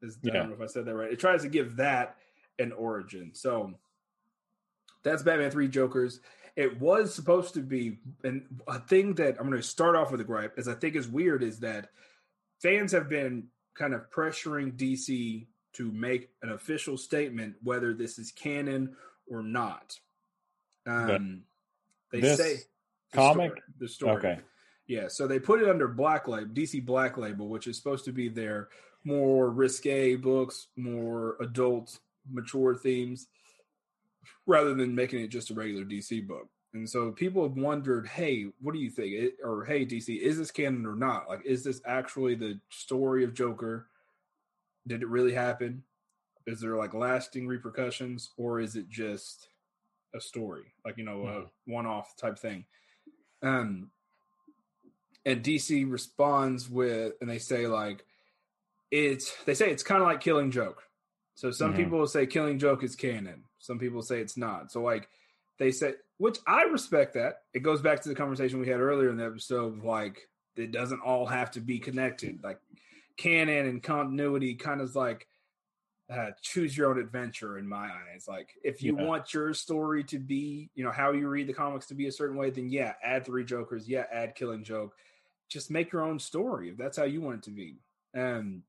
Is, 0.00 0.16
I 0.24 0.28
Yeah. 0.28 0.32
don't 0.34 0.48
know 0.50 0.54
if 0.54 0.60
I 0.60 0.66
said 0.66 0.84
that 0.84 0.94
right. 0.94 1.12
It 1.12 1.18
tries 1.18 1.42
to 1.42 1.48
give 1.48 1.76
that 1.76 2.16
an 2.58 2.72
origin. 2.72 3.34
So 3.34 3.74
that's 5.02 5.22
Batman 5.22 5.50
Three 5.50 5.68
Jokers. 5.68 6.20
It 6.54 6.80
was 6.80 7.14
supposed 7.14 7.52
to 7.54 7.60
be, 7.60 7.98
and 8.24 8.46
a 8.66 8.78
thing 8.78 9.14
that 9.14 9.38
I'm 9.38 9.48
going 9.50 9.60
to 9.60 9.66
start 9.66 9.94
off 9.96 10.10
with 10.10 10.20
a 10.20 10.24
gripe 10.24 10.58
is 10.58 10.68
I 10.68 10.74
think 10.74 10.94
is 10.94 11.08
weird 11.08 11.42
is 11.42 11.60
that 11.60 11.90
fans 12.62 12.92
have 12.92 13.08
been 13.08 13.48
kind 13.74 13.94
of 13.94 14.10
pressuring 14.10 14.72
DC 14.76 15.46
to 15.74 15.92
make 15.92 16.30
an 16.42 16.50
official 16.50 16.96
statement 16.96 17.54
whether 17.62 17.92
this 17.92 18.18
is 18.18 18.32
canon 18.32 18.96
or 19.28 19.42
not. 19.42 19.94
Um, 20.86 21.42
they 22.12 22.20
this 22.20 22.38
say 22.38 22.56
the 23.12 23.16
comic? 23.18 23.50
story- 23.50 23.62
the 23.78 23.88
story. 23.88 24.16
Okay. 24.16 24.38
Yeah, 24.86 25.08
so 25.08 25.26
they 25.26 25.40
put 25.40 25.60
it 25.60 25.68
under 25.68 25.88
Black 25.88 26.28
Label, 26.28 26.48
DC 26.54 26.84
Black 26.84 27.16
Label, 27.18 27.48
which 27.48 27.66
is 27.66 27.76
supposed 27.76 28.04
to 28.04 28.12
be 28.12 28.28
their 28.28 28.68
more 29.02 29.50
risque 29.50 30.14
books, 30.14 30.68
more 30.76 31.36
adult, 31.40 31.98
mature 32.30 32.74
themes, 32.76 33.26
rather 34.46 34.74
than 34.74 34.94
making 34.94 35.20
it 35.20 35.28
just 35.28 35.50
a 35.50 35.54
regular 35.54 35.84
DC 35.84 36.26
book. 36.26 36.48
And 36.76 36.88
so 36.88 37.10
people 37.10 37.42
have 37.42 37.56
wondered, 37.56 38.06
hey, 38.06 38.46
what 38.60 38.72
do 38.72 38.78
you 38.78 38.90
think? 38.90 39.12
It, 39.12 39.34
or 39.42 39.64
hey, 39.64 39.86
DC, 39.86 40.20
is 40.20 40.36
this 40.36 40.50
canon 40.50 40.84
or 40.84 40.94
not? 40.94 41.28
Like, 41.28 41.44
is 41.44 41.64
this 41.64 41.80
actually 41.86 42.34
the 42.34 42.60
story 42.70 43.24
of 43.24 43.34
Joker? 43.34 43.88
Did 44.86 45.02
it 45.02 45.08
really 45.08 45.32
happen? 45.32 45.84
Is 46.46 46.60
there 46.60 46.76
like 46.76 46.94
lasting 46.94 47.46
repercussions, 47.46 48.30
or 48.36 48.60
is 48.60 48.76
it 48.76 48.88
just 48.88 49.48
a 50.14 50.20
story, 50.20 50.74
like 50.84 50.96
you 50.96 51.04
know, 51.04 51.26
a 51.26 51.40
Mhm. 51.40 51.50
one-off 51.64 52.14
type 52.16 52.38
thing? 52.38 52.66
Um, 53.42 53.90
and 55.24 55.42
DC 55.42 55.84
responds 55.90 56.70
with, 56.70 57.14
and 57.20 57.28
they 57.28 57.38
say 57.38 57.66
like, 57.66 58.04
it's 58.92 59.34
they 59.44 59.54
say 59.54 59.70
it's 59.70 59.82
kind 59.82 60.02
of 60.02 60.06
like 60.06 60.20
Killing 60.20 60.52
Joke. 60.52 60.88
So 61.34 61.50
some 61.50 61.72
Mhm. 61.72 61.76
people 61.76 61.98
will 61.98 62.06
say 62.06 62.26
Killing 62.26 62.58
Joke 62.58 62.84
is 62.84 62.94
canon. 62.94 63.48
Some 63.58 63.78
people 63.78 64.02
say 64.02 64.20
it's 64.20 64.36
not. 64.36 64.70
So 64.70 64.82
like 64.82 65.08
they 65.58 65.72
say, 65.72 65.94
which 66.18 66.38
I 66.46 66.62
respect 66.64 67.14
that. 67.14 67.42
It 67.54 67.60
goes 67.62 67.82
back 67.82 68.00
to 68.02 68.08
the 68.08 68.14
conversation 68.14 68.60
we 68.60 68.68
had 68.68 68.80
earlier 68.80 69.10
in 69.10 69.16
the 69.16 69.26
episode 69.26 69.78
of 69.78 69.84
like 69.84 70.28
it 70.56 70.72
doesn't 70.72 71.00
all 71.00 71.26
have 71.26 71.50
to 71.52 71.60
be 71.60 71.78
connected. 71.78 72.40
Like 72.42 72.58
canon 73.16 73.66
and 73.66 73.82
continuity 73.82 74.54
kind 74.54 74.80
of 74.80 74.94
like 74.94 75.26
uh, 76.10 76.30
choose 76.40 76.76
your 76.76 76.88
own 76.90 76.98
adventure 76.98 77.58
in 77.58 77.68
my 77.68 77.90
eyes. 78.12 78.26
Like 78.28 78.50
if 78.62 78.82
you 78.82 78.96
Yeah. 78.96 79.04
want 79.04 79.34
your 79.34 79.52
story 79.54 80.04
to 80.04 80.18
be, 80.18 80.70
you 80.74 80.84
know, 80.84 80.92
how 80.92 81.12
you 81.12 81.28
read 81.28 81.48
the 81.48 81.52
comics 81.52 81.86
to 81.86 81.94
be 81.94 82.06
a 82.06 82.12
certain 82.12 82.36
way, 82.36 82.50
then 82.50 82.68
yeah, 82.68 82.94
add 83.02 83.24
three 83.26 83.44
Jokers. 83.44 83.88
Yeah, 83.88 84.04
add 84.12 84.34
Killing 84.34 84.62
Joke. 84.64 84.94
Just 85.48 85.70
make 85.70 85.92
your 85.92 86.02
own 86.02 86.18
story 86.18 86.70
if 86.70 86.76
that's 86.76 86.96
how 86.96 87.04
you 87.04 87.20
want 87.20 87.38
it 87.38 87.42
to 87.44 87.50
be. 87.50 87.80
Um, 88.16 88.62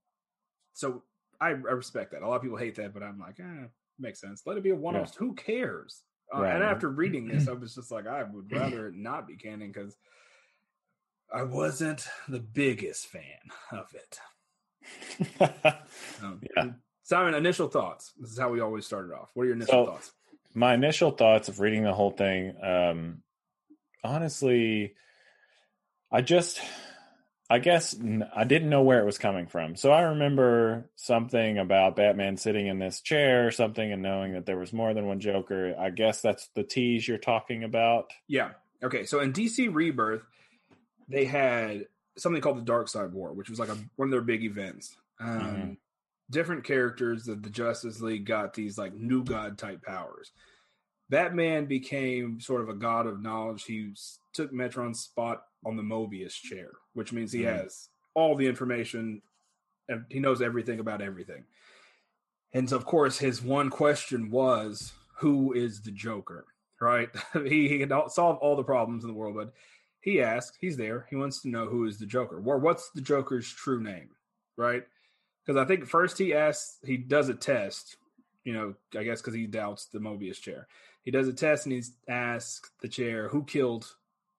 so 0.74 1.04
I, 1.40 1.50
I 1.50 1.52
respect 1.52 2.12
that. 2.12 2.24
A 2.24 2.28
lot 2.28 2.36
of 2.38 2.42
people 2.42 2.58
hate 2.58 2.76
that, 2.76 2.94
but 2.94 3.04
I'm 3.04 3.20
like, 3.20 3.40
eh, 3.40 3.68
makes 4.00 4.20
sense. 4.20 4.44
Let 4.46 4.58
it 4.58 4.64
be 4.64 4.72
a 4.72 4.76
one 4.76 4.96
off. 4.96 5.16
Who 5.16 5.34
cares? 5.36 6.02
Uh, 6.34 6.42
Right. 6.42 6.56
And 6.56 6.64
after 6.64 6.90
reading 7.02 7.28
this, 7.28 7.48
I 7.48 7.54
was 7.54 7.74
just 7.76 7.92
like, 7.92 8.08
I 8.08 8.24
would 8.24 8.52
rather 8.52 8.88
it 8.88 8.96
not 8.96 9.28
be 9.28 9.36
canon 9.38 9.72
because 9.72 9.96
I 11.34 11.44
wasn't 11.44 12.08
the 12.28 12.40
biggest 12.40 13.08
fan 13.08 13.22
of 13.72 13.88
it. 13.94 14.20
Um, 16.22 16.42
Yeah. 16.56 16.72
Simon, 17.04 17.34
initial 17.36 17.70
thoughts. 17.70 18.12
This 18.20 18.32
is 18.32 18.38
how 18.40 18.50
we 18.50 18.60
always 18.60 18.86
started 18.86 19.14
off. 19.14 19.30
What 19.34 19.44
are 19.44 19.46
your 19.48 19.56
initial 19.56 19.86
So- 19.86 19.92
thoughts? 19.92 20.12
my 20.54 20.74
initial 20.74 21.12
thoughts 21.12 21.50
of 21.50 21.60
reading 21.60 21.84
the 21.84 21.94
whole 21.94 22.10
thing 22.10 22.56
um 22.64 23.22
honestly 24.04 24.96
i 26.12 26.20
just 26.20 26.60
i 27.50 27.60
guess 27.60 27.96
I 28.36 28.44
didn't 28.44 28.70
know 28.70 28.82
where 28.84 29.00
it 29.00 29.06
was 29.06 29.18
coming 29.18 29.48
from 29.48 29.76
so 29.76 29.92
i 29.92 30.02
remember 30.02 30.90
something 30.96 31.58
about 31.58 31.96
batman 31.96 32.38
sitting 32.38 32.68
in 32.68 32.80
this 32.80 33.02
chair 33.02 33.48
or 33.48 33.52
something 33.52 33.92
and 33.92 34.02
knowing 34.02 34.34
that 34.34 34.46
there 34.46 34.58
was 34.58 34.74
more 34.74 34.94
than 34.94 35.06
one 35.08 35.20
joker 35.20 35.76
i 35.80 35.90
guess 35.90 36.22
that's 36.22 36.48
the 36.56 36.64
tease 36.64 37.08
you're 37.08 37.18
talking 37.18 37.64
about 37.64 38.12
Yeah. 38.28 38.52
Okay. 38.84 39.06
So 39.06 39.22
in 39.22 39.34
DC 39.34 39.74
Rebirth, 39.74 40.22
they 41.10 41.26
had 41.26 41.86
something 42.16 42.42
called 42.44 42.64
the 42.64 42.72
Darkseid 42.72 43.12
War, 43.12 43.34
which 43.34 43.50
was 43.50 43.58
like 43.58 43.70
a, 43.70 43.78
one 43.96 44.08
of 44.10 44.12
their 44.12 44.22
big 44.22 44.44
events. 44.44 44.96
Um, 45.20 45.40
Mhm. 45.40 45.78
Different 46.30 46.64
characters 46.64 47.28
of 47.28 47.42
the 47.42 47.50
Justice 47.50 48.02
League 48.02 48.26
got 48.26 48.54
these 48.54 48.78
like 48.78 48.94
new 48.94 49.24
god 49.24 49.58
type 49.58 49.82
powers. 49.82 50.32
Batman 51.10 51.66
became 51.66 52.40
sort 52.40 52.62
of 52.62 52.70
a 52.70 52.74
god 52.74 53.08
of 53.08 53.22
knowledge. 53.22 53.64
He 53.64 53.94
took 54.34 54.52
Metron's 54.52 55.00
spot 55.00 55.44
on 55.66 55.78
the 55.78 55.84
Mobius 55.84 56.34
chair, 56.34 56.72
which 56.94 57.14
means 57.14 57.32
he 57.32 57.42
Mhm. 57.42 57.58
has 57.60 57.90
all 58.14 58.36
the 58.36 58.48
information 58.48 59.22
and 59.90 60.06
he 60.10 60.20
knows 60.20 60.42
everything 60.42 60.80
about 60.80 61.02
everything. 61.02 61.46
And 62.54 62.70
so, 62.70 62.76
of 62.76 62.86
course, 62.86 63.20
his 63.20 63.42
one 63.42 63.70
question 63.70 64.30
was, 64.30 64.94
"Who 65.20 65.54
is 65.54 65.82
the 65.82 65.92
Joker?" 65.92 66.46
Right? 66.80 67.10
he 67.46 67.68
he 67.70 67.80
can 67.80 68.10
solve 68.10 68.38
all 68.40 68.56
the 68.56 68.64
problems 68.64 69.04
in 69.04 69.10
the 69.10 69.14
world, 69.16 69.36
but 69.36 69.54
he 70.02 70.22
asked, 70.22 70.58
he's 70.62 70.78
there. 70.78 71.06
He 71.10 71.16
wants 71.16 71.42
to 71.42 71.50
know 71.50 71.68
who 71.68 71.86
is 71.86 71.98
the 72.00 72.06
Joker, 72.06 72.38
or 72.38 72.60
what's 72.60 72.92
the 72.92 73.02
Joker's 73.02 73.52
true 73.52 73.82
name, 73.82 74.10
right? 74.56 74.88
Because 75.46 75.58
I 75.62 75.66
think 75.66 75.86
first 75.86 76.18
he 76.18 76.34
asks, 76.34 76.80
he 76.86 76.96
does 76.98 77.30
a 77.30 77.34
test. 77.34 77.98
You 78.48 78.54
know, 78.54 78.76
I 78.98 79.04
guess 79.04 79.20
because 79.20 79.34
he 79.34 79.46
doubts 79.46 79.88
the 79.88 80.00
Mobius 80.00 80.40
chair. 80.40 80.70
He 81.04 81.12
does 81.12 81.28
a 81.28 81.34
test 81.34 81.66
and 81.66 81.74
he 81.76 81.84
asks 82.08 82.72
the 82.82 82.88
chair, 82.88 83.28
"Who 83.28 83.44
killed 83.44 83.98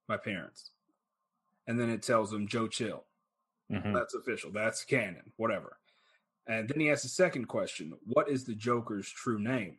my 0.09 0.17
parents?" 0.17 0.71
And 1.67 1.79
then 1.79 1.91
it 1.91 2.03
tells 2.03 2.33
him 2.33 2.49
Joe 2.49 2.69
Chill. 2.69 3.05
Mhm. 3.71 3.93
That's 3.93 4.15
official. 4.15 4.51
That's 4.51 4.83
canon. 4.83 5.35
Whatever. 5.37 5.77
And 6.47 6.71
then 6.71 6.81
he 6.81 6.91
asks 6.91 7.05
a 7.05 7.11
second 7.11 7.49
question: 7.49 7.99
What 8.07 8.31
is 8.31 8.45
the 8.45 8.55
Joker's 8.55 9.11
true 9.11 9.39
name? 9.39 9.77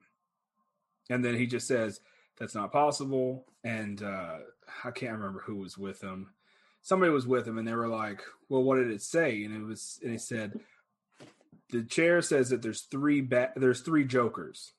And 1.10 1.26
then 1.26 1.34
he 1.34 1.48
just 1.48 1.66
says 1.68 2.00
that's 2.38 2.54
not 2.54 2.72
possible. 2.72 3.52
And 3.64 4.04
uh, 4.04 4.42
I 4.84 4.92
can't 4.92 5.18
remember 5.18 5.40
who 5.40 5.56
was 5.56 5.76
with 5.76 6.02
him. 6.02 6.36
Somebody 6.84 7.12
was 7.12 7.26
with 7.26 7.48
him, 7.48 7.58
and 7.58 7.68
they 7.68 7.74
were 7.74 7.88
like, 7.88 8.22
"Well, 8.48 8.62
what 8.62 8.76
did 8.76 8.92
it 8.92 9.02
say?" 9.02 9.44
And 9.44 9.56
it 9.56 9.66
was, 9.66 10.00
and 10.04 10.12
he 10.12 10.20
said, 10.20 10.60
"The 11.72 11.84
chair 11.84 12.22
says 12.22 12.50
that 12.50 12.62
there's 12.62 12.82
three 12.84 13.22
ba- 13.22 13.54
there's 13.56 13.82
three 13.82 14.06
Jokers. 14.06 14.74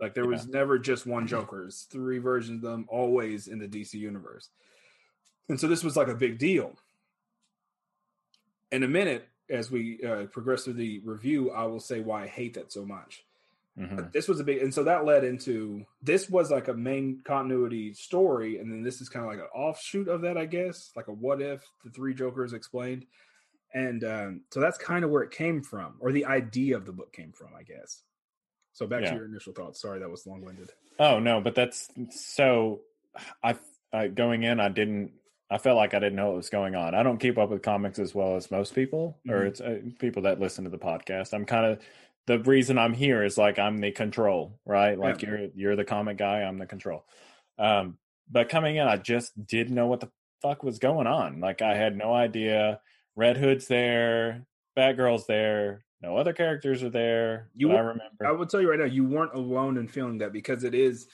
Like 0.00 0.14
there 0.14 0.26
was 0.26 0.46
never 0.46 0.78
just 0.78 1.06
one 1.06 1.26
Joker. 1.26 1.66
It's 1.66 1.82
three 1.82 2.18
versions 2.18 2.64
of 2.64 2.70
them, 2.70 2.86
always 2.88 3.48
in 3.48 3.58
the 3.58 3.68
DC 3.68 3.94
universe." 3.94 4.48
And 5.48 5.58
so 5.60 5.66
this 5.68 5.82
was 5.84 5.96
like 5.96 6.08
a 6.08 6.14
big 6.14 6.38
deal 6.38 6.76
in 8.70 8.82
a 8.82 8.88
minute 8.88 9.28
as 9.48 9.70
we 9.70 10.00
uh, 10.04 10.26
progress 10.26 10.62
through 10.64 10.74
the 10.74 11.00
review 11.04 11.50
i 11.50 11.64
will 11.64 11.80
say 11.80 12.00
why 12.00 12.22
i 12.22 12.26
hate 12.28 12.54
that 12.54 12.70
so 12.72 12.84
much 12.86 13.24
Mhm. 13.78 13.96
but 13.96 14.12
this 14.12 14.28
was 14.28 14.38
a 14.40 14.44
big 14.44 14.62
and 14.62 14.72
so 14.72 14.84
that 14.84 15.04
led 15.04 15.24
into 15.24 15.84
this 16.02 16.28
was 16.30 16.50
like 16.52 16.68
a 16.68 16.74
main 16.74 17.20
continuity 17.24 17.94
story 17.94 18.58
and 18.58 18.70
then 18.70 18.82
this 18.82 19.00
is 19.00 19.08
kind 19.08 19.24
of 19.24 19.30
like 19.30 19.40
an 19.40 19.48
offshoot 19.54 20.06
of 20.08 20.20
that 20.22 20.36
i 20.38 20.44
guess 20.46 20.92
like 20.94 21.08
a 21.08 21.12
what 21.12 21.40
if 21.42 21.64
the 21.84 21.90
three 21.90 22.14
jokers 22.14 22.52
explained 22.52 23.06
and 23.74 24.02
um, 24.04 24.40
so 24.50 24.60
that's 24.60 24.78
kind 24.78 25.04
of 25.04 25.10
where 25.10 25.22
it 25.22 25.30
came 25.30 25.62
from 25.62 25.94
or 26.00 26.12
the 26.12 26.24
idea 26.26 26.76
of 26.76 26.84
the 26.86 26.92
book 26.92 27.12
came 27.12 27.32
from 27.32 27.48
i 27.58 27.62
guess 27.62 28.02
so 28.72 28.86
back 28.86 29.02
Yeah. 29.02 29.10
to 29.10 29.16
your 29.16 29.24
initial 29.26 29.52
thoughts 29.52 29.80
sorry 29.80 30.00
that 30.00 30.10
was 30.10 30.26
long-winded 30.26 30.70
Oh 30.98 31.18
no, 31.18 31.40
but 31.40 31.54
that's 31.54 31.88
so. 32.10 32.80
I, 33.42 33.56
I 33.90 34.08
going 34.08 34.42
in, 34.42 34.60
I 34.60 34.68
didn't. 34.68 35.12
I 35.50 35.56
felt 35.56 35.78
like 35.78 35.94
I 35.94 35.98
didn't 35.98 36.16
know 36.16 36.26
what 36.26 36.36
was 36.36 36.50
going 36.50 36.74
on. 36.74 36.94
I 36.94 37.02
don't 37.02 37.16
keep 37.18 37.38
up 37.38 37.48
with 37.48 37.62
comics 37.62 37.98
as 37.98 38.14
well 38.14 38.36
as 38.36 38.50
most 38.50 38.74
people, 38.74 39.16
or 39.26 39.36
Mhm. 39.38 39.46
it's 39.46 39.60
uh, 39.62 39.78
people 39.98 40.22
that 40.24 40.40
listen 40.40 40.64
to 40.64 40.70
the 40.70 40.76
podcast. 40.78 41.32
I'm 41.32 41.46
kind 41.46 41.64
of 41.64 41.80
the 42.26 42.38
reason 42.40 42.76
I'm 42.76 42.92
here 42.92 43.24
is 43.24 43.38
like 43.38 43.58
I'm 43.58 43.78
the 43.78 43.92
control, 43.92 44.60
right? 44.66 44.98
Like 44.98 45.22
Yeah. 45.22 45.30
you're 45.30 45.48
you're 45.54 45.76
the 45.76 45.86
comic 45.86 46.18
guy, 46.18 46.42
I'm 46.42 46.58
the 46.58 46.66
control. 46.66 47.06
Um, 47.58 47.96
but 48.30 48.50
coming 48.50 48.76
in, 48.76 48.86
I 48.86 48.98
just 48.98 49.32
didn't 49.46 49.74
know 49.74 49.86
what 49.86 50.00
the 50.00 50.10
fuck 50.42 50.62
was 50.62 50.78
going 50.78 51.06
on. 51.06 51.40
Like 51.40 51.62
I 51.62 51.74
had 51.76 51.96
no 51.96 52.12
idea. 52.12 52.80
Red 53.16 53.36
Hood's 53.36 53.66
there, 53.68 54.46
Batgirl's 54.76 55.26
there, 55.26 55.84
no 56.02 56.16
other 56.16 56.32
characters 56.32 56.82
are 56.82 56.90
there. 56.90 57.50
You 57.54 57.72
I 57.72 57.80
remember. 57.80 58.26
I 58.26 58.30
will 58.32 58.46
tell 58.46 58.60
you 58.60 58.70
right 58.70 58.78
now, 58.78 58.86
you 58.86 59.04
weren't 59.04 59.34
alone 59.34 59.76
in 59.76 59.88
feeling 59.88 60.18
that 60.18 60.32
because 60.32 60.64
it 60.64 60.74
is 60.74 61.08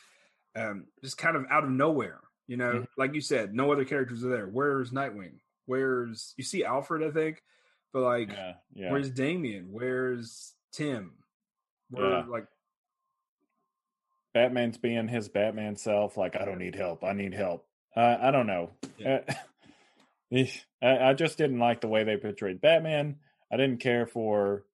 um, 0.55 0.87
just 1.03 1.19
kind 1.19 1.37
of 1.37 1.45
out 1.51 1.65
of 1.65 1.71
nowhere. 1.71 2.21
You 2.47 2.57
know, 2.57 2.73
Mhm. 2.75 2.87
like 2.97 3.13
you 3.15 3.21
said, 3.21 3.53
no 3.55 3.73
other 3.73 3.85
characters 3.85 4.25
are 4.25 4.29
there. 4.29 4.47
Where's 4.47 4.93
Nightwing? 4.93 5.41
Where's 5.67 6.33
you 6.37 6.45
see 6.45 6.65
Alfred? 6.65 7.03
I 7.03 7.11
think, 7.11 7.43
but 7.93 8.03
like, 8.03 8.31
yeah, 8.31 8.55
yeah. 8.73 8.93
where's 8.93 9.11
Damian? 9.11 9.73
Where's 9.73 10.55
Tim? 10.73 11.13
Where 11.91 12.09
Yeah. 12.11 12.25
like 12.29 12.47
Batman's 14.33 14.79
being 14.79 15.09
his 15.09 15.29
Batman 15.29 15.77
self. 15.77 16.17
Like, 16.17 16.37
I 16.37 16.45
don't 16.45 16.59
need 16.59 16.75
help. 16.75 17.03
I 17.03 17.13
need 17.13 17.35
help. 17.35 17.67
Uh, 17.97 18.19
I 18.21 18.31
don't 18.31 18.47
know. 18.47 18.71
Yeah. 18.99 19.23
Uh, 19.29 19.33
I, 20.33 20.51
I 20.83 21.15
just 21.15 21.39
didn't 21.39 21.59
like 21.59 21.81
the 21.81 21.89
way 21.89 22.05
they 22.05 22.17
portrayed 22.17 22.61
Batman. 22.61 23.17
I 23.53 23.57
didn't 23.57 23.81
care 23.81 24.07
for 24.07 24.65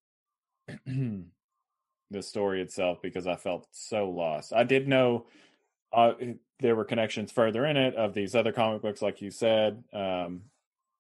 the 0.87 2.23
story 2.23 2.62
itself 2.62 2.99
because 3.03 3.27
I 3.27 3.37
felt 3.37 3.66
so 3.73 4.09
lost. 4.09 4.53
I 4.53 4.65
did 4.65 4.89
know 4.89 5.27
uh, 5.93 6.12
there 6.61 6.77
were 6.77 6.85
connections 6.85 7.33
further 7.33 7.66
in 7.66 7.77
it 7.77 7.95
of 7.97 8.15
these 8.15 8.35
other 8.35 8.53
comic 8.53 8.83
books, 8.83 9.03
like 9.03 9.20
you 9.20 9.31
said. 9.31 9.83
Um, 9.93 10.43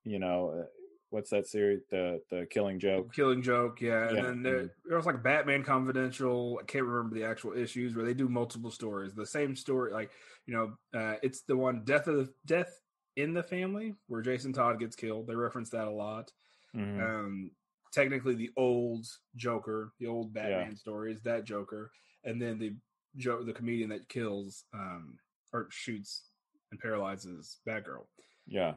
you 0.04 0.18
know, 0.18 0.60
uh, 0.60 0.66
what's 1.10 1.30
that 1.30 1.46
series? 1.46 1.80
The 1.90 2.20
the 2.30 2.46
Killing 2.50 2.78
Joke. 2.78 3.14
Killing 3.14 3.42
Joke, 3.42 3.80
yeah. 3.80 4.08
And 4.08 4.18
then 4.18 4.42
there, 4.42 4.70
there 4.84 4.96
was 4.96 5.06
like 5.06 5.22
Batman 5.22 5.62
Confidential. 5.62 6.58
I 6.60 6.64
can't 6.64 6.84
remember 6.84 7.14
the 7.14 7.24
actual 7.24 7.52
issues 7.54 7.94
where 7.94 8.04
they 8.04 8.14
do 8.14 8.28
multiple 8.28 8.70
stories. 8.70 9.14
The 9.14 9.26
same 9.26 9.56
story, 9.56 9.92
like 9.92 10.10
you 10.46 10.54
know, 10.54 10.98
uh, 10.98 11.14
it's 11.22 11.42
the 11.42 11.56
one 11.56 11.84
Death 11.84 12.08
of 12.08 12.16
the 12.16 12.32
Death 12.44 12.81
in 13.16 13.34
the 13.34 13.42
Family 13.42 13.94
where 14.08 14.22
Jason 14.22 14.52
Todd 14.52 14.78
gets 14.80 14.96
killed. 14.96 15.26
They 15.26 15.34
reference 15.34 15.70
that 15.70 15.86
a 15.88 15.90
lot. 15.90 16.32
Mhm. 16.74 17.00
um 17.02 17.50
technically 17.92 18.34
the 18.34 18.48
old 18.56 19.04
joker 19.36 19.92
the 20.00 20.06
old 20.06 20.32
batman 20.32 20.74
story 20.74 21.12
is 21.12 21.20
that 21.24 21.44
joker 21.44 21.90
and 22.24 22.40
then 22.40 22.58
the 22.58 22.74
joke 23.18 23.44
the 23.44 23.52
comedian 23.52 23.90
that 23.90 24.08
kills 24.08 24.64
um 24.72 25.18
or 25.52 25.66
shoots 25.70 26.22
and 26.70 26.80
paralyzes 26.80 27.58
batgirl 27.68 28.06
Yeah. 28.46 28.76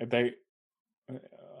If 0.00 0.10
they, 0.10 0.34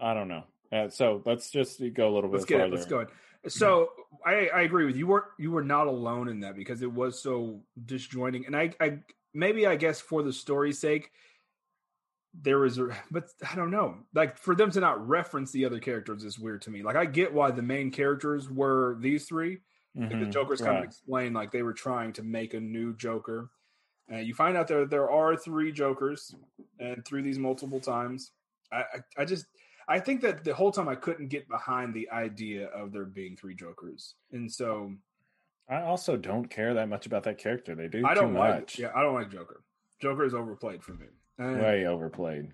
I 0.00 0.14
don't 0.14 0.26
know. 0.26 0.42
Uh, 0.72 0.88
so 0.88 1.22
let's 1.24 1.50
just 1.50 1.80
go 1.94 2.08
a 2.08 2.12
little 2.12 2.28
bit. 2.28 2.38
let's 2.38 2.44
get 2.46 2.58
farther. 2.58 2.72
it 2.72 2.76
let's 2.76 2.86
go 2.86 2.96
ahead. 2.96 3.12
so 3.46 3.90
i 4.26 4.48
i 4.52 4.62
agree 4.62 4.84
with 4.86 4.96
you 4.96 5.00
you 5.00 5.06
were 5.06 5.26
you 5.38 5.52
were 5.52 5.62
not 5.62 5.86
alone 5.86 6.26
in 6.28 6.40
that 6.40 6.56
because 6.56 6.82
it 6.82 6.90
was 6.92 7.22
so 7.22 7.60
disjointing 7.86 8.46
and 8.46 8.56
i 8.56 8.72
i 8.80 8.98
maybe 9.34 9.66
I 9.66 9.76
guess 9.76 10.00
for 10.00 10.22
the 10.22 10.32
story's 10.32 10.78
sake, 10.80 11.10
there 12.40 12.58
was, 12.58 12.78
a, 12.78 12.88
but 13.10 13.28
I 13.50 13.54
don't 13.54 13.70
know. 13.70 13.96
Like 14.14 14.38
for 14.38 14.54
them 14.54 14.70
to 14.72 14.80
not 14.80 15.06
reference 15.06 15.52
the 15.52 15.64
other 15.64 15.80
characters 15.80 16.24
is 16.24 16.38
weird 16.38 16.62
to 16.62 16.70
me. 16.70 16.82
Like 16.82 16.96
I 16.96 17.04
get 17.04 17.32
why 17.32 17.50
the 17.50 17.62
main 17.62 17.90
characters 17.90 18.50
were 18.50 18.96
these 19.00 19.26
three. 19.26 19.58
Like 19.94 20.08
the 20.08 20.16
mm-hmm. 20.16 20.30
Joker's 20.30 20.60
kind 20.60 20.70
of 20.70 20.76
right. 20.76 20.84
explained 20.84 21.34
like 21.34 21.52
they 21.52 21.62
were 21.62 21.74
trying 21.74 22.14
to 22.14 22.22
make 22.22 22.54
a 22.54 22.60
new 22.60 22.96
Joker. 22.96 23.50
And 24.08 24.26
you 24.26 24.34
find 24.34 24.56
out 24.56 24.66
there 24.66 24.86
there 24.86 25.10
are 25.10 25.36
three 25.36 25.70
Jokers, 25.70 26.34
and 26.78 27.04
through 27.04 27.22
these 27.22 27.38
multiple 27.38 27.80
times, 27.80 28.32
I, 28.72 28.76
I 28.78 29.22
I 29.22 29.24
just 29.26 29.46
I 29.88 30.00
think 30.00 30.22
that 30.22 30.44
the 30.44 30.54
whole 30.54 30.72
time 30.72 30.88
I 30.88 30.94
couldn't 30.94 31.28
get 31.28 31.48
behind 31.48 31.92
the 31.92 32.10
idea 32.10 32.68
of 32.68 32.92
there 32.92 33.04
being 33.04 33.36
three 33.36 33.54
Jokers, 33.54 34.14
and 34.32 34.50
so 34.50 34.94
I 35.68 35.82
also 35.82 36.16
don't 36.16 36.48
care 36.48 36.74
that 36.74 36.88
much 36.88 37.06
about 37.06 37.24
that 37.24 37.38
character. 37.38 37.74
They 37.74 37.88
do 37.88 38.04
I 38.06 38.14
too 38.14 38.22
don't 38.22 38.34
like 38.34 38.60
much. 38.60 38.78
yeah 38.78 38.92
I 38.94 39.02
don't 39.02 39.14
like 39.14 39.30
Joker. 39.30 39.62
Joker 40.00 40.24
is 40.24 40.34
overplayed 40.34 40.82
for 40.82 40.94
me. 40.94 41.06
And 41.38 41.60
Way 41.60 41.86
overplayed. 41.86 42.52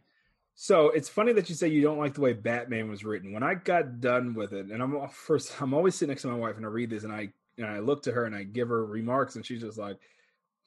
So 0.61 0.91
it's 0.91 1.09
funny 1.09 1.33
that 1.35 1.49
you 1.49 1.55
say 1.55 1.69
you 1.69 1.83
don't 1.83 1.99
like 1.99 2.15
the 2.15 2.21
way 2.21 2.33
Batman 2.33 2.91
was 2.91 3.05
written. 3.05 3.33
When 3.33 3.45
I 3.45 3.55
got 3.55 4.01
done 4.01 4.35
with 4.35 4.53
it, 4.53 4.67
and 4.67 4.83
I'm 4.83 5.09
first, 5.09 5.63
I'm 5.63 5.73
always 5.73 5.95
sitting 5.95 6.11
next 6.11 6.23
to 6.23 6.29
my 6.29 6.35
wife, 6.35 6.57
and 6.57 6.67
I 6.67 6.69
read 6.69 6.91
this, 6.91 7.05
and 7.05 7.13
I 7.13 7.29
and 7.57 7.67
I 7.67 7.79
look 7.79 8.03
to 8.03 8.13
her, 8.13 8.25
and 8.25 8.35
I 8.35 8.43
give 8.43 8.69
her 8.69 8.85
remarks, 8.85 9.37
and 9.37 9.47
she's 9.47 9.61
just 9.61 9.79
like, 9.79 9.99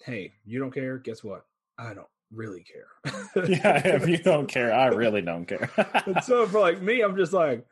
"Hey, 0.05 0.31
you 0.45 0.59
don't 0.59 0.73
care? 0.73 0.97
Guess 0.97 1.25
what? 1.25 1.45
I 1.77 1.93
don't 1.93 2.07
really 2.31 2.63
care." 2.63 2.87
yeah, 3.49 3.85
if 3.85 4.07
you 4.07 4.17
don't 4.17 4.47
care, 4.47 4.73
I 4.73 4.87
really 4.87 5.21
don't 5.21 5.45
care. 5.45 5.69
and 6.05 6.23
so 6.23 6.47
for 6.47 6.61
like 6.61 6.81
me, 6.81 7.01
I'm 7.01 7.17
just 7.17 7.33
like, 7.33 7.65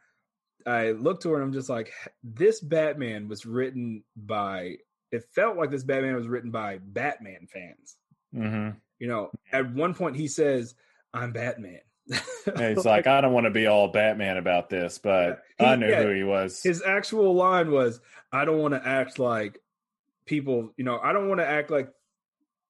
I 0.66 0.92
look 0.92 1.22
to 1.22 1.30
her, 1.30 1.36
and 1.36 1.44
I'm 1.46 1.54
just 1.54 1.70
like, 1.70 1.94
this 2.22 2.60
Batman 2.60 3.30
was 3.30 3.46
written 3.46 4.04
by. 4.18 4.76
It 5.14 5.24
felt 5.34 5.56
like 5.56 5.72
this 5.72 5.86
Batman 5.86 6.16
was 6.16 6.28
written 6.28 6.52
by 6.52 6.80
Batman 6.84 7.48
fans. 7.50 7.96
hmm 8.34 8.72
You 9.00 9.08
know, 9.08 9.32
at 9.52 9.74
one 9.74 9.94
point 9.94 10.16
he 10.18 10.28
says, 10.28 10.76
"I'm 11.14 11.32
Batman." 11.32 11.80
And 12.56 12.76
he's 12.76 12.86
like, 12.86 13.08
I 13.08 13.22
don't 13.22 13.34
want 13.34 13.46
to 13.46 13.52
be 13.52 13.68
all 13.68 13.88
Batman 13.90 14.38
about 14.38 14.70
this, 14.70 14.98
but 14.98 15.42
He- 15.58 15.66
I 15.66 15.76
knew 15.76 15.88
yeah, 15.90 16.04
who 16.04 16.14
he 16.14 16.24
was. 16.24 16.62
his 16.64 16.82
actual 16.84 17.34
line 17.36 17.72
was 17.72 18.00
i 18.32 18.46
don't 18.46 18.60
want 18.60 18.74
to 18.76 18.88
act 18.88 19.18
like 19.20 19.60
people 20.26 20.72
you 20.78 20.84
know 20.84 21.00
i 21.00 21.12
don't 21.14 21.28
want 21.28 21.40
to 21.40 21.48
act 21.48 21.72
like 21.72 21.90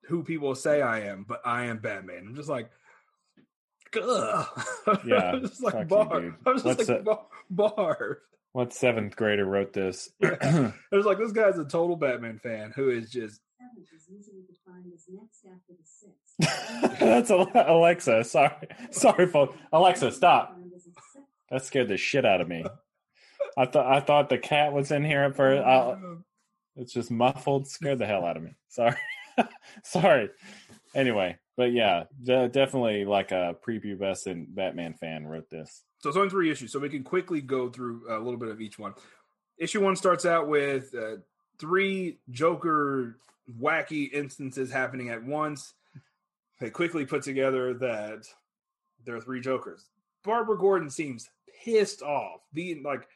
who 0.05 0.23
people 0.23 0.55
say 0.55 0.81
i 0.81 1.01
am 1.01 1.25
but 1.27 1.41
i 1.45 1.65
am 1.65 1.79
batman 1.79 2.25
i'm 2.27 2.35
just 2.35 2.47
like 2.49 2.69
Ugh. 4.01 4.45
Yeah, 5.05 5.31
I'm 5.31 5.41
just 5.41 5.61
like 5.63 5.89
fuck 5.89 6.13
you, 6.21 6.35
i'm 6.45 6.59
just 6.59 6.87
like 6.89 7.03
bar, 7.03 7.25
bar. 7.49 8.19
What 8.53 8.73
seventh 8.73 9.15
grader 9.15 9.45
wrote 9.45 9.73
this? 9.73 10.09
it 10.19 10.73
was 10.91 11.05
like 11.05 11.19
this 11.19 11.31
guy's 11.31 11.57
a 11.57 11.65
total 11.65 11.95
batman 11.95 12.39
fan 12.39 12.71
who 12.75 12.89
is 12.89 13.09
just 13.09 13.41
Seventh 13.59 13.89
is 13.93 14.07
usually 14.09 14.43
defined 14.47 14.85
as 14.93 15.05
next 15.09 15.45
after 15.45 15.73
the 15.73 15.83
sixth. 15.83 16.99
That's 16.99 17.29
Alexa. 17.29 18.23
Sorry, 18.23 18.67
sorry, 18.91 19.27
folks. 19.27 19.57
Alexa, 19.73 20.11
stop. 20.13 20.55
Defined 20.55 20.71
as 20.75 20.81
a 20.81 20.83
sixth. 20.85 21.29
That 21.51 21.65
scared 21.65 21.89
the 21.89 21.97
shit 21.97 22.25
out 22.25 22.39
of 22.39 22.47
me. 22.47 22.63
I 23.57 23.65
thought 23.65 23.85
I 23.85 23.99
thought 23.99 24.29
the 24.29 24.37
cat 24.37 24.71
was 24.71 24.91
in 24.91 25.03
here 25.03 25.23
at 25.23 25.35
first. 25.35 25.61
I, 25.61 25.75
uh, 25.75 25.97
it's 26.77 26.93
just 26.93 27.11
muffled. 27.11 27.67
Scared 27.67 27.99
the 27.99 28.05
hell 28.05 28.25
out 28.25 28.37
of 28.37 28.43
me. 28.43 28.55
Sorry, 28.69 28.95
sorry. 29.83 30.29
Anyway, 30.95 31.37
but 31.57 31.73
yeah, 31.73 32.05
de- 32.23 32.47
definitely 32.47 33.03
like 33.03 33.31
a 33.31 33.55
prepubescent 33.67 34.55
Batman 34.55 34.93
fan 34.93 35.27
wrote 35.27 35.49
this. 35.49 35.83
So 35.99 36.09
it's 36.09 36.17
only 36.17 36.29
three 36.29 36.49
issues, 36.49 36.71
so 36.71 36.79
we 36.79 36.89
can 36.89 37.03
quickly 37.03 37.41
go 37.41 37.69
through 37.69 38.03
a 38.09 38.17
little 38.19 38.39
bit 38.39 38.49
of 38.49 38.61
each 38.61 38.79
one. 38.79 38.93
Issue 39.57 39.83
one 39.83 39.95
starts 39.95 40.25
out 40.25 40.47
with 40.47 40.95
uh, 40.95 41.17
three 41.59 42.19
Joker 42.29 43.17
wacky 43.59 44.11
instances 44.13 44.71
happening 44.71 45.09
at 45.09 45.23
once. 45.23 45.73
They 46.59 46.69
quickly 46.69 47.05
put 47.05 47.23
together 47.23 47.73
that 47.75 48.25
there 49.05 49.15
are 49.15 49.21
three 49.21 49.41
Jokers. 49.41 49.89
Barbara 50.23 50.57
Gordon 50.57 50.89
seems 50.89 51.29
pissed 51.63 52.01
off 52.01 52.41
the 52.53 52.79
like 52.83 53.07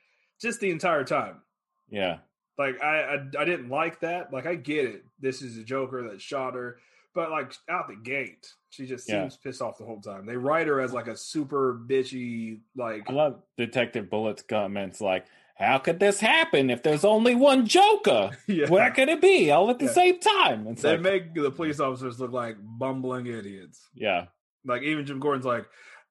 just 0.42 0.60
the 0.60 0.72
entire 0.72 1.04
time. 1.04 1.42
Yeah, 1.90 2.18
Like 2.58 2.82
I, 2.82 3.00
I 3.00 3.42
I 3.42 3.46
didn't 3.46 3.70
like 3.70 4.00
that. 4.02 4.34
Like 4.34 4.46
I 4.46 4.56
get 4.56 4.86
it. 4.86 5.06
This 5.20 5.42
is 5.42 5.58
a 5.58 5.64
Joker 5.64 6.10
that 6.10 6.22
shot 6.22 6.56
her, 6.56 6.78
but 7.14 7.30
like 7.31 7.53
out 7.69 7.88
the 7.88 7.95
gate, 7.95 8.48
she 8.69 8.85
just 8.85 9.07
Yeah. 9.07 9.22
seems 9.23 9.38
pissed 9.38 9.61
off 9.61 9.77
the 9.77 9.85
whole 9.85 10.02
time. 10.02 10.26
They 10.26 10.38
write 10.38 10.68
her 10.68 10.80
as 10.81 10.94
like 10.94 11.07
a 11.07 11.15
super 11.18 11.80
bitchy 11.88 12.60
like 12.76 13.10
I 13.10 13.14
love 13.14 13.41
Detective 13.57 14.10
Bullock's 14.10 14.41
comments 14.44 14.99
like, 15.02 15.26
"How 15.56 15.77
could 15.77 15.99
this 15.99 16.19
happen 16.19 16.69
if 16.69 16.81
there's 16.84 17.06
only 17.06 17.35
one 17.35 17.65
Joker? 17.68 18.31
yeah. 18.48 18.68
Where 18.69 18.90
could 18.91 19.10
it 19.10 19.22
be 19.22 19.52
all 19.52 19.69
at 19.69 19.80
the 19.80 19.85
Yeah. 19.85 19.91
same 19.91 20.19
time?" 20.19 20.68
It's 20.68 20.81
They 20.81 20.91
like, 20.94 21.02
make 21.02 21.34
the 21.35 21.52
police 21.52 21.80
officers 21.80 22.19
look 22.19 22.31
like 22.31 22.57
bumbling 22.60 23.27
idiots. 23.27 23.88
yeah, 23.94 24.26
Like 24.65 24.81
even 24.84 25.06
Jim 25.06 25.19
Gordon's 25.19 25.45
like, 25.45 25.65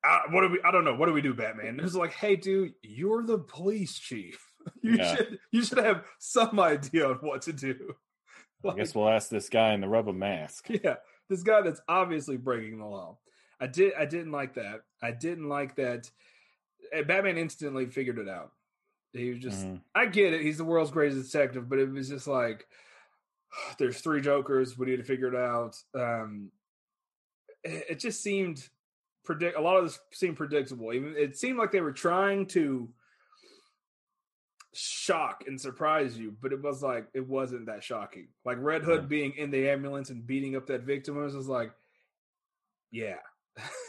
"Ah, 0.05 0.23
"What 0.31 0.43
do 0.43 0.49
we? 0.51 0.61
I 0.65 0.71
don't 0.71 0.85
know. 0.85 0.95
What 0.95 1.07
do 1.07 1.13
we 1.13 1.23
do, 1.23 1.35
Batman?" 1.35 1.81
It's 1.81 1.95
like, 1.95 2.13
"Hey, 2.13 2.37
dude, 2.37 2.75
you're 2.83 3.25
the 3.25 3.39
police 3.39 3.99
chief. 3.99 4.39
You 4.83 4.95
Yeah. 4.97 5.17
should 5.17 5.39
you 5.51 5.65
should 5.65 5.79
have 5.79 6.05
some 6.21 6.61
idea 6.61 7.09
on 7.09 7.17
what 7.17 7.43
to 7.43 7.53
do." 7.53 7.97
I 8.69 8.75
guess 8.75 8.95
we'll 8.95 9.09
ask 9.09 9.29
this 9.29 9.49
guy 9.49 9.73
in 9.75 9.81
the 9.81 9.89
rubber 9.89 10.13
mask. 10.13 10.69
yeah, 10.85 10.97
this 11.29 11.43
guy 11.43 11.63
that's 11.63 11.81
obviously 11.89 12.37
breaking 12.37 12.79
the 12.79 12.87
law. 12.87 13.19
I 13.61 13.67
did. 13.67 13.93
I 13.99 14.05
didn't 14.05 14.33
like 14.33 14.55
that. 14.55 14.83
I 15.03 15.11
didn't 15.13 15.49
like 15.49 15.77
that. 15.77 16.11
eh, 16.93 17.03
Batman 17.03 17.39
instantly 17.39 17.87
figured 17.87 18.19
it 18.19 18.29
out. 18.29 18.53
He 19.13 19.31
was 19.31 19.39
just. 19.39 19.67
Mhm. 19.67 19.81
I 19.95 20.07
get 20.07 20.33
it. 20.33 20.43
He's 20.43 20.59
the 20.59 20.65
world's 20.65 20.91
greatest 20.91 21.31
detective, 21.31 21.69
but 21.69 21.79
it 21.79 21.91
was 21.91 22.09
just 22.09 22.27
like 22.27 22.67
there's 23.79 24.01
three 24.01 24.21
Jokers. 24.21 24.77
We 24.79 24.87
need 24.87 24.97
to 24.97 25.05
figure 25.05 25.29
it 25.29 25.37
out. 25.37 25.77
Um, 25.95 26.51
it, 27.65 27.85
it 27.91 27.99
just 27.99 28.23
seemed 28.23 28.69
predict. 29.25 29.57
A 29.57 29.61
lot 29.61 29.77
of 29.77 29.85
this 29.85 30.01
seemed 30.13 30.37
predictable. 30.37 30.93
Even 30.93 31.15
it 31.17 31.37
seemed 31.37 31.59
like 31.59 31.71
they 31.73 31.81
were 31.81 31.93
trying 31.93 32.47
to 32.49 32.89
shock 34.75 35.45
and 35.47 35.61
surprise 35.61 36.19
you, 36.19 36.35
but 36.41 36.53
it 36.53 36.63
was 36.63 36.83
like 36.83 37.07
it 37.15 37.27
wasn't 37.29 37.67
that 37.67 37.85
shocking. 37.85 38.29
Like 38.45 38.59
Red 38.61 38.83
Hood 38.83 39.03
Yeah. 39.03 39.07
being 39.07 39.33
in 39.37 39.51
the 39.51 39.69
ambulance 39.69 40.11
and 40.11 40.27
beating 40.27 40.57
up 40.57 40.67
that 40.69 40.83
victim 40.83 41.17
was 41.17 41.35
just 41.35 41.49
like, 41.49 41.73
yeah. 42.91 43.17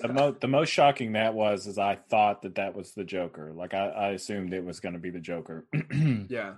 The, 0.01 0.09
mo- 0.09 0.35
the 0.39 0.47
most 0.47 0.69
shocking 0.69 1.13
that 1.13 1.33
was 1.33 1.67
is 1.67 1.77
I 1.77 1.95
thought 1.95 2.41
that 2.41 2.55
that 2.55 2.75
was 2.75 2.91
the 2.91 3.05
Joker. 3.05 3.53
Like 3.53 3.73
I, 3.73 3.87
I 3.87 4.09
assumed 4.09 4.53
it 4.53 4.63
was 4.65 4.81
going 4.81 4.91
to 4.93 4.99
be 4.99 5.09
the 5.09 5.19
Joker. 5.21 5.65
Yeah. 6.29 6.55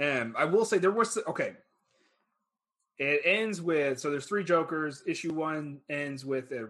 And 0.00 0.34
I 0.36 0.44
will 0.44 0.64
say 0.64 0.78
there 0.78 0.92
was 0.92 1.18
okay. 1.26 1.54
It 2.98 3.22
ends 3.24 3.60
with 3.60 3.98
so 3.98 4.10
there's 4.10 4.26
three 4.26 4.44
Jokers. 4.44 5.02
Issue 5.06 5.32
one 5.34 5.80
ends 5.90 6.24
with 6.24 6.52
a, 6.52 6.68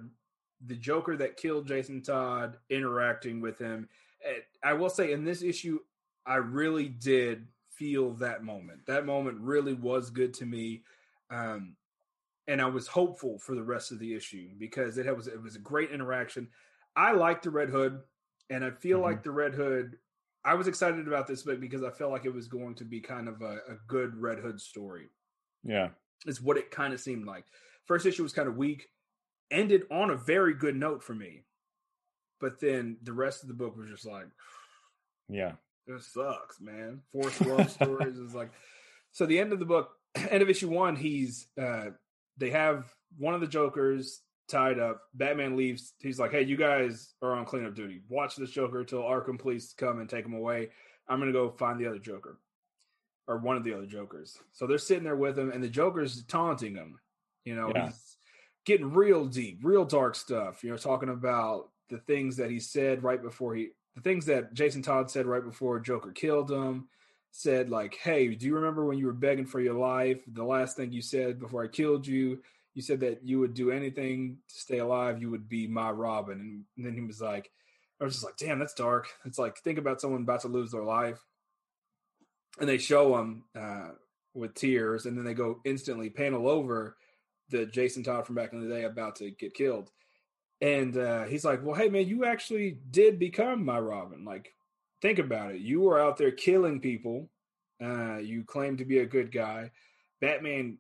the 0.67 0.75
Joker 0.77 1.17
that 1.19 1.37
killed 1.37 1.67
Jason 1.69 2.01
Todd 2.03 2.57
interacting 2.71 3.41
with 3.43 3.59
him. 3.59 3.89
I 4.65 4.73
will 4.73 4.89
say 4.91 5.13
in 5.13 5.25
this 5.25 5.43
issue, 5.43 5.79
I 6.29 6.37
really 6.37 6.89
did 6.89 7.49
feel 7.71 8.13
that 8.15 8.45
moment. 8.45 8.87
That 8.87 9.07
moment 9.07 9.41
really 9.41 9.73
was 9.73 10.11
good 10.11 10.35
to 10.35 10.47
me. 10.47 10.83
Um, 11.31 11.77
and 12.47 12.61
I 12.61 12.67
was 12.67 12.87
hopeful 12.87 13.39
for 13.39 13.55
the 13.55 13.63
rest 13.63 13.93
of 13.93 13.99
the 13.99 14.15
issue 14.15 14.51
because 14.59 14.99
it 14.99 15.17
was 15.17 15.27
it 15.27 15.41
was 15.43 15.57
a 15.57 15.61
great 15.61 15.91
interaction. 15.91 16.49
I 16.95 17.13
like 17.13 17.43
the 17.43 17.51
Red 17.51 17.71
Hood, 17.71 18.01
and 18.51 18.65
I 18.65 18.71
feel 18.71 18.99
Mhm. 18.99 19.03
like 19.03 19.23
the 19.23 19.31
Red 19.31 19.55
Hood. 19.55 19.99
I 20.45 20.55
was 20.55 20.69
excited 20.69 21.07
about 21.09 21.27
this 21.27 21.43
book 21.43 21.61
because 21.61 21.83
I 21.83 21.91
felt 21.91 22.13
like 22.13 22.25
it 22.25 22.35
was 22.35 22.49
going 22.49 22.75
to 22.77 22.85
be 22.85 23.01
kind 23.01 23.29
of 23.29 23.43
a, 23.43 23.61
a 23.69 23.77
good 23.87 24.17
Red 24.17 24.39
Hood 24.39 24.61
story. 24.61 25.11
yeah, 25.65 25.91
Is 26.27 26.41
what 26.41 26.57
it 26.57 26.71
kind 26.71 26.95
of 26.95 27.01
seemed 27.01 27.27
like. 27.27 27.45
First 27.87 28.07
issue 28.07 28.23
was 28.23 28.33
kind 28.33 28.49
of 28.49 28.57
weak, 28.57 28.89
ended 29.51 29.87
on 29.91 30.11
a 30.11 30.17
very 30.17 30.55
good 30.55 30.77
note 30.77 31.03
for 31.03 31.15
me, 31.15 31.45
but 32.41 32.61
then 32.61 32.99
the 33.03 33.13
rest 33.13 33.43
of 33.43 33.49
the 33.49 33.55
book 33.55 33.77
was 33.77 33.89
just 33.89 34.07
like, 34.07 34.29
yeah, 35.29 35.57
this 35.89 36.07
sucks, 36.13 36.61
man. 36.61 37.01
Forced 37.13 37.45
love 37.45 37.71
stories 37.81 38.19
is 38.19 38.35
like 38.35 38.51
so 39.13 39.27
the 39.27 39.39
end 39.39 39.53
of 39.53 39.59
the 39.59 39.65
book, 39.65 39.91
end 40.31 40.43
of 40.43 40.49
issue 40.51 40.69
one, 40.69 40.95
he's 40.97 41.49
uh 41.61 41.87
they 42.37 42.51
have 42.51 42.85
one 43.17 43.35
of 43.35 43.41
the 43.41 43.47
Jokers 43.47 44.21
tied 44.49 44.79
up. 44.79 45.03
Batman 45.15 45.57
leaves. 45.57 45.95
He's 45.99 46.19
like, 46.21 46.31
Hey, 46.31 46.43
you 46.43 46.57
guys 46.57 47.15
are 47.23 47.33
on 47.35 47.45
cleanup 47.45 47.75
duty. 47.75 48.03
Watch 48.09 48.37
this 48.37 48.51
Joker 48.51 48.85
till 48.85 49.03
Arkham 49.03 49.39
police 49.39 49.75
come 49.77 49.99
and 50.01 50.09
take 50.09 50.25
him 50.25 50.35
away. 50.35 50.71
I'm 51.09 51.19
gonna 51.19 51.33
go 51.33 51.51
find 51.51 51.81
the 51.81 51.87
other 51.87 51.99
Joker. 51.99 52.39
Or 53.27 53.39
one 53.39 53.57
of 53.59 53.65
the 53.65 53.75
other 53.75 53.87
Jokers. 53.87 54.39
So 54.53 54.67
they're 54.67 54.79
sitting 54.79 55.05
there 55.05 55.17
with 55.17 55.39
him, 55.39 55.51
and 55.51 55.63
the 55.63 55.69
Joker's 55.69 56.23
taunting 56.25 56.75
him. 56.75 56.99
You 57.45 57.57
know, 57.57 57.71
Yeah. 57.75 57.87
he's 57.87 58.17
getting 58.65 58.93
real 58.93 59.27
deep, 59.27 59.61
real 59.63 59.85
dark 59.85 60.15
stuff. 60.15 60.65
You 60.65 60.71
know, 60.71 60.77
talking 60.79 61.11
about 61.11 61.71
the 61.91 61.99
things 61.99 62.37
that 62.37 62.51
he 62.51 62.59
said 62.61 63.03
right 63.03 63.21
before 63.23 63.55
he 63.55 63.69
the 63.99 64.09
things 64.09 64.27
that 64.27 64.55
Jason 64.55 64.81
Todd 64.81 65.11
said 65.11 65.27
right 65.27 65.45
before 65.45 65.81
Joker 65.81 66.13
killed 66.13 66.51
him. 66.51 66.89
Said 67.33 67.69
like, 67.69 67.97
"Hey, 67.97 68.29
do 68.35 68.47
you 68.47 68.55
remember 68.55 68.85
when 68.85 68.97
you 68.97 69.07
were 69.07 69.13
begging 69.13 69.45
for 69.45 69.61
your 69.61 69.75
life? 69.75 70.23
The 70.29 70.45
last 70.45 70.77
thing 70.77 70.93
you 70.93 71.03
said 71.03 71.41
before 71.41 71.65
I 71.65 71.69
killed 71.69 72.07
you, 72.07 72.41
you 72.75 72.83
said 72.83 73.01
that 73.01 73.25
you 73.25 73.41
would 73.41 73.55
do 73.55 73.71
anything 73.71 74.39
to 74.49 74.55
stay 74.55 74.79
alive. 74.79 75.21
You 75.21 75.31
would 75.31 75.49
be 75.49 75.67
my 75.67 75.91
Robin." 75.91 76.65
And, 76.77 76.87
then 76.87 76.95
he 76.95 77.01
was 77.01 77.21
like, 77.21 77.51
"I 78.01 78.05
was 78.05 78.15
just 78.15 78.25
like, 78.25 78.37
damn, 78.39 78.59
that's 78.61 78.73
dark." 78.73 79.09
It's 79.25 79.39
like 79.39 79.59
think 79.59 79.79
about 79.79 80.01
someone 80.01 80.23
about 80.23 80.41
to 80.43 80.49
lose 80.49 80.71
their 80.71 80.85
life, 80.85 81.21
and 82.61 82.69
they 82.69 82.79
show 82.79 83.19
him 83.19 83.45
uh, 83.55 83.91
with 84.33 84.55
tears, 84.55 85.07
and 85.07 85.19
then 85.19 85.25
they 85.25 85.35
go 85.35 85.61
instantly 85.65 86.09
panel 86.09 86.49
over 86.49 86.97
the 87.51 87.67
Jason 87.67 88.05
Todd 88.05 88.27
from 88.27 88.37
back 88.37 88.53
in 88.53 88.61
the 88.61 88.75
day 88.75 88.85
about 88.85 89.17
to 89.17 89.31
get 89.33 89.55
killed. 89.55 89.91
And 90.61 90.97
uh, 90.97 91.25
he's 91.25 91.45
like, 91.45 91.65
"Well, 91.65 91.77
hey 91.77 91.89
man, 91.89 92.07
you 92.09 92.25
actually 92.25 92.79
did 92.91 93.19
become 93.19 93.65
my 93.65 93.79
Robin. 93.79 94.25
Like, 94.25 94.55
think 95.01 95.19
about 95.19 95.53
it. 95.53 95.61
You 95.61 95.83
were 95.83 96.01
out 96.01 96.17
there 96.17 96.33
killing 96.33 96.81
people. 96.81 97.29
Uh, 97.83 98.17
you 98.19 98.43
claim 98.45 98.77
to 98.79 98.85
be 98.85 98.99
a 98.99 99.07
good 99.07 99.31
guy. 99.31 99.71
Batman 100.21 100.79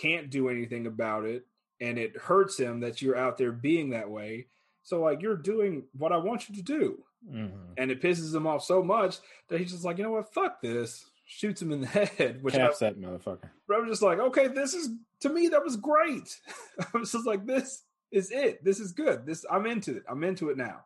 can't 0.00 0.30
do 0.30 0.48
anything 0.48 0.86
about 0.86 1.24
it, 1.24 1.46
and 1.80 1.98
it 1.98 2.16
hurts 2.16 2.56
him 2.58 2.80
that 2.80 3.02
you're 3.02 3.16
out 3.16 3.36
there 3.38 3.50
being 3.52 3.90
that 3.90 4.08
way. 4.08 4.46
So, 4.84 5.00
like, 5.00 5.20
you're 5.20 5.36
doing 5.36 5.84
what 5.96 6.12
I 6.12 6.16
want 6.18 6.48
you 6.48 6.54
to 6.56 6.62
do." 6.62 7.04
Mhm. 7.32 7.52
and 7.76 7.92
it 7.92 8.02
pisses 8.02 8.34
him 8.34 8.48
off 8.48 8.64
so 8.64 8.82
much 8.82 9.18
that 9.48 9.60
he's 9.60 9.70
just 9.70 9.84
like, 9.84 9.96
you 9.96 10.02
know 10.02 10.10
what, 10.10 10.34
fuck 10.34 10.60
this. 10.60 11.08
Shoots 11.24 11.62
him 11.62 11.70
in 11.70 11.82
the 11.82 11.86
head, 11.86 12.42
which 12.42 12.54
I, 12.56 12.58
Caps 12.58 12.80
that 12.80 12.98
motherfucker. 13.00 13.48
I 13.72 13.78
was 13.78 13.88
just 13.88 14.02
like, 14.02 14.18
okay, 14.18 14.48
this 14.48 14.74
is 14.74 14.88
to 15.20 15.28
me 15.28 15.46
that 15.46 15.62
was 15.62 15.76
great. 15.76 16.36
I 16.80 16.98
was 16.98 17.12
just 17.12 17.24
like, 17.24 17.46
this 17.46 17.84
is 18.12 18.30
it. 18.30 18.62
This 18.64 18.78
is 18.80 18.92
good. 18.92 19.26
This 19.26 19.44
I'm 19.50 19.66
into 19.66 19.96
it. 19.96 20.04
I'm 20.08 20.22
into 20.24 20.50
it 20.50 20.56
now. 20.56 20.84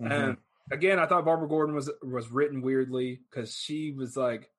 Mhm. 0.00 0.10
And 0.12 0.36
again, 0.70 0.98
I 0.98 1.06
thought 1.06 1.24
Barbara 1.24 1.48
Gordon 1.48 1.74
was 1.74 1.90
was 2.02 2.30
written 2.30 2.62
weirdly 2.62 3.20
because 3.30 3.56
she 3.56 3.92
was 3.92 4.16
like, 4.16 4.50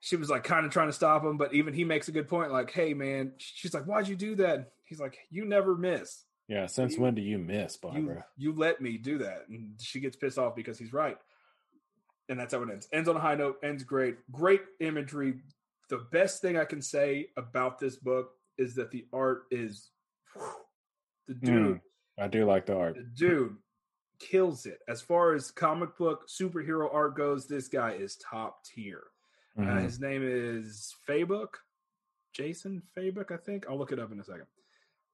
she 0.00 0.16
was 0.16 0.30
like 0.30 0.44
kind 0.44 0.64
of 0.64 0.72
trying 0.72 0.88
to 0.88 0.92
stop 0.94 1.24
him, 1.24 1.36
but 1.36 1.52
even 1.54 1.74
he 1.74 1.84
makes 1.84 2.08
a 2.08 2.12
good 2.12 2.28
point. 2.28 2.52
Like, 2.52 2.70
hey 2.70 2.94
man, 2.94 3.32
she's 3.38 3.74
like, 3.74 3.84
why'd 3.84 4.08
you 4.08 4.16
do 4.16 4.34
that? 4.36 4.72
He's 4.84 5.00
like, 5.00 5.18
you 5.30 5.44
never 5.44 5.76
miss. 5.76 6.24
yeah. 6.48 6.66
Since 6.66 6.94
you- 6.96 7.02
when 7.02 7.14
do 7.14 7.22
you 7.22 7.38
miss, 7.38 7.74
You 7.82 7.90
Barbara? 7.90 8.26
you 8.36 8.52
let 8.54 8.80
me 8.80 8.96
do 8.98 9.18
that, 9.18 9.46
and 9.48 9.80
she 9.80 10.00
gets 10.00 10.16
pissed 10.16 10.38
off 10.38 10.56
because 10.56 10.78
he's 10.78 10.92
right. 10.92 11.18
And 12.28 12.38
that's 12.38 12.54
how 12.54 12.62
it 12.62 12.70
ends. 12.70 12.88
Ends 12.92 13.08
on 13.08 13.16
a 13.16 13.20
high 13.20 13.34
note. 13.34 13.58
Ends 13.62 13.82
great. 13.82 14.16
Great 14.30 14.62
imagery. 14.78 15.40
The 15.88 15.98
best 16.12 16.40
thing 16.40 16.56
I 16.56 16.64
can 16.64 16.80
say 16.80 17.30
about 17.36 17.80
this 17.80 17.96
book 17.96 18.30
is 18.56 18.76
that 18.76 18.92
the 18.92 19.04
art 19.12 19.46
is 19.50 19.90
whew, 20.34 20.44
the 21.34 21.46
dude. 21.46 21.76
Mm. 21.76 21.80
I 22.18 22.28
do 22.28 22.44
like 22.44 22.66
the 22.66 22.76
art. 22.76 22.96
The 22.96 23.02
dude 23.02 23.56
kills 24.18 24.66
it. 24.66 24.80
As 24.88 25.00
far 25.00 25.32
as 25.34 25.50
comic 25.50 25.96
book 25.96 26.28
superhero 26.28 26.92
art 26.92 27.16
goes, 27.16 27.46
this 27.46 27.68
guy 27.68 27.92
is 27.92 28.16
top 28.16 28.64
tier. 28.64 29.04
Uh, 29.58 29.62
Mhm. 29.62 29.82
his 29.82 30.00
name 30.00 30.22
is 30.24 30.94
Fabok, 31.08 31.54
Jason 32.32 32.82
Fabok, 32.96 33.30
I 33.30 33.36
think. 33.36 33.66
I'll 33.68 33.78
look 33.78 33.92
it 33.92 33.98
up 33.98 34.12
in 34.12 34.20
a 34.20 34.24
second. 34.24 34.46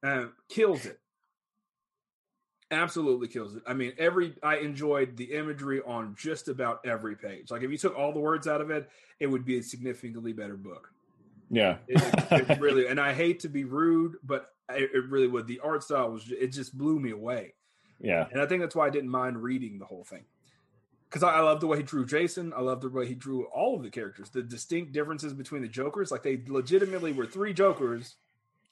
Uh, 0.03 0.27
kills 0.49 0.85
it. 0.87 0.99
Absolutely 2.73 3.29
kills 3.29 3.55
it. 3.55 3.63
I 3.67 3.75
mean, 3.75 3.93
every 3.97 4.35
I 4.43 4.57
enjoyed 4.57 5.17
the 5.17 5.33
imagery 5.33 5.81
on 5.83 6.17
just 6.19 6.49
about 6.49 6.85
every 6.85 7.15
page. 7.15 7.51
Like 7.51 7.63
if 7.63 7.71
you 7.71 7.79
took 7.79 7.97
all 7.97 8.13
the 8.13 8.19
words 8.19 8.49
out 8.49 8.61
of 8.61 8.71
it, 8.71 8.91
it 9.21 9.29
would 9.29 9.45
be 9.45 9.59
a 9.59 9.63
significantly 9.63 10.33
better 10.33 10.57
book. 10.57 10.91
yeah. 11.49 11.79
It- 11.87 12.51
it 12.51 12.61
really, 12.61 12.89
and 12.89 12.99
I 13.01 13.15
hate 13.15 13.39
to 13.41 13.49
be 13.49 13.63
rude, 13.65 14.17
but 14.25 14.56
it, 14.71 14.91
it 14.95 15.09
really 15.11 15.29
would. 15.29 15.47
The 15.47 15.61
art 15.61 15.83
style 15.83 16.11
was 16.11 16.31
it 16.31 16.49
just 16.49 16.77
blew 16.77 16.99
me 16.99 17.11
away. 17.11 17.55
yeah. 18.01 18.27
And 18.31 18.41
I 18.41 18.47
think 18.47 18.61
that's 18.63 18.75
why 18.77 18.87
I 18.87 18.91
didn't 18.91 19.11
mind 19.11 19.43
reading 19.43 19.79
the 19.79 19.85
whole 19.87 20.05
thing. 20.05 20.25
Because 21.09 21.23
I, 21.23 21.35
I 21.35 21.41
love 21.41 21.61
the 21.61 21.67
way 21.69 21.77
he 21.79 21.83
drew 21.85 22.05
Jason. 22.05 22.53
I 22.57 22.61
love 22.61 22.81
the 22.81 22.89
way 22.89 23.07
he 23.07 23.15
drew 23.15 23.45
all 23.47 23.77
of 23.77 23.83
the 23.83 23.91
characters. 23.91 24.29
The 24.31 24.43
distinct 24.43 24.93
differences 24.93 25.33
between 25.33 25.63
the 25.63 25.69
Jokers. 25.69 26.11
Like 26.11 26.23
they 26.25 26.43
legitimately 26.49 27.13
were 27.13 27.27
three 27.27 27.53
Jokers, 27.55 28.17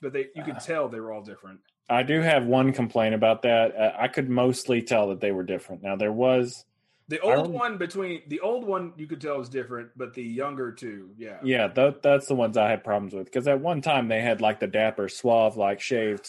but 0.02 0.12
they 0.12 0.26
you 0.34 0.42
could 0.42 0.56
Ah. 0.56 0.60
tell 0.60 0.88
they 0.88 0.98
were 1.00 1.12
all 1.12 1.22
different. 1.22 1.60
I 1.88 2.02
do 2.02 2.20
have 2.20 2.44
one 2.46 2.72
complaint 2.72 3.14
about 3.14 3.42
that. 3.42 3.76
Uh, 3.76 3.92
I 3.98 4.08
could 4.08 4.28
mostly 4.30 4.82
tell 4.82 5.08
that 5.10 5.20
they 5.20 5.32
were 5.32 5.42
different. 5.44 5.82
Now 5.82 5.96
there 5.96 6.12
was, 6.12 6.64
The 7.08 7.20
old 7.20 7.48
one 7.50 7.76
between 7.76 8.22
the 8.28 8.40
old 8.40 8.64
one 8.64 8.94
you 8.96 9.06
could 9.06 9.20
tell 9.20 9.36
was 9.38 9.50
different, 9.50 9.90
but 9.94 10.14
the 10.14 10.22
younger 10.22 10.72
two, 10.72 11.10
yeah. 11.18 11.38
yeah, 11.42 11.68
th- 11.68 11.96
that's 12.02 12.26
the 12.28 12.34
ones 12.34 12.56
I 12.56 12.70
had 12.70 12.82
problems 12.82 13.12
with 13.12 13.26
because 13.26 13.46
at 13.46 13.60
one 13.60 13.82
time 13.82 14.08
they 14.08 14.22
had 14.22 14.40
like 14.40 14.58
the 14.58 14.66
dapper, 14.66 15.08
suave, 15.10 15.56
like 15.58 15.80
shaved 15.80 16.26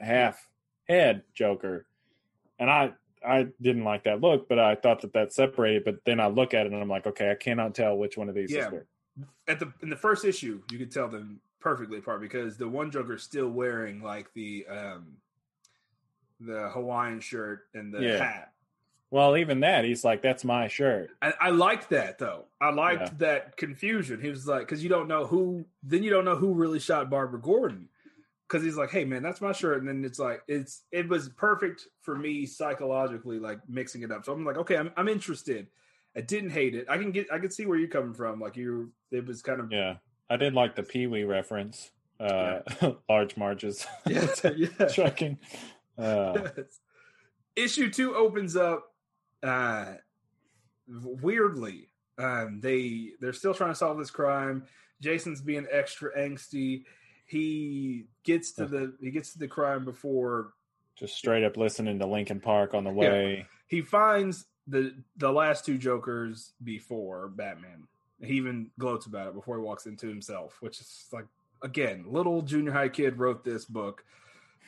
half 0.00 0.48
head 0.88 1.22
Joker, 1.34 1.86
and 2.60 2.70
I 2.70 2.92
I 3.26 3.48
didn't 3.60 3.82
like 3.84 4.04
that 4.04 4.20
look, 4.20 4.48
but 4.48 4.60
I 4.60 4.76
thought 4.76 5.00
that 5.00 5.12
that 5.14 5.32
separated. 5.32 5.84
But 5.84 6.04
then 6.04 6.20
I 6.20 6.28
look 6.28 6.54
at 6.54 6.66
it 6.66 6.72
and 6.72 6.80
I'm 6.80 6.88
like, 6.88 7.06
okay, 7.08 7.30
I 7.30 7.34
cannot 7.34 7.74
tell 7.74 7.96
which 7.96 8.16
one 8.16 8.28
of 8.28 8.34
these 8.36 8.52
Yeah. 8.52 8.66
is 8.66 8.72
which. 8.72 8.84
At 9.48 9.58
the 9.58 9.72
in 9.82 9.90
the 9.90 9.96
first 9.96 10.24
issue, 10.24 10.62
you 10.70 10.78
could 10.78 10.92
tell 10.92 11.08
them 11.08 11.40
perfectly 11.58 11.98
apart 11.98 12.20
because 12.20 12.56
the 12.56 12.68
one 12.68 12.92
Joker's 12.92 13.24
still 13.24 13.48
wearing 13.48 14.02
like 14.02 14.32
the 14.34 14.66
um 14.68 15.16
the 16.40 16.68
Hawaiian 16.70 17.18
shirt 17.20 17.66
and 17.74 17.92
the 17.92 18.00
Yeah. 18.02 18.18
hat. 18.18 18.51
Well, 19.12 19.36
even 19.36 19.60
that, 19.60 19.84
he's 19.84 20.04
like, 20.04 20.22
that's 20.22 20.42
my 20.42 20.68
shirt. 20.68 21.10
I, 21.20 21.34
I 21.38 21.50
liked 21.50 21.90
that 21.90 22.18
though. 22.18 22.46
I 22.62 22.70
liked 22.70 23.02
Yeah. 23.02 23.10
that 23.18 23.56
confusion. 23.58 24.22
He 24.22 24.30
was 24.30 24.46
like, 24.48 24.60
because 24.60 24.82
you 24.82 24.88
don't 24.88 25.06
know 25.06 25.26
who, 25.26 25.66
then 25.82 26.02
you 26.02 26.08
don't 26.10 26.24
know 26.24 26.34
who 26.34 26.54
really 26.54 26.78
shot 26.80 27.10
Barbara 27.10 27.38
Gordon. 27.38 27.90
Because 28.48 28.64
he's 28.64 28.76
like, 28.76 28.90
hey 28.90 29.04
man, 29.04 29.22
that's 29.22 29.42
my 29.42 29.52
shirt, 29.52 29.80
and 29.80 29.88
then 29.88 30.02
it's 30.04 30.18
like, 30.18 30.42
it's 30.48 30.82
it 30.92 31.08
was 31.08 31.28
perfect 31.28 31.86
for 32.00 32.16
me 32.16 32.44
psychologically, 32.46 33.38
like 33.38 33.58
mixing 33.68 34.02
it 34.02 34.10
up. 34.10 34.24
So 34.24 34.32
I'm 34.32 34.44
like, 34.46 34.56
okay, 34.58 34.76
I'm 34.78 34.90
I'm 34.96 35.08
interested. 35.08 35.66
I 36.16 36.20
didn't 36.22 36.50
hate 36.50 36.74
it. 36.74 36.86
I 36.88 36.96
can 36.98 37.12
get, 37.12 37.32
I 37.32 37.38
can 37.38 37.50
see 37.50 37.64
where 37.66 37.78
you're 37.78 37.88
coming 37.88 38.12
from. 38.14 38.40
Like 38.40 38.56
you, 38.56 38.92
it 39.10 39.26
was 39.26 39.40
kind 39.42 39.60
of 39.60 39.70
Yeah, 39.72 39.96
I 40.30 40.36
did 40.36 40.54
like 40.54 40.74
the 40.74 40.82
Pee 40.82 41.06
Wee 41.06 41.24
reference. 41.24 41.90
Uh, 42.20 42.60
large 43.08 43.36
marches, 43.36 43.86
yeah, 44.06 44.26
yeah. 44.56 45.34
Uh, 45.98 46.48
Issue 47.56 47.90
two 47.90 48.14
opens 48.14 48.56
up 48.56 48.91
uh 49.42 49.94
weirdly. 50.88 51.88
Um 52.18 52.60
they 52.60 53.10
they're 53.20 53.32
still 53.32 53.54
trying 53.54 53.70
to 53.70 53.76
solve 53.76 53.98
this 53.98 54.10
crime. 54.10 54.64
Jason's 55.00 55.40
being 55.40 55.66
extra 55.70 56.16
angsty. 56.16 56.84
He 57.26 58.04
gets 58.24 58.52
to 58.52 58.66
the 58.66 58.94
he 59.00 59.10
gets 59.10 59.32
to 59.32 59.38
the 59.38 59.48
crime 59.48 59.84
before 59.84 60.52
just 60.96 61.16
straight 61.16 61.44
up 61.44 61.56
listening 61.56 61.98
to 61.98 62.06
Linkin 62.06 62.40
Park 62.40 62.74
on 62.74 62.84
the 62.84 62.90
way. 62.90 63.46
he 63.66 63.80
finds 63.80 64.46
the 64.66 64.94
the 65.16 65.32
last 65.32 65.64
two 65.64 65.78
jokers 65.78 66.52
before 66.62 67.28
Batman. 67.28 67.88
He 68.20 68.34
even 68.34 68.70
gloats 68.78 69.06
about 69.06 69.28
it 69.28 69.34
before 69.34 69.56
he 69.56 69.62
walks 69.62 69.86
into 69.86 70.06
himself, 70.06 70.58
which 70.60 70.80
is 70.80 71.06
like 71.12 71.26
again, 71.62 72.04
little 72.06 72.42
junior 72.42 72.72
high 72.72 72.88
kid 72.88 73.18
wrote 73.18 73.44
this 73.44 73.64
book. 73.64 74.04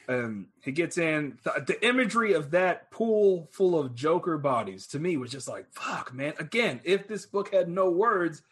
Um, 0.08 0.46
he 0.62 0.72
gets 0.72 0.98
in 0.98 1.38
the, 1.44 1.64
the 1.66 1.86
imagery 1.86 2.32
of 2.34 2.50
that 2.52 2.90
pool 2.90 3.48
full 3.52 3.78
of 3.78 3.94
Joker 3.94 4.36
bodies 4.38 4.86
to 4.88 4.98
me 4.98 5.16
was 5.16 5.30
just 5.30 5.48
like, 5.48 5.66
fuck, 5.72 6.12
man. 6.12 6.34
Again, 6.38 6.80
if 6.84 7.08
this 7.08 7.24
book 7.26 7.52
had 7.54 7.68
no 7.68 7.90
words, 7.90 8.42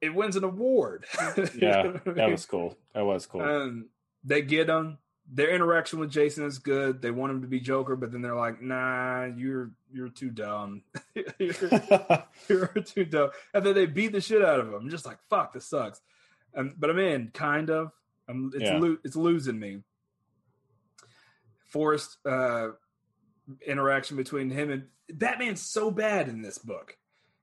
it 0.00 0.14
wins 0.14 0.36
an 0.36 0.44
award. 0.44 1.04
Yeah, 1.56 1.98
that 2.04 2.30
was 2.30 2.46
cool. 2.46 2.76
That 2.94 3.04
was 3.04 3.26
cool. 3.26 3.42
Um, 3.42 3.86
they 4.24 4.42
get 4.42 4.68
him. 4.68 4.98
Their 5.28 5.50
interaction 5.52 5.98
with 5.98 6.10
Jason 6.10 6.44
is 6.46 6.58
good. 6.58 7.02
They 7.02 7.10
want 7.10 7.32
him 7.32 7.40
to 7.42 7.48
be 7.48 7.58
Joker, 7.58 7.96
but 7.96 8.12
then 8.12 8.22
they're 8.22 8.36
like, 8.36 8.62
"Nah, 8.62 9.24
you're 9.24 9.72
you're 9.92 10.08
too 10.08 10.30
dumb. 10.30 10.82
you're, 11.38 11.54
you're 12.48 12.66
too 12.68 13.04
dumb." 13.04 13.30
And 13.52 13.66
then 13.66 13.74
they 13.74 13.86
beat 13.86 14.12
the 14.12 14.20
shit 14.20 14.40
out 14.44 14.60
of 14.60 14.68
him. 14.68 14.74
I'm 14.74 14.88
just 14.90 15.04
like, 15.04 15.18
"Fuck, 15.28 15.52
this 15.52 15.66
sucks." 15.66 16.00
Um, 16.54 16.74
but 16.78 16.90
I'm 16.90 16.98
in, 17.00 17.28
kind 17.34 17.70
of. 17.70 17.90
I'm, 18.28 18.52
it's 18.54 18.62
Yeah. 18.64 18.78
lo- 18.78 18.98
it's 19.02 19.16
losing 19.16 19.58
me. 19.58 19.82
Forced 21.68 22.16
uh, 22.26 22.68
interaction 23.66 24.16
between 24.16 24.50
him 24.50 24.70
and 24.70 24.84
Batman's 25.08 25.62
so 25.62 25.90
bad 25.90 26.28
in 26.28 26.42
this 26.42 26.58
book 26.58 26.96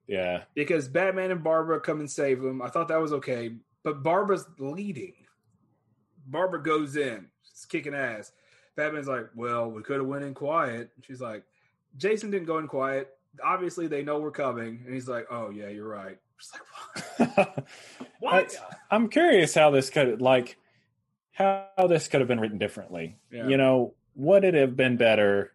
yeah, 0.08 0.44
because 0.54 0.88
Batman 0.88 1.32
and 1.32 1.44
Barbara 1.44 1.80
come 1.80 2.00
and 2.00 2.12
save 2.12 2.44
him. 2.44 2.62
I 2.62 2.70
thought 2.70 2.90
that 2.90 3.02
was 3.02 3.14
okay, 3.14 3.56
but 3.84 4.04
Barbara's 4.04 4.46
leading. 4.58 5.14
Barbara 6.26 6.62
goes 6.62 6.96
in, 6.96 7.28
she's 7.44 7.66
kicking 7.66 7.94
ass. 7.94 8.32
Batman's 8.76 9.08
like, 9.08 9.30
"Well, 9.36 9.72
we 9.72 9.82
could 9.82 9.98
have 9.98 10.08
went 10.08 10.26
in 10.26 10.34
quiet." 10.34 10.90
She's 11.02 11.22
like, 11.22 11.44
"Jason 11.98 12.32
didn't 12.32 12.48
go 12.48 12.58
in 12.58 12.68
quiet. 12.68 13.10
Obviously, 13.44 13.88
they 13.88 14.04
know 14.04 14.20
we're 14.20 14.32
coming." 14.32 14.84
And 14.86 14.94
he's 14.94 15.08
like, 15.08 15.28
"Oh 15.32 15.50
yeah, 15.50 15.70
you're 15.70 15.88
right." 15.88 16.18
She's 16.38 16.52
like, 17.20 17.38
"What?" 17.40 17.66
what? 18.20 18.58
I, 18.92 18.96
am 18.96 19.08
curious 19.10 19.54
how 19.56 19.72
this 19.72 19.90
could 19.90 20.22
like 20.22 20.58
how 21.32 21.68
this 21.88 22.08
could 22.08 22.20
have 22.20 22.28
been 22.28 22.40
written 22.40 22.58
differently. 22.58 23.18
Yeah. 23.32 23.48
You 23.48 23.58
know, 23.58 23.94
would 24.16 24.44
it 24.44 24.54
have 24.54 24.76
been 24.76 24.98
better 24.98 25.54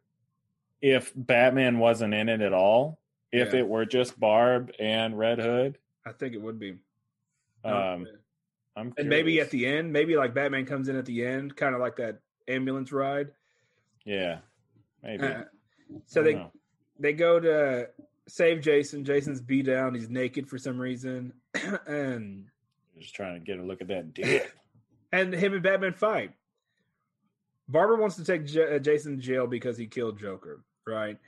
if 0.81 1.13
Batman 1.15 1.79
wasn't 1.79 2.15
in 2.15 2.29
it 2.29 2.41
at 2.41 2.53
all? 2.53 2.99
If 3.33 3.53
Yeah. 3.53 3.61
it 3.61 3.69
were 3.69 3.85
just 3.85 4.19
Barb 4.19 4.73
and 4.79 5.19
Red 5.19 5.39
Hood? 5.39 5.79
I 6.07 6.13
think 6.13 6.35
it 6.35 6.41
would 6.41 6.59
be. 6.59 6.79
Um, 7.65 8.07
I'm 8.77 8.95
and 8.97 9.09
maybe 9.09 9.41
at 9.41 9.51
the 9.51 9.67
end, 9.67 9.93
maybe 9.93 10.17
like 10.17 10.33
Batman 10.35 10.65
comes 10.65 10.89
in 10.89 10.97
at 10.97 11.05
the 11.05 11.25
end, 11.27 11.57
kind 11.57 11.75
of 11.75 11.81
like 11.81 11.97
that 11.97 12.21
ambulance 12.47 12.93
ride. 12.93 13.31
yeah, 14.05 14.39
maybe. 15.03 15.25
Uh, 15.27 15.43
so 16.07 16.23
they 16.23 16.35
know. 16.35 16.53
they 16.99 17.13
go 17.13 17.41
to 17.41 17.89
save 18.29 18.63
Jason. 18.63 19.05
Jason's 19.05 19.41
beat 19.41 19.67
down. 19.67 19.95
He's 19.95 20.09
naked 20.09 20.49
for 20.49 20.57
some 20.57 20.79
reason, 20.79 21.33
and 21.87 22.47
just 22.99 23.15
trying 23.15 23.35
to 23.35 23.41
get 23.45 23.59
a 23.59 23.63
look 23.63 23.81
at 23.83 23.89
that 23.89 24.15
dick. 24.15 24.55
and 25.13 25.35
him 25.35 25.53
and 25.55 25.63
Batman 25.63 25.93
fight. 25.95 26.33
Barbara 27.69 27.97
wants 27.97 28.17
to 28.17 28.25
take 28.25 28.47
J- 28.47 28.77
uh, 28.77 28.79
Jason 28.79 29.17
to 29.17 29.23
jail 29.23 29.47
because 29.47 29.77
he 29.77 29.87
killed 29.87 30.19
Joker, 30.19 30.65
right? 30.87 31.19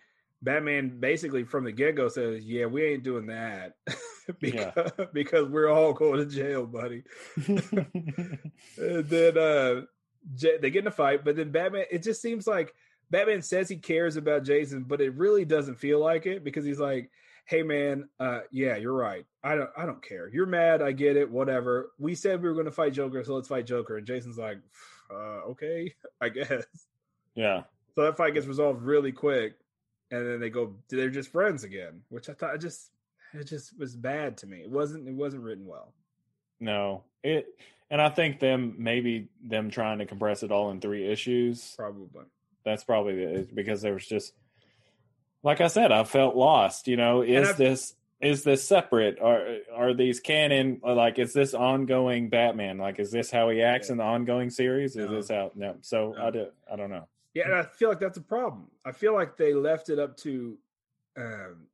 Batman 0.42 0.98
basically 1.00 1.44
from 1.44 1.64
the 1.64 1.72
get 1.72 1.96
go 1.96 2.08
says, 2.08 2.44
"Yeah, 2.44 2.66
we 2.66 2.84
ain't 2.84 3.02
doing 3.02 3.26
that 3.26 3.74
because, 4.40 4.90
because 5.12 5.48
we're 5.48 5.68
all 5.68 5.92
going 5.92 6.18
to 6.18 6.34
jail, 6.34 6.66
buddy." 6.66 7.02
and 7.46 8.40
then 8.76 9.38
uh, 9.38 9.82
J- 10.34 10.58
they 10.58 10.70
get 10.70 10.84
in 10.84 10.88
a 10.88 10.92
fight, 10.92 11.24
but 11.24 11.36
then 11.36 11.50
Batman. 11.50 11.84
It 11.90 12.02
just 12.02 12.22
seems 12.22 12.46
like 12.46 12.74
Batman 13.10 13.42
says 13.42 13.68
he 13.68 13.76
cares 13.76 14.16
about 14.16 14.44
Jason, 14.44 14.84
but 14.84 15.00
it 15.00 15.14
really 15.14 15.44
doesn't 15.44 15.76
feel 15.76 16.00
like 16.00 16.24
it 16.24 16.42
because 16.42 16.64
he's 16.64 16.80
like, 16.80 17.10
"Hey, 17.44 17.62
man, 17.62 18.08
uh, 18.18 18.40
yeah, 18.50 18.76
you're 18.76 18.94
right. 18.94 19.26
I 19.44 19.56
don't, 19.56 19.70
I 19.76 19.84
don't 19.84 20.02
care. 20.02 20.28
You're 20.28 20.46
mad. 20.46 20.80
I 20.80 20.92
get 20.92 21.18
it. 21.18 21.30
Whatever. 21.30 21.90
We 21.98 22.14
said 22.14 22.40
we 22.40 22.48
were 22.48 22.54
going 22.54 22.64
to 22.64 22.72
fight 22.72 22.94
Joker, 22.94 23.22
so 23.24 23.34
let's 23.34 23.48
fight 23.48 23.66
Joker." 23.66 23.98
And 23.98 24.06
Jason's 24.06 24.38
like, 24.38 24.58
uh, 25.12 25.50
"Okay, 25.50 25.94
I 26.20 26.28
guess." 26.28 26.64
yeah. 27.34 27.62
So 27.94 28.02
that 28.02 28.16
fight 28.16 28.34
gets 28.34 28.46
resolved 28.46 28.82
really 28.82 29.12
quick, 29.12 29.54
and 30.10 30.26
then 30.26 30.40
they 30.40 30.50
go. 30.50 30.76
They're 30.88 31.10
just 31.10 31.32
friends 31.32 31.64
again, 31.64 32.02
which 32.08 32.28
I 32.28 32.34
thought 32.34 32.54
it 32.54 32.60
just 32.60 32.90
it 33.32 33.44
just 33.44 33.78
was 33.78 33.94
bad 33.96 34.36
to 34.38 34.46
me. 34.46 34.58
It 34.58 34.70
wasn't. 34.70 35.08
It 35.08 35.14
wasn't 35.14 35.42
written 35.42 35.66
well. 35.66 35.92
No. 36.60 37.04
It 37.22 37.46
and 37.90 38.00
I 38.00 38.08
think 38.08 38.38
them 38.38 38.76
maybe 38.78 39.28
them 39.42 39.70
trying 39.70 39.98
to 39.98 40.06
compress 40.06 40.42
it 40.42 40.52
all 40.52 40.70
in 40.70 40.80
three 40.80 41.10
issues. 41.10 41.74
Probably. 41.76 42.24
That's 42.64 42.84
probably 42.84 43.46
because 43.52 43.82
there 43.82 43.94
was 43.94 44.06
just 44.06 44.32
like 45.42 45.60
I 45.60 45.68
said, 45.68 45.90
I 45.90 46.04
felt 46.04 46.36
lost. 46.36 46.86
You 46.86 46.96
know, 46.96 47.22
is 47.22 47.56
this 47.56 47.94
is 48.20 48.44
this 48.44 48.62
separate? 48.66 49.18
Are 49.20 49.58
are 49.74 49.94
these 49.94 50.20
canon? 50.20 50.80
Like, 50.84 51.18
is 51.18 51.32
this 51.32 51.54
ongoing 51.54 52.28
Batman? 52.28 52.78
Like, 52.78 52.98
is 52.98 53.10
this 53.10 53.30
how 53.30 53.48
he 53.50 53.62
acts 53.62 53.88
Yeah. 53.88 53.92
in 53.92 53.98
the 53.98 54.04
ongoing 54.04 54.50
series? 54.50 54.96
Is 54.96 55.08
No. 55.08 55.16
this 55.16 55.28
how? 55.28 55.52
No. 55.54 55.76
So 55.80 56.12
No. 56.16 56.26
I 56.26 56.30
do, 56.30 56.46
I 56.70 56.76
don't 56.76 56.90
know. 56.90 57.08
Yeah, 57.34 57.44
and 57.44 57.54
I 57.54 57.62
feel 57.62 57.88
like 57.88 58.00
that's 58.00 58.18
a 58.18 58.22
problem. 58.22 58.70
I 58.84 58.92
feel 58.92 59.14
like 59.14 59.36
they 59.36 59.54
left 59.54 59.88
it 59.88 59.98
up 59.98 60.16
to. 60.18 60.58
Um, 61.16 61.66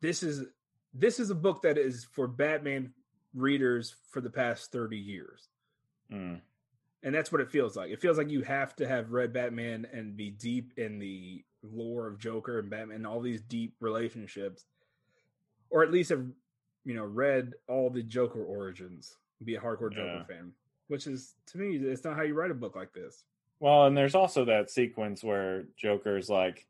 this 0.00 0.22
is 0.22 0.46
this 0.94 1.20
is 1.20 1.30
a 1.30 1.34
book 1.34 1.62
that 1.62 1.76
is 1.78 2.04
for 2.04 2.26
Batman 2.26 2.92
readers 3.34 3.94
for 4.10 4.20
the 4.20 4.30
past 4.30 4.72
thirty 4.72 4.98
years. 4.98 5.48
Mm. 6.10 6.40
and 7.04 7.14
that's 7.14 7.30
what 7.30 7.40
it 7.42 7.50
feels 7.50 7.76
like. 7.76 7.90
It 7.92 8.00
feels 8.00 8.16
like 8.18 8.30
you 8.30 8.40
have 8.42 8.74
to 8.76 8.88
have 8.88 9.12
read 9.12 9.32
Batman 9.32 9.86
and 9.92 10.16
be 10.16 10.30
deep 10.30 10.72
in 10.78 10.98
the 10.98 11.44
lore 11.62 12.06
of 12.08 12.18
Joker 12.18 12.58
and 12.58 12.68
Batman, 12.70 12.96
and 12.96 13.06
all 13.06 13.20
these 13.20 13.42
deep 13.42 13.74
relationships, 13.80 14.64
or 15.70 15.82
at 15.82 15.90
least 15.90 16.10
have 16.10 16.24
you 16.84 16.94
know 16.94 17.04
read 17.04 17.52
all 17.68 17.90
the 17.90 18.02
Joker 18.02 18.42
origins, 18.44 19.16
be 19.44 19.54
a 19.56 19.60
hardcore 19.60 19.92
Joker 19.92 20.06
Yeah. 20.18 20.24
fan. 20.24 20.52
Which 20.88 21.06
is 21.06 21.34
to 21.48 21.58
me, 21.58 21.76
it's 21.76 22.04
not 22.04 22.16
how 22.16 22.22
you 22.22 22.34
write 22.34 22.50
a 22.50 22.54
book 22.54 22.74
like 22.74 22.92
this. 22.94 23.24
Well, 23.60 23.86
and 23.86 23.96
there's 23.96 24.14
also 24.14 24.44
that 24.46 24.70
sequence 24.70 25.22
where 25.22 25.64
Joker's 25.76 26.30
like 26.30 26.66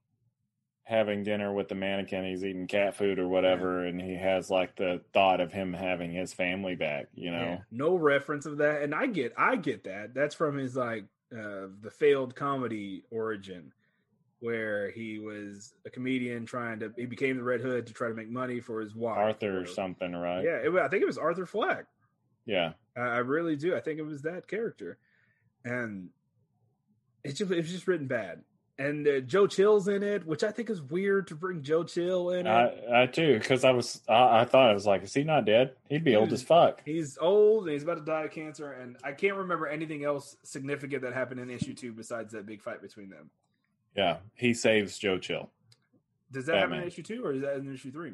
having 0.85 1.23
dinner 1.23 1.53
with 1.53 1.69
the 1.69 1.75
mannequin. 1.75 2.25
He's 2.25 2.45
eating 2.45 2.66
cat 2.66 2.97
food 2.97 3.19
or 3.19 3.29
whatever, 3.29 3.85
and 3.85 4.01
he 4.01 4.15
has 4.15 4.51
like 4.51 4.75
the 4.75 5.03
thought 5.12 5.41
of 5.41 5.53
him 5.53 5.73
having 5.73 6.12
his 6.12 6.33
family 6.33 6.75
back. 6.75 7.09
You 7.15 7.31
know, 7.31 7.39
Yeah, 7.43 7.59
no 7.70 7.95
reference 7.95 8.47
of 8.47 8.57
that, 8.59 8.83
and 8.83 8.95
I 8.95 9.07
get, 9.07 9.35
I 9.37 9.57
get 9.57 9.85
that. 9.85 10.15
That's 10.15 10.35
from 10.35 10.57
his 10.57 10.77
like 10.77 11.05
uh, 11.33 11.69
the 11.83 11.91
failed 11.93 12.35
comedy 12.35 13.05
origin, 13.11 13.70
where 14.40 14.90
he 14.90 15.19
was 15.19 15.74
a 15.85 15.90
comedian 15.90 16.47
trying 16.47 16.78
to, 16.81 16.93
he 16.97 17.06
became 17.06 17.36
the 17.36 17.43
Red 17.43 17.60
Hood 17.60 17.86
to 17.89 17.93
try 17.93 18.09
to 18.09 18.15
make 18.15 18.31
money 18.31 18.60
for 18.60 18.81
his 18.81 18.94
wife. 18.94 19.19
Arthur 19.19 19.60
or 19.60 19.66
something, 19.66 20.12
right? 20.15 20.44
Yeah, 20.44 20.59
it, 20.59 20.73
I 20.74 20.89
think 20.89 21.02
it 21.02 21.06
was 21.06 21.19
Arthur 21.19 21.47
Fleck. 21.47 21.86
yeah. 22.47 22.73
I, 22.97 23.01
I 23.01 23.19
really 23.19 23.56
do. 23.56 23.77
I 23.77 23.81
think 23.81 23.98
it 23.98 24.06
was 24.06 24.23
that 24.23 24.47
character, 24.48 24.98
and 25.65 26.10
it's 27.24 27.39
just 27.39 27.51
it's 27.51 27.70
just 27.70 27.86
written 27.89 28.06
bad. 28.06 28.43
And 28.81 29.09
uh, 29.09 29.20
Joe 29.20 29.48
Chill's 29.48 29.89
in 29.89 30.05
it, 30.05 30.24
which 30.24 30.44
I 30.44 30.52
think 30.52 30.70
is 30.70 30.81
weird 30.81 31.27
to 31.28 31.35
bring 31.35 31.62
Joe 31.62 31.82
Chill 31.82 32.31
in. 32.31 32.47
I, 32.47 33.02
I 33.02 33.06
too, 33.06 33.36
because 33.36 33.65
I 33.65 33.73
was, 33.73 34.01
I, 34.09 34.43
I 34.43 34.44
thought 34.44 34.70
I 34.70 34.73
was 34.73 34.86
like, 34.86 35.02
is 35.02 35.12
he 35.12 35.24
not 35.24 35.47
dead? 35.47 35.73
He'd 35.89 36.05
be 36.05 36.15
old 36.15 36.32
as 36.32 36.44
fuck. 36.44 36.81
He's 36.85 37.19
old 37.20 37.65
and 37.65 37.73
he's 37.73 37.82
about 37.82 37.97
to 37.98 38.05
die 38.05 38.23
of 38.23 38.31
cancer, 38.31 38.70
and 38.70 38.97
I 39.02 39.12
can't 39.12 39.35
remember 39.35 39.66
anything 39.66 40.05
else 40.05 40.36
significant 40.44 41.02
that 41.02 41.12
happened 41.12 41.40
in 41.40 41.51
issue 41.51 41.74
two 41.74 41.93
besides 41.93 42.32
that 42.35 42.47
big 42.47 42.62
fight 42.62 42.81
between 42.81 43.10
them. 43.10 43.31
Yeah, 43.99 44.19
he 44.35 44.55
saves 44.55 44.97
Joe 44.97 45.19
Chill. 45.19 45.51
Does 46.31 46.47
that 46.47 46.55
happen 46.55 46.70
Batman. 46.70 46.83
in 46.83 46.87
issue 46.89 47.03
two 47.03 47.25
or 47.25 47.33
is 47.33 47.43
that 47.43 47.57
in 47.57 47.75
issue 47.75 47.91
three? 47.91 48.12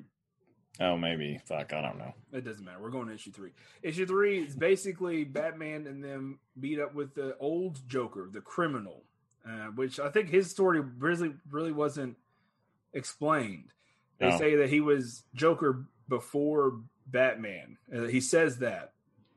Oh, 0.81 0.97
maybe. 0.97 1.39
Fuck, 1.45 1.75
I 1.75 1.83
don't 1.83 1.99
know. 1.99 2.15
It 2.33 2.43
doesn't 2.43 2.65
matter. 2.65 2.79
We're 2.81 2.89
going 2.89 3.09
to 3.09 3.15
issue 3.15 3.31
three. 3.33 3.51
Issue 3.83 4.07
three 4.07 4.39
is 4.45 4.57
basically 4.57 5.25
Batman 5.25 5.87
and 5.87 6.03
them 6.03 6.39
beat 6.59 6.81
up 6.81 6.95
with 6.95 7.15
the 7.15 7.37
old 7.39 7.87
Joker, 7.87 8.31
the 8.33 8.41
criminal, 8.41 9.03
uh, 9.47 9.67
which 9.75 10.01
I 10.01 10.09
think 10.09 10.31
his 10.31 10.51
story 10.51 10.81
really, 10.81 11.35
really 11.51 11.71
wasn't 11.73 12.17
explained. 12.95 13.73
They 14.19 14.31
No. 14.31 14.39
say 14.39 14.57
that 14.57 14.71
he 14.71 14.81
was 14.81 15.25
Joker 15.35 15.85
before 16.09 16.81
Batman. 17.07 17.77
Uh, 17.95 18.05
he 18.05 18.21
says 18.23 18.59
that. 18.61 18.95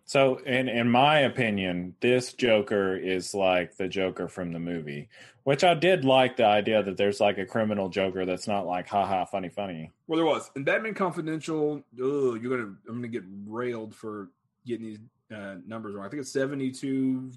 So, 0.08 0.38
in 0.38 0.70
in 0.70 0.90
my 0.90 1.20
opinion, 1.20 1.94
this 2.00 2.32
Joker 2.32 2.96
is 2.96 3.34
like 3.34 3.76
the 3.76 3.90
Joker 3.90 4.30
from 4.30 4.54
the 4.54 4.60
movie, 4.60 5.10
which 5.44 5.66
I 5.66 5.74
did 5.74 6.06
like 6.06 6.38
the 6.38 6.46
idea 6.46 6.82
that 6.82 6.96
there's 6.96 7.20
like 7.20 7.38
a 7.38 7.46
criminal 7.46 7.90
Joker 7.90 8.26
that's 8.26 8.48
not 8.48 8.66
like 8.66 8.88
haha 8.88 9.26
funny 9.26 9.50
funny. 9.50 9.92
Well, 10.08 10.16
there 10.16 10.26
was 10.26 10.50
in 10.56 10.64
Batman 10.64 10.94
Confidential. 10.94 11.84
Oh, 12.02 12.36
you're 12.36 12.58
gonna, 12.58 12.74
I'm 12.88 12.96
gonna 12.96 13.10
get 13.10 13.26
railed 13.46 13.94
for 13.94 14.30
getting 14.66 14.86
these 14.86 15.00
uh, 15.30 15.56
numbers 15.68 15.94
wrong. 15.94 16.06
I 16.06 16.10
think 16.10 16.22
it's 16.22 16.32
72, 16.32 17.30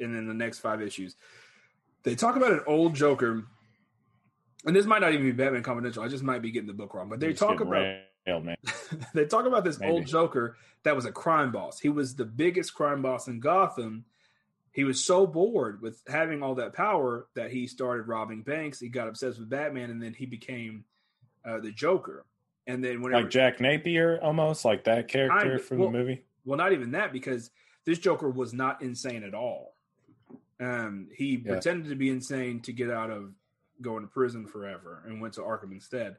and 0.00 0.14
then 0.14 0.28
the 0.28 0.32
next 0.32 0.60
five 0.60 0.80
issues, 0.80 1.16
they 2.04 2.14
talk 2.14 2.36
about 2.36 2.52
an 2.52 2.60
old 2.68 2.94
Joker, 2.94 3.42
and 4.64 4.76
this 4.76 4.86
might 4.86 5.00
not 5.00 5.12
even 5.12 5.26
be 5.26 5.32
Batman 5.32 5.64
Confidential. 5.64 6.04
I 6.04 6.08
just 6.08 6.22
might 6.22 6.40
be 6.40 6.52
getting 6.52 6.68
the 6.68 6.72
book 6.72 6.94
wrong, 6.94 7.08
but 7.08 7.18
they 7.18 7.32
talk 7.32 7.58
about 7.58 7.96
railed, 8.26 8.44
man. 8.44 8.56
they 9.14 9.24
talk 9.26 9.46
about 9.46 9.64
this 9.64 9.78
Maybe. 9.78 9.92
old 9.92 10.06
Joker 10.06 10.56
that 10.84 10.96
was 10.96 11.04
a 11.04 11.12
crime 11.12 11.52
boss. 11.52 11.78
He 11.78 11.88
was 11.88 12.14
the 12.14 12.24
biggest 12.24 12.74
crime 12.74 13.02
boss 13.02 13.28
in 13.28 13.40
Gotham. 13.40 14.04
He 14.72 14.84
was 14.84 15.04
so 15.04 15.26
bored 15.26 15.82
with 15.82 16.02
having 16.08 16.42
all 16.42 16.54
that 16.56 16.72
power 16.72 17.26
that 17.34 17.50
he 17.50 17.66
started 17.66 18.08
robbing 18.08 18.42
banks. 18.42 18.80
He 18.80 18.88
got 18.88 19.06
obsessed 19.06 19.38
with 19.38 19.50
Batman, 19.50 19.90
and 19.90 20.02
then 20.02 20.14
he 20.14 20.24
became 20.26 20.84
uh, 21.44 21.60
the 21.60 21.70
Joker. 21.70 22.24
And 22.66 22.82
then 22.82 23.02
whenever 23.02 23.22
Like 23.22 23.30
Jack 23.30 23.60
Napier, 23.60 24.18
almost 24.22 24.64
like 24.64 24.84
that 24.84 25.08
character 25.08 25.40
Kinda. 25.40 25.58
from 25.58 25.78
Well, 25.78 25.90
the 25.90 25.98
movie. 25.98 26.22
well, 26.44 26.56
not 26.56 26.72
even 26.72 26.92
that 26.92 27.12
because 27.12 27.50
this 27.84 27.98
Joker 27.98 28.30
was 28.30 28.54
not 28.54 28.80
insane 28.82 29.24
at 29.24 29.34
all. 29.34 29.74
Um, 30.60 31.08
he 31.14 31.42
Yeah. 31.44 31.52
pretended 31.54 31.90
to 31.90 31.96
be 31.96 32.08
insane 32.08 32.60
to 32.60 32.72
get 32.72 32.88
out 32.90 33.10
of 33.10 33.32
going 33.80 34.02
to 34.02 34.08
prison 34.08 34.46
forever 34.46 35.02
and 35.06 35.20
went 35.20 35.34
to 35.34 35.40
Arkham 35.40 35.72
instead. 35.72 36.16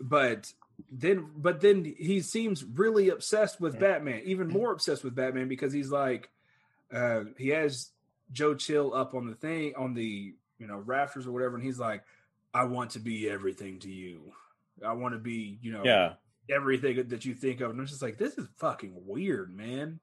But 0.00 0.52
then, 0.90 1.30
but 1.36 1.60
then 1.60 1.84
he 1.84 2.20
seems 2.20 2.64
really 2.64 3.08
obsessed 3.10 3.60
with 3.60 3.78
Batman, 3.78 4.22
even 4.24 4.48
more 4.52 4.72
obsessed 4.72 5.04
with 5.04 5.14
Batman 5.14 5.48
because 5.48 5.72
he's 5.72 5.90
like, 5.90 6.30
uh, 6.92 7.24
he 7.36 7.48
has 7.48 7.90
Joe 8.32 8.54
Chill 8.54 8.94
up 8.94 9.14
on 9.14 9.26
the 9.26 9.34
thing 9.34 9.74
on 9.76 9.94
the 9.94 10.34
you 10.58 10.66
know 10.66 10.78
rafters 10.78 11.26
or 11.26 11.32
whatever, 11.32 11.56
and 11.56 11.64
he's 11.64 11.78
like, 11.78 12.02
I 12.54 12.64
want 12.64 12.90
to 12.90 12.98
be 13.00 13.28
everything 13.28 13.78
to 13.80 13.90
you. 13.90 14.32
I 14.84 14.92
want 14.92 15.14
to 15.14 15.18
be, 15.18 15.58
you 15.60 15.72
know, 15.72 15.82
Yeah, 15.84 16.14
everything 16.48 17.08
that 17.08 17.24
you 17.24 17.34
think 17.34 17.60
of. 17.60 17.70
And 17.70 17.80
I'm 17.80 17.86
just 17.86 18.02
like, 18.02 18.16
this 18.16 18.38
is 18.38 18.46
fucking 18.56 18.94
weird, 19.06 19.54
man. 19.54 20.00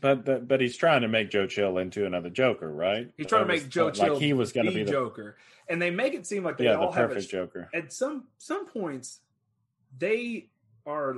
but, 0.00 0.24
but 0.24 0.46
but 0.46 0.60
he's 0.60 0.76
trying 0.76 1.02
to 1.02 1.08
make 1.08 1.30
Joe 1.30 1.46
Chill 1.46 1.78
into 1.78 2.04
another 2.06 2.30
Joker, 2.30 2.70
right? 2.70 3.10
He's 3.16 3.26
trying 3.26 3.42
to 3.42 3.48
make 3.48 3.68
Joe 3.68 3.86
like 3.86 3.94
Chill 3.94 4.18
he 4.18 4.32
was 4.32 4.52
going 4.52 4.66
to 4.66 4.72
be 4.72 4.84
the 4.84 4.90
Joker, 4.90 5.36
and 5.68 5.80
they 5.80 5.90
make 5.90 6.14
it 6.14 6.26
seem 6.26 6.44
like 6.44 6.58
they 6.58 6.64
yeah 6.64 6.72
the 6.74 6.80
all 6.80 6.92
have 6.92 7.10
a, 7.10 7.14
perfect 7.14 7.30
Joker. 7.30 7.70
at 7.74 7.92
some 7.92 8.24
some 8.38 8.66
points 8.66 9.20
they 9.98 10.48
are 10.86 11.16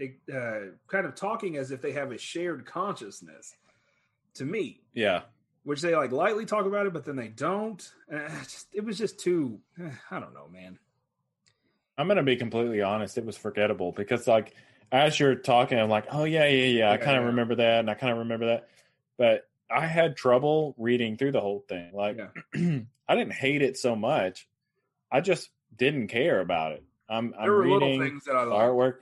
uh, 0.00 0.60
kind 0.88 1.06
of 1.06 1.14
talking 1.14 1.56
as 1.56 1.70
if 1.70 1.82
they 1.82 1.92
have 1.92 2.12
a 2.12 2.18
shared 2.18 2.66
consciousness. 2.66 3.54
To 4.34 4.44
me, 4.44 4.80
Yeah, 4.94 5.22
which 5.64 5.80
they 5.82 5.94
like 5.94 6.12
lightly 6.12 6.46
talk 6.46 6.64
about 6.64 6.86
it, 6.86 6.92
but 6.92 7.04
then 7.04 7.16
they 7.16 7.28
don't. 7.28 7.82
Uh, 8.12 8.28
just, 8.44 8.68
it 8.72 8.84
was 8.84 8.96
just 8.96 9.18
too. 9.18 9.58
eh, 9.82 9.90
I 10.10 10.20
don't 10.20 10.32
know, 10.34 10.46
man. 10.52 10.78
I'm 11.98 12.06
gonna 12.06 12.22
be 12.22 12.36
completely 12.36 12.80
honest. 12.80 13.18
It 13.18 13.26
was 13.26 13.36
forgettable 13.36 13.90
because, 13.90 14.28
like, 14.28 14.54
as 14.92 15.18
you're 15.18 15.34
talking, 15.34 15.78
I'm 15.78 15.90
like, 15.90 16.06
oh 16.12 16.24
yeah, 16.24 16.46
yeah, 16.46 16.66
yeah. 16.66 16.90
I 16.92 16.96
kind 16.96 17.16
of 17.16 17.24
yeah. 17.24 17.28
remember 17.30 17.56
that, 17.56 17.80
and 17.80 17.90
I 17.90 17.94
kind 17.94 18.12
of 18.12 18.18
remember 18.20 18.46
that. 18.46 18.68
But 19.18 19.48
I 19.70 19.86
had 19.86 20.16
trouble 20.16 20.74
reading 20.78 21.16
through 21.16 21.32
the 21.32 21.40
whole 21.40 21.64
thing. 21.68 21.90
Like, 21.92 22.18
I 22.54 23.14
didn't 23.14 23.32
hate 23.32 23.62
it 23.62 23.76
so 23.76 23.96
much. 23.96 24.48
I 25.10 25.20
just 25.20 25.50
didn't 25.76 26.08
care 26.08 26.40
about 26.40 26.72
it. 26.72 26.84
I'm, 27.10 27.34
I'm 27.36 27.42
There 27.42 27.52
were 27.52 27.68
little 27.68 27.88
reading 27.88 28.00
things 28.02 28.24
that 28.24 28.36
I 28.36 28.44
liked. 28.44 28.72
artwork. 28.72 28.94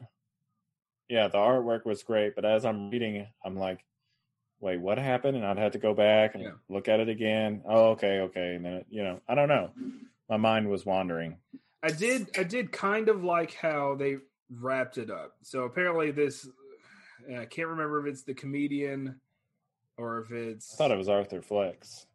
Yeah, 1.08 1.28
the 1.28 1.38
artwork 1.38 1.84
was 1.84 2.02
great, 2.02 2.34
but 2.34 2.44
as 2.44 2.64
I'm 2.64 2.90
reading, 2.90 3.26
I'm 3.44 3.56
like, 3.56 3.84
wait, 4.60 4.80
what 4.80 4.98
happened? 4.98 5.36
And 5.36 5.46
I'd 5.46 5.58
have 5.58 5.72
to 5.72 5.78
go 5.78 5.94
back 5.94 6.34
and 6.34 6.42
Yeah. 6.44 6.50
look 6.68 6.88
at 6.88 7.00
it 7.00 7.08
again. 7.08 7.62
Oh, 7.66 7.90
okay, 7.90 8.20
okay. 8.20 8.54
And 8.54 8.64
then, 8.64 8.72
it, 8.74 8.86
you 8.90 9.02
know, 9.04 9.20
I 9.28 9.34
don't 9.34 9.48
know. 9.48 9.70
My 10.28 10.36
mind 10.36 10.68
was 10.68 10.84
wandering. 10.84 11.38
I 11.82 11.90
did 11.90 12.28
I 12.36 12.42
did 12.42 12.72
kind 12.72 13.08
of 13.08 13.22
like 13.22 13.54
how 13.54 13.94
they 13.94 14.16
wrapped 14.50 14.98
it 14.98 15.10
up. 15.10 15.36
So 15.42 15.62
apparently 15.62 16.10
this 16.10 16.48
I 17.38 17.44
can't 17.46 17.68
remember 17.68 18.00
if 18.06 18.12
it's 18.12 18.24
the 18.24 18.34
comedian 18.34 19.20
or 19.96 20.20
if 20.20 20.32
it's 20.32 20.74
I 20.74 20.76
thought 20.76 20.90
it 20.90 20.98
was 20.98 21.08
Arthur 21.08 21.40
Fleck's 21.40 22.06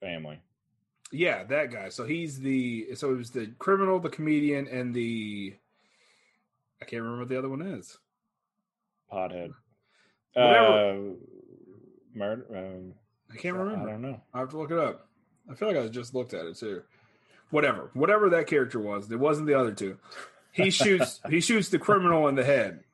family. 0.00 0.40
Yeah, 1.12 1.44
that 1.44 1.72
guy. 1.72 1.88
So 1.88 2.04
he's 2.04 2.38
the 2.38 2.94
so 2.94 3.10
it 3.10 3.16
was 3.16 3.30
the 3.30 3.52
criminal, 3.58 3.98
the 3.98 4.10
comedian, 4.10 4.68
and 4.68 4.94
the 4.94 5.54
I 6.80 6.84
can't 6.84 7.02
remember 7.02 7.20
what 7.22 7.28
the 7.28 7.38
other 7.38 7.48
one 7.48 7.62
is. 7.62 7.98
Pothead. 9.12 9.52
Whatever. 10.34 10.66
Uh, 10.66 11.14
murder. 12.14 12.46
Um, 12.56 12.94
I 13.32 13.36
can't 13.36 13.56
remember. 13.56 13.88
I 13.88 13.92
don't 13.92 14.02
know. 14.02 14.20
I 14.32 14.38
have 14.38 14.50
to 14.50 14.58
look 14.58 14.70
it 14.70 14.78
up. 14.78 15.08
I 15.50 15.54
feel 15.54 15.68
like 15.68 15.76
I 15.76 15.88
just 15.88 16.14
looked 16.14 16.34
at 16.34 16.46
it 16.46 16.56
too. 16.56 16.82
Whatever, 17.50 17.90
whatever 17.94 18.30
that 18.30 18.46
character 18.46 18.78
was, 18.78 19.10
it 19.10 19.18
wasn't 19.18 19.48
the 19.48 19.58
other 19.58 19.72
two. 19.72 19.98
He 20.52 20.70
shoots. 20.70 21.20
he 21.28 21.40
shoots 21.40 21.68
the 21.68 21.78
criminal 21.78 22.28
in 22.28 22.36
the 22.36 22.44
head, 22.44 22.84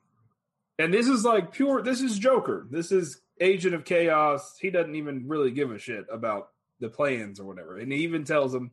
and 0.79 0.93
this 0.93 1.09
is 1.09 1.25
like 1.25 1.53
pure. 1.53 1.83
This 1.83 2.01
is 2.01 2.19
Joker. 2.19 2.67
This 2.71 2.91
is 2.91 3.21
Agent 3.41 3.75
of 3.75 3.85
Chaos. 3.85 4.57
He 4.59 4.71
doesn't 4.71 4.95
even 4.95 5.29
really 5.29 5.51
give 5.51 5.71
a 5.71 5.79
shit 5.79 6.07
about 6.11 6.49
the 6.81 6.89
plans 6.89 7.41
or 7.41 7.45
whatever, 7.45 7.79
and 7.79 7.91
he 7.93 7.99
even 8.01 8.25
tells 8.25 8.53
them, 8.53 8.71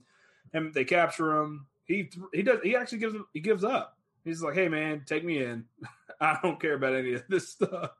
and 0.53 0.73
they 0.73 0.85
capture 0.85 1.39
him. 1.41 1.67
He 1.85 2.09
he 2.33 2.43
does. 2.43 2.59
He 2.63 2.75
actually 2.75 2.99
gives 2.99 3.15
he 3.33 3.39
gives 3.39 3.63
up. 3.63 3.97
He's 4.23 4.41
like, 4.41 4.55
"Hey 4.55 4.69
man, 4.69 5.03
take 5.05 5.23
me 5.23 5.43
in. 5.43 5.65
I 6.21 6.37
don't 6.41 6.59
care 6.59 6.75
about 6.75 6.95
any 6.95 7.13
of 7.13 7.23
this 7.27 7.49
stuff." 7.49 7.91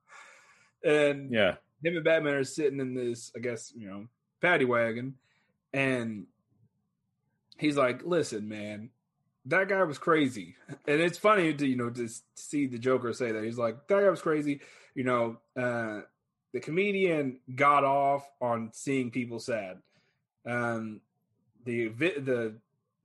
And 0.84 1.32
Yeah. 1.32 1.56
him 1.84 1.96
and 1.96 2.04
Batman 2.04 2.34
are 2.36 2.44
sitting 2.44 2.80
in 2.80 2.94
this, 2.94 3.32
I 3.36 3.40
guess, 3.40 3.74
you 3.76 3.88
know, 3.90 4.08
paddy 4.42 4.66
wagon, 4.66 5.16
and 5.74 6.28
he's 7.58 7.78
like, 7.78 8.04
"Listen, 8.04 8.48
man, 8.48 8.90
that 9.46 9.68
guy 9.70 9.84
was 9.84 9.98
crazy." 9.98 10.56
And 10.88 11.02
it's 11.02 11.18
funny 11.18 11.54
to 11.54 11.68
you 11.68 11.76
know 11.76 11.90
to 11.90 12.08
see 12.36 12.68
the 12.68 12.78
Joker 12.80 13.14
say 13.14 13.32
that 13.32 13.44
he's 13.44 13.58
like, 13.58 13.88
"That 13.88 14.02
guy 14.02 14.10
was 14.10 14.22
crazy." 14.22 14.62
You 14.96 15.04
know, 15.06 15.38
uh, 15.58 16.02
the 16.54 16.60
comedian 16.60 17.40
got 17.56 17.84
off 17.84 18.30
on 18.42 18.72
seeing 18.74 19.12
people 19.12 19.40
sad. 19.40 19.82
Um, 20.46 21.02
the 21.66 21.88
the 21.90 22.56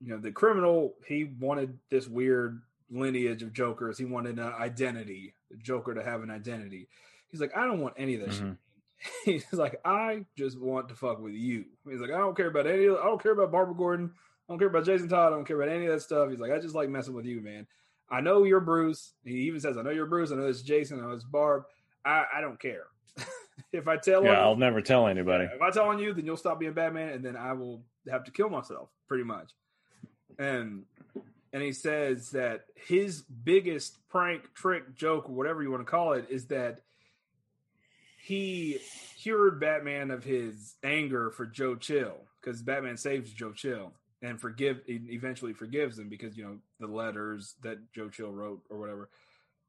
you 0.01 0.07
know 0.09 0.17
the 0.17 0.31
criminal 0.31 0.95
he 1.05 1.23
wanted 1.39 1.77
this 1.89 2.07
weird 2.07 2.61
lineage 2.91 3.43
of 3.43 3.53
Jokers. 3.53 3.97
He 3.97 4.05
wanted 4.05 4.39
an 4.39 4.53
identity, 4.59 5.33
the 5.51 5.57
Joker 5.57 5.93
to 5.93 6.03
have 6.03 6.23
an 6.23 6.31
identity. 6.31 6.87
He's 7.29 7.39
like, 7.41 7.55
I 7.55 7.65
don't 7.65 7.79
want 7.81 7.93
any 7.97 8.15
of 8.15 8.21
this. 8.21 8.39
Mhm. 8.39 8.57
He's 9.25 9.53
like, 9.53 9.79
I 9.85 10.25
just 10.37 10.59
want 10.59 10.89
to 10.89 10.95
fuck 10.95 11.19
with 11.21 11.33
you. 11.33 11.65
He's 11.89 12.01
like, 12.01 12.11
I 12.11 12.17
don't 12.17 12.35
care 12.35 12.47
about 12.47 12.67
any. 12.67 12.85
of- 12.85 12.97
I 12.97 13.05
don't 13.05 13.21
care 13.21 13.31
about 13.31 13.51
Barbara 13.51 13.75
Gordon. 13.75 14.11
I 14.15 14.51
don't 14.51 14.59
care 14.59 14.67
about 14.67 14.83
Jason 14.85 15.07
Todd. 15.07 15.31
I 15.31 15.35
don't 15.35 15.45
care 15.45 15.61
about 15.61 15.73
any 15.73 15.85
of 15.85 15.93
that 15.93 16.01
stuff. 16.01 16.29
He's 16.29 16.39
like, 16.39 16.51
I 16.51 16.59
just 16.59 16.75
like 16.75 16.89
messing 16.89 17.13
with 17.13 17.25
you, 17.25 17.39
man. 17.39 17.67
I 18.09 18.19
know 18.21 18.43
you're 18.43 18.59
Bruce. 18.59 19.13
He 19.23 19.41
even 19.41 19.59
says, 19.59 19.77
I 19.77 19.83
know 19.83 19.91
you're 19.91 20.07
Bruce. 20.07 20.31
I 20.31 20.35
know 20.35 20.47
it's 20.47 20.63
Jason. 20.63 20.99
I 20.99 21.03
know 21.03 21.11
it's 21.11 21.23
Barb. 21.23 21.63
I, 22.03 22.25
I 22.37 22.41
don't 22.41 22.59
care. 22.59 22.87
if 23.71 23.87
I 23.87 23.97
tell 23.97 24.23
Yeah. 24.23 24.39
I'll 24.41 24.55
never 24.55 24.81
tell 24.81 25.07
anybody. 25.07 25.45
if 25.45 25.61
I 25.61 25.71
tell 25.71 25.89
on 25.89 25.99
you, 25.99 26.13
then 26.13 26.25
you'll 26.25 26.37
stop 26.37 26.59
being 26.59 26.73
Batman, 26.73 27.09
and 27.09 27.23
then 27.23 27.35
I 27.35 27.53
will 27.53 27.83
have 28.09 28.23
to 28.25 28.31
kill 28.31 28.49
myself, 28.49 28.89
pretty 29.07 29.23
much. 29.23 29.51
And 30.37 30.85
and 31.51 31.63
he 31.63 31.71
says 31.71 32.31
that 32.31 32.65
his 32.75 33.21
biggest 33.21 33.97
prank, 34.09 34.53
trick, 34.53 34.95
joke, 34.95 35.29
or 35.29 35.33
whatever 35.33 35.63
you 35.63 35.71
want 35.71 35.81
to 35.81 35.89
call 35.89 36.13
it, 36.13 36.27
is 36.29 36.45
that 36.47 36.81
he 38.21 38.79
cured 39.17 39.59
Batman 39.59 40.11
of 40.11 40.23
his 40.23 40.75
anger 40.83 41.31
for 41.31 41.45
Joe 41.45 41.75
Chill 41.75 42.15
because 42.41 42.61
Batman 42.61 42.97
saves 42.97 43.33
Joe 43.33 43.51
Chill 43.51 43.93
and 44.21 44.39
forgive 44.39 44.81
eventually 44.87 45.53
forgives 45.53 45.97
him 45.97 46.09
because 46.09 46.37
you 46.37 46.43
know 46.43 46.57
the 46.79 46.87
letters 46.87 47.55
that 47.63 47.91
Joe 47.93 48.09
Chill 48.09 48.31
wrote 48.31 48.61
or 48.69 48.77
whatever. 48.77 49.09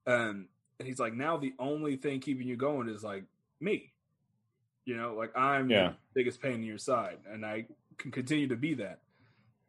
Um, 0.07 0.49
and 0.79 0.89
he's 0.89 0.99
like, 0.99 1.15
now 1.15 1.37
the 1.37 1.55
only 1.59 1.97
thing 1.97 2.21
keeping 2.21 2.49
you 2.49 2.57
going 2.57 2.89
is 2.89 3.05
like 3.05 3.25
me. 3.61 3.93
You 4.85 4.97
know, 4.97 5.15
like 5.15 5.37
I'm 5.37 5.71
Yeah. 5.71 5.91
the 5.91 5.97
biggest 6.15 6.41
pain 6.41 6.55
in 6.55 6.63
your 6.63 6.79
side, 6.79 7.19
and 7.31 7.45
I 7.45 7.67
can 7.99 8.11
continue 8.11 8.49
to 8.49 8.57
be 8.57 8.75
that, 8.75 9.01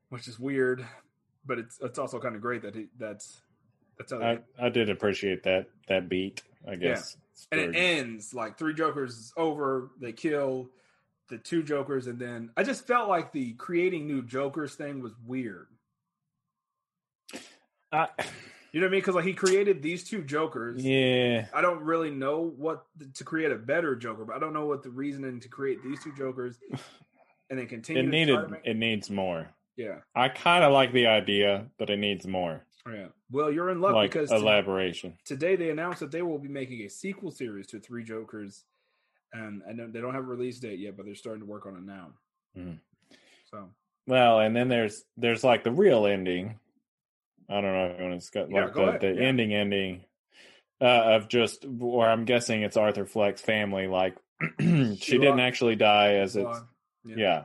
which 0.10 0.28
is 0.28 0.40
weird, 0.40 0.86
but 1.46 1.60
it's 1.60 1.80
it's 1.82 2.00
also 2.00 2.20
kind 2.20 2.36
of 2.36 2.42
great 2.42 2.62
that 2.64 2.76
he, 2.76 2.88
that's 2.98 3.42
that's 3.98 4.12
how 4.12 4.20
I, 4.22 4.40
I 4.60 4.70
did 4.70 4.90
appreciate 4.90 5.44
that 5.44 5.68
that 5.88 6.10
beat. 6.10 6.44
I 6.68 6.76
guess. 6.76 7.18
and 7.52 7.60
it 7.60 7.76
ends 7.76 8.34
like 8.34 8.58
three 8.58 8.74
Jokers 8.74 9.16
is 9.18 9.34
over. 9.36 9.90
They 10.00 10.14
kill 10.14 10.70
the 11.28 11.38
two 11.38 11.64
Jokers, 11.64 12.08
and 12.08 12.20
then 12.20 12.52
I 12.56 12.64
just 12.64 12.86
felt 12.88 13.10
like 13.10 13.32
the 13.32 13.54
creating 13.54 14.08
new 14.08 14.22
Jokers 14.22 14.76
thing 14.76 15.02
was 15.02 15.14
weird. 15.26 15.68
I, 17.92 18.08
You 18.74 18.80
know 18.80 18.86
what 18.86 18.92
I 18.92 18.92
mean? 18.92 19.00
Because 19.02 19.16
like 19.16 19.26
he 19.26 19.34
created 19.34 19.82
these 19.82 20.04
two 20.06 20.24
Jokers. 20.24 20.84
yeah. 20.84 21.48
I 21.54 21.60
don't 21.62 21.82
really 21.82 22.10
know 22.10 22.40
what 22.58 22.86
to 23.16 23.24
create 23.24 23.52
a 23.52 23.56
better 23.58 23.96
Joker, 23.96 24.24
but 24.26 24.36
I 24.36 24.40
don't 24.40 24.54
know 24.54 24.66
what 24.66 24.82
the 24.84 24.90
reasoning 24.90 25.40
to 25.42 25.50
create 25.50 25.84
these 25.84 26.02
two 26.02 26.14
Jokers 26.14 26.58
and 27.50 27.60
then 27.60 27.68
continue. 27.68 28.04
It 28.04 28.08
needed. 28.08 28.50
make- 28.50 28.62
It 28.66 28.78
needs 28.78 29.10
more. 29.10 29.50
yeah, 29.76 29.98
I 30.16 30.30
kind 30.30 30.64
of 30.64 30.72
like 30.72 30.94
the 30.94 31.08
idea, 31.08 31.66
but 31.78 31.90
it 31.90 31.98
needs 31.98 32.26
more, 32.26 32.62
yeah. 32.88 33.08
Well, 33.30 33.52
you're 33.52 33.70
in 33.72 33.82
luck 33.82 33.94
like 33.94 34.12
because 34.12 34.32
elaboration. 34.32 35.18
today 35.26 35.56
they 35.58 35.70
announced 35.70 36.00
that 36.02 36.12
they 36.12 36.22
will 36.22 36.40
be 36.40 36.50
making 36.50 36.82
a 36.82 36.90
sequel 36.90 37.32
series 37.32 37.68
to 37.68 37.80
Three 37.80 38.04
Jokers, 38.06 38.64
and 39.34 39.62
I 39.68 39.74
know 39.74 39.88
they 39.88 40.00
don't 40.02 40.14
have 40.14 40.24
a 40.24 40.28
release 40.28 40.60
date 40.60 40.80
yet, 40.80 40.96
but 40.96 41.06
they're 41.06 41.16
starting 41.16 41.42
to 41.42 41.46
work 41.46 41.66
on 41.66 41.76
it 41.76 41.84
now. 41.84 42.14
Mhm. 42.58 42.80
So 43.50 43.70
Well, 44.08 44.40
and 44.40 44.56
then 44.56 44.68
there's 44.70 45.04
there's 45.18 45.44
like 45.44 45.64
the 45.66 45.72
real 45.72 46.06
ending. 46.06 46.58
I 47.52 47.62
don't 47.62 47.74
know 47.74 47.86
if 47.88 47.98
you 47.98 48.04
want 48.04 48.14
to 48.14 48.20
discuss 48.20 48.48
Yeah, 48.50 48.66
like 48.66 49.02
the, 49.02 49.14
the 49.14 49.22
Yeah. 49.22 49.28
ending 49.28 49.54
ending 49.54 50.06
uh, 50.80 51.16
of 51.16 51.28
just, 51.28 51.66
or 51.80 52.08
I'm 52.08 52.26
guessing 52.26 52.64
it's 52.64 52.78
Arthur 52.78 53.06
Fleck's 53.06 53.42
family. 53.42 53.88
Like 53.88 54.18
she 54.60 54.96
She 55.00 55.18
didn't 55.18 55.40
actually 55.42 55.76
die 55.76 56.16
as 56.16 56.36
it's 56.36 56.60
yeah. 57.04 57.16
yeah. 57.18 57.44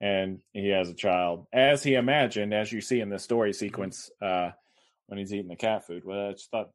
and 0.00 0.38
he 0.52 0.68
has 0.68 0.88
a 0.88 0.94
child 0.94 1.46
as 1.52 1.82
he 1.82 1.94
imagined, 1.94 2.54
as 2.54 2.72
you 2.72 2.80
see 2.80 3.00
in 3.00 3.10
the 3.10 3.18
story 3.18 3.52
sequence 3.52 4.10
uh, 4.22 4.50
when 5.06 5.18
he's 5.18 5.34
eating 5.34 5.48
the 5.48 5.56
cat 5.56 5.86
food. 5.86 6.04
Well, 6.04 6.28
I 6.28 6.32
just 6.32 6.50
thought 6.50 6.70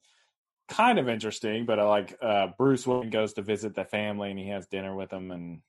kind 0.68 0.99
of 0.99 1.10
interesting, 1.10 1.65
but 1.65 1.80
I 1.80 1.84
like 1.84 2.15
uh, 2.22 2.48
Bruce 2.57 2.86
Wayne 2.86 3.10
goes 3.10 3.34
to 3.34 3.41
visit 3.41 3.73
the 3.73 3.86
family 3.86 4.30
and 4.30 4.38
he 4.38 4.49
has 4.49 4.68
dinner 4.68 4.95
with 4.95 5.10
them 5.10 5.31
and 5.31 5.61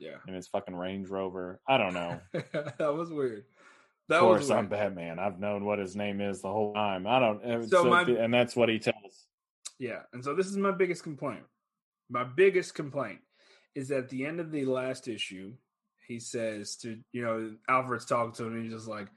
yeah, 0.00 0.16
in 0.26 0.34
his 0.34 0.48
fucking 0.48 0.74
Range 0.74 1.08
Rover. 1.08 1.60
I 1.66 1.78
don't 1.78 1.94
know. 1.94 2.20
that 2.32 2.94
was 2.94 3.10
weird. 3.10 3.44
That 4.08 4.16
of 4.16 4.22
course, 4.22 4.50
I'm. 4.50 4.68
Batman. 4.68 5.18
I've 5.18 5.40
known 5.40 5.64
what 5.64 5.78
his 5.78 5.96
name 5.96 6.20
is 6.20 6.42
the 6.42 6.52
whole 6.52 6.74
time. 6.74 7.06
I 7.06 7.18
don't. 7.18 7.68
So 7.70 7.82
So 7.82 7.84
my- 7.84 8.02
and 8.02 8.32
that's 8.32 8.54
what 8.54 8.68
he 8.68 8.78
tells. 8.78 9.26
Yeah, 9.78 10.02
and 10.12 10.22
so 10.22 10.34
this 10.34 10.46
is 10.46 10.56
my 10.56 10.70
biggest 10.70 11.02
complaint. 11.02 11.44
My 12.10 12.24
biggest 12.24 12.74
complaint 12.74 13.20
is 13.74 13.90
at 13.90 14.08
the 14.08 14.26
end 14.26 14.40
of 14.40 14.50
the 14.52 14.66
last 14.66 15.08
issue, 15.08 15.54
he 16.06 16.20
says 16.20 16.76
to 16.76 16.98
you 17.12 17.24
know 17.24 17.56
Alfred's 17.68 18.04
talking 18.04 18.32
to 18.34 18.44
him, 18.44 18.54
and 18.54 18.64
he's 18.64 18.72
just 18.74 18.88
like, 18.88 19.08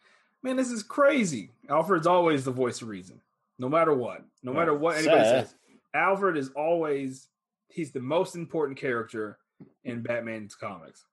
"Man, 0.42 0.56
this 0.56 0.72
is 0.72 0.84
crazy." 0.84 1.52
Alfred's 1.70 2.08
always 2.08 2.46
the 2.46 2.52
voice 2.52 2.82
of 2.82 2.88
reason, 2.88 3.22
no 3.60 3.68
matter 3.68 3.94
what, 3.94 4.24
no 4.42 4.54
matter 4.54 4.74
what 4.74 4.98
anybody 4.98 5.24
says. 5.24 5.54
Alfred 5.94 6.38
is 6.38 6.50
always 6.56 7.28
he's 7.70 7.92
the 7.92 8.00
most 8.00 8.36
important 8.36 8.80
character 8.80 9.38
in 9.84 10.02
Batman's 10.02 10.56
comics. 10.56 11.06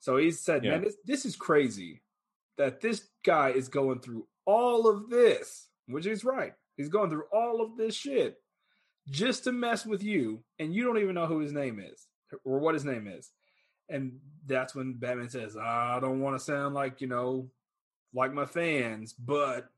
So 0.00 0.16
he 0.16 0.30
said, 0.30 0.64
Yeah. 0.64 0.72
"Man, 0.72 0.84
this, 0.84 0.96
this 1.04 1.24
is 1.26 1.36
crazy 1.36 2.00
that 2.58 2.80
this 2.80 3.08
guy 3.24 3.50
is 3.50 3.68
going 3.68 4.00
through 4.00 4.26
all 4.46 4.88
of 4.88 5.10
this, 5.10 5.68
which 5.86 6.06
is 6.06 6.24
right. 6.24 6.52
He's 6.76 6.88
going 6.88 7.10
through 7.10 7.24
all 7.32 7.60
of 7.60 7.76
this 7.76 7.94
shit 7.94 8.36
just 9.08 9.44
to 9.44 9.52
mess 9.52 9.84
with 9.86 10.02
you, 10.02 10.42
and 10.58 10.74
you 10.74 10.84
don't 10.84 10.98
even 10.98 11.14
know 11.14 11.26
who 11.26 11.40
his 11.40 11.52
name 11.52 11.78
is 11.80 12.06
or 12.44 12.58
what 12.58 12.74
his 12.74 12.84
name 12.84 13.06
is." 13.06 13.30
And 13.88 14.18
that's 14.46 14.74
when 14.74 14.94
Batman 14.94 15.28
says, 15.28 15.56
"I 15.56 15.98
don't 16.00 16.20
want 16.20 16.36
to 16.38 16.44
sound 16.44 16.74
like 16.74 17.00
you 17.00 17.06
know, 17.06 17.50
like 18.14 18.32
my 18.32 18.46
fans, 18.46 19.12
but 19.12 19.68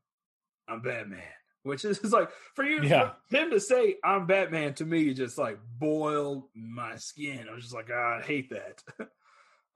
I'm 0.67 0.81
Batman." 0.81 1.21
Which 1.63 1.83
is 1.83 2.01
like 2.13 2.29
for 2.55 2.63
you, 2.63 2.81
Yeah. 2.83 3.11
for 3.29 3.37
him 3.37 3.51
to 3.51 3.59
say 3.59 3.97
I'm 4.03 4.25
Batman 4.27 4.73
to 4.75 4.85
me 4.85 5.13
just 5.13 5.37
like 5.37 5.59
boiled 5.77 6.43
my 6.55 6.95
skin. 6.95 7.47
I 7.49 7.53
was 7.53 7.63
just 7.63 7.75
like, 7.75 7.89
"Ah, 7.93 8.19
I 8.19 8.21
hate 8.21 8.49
that. 8.51 8.83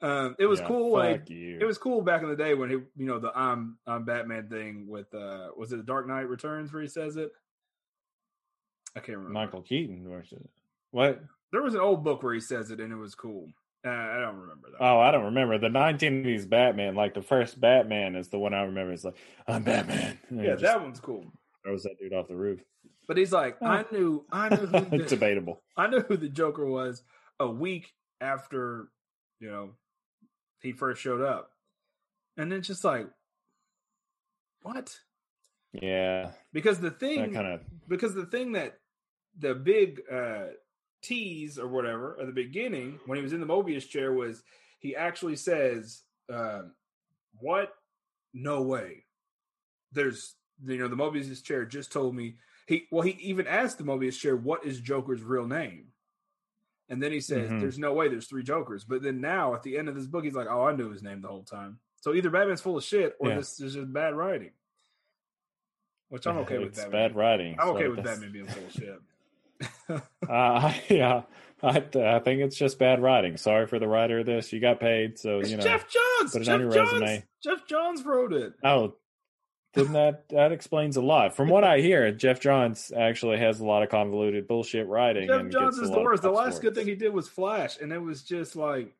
um, 0.02 0.36
it 0.40 0.46
was 0.48 0.60
Yeah, 0.60 0.68
cool. 0.68 0.94
Like, 0.94 1.30
you. 1.30 1.58
it 1.62 1.66
was 1.66 1.78
cool 1.78 2.02
back 2.02 2.24
in 2.24 2.30
the 2.30 2.36
day 2.36 2.54
when 2.54 2.70
he, 2.70 2.76
you 2.76 3.06
know, 3.06 3.20
the 3.20 3.32
I'm 3.38 3.78
I'm 3.86 4.04
Batman 4.06 4.50
thing 4.50 4.88
with 4.88 5.14
uh 5.14 5.50
was 5.56 5.72
it 5.74 5.78
the 5.78 5.84
Dark 5.84 6.08
Knight 6.08 6.28
Returns 6.30 6.72
where 6.74 6.82
he 6.82 6.88
says 6.88 7.18
it? 7.18 7.32
I 8.96 9.00
can't 9.00 9.18
remember. 9.18 9.34
Michael 9.34 9.62
Keaton 9.62 10.08
versus 10.10 10.48
what? 10.92 11.22
There 11.52 11.62
was 11.62 11.74
an 11.76 11.80
old 11.82 12.04
book 12.04 12.24
where 12.24 12.34
he 12.34 12.40
says 12.40 12.72
it 12.72 12.80
and 12.80 12.92
it 12.92 12.98
was 12.98 13.16
cool. 13.16 13.48
Uh, 13.86 13.90
I 13.90 14.20
don't 14.20 14.36
remember 14.38 14.70
that. 14.72 14.78
Oh, 14.84 15.00
I 15.00 15.12
don't 15.12 15.26
remember 15.26 15.58
the 15.58 15.68
1980s 15.68 16.48
Batman. 16.48 16.94
Like 16.96 17.14
the 17.14 17.22
first 17.22 17.60
Batman 17.60 18.16
is 18.16 18.28
the 18.30 18.38
one 18.38 18.54
I 18.54 18.62
remember. 18.64 18.94
It's 18.94 19.04
like 19.04 19.16
I'm 19.48 19.64
Batman. 19.64 20.20
And 20.30 20.44
yeah, 20.44 20.52
just 20.52 20.64
that 20.64 20.82
one's 20.82 21.00
cool. 21.00 21.26
throws 21.64 21.84
that 21.84 21.98
dude 22.00 22.14
off 22.14 22.28
the 22.28 22.36
roof. 22.36 22.60
But 23.08 23.18
he's 23.18 23.32
like, 23.34 23.58
Oh. 23.62 23.66
I 23.66 23.86
knew, 23.92 24.26
I 24.32 24.50
knew, 24.50 24.56
who 24.68 24.68
the, 25.00 25.06
Debatable. 25.06 25.62
I 25.76 25.88
knew 25.88 26.02
who 26.02 26.16
the 26.18 26.30
Joker 26.30 26.66
was 26.66 27.02
a 27.40 27.48
week 27.50 27.92
after, 28.22 28.88
you 29.40 29.50
know, 29.50 29.72
he 30.62 30.72
first 30.72 31.02
showed 31.02 31.22
up, 31.22 31.52
and 32.38 32.52
then 32.52 32.60
it's 32.60 32.68
just 32.68 32.84
like, 32.84 33.08
what? 34.62 34.96
Yeah, 35.74 36.32
Because 36.52 36.80
the 36.80 36.92
thing, 36.92 37.34
kind 37.34 37.48
of. 37.48 37.62
because 37.88 38.14
the 38.14 38.26
thing 38.26 38.52
that 38.54 38.78
the 39.40 39.56
big 39.56 40.02
uh 40.12 40.48
tease 41.02 41.58
or 41.58 41.68
whatever 41.68 42.18
at 42.20 42.28
the 42.28 42.34
beginning 42.34 43.00
when 43.06 43.18
he 43.18 43.24
was 43.24 43.32
in 43.34 43.40
the 43.40 43.46
Mobius 43.46 43.88
chair 43.88 44.12
was 44.14 44.44
he 44.80 44.96
actually 44.96 45.38
says 45.38 46.02
um 46.32 46.74
what? 47.40 47.74
No 48.34 48.62
way. 48.64 49.06
There's 49.94 50.36
you 50.66 50.78
know 50.78 50.90
the 50.90 50.96
Mobius 50.98 51.42
chair 51.42 51.64
just 51.66 51.92
told 51.94 52.14
me 52.16 52.36
he 52.68 52.84
well 52.92 53.02
he 53.04 53.12
even 53.22 53.48
asked 53.48 53.78
the 53.78 53.84
Mobius 53.86 54.20
chair 54.20 54.36
what 54.36 54.66
is 54.66 54.82
Joker's 54.82 55.24
real 55.24 55.48
name, 55.48 55.86
and 56.92 57.02
then 57.02 57.12
he 57.12 57.20
says 57.20 57.50
Mhm. 57.50 57.60
there's 57.62 57.80
no 57.80 57.94
way 57.94 58.08
there's 58.08 58.28
three 58.28 58.44
Jokers. 58.44 58.84
But 58.84 59.02
then 59.02 59.20
now 59.22 59.56
at 59.56 59.64
the 59.64 59.76
end 59.78 59.90
of 59.90 59.96
this 59.96 60.06
book 60.06 60.24
he's 60.24 60.36
like 60.36 60.48
oh 60.48 60.64
I 60.68 60.76
knew 60.76 60.92
his 60.92 61.02
name 61.02 61.22
the 61.22 61.28
whole 61.30 61.44
time. 61.44 61.80
So 62.02 62.14
either 62.14 62.30
Batman's 62.30 62.62
full 62.62 62.78
of 62.78 62.84
shit 62.84 63.16
or 63.20 63.30
Yeah. 63.30 63.38
this 63.38 63.60
is 63.60 63.74
just 63.74 63.92
bad 63.92 64.14
writing. 64.16 64.52
Which 66.10 66.28
I'm 66.28 66.38
okay 66.40 66.58
with 66.60 66.70
it's 66.70 66.80
Batman. 66.84 66.92
bad 67.10 67.16
writing. 67.16 67.56
I'm 67.60 67.70
okay 67.70 67.84
so 67.86 67.90
with 67.90 67.96
that's- 67.98 68.16
Batman 68.20 68.32
being 68.34 68.46
full 68.48 68.66
of 68.66 68.72
shit. 68.72 69.00
Uh, 70.30 70.74
yeah, 70.90 71.24
I, 71.62 71.78
I 71.96 72.20
think 72.20 72.42
it's 72.42 72.56
just 72.56 72.80
bad 72.80 73.02
writing. 73.02 73.38
Sorry 73.38 73.68
for 73.68 73.78
the 73.80 73.88
writer 73.88 74.20
of 74.20 74.26
this. 74.26 74.52
You 74.54 74.60
got 74.60 74.80
paid, 74.80 75.20
so 75.20 75.40
It's 75.40 75.52
you 75.52 75.58
know. 75.58 75.64
Geoff 75.64 75.88
Johns. 75.90 76.32
put 76.34 76.42
it 76.42 76.46
Geoff 76.46 76.54
on 76.56 76.62
your 76.62 76.72
Johns. 76.72 76.92
resume. 76.94 77.24
Geoff 77.44 77.68
Johns 77.68 78.04
wrote 78.06 78.34
it. 78.34 78.54
Oh, 78.64 78.96
didn't 79.74 79.94
that 79.94 80.28
that 80.30 80.52
explains 80.52 80.98
a 80.98 81.02
lot? 81.02 81.36
From 81.36 81.50
what 81.50 81.64
I 81.64 81.80
hear, 81.80 82.12
Geoff 82.12 82.40
Johns 82.40 82.92
actually 82.96 83.38
has 83.38 83.60
a 83.60 83.66
lot 83.66 83.84
of 83.84 83.90
convoluted 83.90 84.48
bullshit 84.48 84.88
writing. 84.88 85.28
Geoff 85.28 85.50
Johns 85.50 85.78
is 85.78 85.90
the 85.90 86.00
worst. 86.02 86.24
The 86.24 86.32
last 86.32 86.58
for 86.58 86.64
good 86.64 86.76
thing 86.76 86.88
he 86.88 86.96
did 86.96 87.14
was 87.14 87.30
Flash, 87.30 87.80
and 87.80 87.94
it 87.94 88.02
was 88.02 88.24
just 88.24 88.56
like 88.56 88.94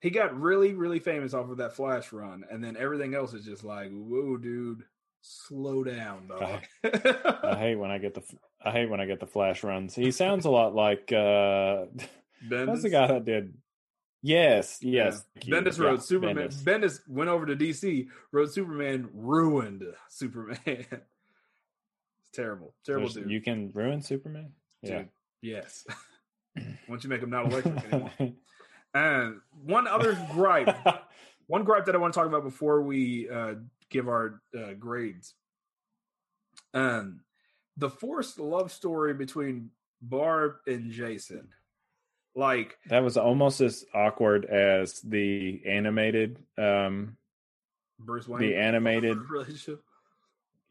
he 0.00 0.10
got 0.10 0.38
really, 0.38 0.74
really 0.74 0.98
famous 0.98 1.32
off 1.32 1.48
of 1.48 1.56
that 1.58 1.74
Flash 1.74 2.12
run, 2.12 2.44
and 2.50 2.62
then 2.62 2.76
everything 2.76 3.14
else 3.14 3.32
is 3.32 3.44
just 3.44 3.64
like, 3.64 3.90
whoa, 3.90 4.36
dude, 4.36 4.84
slow 5.22 5.82
down, 5.82 6.28
dog. 6.28 6.62
I 6.84 7.56
hate 7.58 7.76
when 7.76 7.90
I 7.90 7.98
get 7.98 8.12
the 8.12 8.22
I 8.62 8.70
hate 8.70 8.90
when 8.90 9.00
I 9.00 9.06
get 9.06 9.20
the 9.20 9.26
flash 9.26 9.64
runs. 9.64 9.94
He 9.94 10.10
sounds 10.10 10.44
a 10.44 10.50
lot 10.50 10.74
like 10.74 11.10
uh 11.10 11.86
Bendis, 12.46 12.66
what's 12.66 12.82
the 12.82 12.90
guy 12.90 13.06
that 13.06 13.24
did 13.24 13.54
Yes, 14.26 14.78
yes. 14.80 15.22
you. 15.42 15.52
Bendis 15.54 15.78
Yeah, 15.78 15.84
wrote 15.84 16.02
Superman. 16.02 16.48
Bendis. 16.48 16.62
Bendis 16.64 17.00
went 17.06 17.28
over 17.28 17.44
to 17.44 17.54
DC, 17.54 18.08
wrote 18.32 18.50
Superman, 18.54 19.10
ruined 19.12 19.84
Superman. 20.08 20.58
it's 20.64 22.30
terrible, 22.32 22.74
terrible, 22.86 23.08
There's- 23.08 23.14
dude. 23.22 23.30
You 23.30 23.42
can 23.42 23.70
ruin 23.74 24.00
Superman. 24.00 24.52
Yeah. 24.80 24.98
Dude, 25.00 25.08
yes. 25.42 25.84
Once 26.88 27.04
you 27.04 27.10
make 27.10 27.20
him 27.22 27.28
not 27.30 27.46
electric 27.52 27.84
anymore. 27.92 28.10
And 28.96 29.40
one 29.64 29.88
other 29.88 30.16
gripe, 30.30 30.68
one 31.48 31.64
gripe 31.64 31.86
that 31.86 31.96
I 31.96 31.98
want 31.98 32.14
to 32.14 32.20
talk 32.20 32.28
about 32.28 32.44
before 32.44 32.80
we 32.80 33.28
uh, 33.28 33.54
give 33.90 34.06
our 34.06 34.40
uh, 34.56 34.74
grades. 34.78 35.34
Um, 36.72 37.22
the 37.76 37.90
forced 37.90 38.38
love 38.38 38.70
story 38.70 39.12
between 39.12 39.70
Barb 40.00 40.58
and 40.68 40.92
Jason. 40.92 41.48
Like, 42.36 42.76
that 42.88 43.04
was 43.04 43.16
almost 43.16 43.60
as 43.60 43.84
awkward 43.94 44.44
as 44.44 45.00
the 45.02 45.62
animated 45.66 46.38
um 46.58 47.16
Bruce 47.98 48.26
Wayne. 48.28 48.40
the 48.42 48.56
animated 48.68 49.18
relationship. 49.30 49.80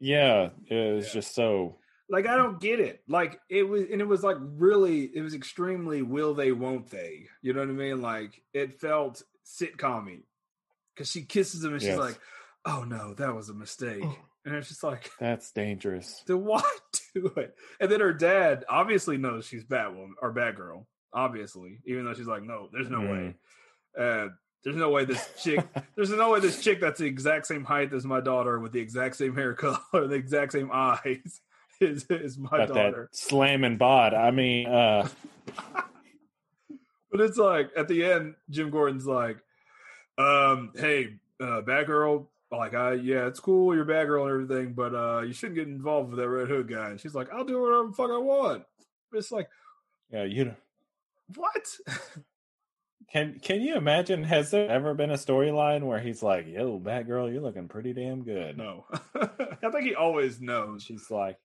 yeah, 0.00 0.50
it 0.68 0.94
was 0.96 1.06
Yeah. 1.08 1.12
just 1.14 1.34
so 1.34 1.78
Like, 2.10 2.26
I 2.26 2.36
don't 2.36 2.60
get 2.60 2.80
it. 2.80 3.02
Like, 3.08 3.40
it 3.48 3.62
was, 3.62 3.82
and 3.90 4.00
it 4.02 4.06
was 4.06 4.22
like 4.22 4.36
really, 4.40 5.04
it 5.14 5.22
was 5.22 5.34
extremely 5.34 6.02
will 6.02 6.34
they, 6.34 6.52
won't 6.52 6.90
they? 6.90 7.26
You 7.40 7.54
know 7.54 7.60
what 7.60 7.70
I 7.70 7.72
mean? 7.72 8.02
Like, 8.02 8.42
it 8.52 8.78
felt 8.80 9.22
sitcommy. 9.46 10.22
because 10.94 11.10
she 11.10 11.22
kisses 11.22 11.64
him 11.64 11.72
and 11.72 11.80
she's 11.82 11.96
like, 11.96 12.18
oh 12.66 12.84
no, 12.84 13.14
that 13.14 13.34
was 13.34 13.48
a 13.48 13.54
mistake. 13.54 14.04
And 14.44 14.54
it's 14.54 14.68
just 14.68 14.84
like, 14.84 15.10
that's 15.18 15.50
dangerous. 15.52 16.22
then 16.26 16.44
why 16.44 16.62
do 17.14 17.32
it? 17.38 17.56
And 17.80 17.90
then 17.90 18.00
her 18.00 18.12
dad 18.12 18.64
obviously 18.68 19.16
knows 19.16 19.46
she's 19.46 19.64
Batwoman 19.64 20.10
or 20.20 20.32
Batgirl, 20.34 20.84
obviously, 21.14 21.78
even 21.86 22.04
though 22.04 22.12
she's 22.14 22.26
like, 22.26 22.42
no, 22.42 22.68
there's 22.72 22.90
no 22.90 23.00
way. 23.00 23.34
Uh, 23.98 24.28
there's 24.64 24.76
no 24.76 24.90
way 24.90 25.04
this 25.04 25.26
chick, 25.42 25.64
there's 25.94 26.10
no 26.10 26.30
way 26.30 26.40
this 26.40 26.62
chick 26.62 26.80
that's 26.80 26.98
the 26.98 27.06
exact 27.06 27.46
same 27.46 27.64
height 27.64 27.92
as 27.92 28.04
my 28.04 28.20
daughter 28.20 28.58
with 28.58 28.72
the 28.72 28.80
exact 28.80 29.16
same 29.16 29.34
hair 29.34 29.54
color, 29.54 29.78
the 29.92 30.14
exact 30.14 30.52
same 30.52 30.70
eyes 30.72 31.40
is, 31.80 32.04
is 32.10 32.36
my 32.36 32.58
Got 32.66 32.68
daughter. 32.68 33.08
slamming 33.12 33.76
bod. 33.76 34.14
I 34.14 34.30
mean, 34.30 34.66
uh 34.66 35.08
But 37.10 37.20
it's 37.20 37.36
like 37.38 37.70
at 37.76 37.88
the 37.88 38.04
end, 38.04 38.34
Jim 38.50 38.70
Gordon's 38.70 39.06
like, 39.06 39.36
um, 40.18 40.72
hey, 40.74 41.14
uh, 41.40 41.60
Batgirl, 41.62 42.26
like, 42.50 42.74
I, 42.74 42.94
yeah, 42.94 43.26
it's 43.26 43.40
cool, 43.40 43.74
you're 43.74 43.84
Batgirl 43.84 44.22
and 44.22 44.30
everything, 44.30 44.72
but 44.74 44.94
uh, 44.94 45.20
you 45.22 45.32
shouldn't 45.32 45.56
get 45.56 45.66
involved 45.68 46.10
with 46.10 46.18
that 46.18 46.28
Red 46.28 46.48
Hood 46.48 46.68
guy. 46.68 46.90
And 46.90 47.00
she's 47.00 47.14
like, 47.14 47.32
I'll 47.32 47.44
do 47.44 47.60
whatever 47.60 47.88
the 47.88 47.92
fuck 47.92 48.10
I 48.10 48.18
want. 48.18 48.64
It's 49.12 49.30
like, 49.32 49.48
yeah, 50.10 50.24
you 50.24 50.54
what? 51.34 51.76
can 53.12 53.38
can 53.40 53.60
you 53.60 53.76
imagine 53.76 54.24
has 54.24 54.50
there 54.50 54.68
ever 54.68 54.94
been 54.94 55.10
a 55.10 55.14
storyline 55.14 55.84
where 55.84 56.00
he's 56.00 56.22
like, 56.22 56.46
"Yo, 56.46 56.78
Batgirl, 56.78 57.32
you're 57.32 57.42
looking 57.42 57.68
pretty 57.68 57.92
damn 57.92 58.24
good." 58.24 58.56
no. 58.56 58.86
I 59.14 59.70
think 59.70 59.84
he 59.84 59.94
always 59.94 60.40
knows. 60.40 60.82
she's 60.82 61.10
like 61.10 61.38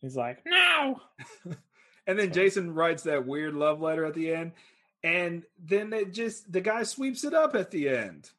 He's 0.00 0.16
like, 0.16 0.38
"No." 0.46 1.00
And 2.06 2.18
then 2.18 2.32
Jason 2.32 2.74
writes 2.74 3.04
that 3.04 3.26
weird 3.26 3.54
love 3.54 3.80
letter 3.80 4.04
at 4.04 4.14
the 4.14 4.34
end. 4.34 4.52
And 5.04 5.44
then 5.62 5.92
it 5.92 6.12
just, 6.12 6.50
the 6.50 6.60
guy 6.60 6.82
sweeps 6.82 7.22
it 7.22 7.34
up 7.34 7.54
at 7.54 7.70
the 7.70 7.88
end. 7.88 8.30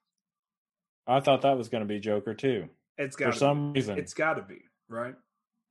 I 1.07 1.21
thought 1.21 1.43
that 1.43 1.57
was 1.57 1.69
going 1.69 1.81
to 1.81 1.87
be 1.87 1.99
Joker 1.99 2.33
too. 2.33 2.67
It's 2.97 3.15
got 3.15 3.31
for 3.31 3.39
some 3.39 3.71
reason. 3.71 3.97
It's 3.97 4.13
got 4.13 4.33
to 4.33 4.41
be, 4.41 4.61
right? 4.89 5.15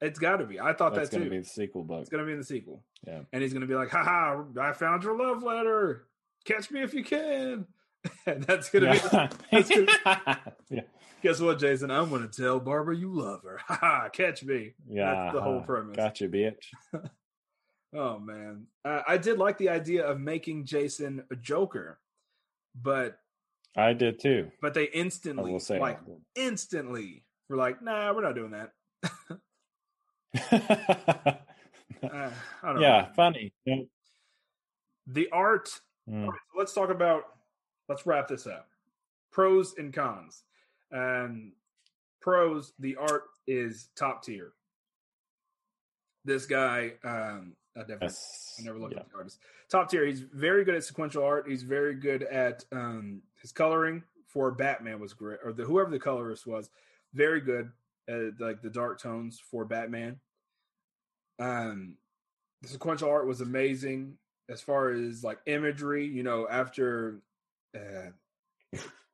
It's 0.01 0.18
got 0.18 0.39
to 0.39 0.47
be. 0.47 0.59
I 0.59 0.72
thought 0.72 0.94
that's 0.94 1.10
that 1.10 1.16
going 1.16 1.24
too. 1.24 1.31
to 1.31 1.36
be 1.36 1.43
the 1.43 1.48
sequel 1.48 1.85
book. 1.85 2.01
It's 2.01 2.10
gonna 2.10 2.24
be 2.24 2.32
in 2.32 2.39
the 2.39 2.44
sequel. 2.44 2.82
Yeah. 3.06 3.20
And 3.32 3.43
he's 3.43 3.52
gonna 3.52 3.66
be 3.66 3.74
like, 3.74 3.90
haha, 3.90 4.43
I 4.60 4.72
found 4.72 5.02
your 5.05 5.16
love 5.16 5.43
letter. 5.43 6.06
Catch 6.47 6.70
me 6.70 6.82
if 6.82 6.94
you 6.94 7.05
can. 7.05 7.66
and 8.27 8.43
that's 8.44 8.70
gonna 8.70 8.93
be 8.93 8.98
Yeah. 9.12 9.28
that's 9.52 9.68
gonna- 9.68 10.40
yeah. 10.70 10.81
guess 11.22 11.39
what, 11.40 11.59
Jason? 11.59 11.90
I'm 11.90 12.09
gonna 12.09 12.28
tell 12.28 12.59
Barbara 12.60 12.97
you 12.97 13.12
love 13.12 13.43
her. 13.43 13.60
Ha 13.66 13.74
ha! 13.78 14.09
catch 14.10 14.43
me. 14.43 14.72
Yeah. 14.89 15.14
That's 15.14 15.35
the 15.35 15.43
whole 15.43 15.60
premise. 15.60 15.97
Gotcha, 15.97 16.28
bitch. 16.28 16.64
Oh 17.94 18.18
man. 18.18 18.66
Uh, 18.85 19.02
I 19.06 19.18
did 19.18 19.39
like 19.39 19.59
the 19.59 19.68
idea 19.68 20.06
of 20.06 20.18
making 20.20 20.64
Jason 20.64 21.24
a 21.31 21.36
Joker, 21.36 21.98
but 22.81 23.18
I 23.77 23.93
did 23.93 24.18
too. 24.20 24.51
but 24.62 24.74
they 24.74 24.85
instantly 24.85 25.59
like 25.78 25.98
instantly 26.36 27.24
were 27.48 27.56
like, 27.56 27.82
nah, 27.82 28.12
we're 28.14 28.22
not 28.22 28.35
doing 28.35 28.52
that. 28.52 28.72
Uh, 32.02 32.31
I 32.62 32.73
don't 32.73 32.81
yeah, 32.81 33.02
know. 33.02 33.09
funny. 33.15 33.52
Yeah. 33.65 33.82
The 35.07 35.28
art 35.31 35.81
Mm. 36.09 36.27
Right, 36.27 36.40
so 36.52 36.59
let's 36.59 36.73
talk 36.73 36.90
about 36.90 37.24
let's 37.89 38.07
wrap 38.07 38.27
this 38.27 38.47
up. 38.47 38.69
Pros 39.31 39.74
and 39.78 39.93
cons. 39.93 40.43
Um 40.93 41.52
pros, 42.20 42.73
the 42.78 42.97
art 42.97 43.24
is 43.47 43.90
top 43.94 44.24
tier. 44.24 44.52
This 46.24 46.47
guy, 46.47 46.94
um 47.05 47.55
I 47.77 47.81
definitely 47.81 48.07
Yes. 48.07 48.57
I 48.59 48.65
never 48.65 48.78
looked 48.78 48.94
Yeah. 48.94 49.01
at 49.01 49.11
the 49.11 49.16
artist. 49.16 49.39
Top 49.69 49.90
tier. 49.90 50.05
He's 50.07 50.20
very 50.20 50.65
good 50.65 50.74
at 50.74 50.85
sequential 50.85 51.23
art. 51.23 51.47
He's 51.48 51.62
very 51.62 51.94
good 51.94 52.23
at 52.24 52.65
um 52.73 53.23
his 53.40 53.52
coloring 53.52 54.02
for 54.27 54.51
Batman 54.51 54.98
was 55.01 55.12
great, 55.12 55.39
or 55.44 55.52
the 55.52 55.65
whoever 55.65 55.90
the 55.90 55.98
colorist 55.98 56.47
was, 56.47 56.70
very 57.12 57.40
good 57.40 57.70
at 58.09 58.40
like 58.40 58.62
the 58.62 58.70
dark 58.70 59.01
tones 59.01 59.40
for 59.51 59.64
Batman. 59.64 60.20
Um, 61.39 61.97
the 62.62 62.68
sequential 62.68 63.09
art 63.10 63.27
was 63.27 63.40
amazing 63.40 64.18
as 64.48 64.60
far 64.60 64.90
as 64.93 65.24
like 65.24 65.39
imagery. 65.47 66.06
You 66.06 66.22
know, 66.22 66.47
after 66.48 67.20
uh, 67.74 68.10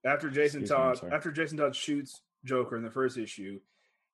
after 0.04 0.28
Jason 0.30 0.62
Excuse 0.62 0.70
me, 0.70 0.76
Todd 0.76 0.98
sorry. 0.98 1.12
after 1.12 1.30
Jason 1.30 1.58
Todd 1.58 1.76
shoots 1.76 2.20
Joker 2.44 2.76
in 2.76 2.82
the 2.82 2.90
first 2.90 3.16
issue, 3.18 3.60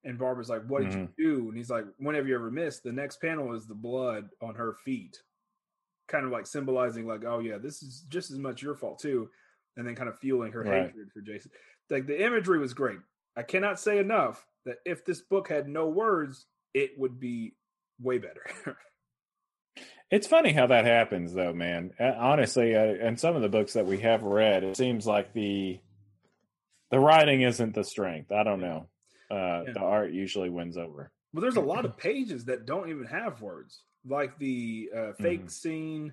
and 0.05 0.19
Barbara's 0.19 0.49
like, 0.51 0.65
"What 0.67 0.83
did 0.83 0.91
Mm-hmm. 0.93 1.01
you 1.01 1.09
do?" 1.37 1.49
And 1.49 1.57
he's 1.57 1.71
like, 1.71 1.85
"When 1.99 2.15
have 2.15 2.29
you 2.29 2.35
ever 2.35 2.51
missed?" 2.51 2.83
The 2.83 2.93
next 2.93 3.21
panel 3.21 3.55
is 3.55 3.67
the 3.67 3.75
blood 3.75 4.29
on 4.41 4.55
her 4.57 4.75
feet, 4.85 5.23
kind 6.09 6.27
of 6.27 6.33
like 6.33 6.47
symbolizing, 6.47 7.07
like, 7.07 7.25
"Oh 7.25 7.39
yeah, 7.41 7.59
this 7.59 7.83
is 7.83 8.05
just 8.09 8.31
as 8.31 8.39
much 8.39 8.63
your 8.63 8.75
fault 8.75 8.99
too," 9.01 9.31
and 9.77 9.87
then 9.87 9.95
kind 9.95 10.09
of 10.09 10.19
fueling 10.19 10.53
her 10.53 10.63
Right. 10.63 10.87
hatred 10.87 11.11
for 11.13 11.21
Jason. 11.23 11.51
Like 11.89 12.07
the 12.07 12.23
imagery 12.25 12.59
was 12.59 12.75
great. 12.75 12.99
I 13.37 13.43
cannot 13.43 13.81
say 13.81 13.99
enough 13.99 14.47
that 14.67 14.77
if 14.85 15.05
this 15.05 15.21
book 15.21 15.49
had 15.49 15.69
no 15.69 15.89
words, 15.89 16.47
it 16.75 16.93
would 16.99 17.19
be 17.21 17.55
way 18.01 18.19
better. 18.19 18.45
It's 20.11 20.27
funny 20.27 20.53
how 20.53 20.67
that 20.67 20.85
happens, 20.85 21.33
though, 21.33 21.55
man. 21.55 21.93
Uh, 21.99 22.13
Honestly, 22.19 22.77
uh, 22.77 22.85
in 23.07 23.17
some 23.17 23.35
of 23.35 23.41
the 23.41 23.49
books 23.49 23.73
that 23.73 23.87
we 23.87 23.99
have 24.01 24.23
read, 24.23 24.63
it 24.63 24.77
seems 24.77 25.07
like 25.07 25.33
the 25.33 25.81
the 26.91 27.01
writing 27.01 27.41
isn't 27.41 27.75
the 27.75 27.83
strength. 27.83 28.31
I 28.31 28.43
don't 28.43 28.61
know. 28.61 28.89
Uh, 29.31 29.65
Yeah. 29.67 29.73
The 29.73 29.81
art 29.81 30.13
usually 30.13 30.51
wins 30.51 30.77
over. 30.77 31.11
Well, 31.33 31.41
there's 31.41 31.57
a 31.57 31.61
lot 31.63 31.87
of 31.87 31.97
pages 31.97 32.45
that 32.45 32.67
don't 32.67 32.91
even 32.91 33.07
have 33.07 33.41
words, 33.41 33.85
like 34.05 34.39
the 34.39 34.91
uh, 34.95 35.13
fake 35.15 35.45
Mhm. 35.47 35.51
scene 35.51 36.13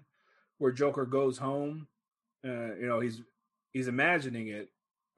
where 0.59 0.71
Joker 0.71 1.05
goes 1.05 1.37
home. 1.37 1.85
Uh, 2.45 2.75
you 2.75 2.87
know, 2.87 3.01
he's 3.01 3.21
he's 3.73 3.89
imagining 3.89 4.47
it, 4.47 4.69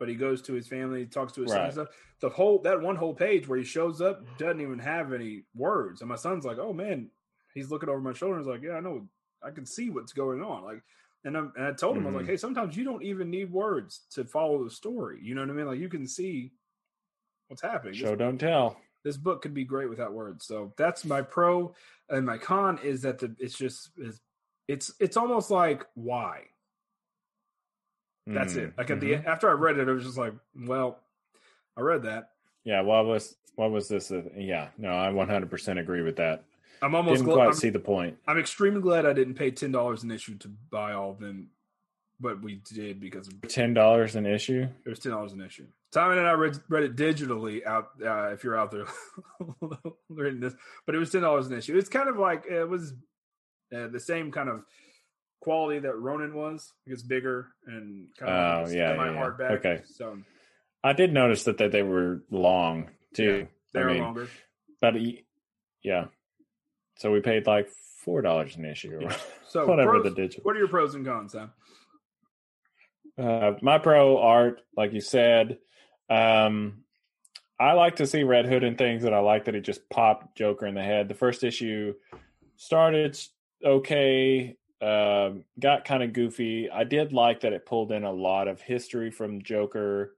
but 0.02 0.10
he 0.10 0.15
goes 0.15 0.41
to 0.41 0.53
his 0.53 0.68
family, 0.68 1.06
talks 1.06 1.32
to 1.34 1.41
his 1.41 1.52
son 1.52 1.65
and 1.65 1.73
stuff. 1.73 1.88
The 2.22 2.30
whole 2.30 2.60
that 2.64 2.82
one 2.82 2.95
whole 2.95 3.14
page 3.14 3.48
where 3.48 3.60
he 3.60 3.64
shows 3.64 4.02
up 4.02 4.23
doesn't 4.40 4.60
even 4.60 4.80
have 4.80 5.14
any 5.14 5.44
words, 5.53 6.02
and 6.02 6.10
my 6.10 6.15
son's 6.15 6.44
like, 6.44 6.57
"Oh 6.57 6.73
man," 6.73 7.11
he's 7.53 7.69
looking 7.69 7.88
over 7.88 8.02
my 8.02 8.11
shoulder. 8.14 8.38
and 8.38 8.44
He's 8.44 8.52
like, 8.52 8.64
"Yeah, 8.64 8.78
I 8.78 8.80
know, 8.80 9.07
I 9.44 9.52
can 9.52 9.65
see 9.65 9.91
what's 9.91 10.11
going 10.11 10.41
on." 10.41 10.64
Like 10.64 10.82
And, 11.23 11.38
I'm, 11.38 11.53
and 11.56 11.65
I 11.68 11.72
told 11.73 11.98
him, 11.98 12.07
I 12.07 12.10
was 12.10 12.15
like, 12.15 12.26
Mhm. 12.26 12.30
hey, 12.30 12.38
sometimes 12.38 12.76
you 12.76 12.84
don't 12.84 13.03
even 13.03 13.30
need 13.30 13.52
words 13.52 14.07
to 14.15 14.26
follow 14.26 14.64
the 14.64 14.72
story. 14.72 15.19
You 15.22 15.36
know 15.36 15.41
what 15.41 15.52
I 15.52 15.53
mean? 15.53 15.68
Like 15.68 15.78
you 15.80 15.88
can 15.88 16.07
see 16.07 16.52
what's 17.48 17.61
happening. 17.61 17.94
Show 17.94 18.10
This, 18.15 18.18
don't 18.18 18.40
tell. 18.40 18.78
this 19.03 19.18
book 19.18 19.44
could 19.44 19.53
be 19.53 19.64
great 19.64 19.88
without 19.90 20.14
words. 20.14 20.45
So 20.48 20.73
that's 20.78 21.06
my 21.06 21.22
pro. 21.22 21.76
And 22.10 22.26
my 22.26 22.40
con 22.40 22.80
is 22.80 23.03
that 23.03 23.19
the 23.19 23.36
it's 23.38 23.56
just 23.56 23.91
it's 23.98 24.19
it's, 24.68 24.94
it's 24.99 25.18
almost 25.18 25.52
like 25.52 25.86
why? 25.94 26.45
That's 28.27 28.56
it. 28.56 28.69
Mm, 28.73 28.77
Like 28.77 28.89
at 28.91 28.99
the 28.99 29.15
after 29.15 29.49
I 29.49 29.53
read 29.53 29.77
it, 29.77 29.88
I 29.89 29.91
was 29.91 30.03
just 30.06 30.18
like, 30.18 30.34
well, 30.56 30.99
I 31.77 31.81
read 31.81 32.03
that. 32.03 32.30
Yeah, 32.64 32.81
what 32.81 33.06
was 33.06 33.35
what 33.56 33.72
was 33.72 33.88
this? 33.88 34.11
yeah, 34.38 34.69
no, 34.77 34.89
I 34.89 35.07
100% 35.07 35.80
agree 35.80 36.02
with 36.02 36.15
that. 36.18 36.43
I'm 36.84 36.95
almost 36.95 37.18
Didn't 37.19 37.26
glad. 37.26 37.35
quite 37.35 37.48
I'm, 37.48 37.53
see 37.53 37.69
the 37.69 37.80
point. 37.80 38.18
I'm 38.27 38.38
extremely 38.39 38.81
glad 38.81 39.06
I 39.06 39.14
didn't 39.14 39.35
pay 39.35 39.52
ten 39.52 39.72
dollars 39.72 40.03
an 40.03 40.11
issue 40.11 40.35
to 40.39 40.48
buy 40.48 40.93
all 40.93 41.11
of 41.11 41.19
them, 41.19 41.49
but 42.19 42.41
we 42.41 42.56
did 42.73 42.99
because 42.99 43.30
Ten 43.48 43.73
dollars 43.73 44.15
an 44.15 44.26
issue. 44.26 44.68
it 44.85 44.89
was 44.89 44.99
ten 44.99 45.11
dollars 45.11 45.34
an 45.34 45.41
issue. 45.41 45.65
Simon 45.93 46.18
and 46.19 46.27
I 46.27 46.31
read, 46.31 46.57
read 46.69 46.84
it 46.84 46.95
digitally 46.95 47.65
out. 47.65 47.89
Uh, 48.03 48.30
if 48.31 48.43
you're 48.43 48.57
out 48.57 48.72
there 48.72 48.85
reading 50.10 50.39
this, 50.39 50.53
but 50.85 50.95
it 50.95 50.99
was 50.99 51.11
ten 51.11 51.22
dollars 51.22 51.48
an 51.48 51.57
issue. 51.57 51.77
It's 51.77 51.89
kind 51.89 52.10
of 52.10 52.18
like 52.18 52.45
it 52.49 52.68
was 52.68 52.93
uh, 53.76 53.88
the 53.88 53.99
same 53.99 54.31
kind 54.31 54.49
of 54.49 54.64
quality 55.41 55.80
that 55.80 55.95
Ronin 55.97 56.34
was. 56.34 56.72
It's 56.85 57.03
bigger 57.03 57.49
and 57.68 58.07
kind 58.18 58.31
of 58.31 58.68
Oh, 58.69 58.72
yeah, 58.72 58.93
yeah, 58.93 59.11
yeah. 59.11 59.22
hardback. 59.22 59.51
Okay. 59.59 59.81
so 59.85 60.18
I 60.84 60.93
did 60.93 61.13
notice 61.13 61.43
that, 61.43 61.57
that 61.57 61.72
they 61.72 61.84
were 61.84 62.23
long 62.31 62.89
too. 63.13 63.47
they're 63.73 63.89
I 63.89 63.93
mean, 63.93 64.01
longer. 64.03 64.27
But 64.80 64.95
yeah, 65.84 66.05
so 66.97 67.11
we 67.11 67.19
paid 67.19 67.45
like 67.45 67.69
four 68.03 68.22
dollars 68.22 68.55
an 68.55 68.65
issue 68.65 68.99
or 69.03 69.11
So 69.47 69.65
whatever 69.68 69.99
pros- 69.99 70.03
the 70.05 70.11
digital. 70.11 70.43
What 70.43 70.55
are 70.55 70.59
your 70.59 70.68
pros 70.69 70.95
and 70.95 71.05
cons, 71.05 71.34
Sam? 71.34 71.51
Uh, 73.18 73.53
my 73.61 73.77
pro 73.77 74.18
art, 74.18 74.61
like 74.77 74.93
you 74.93 75.01
said, 75.01 75.57
um, 76.09 76.84
I 77.59 77.73
like 77.73 77.97
to 77.97 78.07
see 78.07 78.23
Red 78.23 78.45
Hood 78.47 78.63
and 78.63 78.77
things 78.77 79.03
that 79.03 79.13
I 79.13 79.19
like 79.19 79.45
that 79.45 79.53
he 79.53 79.61
just 79.61 79.88
popped 79.89 80.38
Joker 80.38 80.65
in 80.65 80.73
the 80.73 80.81
head. 80.81 81.09
The 81.09 81.13
first 81.13 81.43
issue 81.43 81.93
started 82.55 83.19
okay, 83.63 84.55
um, 84.81 85.43
got 85.59 85.85
kind 85.85 86.03
of 86.03 86.13
goofy. 86.13 86.69
I 86.69 86.83
did 86.83 87.13
like 87.13 87.41
that 87.41 87.53
it 87.53 87.65
pulled 87.65 87.91
in 87.91 88.03
a 88.03 88.11
lot 88.11 88.47
of 88.47 88.61
history 88.61 89.11
from 89.11 89.43
Joker, 89.43 90.15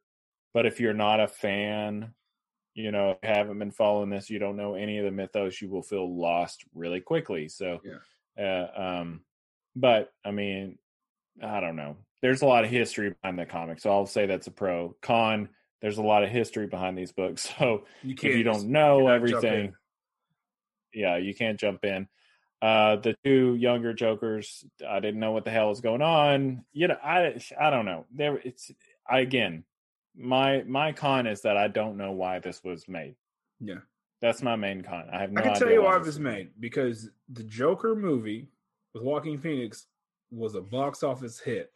but 0.53 0.65
if 0.65 0.79
you're 0.79 0.93
not 0.93 1.19
a 1.19 1.27
fan, 1.27 2.13
you 2.73 2.91
know, 2.91 3.17
haven't 3.23 3.59
been 3.59 3.71
following 3.71 4.09
this, 4.09 4.29
you 4.29 4.39
don't 4.39 4.55
know 4.55 4.75
any 4.75 4.97
of 4.97 5.05
the 5.05 5.11
mythos, 5.11 5.61
you 5.61 5.69
will 5.69 5.83
feel 5.83 6.17
lost 6.17 6.63
really 6.73 7.01
quickly. 7.01 7.49
So, 7.49 7.79
uh, 8.39 8.67
um, 8.75 9.21
but 9.75 10.11
I 10.25 10.31
mean, 10.31 10.77
I 11.41 11.59
don't 11.59 11.75
know. 11.75 11.97
There's 12.21 12.41
a 12.41 12.45
lot 12.45 12.63
of 12.63 12.69
history 12.69 13.13
behind 13.21 13.37
the 13.37 13.45
comic, 13.45 13.79
so 13.79 13.91
I'll 13.91 14.05
say 14.05 14.25
that's 14.25 14.47
a 14.47 14.51
pro. 14.51 14.95
Con, 15.01 15.49
there's 15.81 15.97
a 15.97 16.03
lot 16.03 16.23
of 16.23 16.29
history 16.29 16.67
behind 16.67 16.97
these 16.97 17.11
books, 17.11 17.49
so 17.59 17.83
You 18.01 18.13
if 18.13 18.23
you 18.23 18.43
don't 18.43 18.69
know 18.69 18.99
cannot 18.99 19.27
jump 19.27 19.43
in. 19.43 19.49
everything, 19.49 19.73
yeah, 20.93 21.17
you 21.17 21.35
can't 21.35 21.59
jump 21.59 21.83
in. 21.83 22.07
Uh, 22.63 22.95
the 22.95 23.13
two 23.25 23.55
younger 23.55 23.93
Jokers, 23.93 24.63
I 24.87 25.01
didn't 25.01 25.19
know 25.19 25.33
what 25.33 25.43
the 25.43 25.51
hell 25.51 25.67
was 25.67 25.81
going 25.81 26.01
on. 26.01 26.63
You 26.71 26.87
know, 26.87 26.97
I 27.03 27.37
I 27.59 27.69
don't 27.69 27.83
know. 27.83 28.05
There, 28.15 28.37
it's 28.37 28.71
I 29.05 29.19
again, 29.19 29.65
my 30.15 30.63
my 30.63 30.93
con 30.93 31.27
is 31.27 31.41
that 31.41 31.57
I 31.57 31.67
don't 31.67 31.97
know 31.97 32.13
why 32.13 32.39
this 32.39 32.63
was 32.63 32.87
made. 32.87 33.15
Yeah. 33.59 33.79
That's 34.21 34.41
my 34.41 34.55
main 34.55 34.81
con. 34.81 35.09
I 35.11 35.19
have 35.19 35.33
no 35.33 35.41
I 35.41 35.43
can 35.43 35.55
tell 35.55 35.69
you 35.69 35.83
why 35.83 35.97
it 35.97 35.99
this 35.99 36.07
was 36.07 36.19
made 36.21 36.51
because 36.57 37.09
the 37.27 37.43
Joker 37.43 37.95
movie 37.95 38.47
with 38.93 39.03
Joaquin 39.03 39.39
Phoenix 39.41 39.87
was 40.31 40.55
a 40.55 40.61
box 40.61 41.03
office 41.03 41.41
hit. 41.41 41.69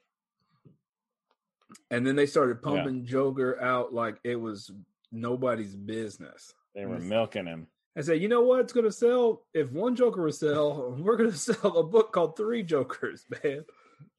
And 1.91 2.07
then 2.07 2.15
they 2.15 2.27
started 2.27 2.59
Yeah. 2.63 2.69
pumping 2.75 3.03
Joker 3.03 3.61
out 3.61 3.93
like 3.93 4.21
it 4.23 4.37
was 4.37 4.71
nobody's 5.11 5.75
business. 5.75 6.53
They 6.73 6.85
were 6.85 6.99
milking 6.99 7.45
him. 7.45 7.67
I 7.97 8.01
said, 8.01 8.21
you 8.21 8.27
know 8.27 8.43
what's 8.43 8.73
going 8.73 8.85
to 8.85 8.91
sell? 8.91 9.43
If 9.53 9.71
one 9.71 9.95
Joker 9.95 10.21
will 10.23 10.31
sell, 10.31 10.95
we're 10.99 11.17
going 11.17 11.31
to 11.33 11.37
sell 11.37 11.77
a 11.77 11.83
book 11.83 12.13
called 12.13 12.37
Three 12.37 12.63
Jokers, 12.63 13.25
man. 13.43 13.65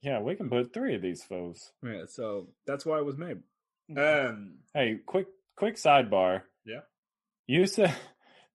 Yeah, 0.01 0.19
we 0.21 0.35
can 0.35 0.49
put 0.49 0.73
three 0.73 0.95
of 0.95 1.01
these 1.01 1.23
foes. 1.23 1.71
Yeah, 1.83 2.03
so 2.07 2.47
that's 2.67 2.85
why 2.85 2.97
it 2.99 3.05
was 3.05 3.17
made. 3.17 3.39
Mm-hmm. 3.91 4.29
Um, 4.29 4.53
Hey, 4.73 4.99
quick 5.05 5.27
quick 5.55 5.75
sidebar. 5.75 6.41
Yeah. 6.65 6.81
You 7.47 7.65
said 7.67 7.95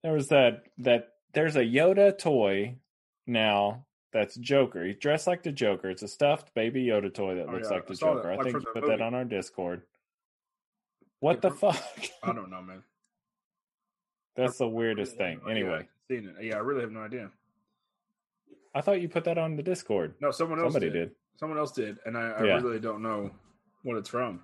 there 0.02 0.12
was 0.12 0.28
that 0.28 0.64
that 0.78 1.08
there's 1.32 1.56
a 1.56 1.60
Yoda 1.64 2.16
toy 2.16 2.76
now 3.26 3.86
that's 4.12 4.36
Joker. 4.36 4.84
He's 4.84 4.96
dressed 4.96 5.26
like 5.26 5.42
the 5.42 5.50
Joker. 5.52 5.90
It's 5.90 6.02
a 6.02 6.08
stuffed 6.08 6.54
baby 6.54 6.84
Yoda 6.86 7.12
toy 7.12 7.34
that 7.36 7.48
Oh, 7.48 7.52
looks 7.52 7.68
yeah, 7.68 7.74
like 7.76 7.84
I 7.84 7.88
the 7.88 7.96
saw 7.96 8.14
that, 8.14 8.22
Joker. 8.22 8.32
I 8.32 8.36
think 8.42 8.54
you 8.54 8.60
the 8.60 8.80
put 8.80 8.88
that 8.88 9.00
on 9.02 9.14
our 9.14 9.24
Discord. 9.24 9.82
What 11.20 11.36
Yeah, 11.42 11.48
the 11.48 11.50
from- 11.50 11.72
fuck? 11.72 12.04
I 12.22 12.32
don't 12.32 12.50
know, 12.50 12.62
man. 12.62 12.82
That's 14.36 14.58
the 14.58 14.68
weirdest 14.68 15.16
thing. 15.16 15.40
Anyway, 15.48 15.86
seen 16.08 16.28
it. 16.38 16.44
Yeah, 16.44 16.56
I 16.56 16.58
really 16.60 16.80
have 16.82 16.90
no 16.92 17.00
idea. 17.00 17.30
I 18.74 18.80
thought 18.80 19.00
you 19.00 19.08
put 19.08 19.24
that 19.24 19.38
on 19.38 19.56
the 19.56 19.62
Discord. 19.62 20.14
No, 20.20 20.30
someone 20.32 20.58
else 20.58 20.72
Somebody 20.72 20.90
did. 20.90 21.08
did. 21.08 21.10
Someone 21.38 21.58
else 21.58 21.72
did, 21.72 21.98
and 22.06 22.16
I, 22.16 22.30
I 22.30 22.44
Yeah. 22.44 22.54
really 22.60 22.80
don't 22.80 23.02
know 23.02 23.30
what 23.82 23.96
it's 23.96 24.08
from. 24.08 24.40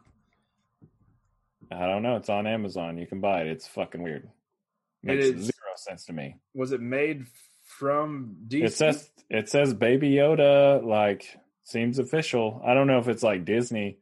I 1.73 1.87
don't 1.87 2.03
know. 2.03 2.17
It's 2.17 2.29
on 2.29 2.47
Amazon. 2.47 2.99
You 2.99 3.07
can 3.07 3.21
buy 3.21 3.43
it. 3.43 3.49
It's 3.49 3.67
fucking 3.67 4.03
weird. 4.03 4.25
It 5.03 5.07
Makes 5.07 5.25
is- 5.27 5.43
zero 5.45 5.73
sense 5.77 6.05
to 6.07 6.13
me. 6.13 6.37
Was 6.55 6.73
it 6.73 6.81
made 6.81 7.27
from 7.65 8.37
DC? 8.49 8.65
It 8.65 8.73
says 8.73 9.11
it 9.29 9.49
says 9.49 9.73
Baby 9.75 10.11
Yoda. 10.13 10.85
Like 10.85 11.37
seems 11.63 11.99
official. 11.99 12.61
I 12.65 12.75
don't 12.75 12.87
know 12.87 12.99
if 12.99 13.09
it's 13.09 13.23
like 13.23 13.45
Disney. 13.45 13.99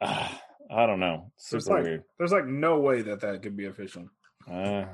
Ah, 0.00 0.42
I 0.70 0.86
don't 0.86 1.00
know. 1.00 1.30
There's 1.50 1.64
Super 1.64 1.76
like, 1.76 1.84
weird. 1.84 2.04
there's 2.18 2.32
like 2.32 2.46
no 2.46 2.78
way 2.80 3.02
that 3.02 3.20
that 3.20 3.42
could 3.42 3.56
be 3.56 3.66
official. 3.66 4.08
Uh, 4.50 4.84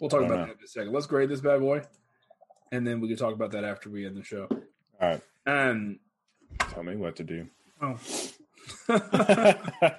We'll 0.00 0.10
talk 0.10 0.20
about 0.22 0.30
know. 0.30 0.36
that 0.46 0.58
in 0.58 0.64
a 0.64 0.66
second. 0.66 0.92
Let's 0.92 1.06
grade 1.06 1.28
this 1.28 1.40
bad 1.40 1.60
boy, 1.60 1.82
and 2.72 2.84
then 2.86 3.00
we 3.00 3.06
can 3.08 3.16
talk 3.16 3.34
about 3.34 3.52
that 3.52 3.62
after 3.62 3.88
we 3.88 4.04
end 4.04 4.16
the 4.16 4.24
show. 4.24 4.48
all 4.50 4.58
right. 5.08 5.20
Um, 5.46 6.00
Tell 6.70 6.82
me 6.82 6.96
what 6.96 7.16
to 7.16 7.24
do. 7.24 7.46
oh. 7.80 7.98
the 8.88 9.96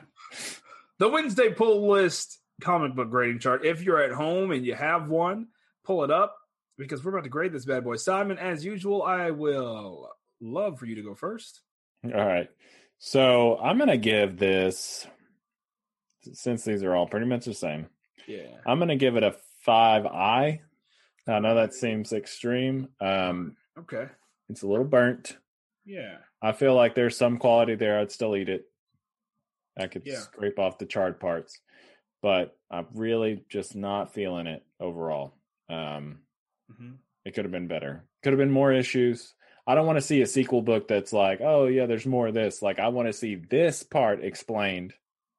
Wednesday 1.10 1.52
pull 1.54 1.90
list 1.90 2.40
comic 2.62 2.96
book 2.96 3.10
grading 3.10 3.40
chart. 3.40 3.66
If 3.66 3.82
you're 3.82 4.02
at 4.02 4.12
home 4.12 4.52
and 4.52 4.66
you 4.66 4.76
have 4.76 5.08
one, 5.08 5.48
pull 5.84 6.04
it 6.04 6.12
up 6.12 6.36
because 6.78 7.04
we're 7.04 7.12
about 7.12 7.24
to 7.24 7.30
grade 7.30 7.54
this 7.54 7.66
bad 7.66 7.84
boy. 7.84 7.96
Simon, 7.96 8.38
as 8.38 8.64
usual, 8.66 9.04
I 9.04 9.32
will 9.32 10.10
love 10.42 10.80
for 10.80 10.86
you 10.86 10.96
to 10.96 11.02
go 11.04 11.16
first. 11.16 11.62
All 12.06 12.26
right. 12.26 12.50
So 13.00 13.58
I'm 13.58 13.78
gonna 13.78 13.98
give 13.98 14.38
this 14.38 15.08
since 16.34 16.64
these 16.64 16.84
are 16.84 16.96
all 16.96 17.08
pretty 17.08 17.26
much 17.26 17.46
the 17.46 17.54
same. 17.54 17.88
Yeah. 18.28 18.58
I'm 18.66 18.80
gonna 18.80 18.96
give 18.96 19.16
it 19.18 19.24
a 19.24 19.36
five 19.66 20.06
I. 20.06 20.62
I 21.28 21.40
know 21.40 21.56
that 21.56 21.74
seems 21.74 22.12
extreme. 22.14 22.90
Um, 23.00 23.56
Okay. 23.78 24.08
it's 24.50 24.62
a 24.64 24.68
little 24.68 24.86
burnt. 24.86 25.38
Yeah. 25.86 26.18
I 26.42 26.52
feel 26.52 26.76
like 26.76 26.96
there's 26.96 27.18
some 27.18 27.38
quality 27.38 27.76
there. 27.76 28.00
I'd 28.00 28.12
still 28.12 28.36
eat 28.36 28.50
it. 28.50 28.66
I 29.78 29.88
could 29.88 30.04
Yeah. 30.06 30.16
scrape 30.20 30.60
off 30.60 30.78
the 30.78 30.86
charred 30.86 31.20
parts, 31.20 31.60
but 32.22 32.58
I'm 32.70 32.88
really 32.94 33.44
just 33.50 33.76
not 33.76 34.14
feeling 34.14 34.48
it 34.48 34.64
overall. 34.80 35.34
Um, 35.70 36.20
hmm 36.76 36.94
it 37.26 37.34
could 37.34 37.46
have 37.46 37.52
been 37.54 37.70
better. 37.70 38.04
Could 38.22 38.34
have 38.34 38.38
been 38.40 38.52
more 38.52 38.74
issues. 38.74 39.34
I 39.66 39.76
don't 39.76 39.88
want 39.88 39.96
to 39.96 40.02
see 40.02 40.22
a 40.22 40.28
sequel 40.28 40.62
book 40.62 40.90
that's 40.90 41.14
like, 41.14 41.40
oh 41.42 41.68
yeah, 41.68 41.86
there's 41.86 42.06
more 42.06 42.28
of 42.28 42.34
this. 42.34 42.62
Like 42.62 42.80
I 42.80 42.90
want 42.90 43.08
to 43.08 43.14
see 43.14 43.36
this 43.36 43.82
part 43.82 44.22
explained, 44.26 44.94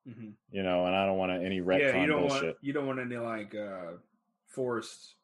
hmm 0.06 0.30
you 0.50 0.62
know, 0.62 0.86
and 0.86 0.94
I 0.94 1.06
don't 1.06 1.16
want 1.16 1.32
any 1.32 1.60
retcon 1.60 1.80
yeah, 1.80 2.00
you 2.00 2.06
don't 2.06 2.28
bullshit. 2.28 2.44
want 2.44 2.56
you 2.60 2.72
don't 2.72 2.86
want 2.86 3.00
any 3.00 3.16
like 3.16 3.54
uh 3.54 3.92
forced 4.48 5.14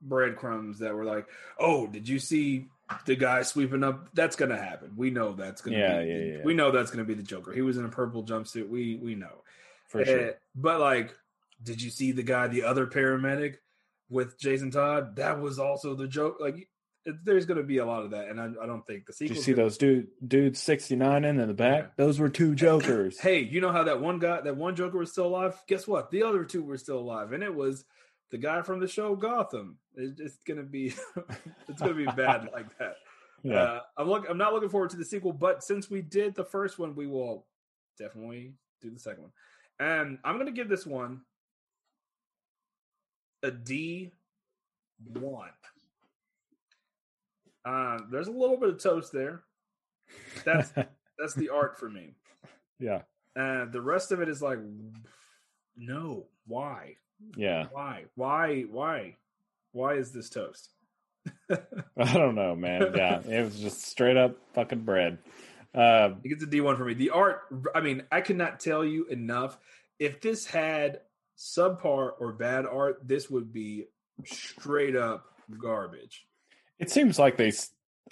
breadcrumbs 0.00 0.78
that 0.78 0.94
were 0.94 1.04
like, 1.04 1.26
oh, 1.58 1.86
did 1.86 2.08
you 2.08 2.18
see 2.18 2.66
the 3.04 3.16
guy 3.16 3.42
sweeping 3.42 3.84
up? 3.84 4.08
That's 4.14 4.36
gonna 4.36 4.56
happen. 4.56 4.92
We 4.96 5.10
know 5.10 5.32
that's 5.32 5.60
gonna. 5.60 5.78
Yeah, 5.78 6.00
be, 6.00 6.06
yeah, 6.06 6.16
yeah. 6.16 6.38
We 6.44 6.54
know 6.54 6.70
that's 6.70 6.90
gonna 6.90 7.04
be 7.04 7.14
the 7.14 7.22
Joker. 7.22 7.52
He 7.52 7.62
was 7.62 7.76
in 7.76 7.84
a 7.84 7.90
purple 7.90 8.24
jumpsuit. 8.24 8.68
We 8.68 8.96
we 8.96 9.14
know 9.14 9.42
for 9.88 10.04
sure. 10.04 10.30
Uh, 10.30 10.32
but 10.54 10.80
like, 10.80 11.14
did 11.62 11.82
you 11.82 11.90
see 11.90 12.12
the 12.12 12.22
guy, 12.22 12.48
the 12.48 12.64
other 12.64 12.86
paramedic 12.86 13.56
with 14.08 14.38
Jason 14.38 14.70
Todd? 14.70 15.16
That 15.16 15.40
was 15.40 15.58
also 15.58 15.94
the 15.94 16.08
joke. 16.08 16.36
Like, 16.40 16.68
it, 17.04 17.16
there's 17.24 17.46
gonna 17.46 17.62
be 17.62 17.78
a 17.78 17.86
lot 17.86 18.04
of 18.04 18.10
that, 18.10 18.28
and 18.28 18.40
I, 18.40 18.50
I 18.62 18.66
don't 18.66 18.86
think 18.86 19.06
the 19.06 19.12
sequel. 19.12 19.36
you 19.36 19.42
see 19.42 19.52
those 19.52 19.78
dude 19.78 20.08
dudes 20.26 20.60
69 20.60 21.24
in 21.24 21.36
the 21.36 21.54
back? 21.54 21.84
Yeah. 21.84 22.04
Those 22.04 22.18
were 22.18 22.28
two 22.28 22.54
jokers. 22.54 23.18
Hey, 23.20 23.40
you 23.40 23.60
know 23.60 23.72
how 23.72 23.84
that 23.84 24.00
one 24.00 24.18
guy, 24.18 24.40
that 24.40 24.56
one 24.56 24.76
Joker 24.76 24.98
was 24.98 25.12
still 25.12 25.26
alive? 25.26 25.54
Guess 25.68 25.86
what? 25.86 26.10
The 26.10 26.22
other 26.22 26.44
two 26.44 26.62
were 26.62 26.76
still 26.76 26.98
alive, 26.98 27.32
and 27.32 27.42
it 27.42 27.54
was 27.54 27.84
the 28.30 28.38
guy 28.38 28.62
from 28.62 28.80
the 28.80 28.88
show 28.88 29.16
Gotham. 29.16 29.78
It's 29.94 30.18
just 30.18 30.44
gonna 30.44 30.62
be, 30.62 30.92
it's 31.68 31.80
gonna 31.80 31.94
be 31.94 32.06
bad 32.06 32.50
like 32.52 32.76
that. 32.78 32.96
yeah. 33.42 33.62
Uh, 33.62 33.80
I'm 33.96 34.08
look, 34.08 34.26
I'm 34.28 34.38
not 34.38 34.52
looking 34.52 34.68
forward 34.68 34.90
to 34.90 34.96
the 34.96 35.04
sequel, 35.04 35.32
but 35.32 35.62
since 35.62 35.90
we 35.90 36.02
did 36.02 36.34
the 36.34 36.44
first 36.44 36.78
one, 36.78 36.94
we 36.94 37.06
will 37.06 37.46
definitely 37.98 38.54
do 38.82 38.90
the 38.90 39.00
second 39.00 39.22
one. 39.22 39.32
And 39.80 40.18
I'm 40.24 40.38
gonna 40.38 40.52
give 40.52 40.68
this 40.68 40.84
one 40.86 41.22
a 43.42 43.50
D 43.50 44.12
one. 45.12 45.50
Uh, 47.64 47.98
there's 48.10 48.28
a 48.28 48.32
little 48.32 48.56
bit 48.56 48.70
of 48.70 48.82
toast 48.82 49.12
there. 49.12 49.42
That's 50.44 50.70
that's 51.18 51.34
the 51.34 51.50
art 51.50 51.78
for 51.78 51.88
me. 51.88 52.14
yeah, 52.78 53.02
And 53.36 53.72
the 53.72 53.80
rest 53.80 54.12
of 54.12 54.20
it 54.20 54.28
is 54.28 54.40
like, 54.40 54.58
no, 55.76 56.26
why, 56.46 56.96
yeah. 57.36 57.66
why, 57.72 58.04
why, 58.14 58.62
why, 58.62 59.16
why 59.72 59.94
is 59.94 60.12
this 60.12 60.30
toast? 60.30 60.70
I 61.50 62.12
don't 62.14 62.34
know, 62.36 62.54
man. 62.56 62.92
Yeah, 62.94 63.20
it 63.20 63.44
was 63.44 63.58
just 63.60 63.82
straight 63.82 64.16
up 64.16 64.36
fucking 64.54 64.80
bread. 64.84 65.18
Uh, 65.74 66.10
It 66.24 66.28
gets 66.30 66.42
a 66.42 66.46
D 66.46 66.60
one 66.60 66.76
for 66.76 66.84
me. 66.84 66.94
The 66.94 67.10
art, 67.10 67.42
I 67.74 67.80
mean, 67.80 68.04
I 68.10 68.20
cannot 68.22 68.60
tell 68.60 68.84
you 68.84 69.04
enough. 69.06 69.58
If 69.98 70.20
this 70.20 70.46
had 70.46 71.00
subpar 71.36 72.12
or 72.18 72.32
bad 72.32 72.64
art, 72.66 73.06
this 73.06 73.28
would 73.28 73.52
be 73.52 73.86
straight 74.24 74.96
up 74.96 75.26
garbage. 75.60 76.24
It 76.78 76.90
seems 76.90 77.18
like 77.18 77.36
they. 77.36 77.52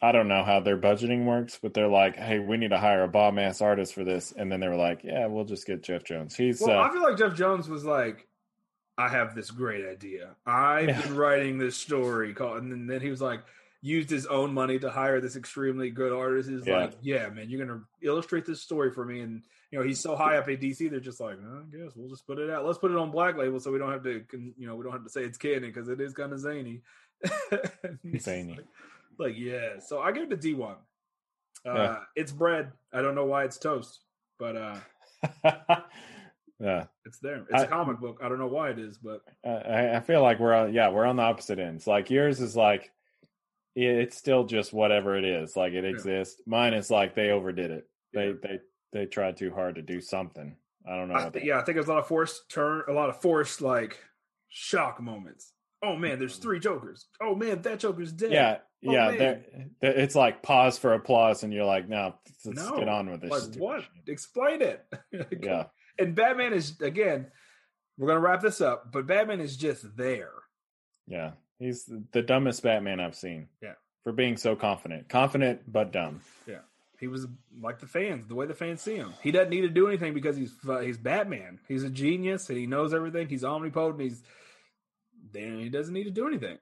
I 0.02 0.12
don't 0.12 0.28
know 0.28 0.44
how 0.44 0.60
their 0.60 0.76
budgeting 0.76 1.24
works, 1.24 1.58
but 1.62 1.72
they're 1.72 1.88
like, 1.88 2.16
"Hey, 2.16 2.38
we 2.38 2.58
need 2.58 2.70
to 2.70 2.78
hire 2.78 3.02
a 3.02 3.08
bomb 3.08 3.38
ass 3.38 3.62
artist 3.62 3.94
for 3.94 4.04
this," 4.04 4.32
and 4.32 4.52
then 4.52 4.60
they 4.60 4.68
were 4.68 4.76
like, 4.76 5.02
"Yeah, 5.04 5.26
we'll 5.26 5.44
just 5.46 5.66
get 5.66 5.82
Geoff 5.82 6.04
Johns." 6.04 6.36
He's 6.36 6.60
Well, 6.60 6.78
uh, 6.78 6.82
I 6.82 6.90
feel 6.92 7.02
like 7.02 7.16
Geoff 7.16 7.34
Johns 7.34 7.68
was 7.68 7.84
like, 7.84 8.26
I 8.98 9.08
have 9.08 9.34
this 9.34 9.50
great 9.50 9.86
idea. 9.86 10.36
I've 10.44 10.88
Yeah. 10.88 11.00
been 11.02 11.16
writing 11.16 11.58
this 11.58 11.76
story 11.76 12.34
called, 12.34 12.62
and 12.62 12.90
then, 12.90 13.00
he 13.00 13.08
was 13.10 13.22
like, 13.22 13.40
used 13.82 14.10
his 14.10 14.26
own 14.26 14.52
money 14.52 14.78
to 14.80 14.90
hire 14.90 15.20
this 15.20 15.36
extremely 15.36 15.90
good 15.90 16.12
artist. 16.12 16.48
He's 16.50 16.66
Yeah. 16.66 16.76
like, 16.78 16.92
yeah, 17.02 17.28
man, 17.30 17.48
you're 17.48 17.64
gonna 17.64 17.82
illustrate 18.02 18.44
this 18.44 18.60
story 18.60 18.90
for 18.90 19.04
me, 19.04 19.20
and 19.20 19.42
you 19.70 19.78
know 19.78 19.84
he's 19.84 20.00
so 20.00 20.14
high 20.16 20.36
up 20.36 20.48
at 20.48 20.60
DC, 20.60 20.88
they're 20.88 21.00
just 21.00 21.20
like, 21.20 21.38
"Uh, 21.38 21.60
I 21.60 21.76
guess 21.76 21.94
we'll 21.96 22.08
just 22.10 22.26
put 22.26 22.38
it 22.38 22.50
out. 22.50 22.64
Let's 22.66 22.78
put 22.78 22.90
it 22.90 22.96
on 22.98 23.10
Black 23.10 23.36
Label 23.38 23.60
so 23.60 23.70
we 23.72 23.78
don't 23.78 23.92
have 23.92 24.02
to, 24.04 24.24
you 24.58 24.66
know, 24.66 24.76
we 24.76 24.82
don't 24.82 24.92
have 24.92 25.04
to 25.04 25.10
say 25.10 25.24
it's 25.24 25.38
canon 25.38 25.62
because 25.70 25.88
it 25.88 26.00
is 26.02 26.12
kind 26.12 26.32
of 26.34 26.38
zany. 26.40 26.82
Like, 28.04 28.58
like, 29.18 29.34
yeah. 29.36 29.78
So 29.80 30.00
I 30.00 30.12
give 30.12 30.24
it 30.24 30.32
a 30.32 30.36
D 30.36 30.54
one. 30.54 30.76
Uh, 31.66 31.74
Yeah. 31.74 31.96
It's 32.14 32.32
bread. 32.32 32.72
I 32.92 33.02
don't 33.02 33.14
know 33.14 33.24
why 33.24 33.44
it's 33.44 33.58
toast, 33.58 34.00
but 34.38 34.56
uh, 34.56 34.76
yeah. 36.60 36.84
it's 37.04 37.18
there. 37.20 37.44
It's 37.50 37.62
a 37.62 37.66
I- 37.66 37.66
comic 37.66 37.98
book. 38.00 38.20
I 38.22 38.28
don't 38.28 38.38
know 38.38 38.46
why 38.46 38.70
it 38.70 38.78
is, 38.78 38.98
but 38.98 39.22
I- 39.44 39.96
I, 39.96 40.00
feel 40.00 40.22
like 40.22 40.38
we're 40.38 40.54
on, 40.54 40.72
yeah, 40.72 40.88
we're 40.90 41.06
on 41.06 41.16
the 41.16 41.22
opposite 41.22 41.58
ends. 41.58 41.86
Like 41.86 42.10
yours 42.10 42.40
is 42.40 42.56
like, 42.56 42.90
it's 43.74 44.16
still 44.16 44.44
just 44.44 44.72
whatever 44.72 45.16
it 45.16 45.24
is. 45.24 45.56
Like 45.56 45.72
it 45.74 45.84
exists. 45.84 46.40
Mine 46.46 46.72
is 46.74 46.90
like 46.90 47.14
they 47.14 47.30
overdid 47.30 47.70
it. 47.70 47.84
They 48.14 48.28
Yeah. 48.28 48.32
they 48.42 48.58
they 48.92 49.06
tried 49.06 49.36
too 49.36 49.52
hard 49.52 49.74
to 49.74 49.82
do 49.82 50.00
something. 50.00 50.56
I 50.88 50.96
don't 50.96 51.08
know. 51.08 51.16
I 51.16 51.28
th- 51.28 51.44
yeah, 51.44 51.58
I 51.58 51.62
think 51.62 51.76
there's 51.76 51.88
a 51.88 51.92
lot 51.92 51.98
of 51.98 52.06
forced 52.06 52.48
turn, 52.48 52.84
a 52.88 52.92
lot 52.92 53.10
of 53.10 53.20
forced 53.20 53.60
like 53.60 53.98
shock 54.48 55.02
moments. 55.02 55.52
Oh 55.82 55.96
man, 55.96 56.18
there's 56.18 56.36
three 56.36 56.58
Jokers. 56.58 57.06
Oh 57.20 57.34
man, 57.34 57.62
that 57.62 57.78
Joker's 57.80 58.12
dead. 58.12 58.32
yeah, 58.32 58.58
Oh, 58.86 58.92
yeah. 58.92 59.36
it's 59.82 60.14
like 60.14 60.42
pause 60.42 60.78
for 60.78 60.94
applause, 60.94 61.42
and 61.42 61.52
you're 61.52 61.64
like, 61.64 61.88
no, 61.88 62.14
let's 62.44 62.58
No. 62.58 62.76
get 62.78 62.88
on 62.88 63.10
with 63.10 63.20
this. 63.22 63.30
like 63.30 63.56
what? 63.60 63.82
shit." 63.82 63.90
Explain 64.08 64.62
it. 64.62 64.84
Yeah, 65.42 65.64
And 65.98 66.14
Batman 66.14 66.52
is 66.52 66.80
again. 66.80 67.26
We're 67.98 68.08
gonna 68.08 68.20
wrap 68.20 68.42
this 68.42 68.60
up, 68.60 68.92
but 68.92 69.06
Batman 69.06 69.40
is 69.40 69.56
just 69.56 69.96
there. 69.96 70.32
yeah. 71.06 71.32
He's 71.58 71.88
the 72.12 72.20
dumbest 72.20 72.62
Batman 72.62 73.00
I've 73.00 73.14
seen. 73.16 73.48
Yeah. 73.62 73.72
for 74.04 74.12
being 74.12 74.36
so 74.36 74.54
confident, 74.54 75.08
confident 75.08 75.60
but 75.72 75.90
dumb. 75.90 76.20
Yeah, 76.46 76.58
he 77.00 77.06
was 77.08 77.26
like 77.62 77.78
the 77.78 77.86
fans, 77.86 78.28
the 78.28 78.34
way 78.34 78.44
the 78.44 78.52
fans 78.54 78.82
see 78.82 78.96
him. 78.96 79.14
He 79.22 79.30
doesn't 79.30 79.48
need 79.48 79.62
to 79.62 79.70
do 79.70 79.88
anything 79.88 80.12
because 80.12 80.36
he's 80.36 80.52
uh, 80.68 80.80
he's 80.80 80.98
Batman. 80.98 81.58
He's 81.66 81.82
a 81.84 81.88
genius 81.88 82.50
and 82.50 82.58
he 82.58 82.66
knows 82.66 82.92
everything. 82.92 83.28
He's 83.28 83.42
omnipotent. 83.44 84.02
He's 84.02 84.22
then 85.36 85.60
he 85.60 85.68
doesn't 85.68 85.94
need 85.94 86.04
to 86.04 86.10
do 86.10 86.26
anything. 86.26 86.58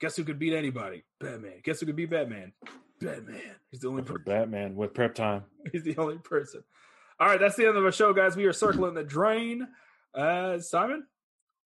Guess 0.00 0.16
who 0.16 0.24
could 0.24 0.38
beat 0.38 0.54
anybody? 0.54 1.04
Batman. 1.20 1.60
Guess 1.64 1.80
who 1.80 1.86
could 1.86 1.96
beat 1.96 2.10
Batman? 2.10 2.52
Batman. 3.00 3.40
He's 3.70 3.80
the 3.80 3.88
only 3.88 4.02
For 4.02 4.14
person. 4.14 4.24
Batman 4.26 4.76
with 4.76 4.94
prep 4.94 5.14
time. 5.14 5.44
He's 5.72 5.82
the 5.82 5.96
only 5.96 6.18
person. 6.18 6.62
All 7.20 7.26
right, 7.26 7.40
that's 7.40 7.56
the 7.56 7.66
end 7.66 7.76
of 7.76 7.84
our 7.84 7.92
show, 7.92 8.12
guys. 8.12 8.36
We 8.36 8.44
are 8.44 8.52
circling 8.52 8.94
the 8.94 9.02
drain. 9.02 9.66
Uh, 10.14 10.60
Simon, 10.60 11.04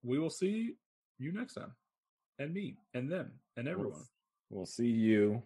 we 0.03 0.19
will 0.19 0.31
see 0.31 0.77
you 1.19 1.33
next 1.33 1.55
time, 1.55 1.73
and 2.39 2.53
me, 2.55 2.77
and 2.95 3.11
them, 3.11 3.33
and 3.57 3.69
everyone. 3.69 4.03
We'll 4.51 4.67
see 4.67 4.89
you 4.89 5.43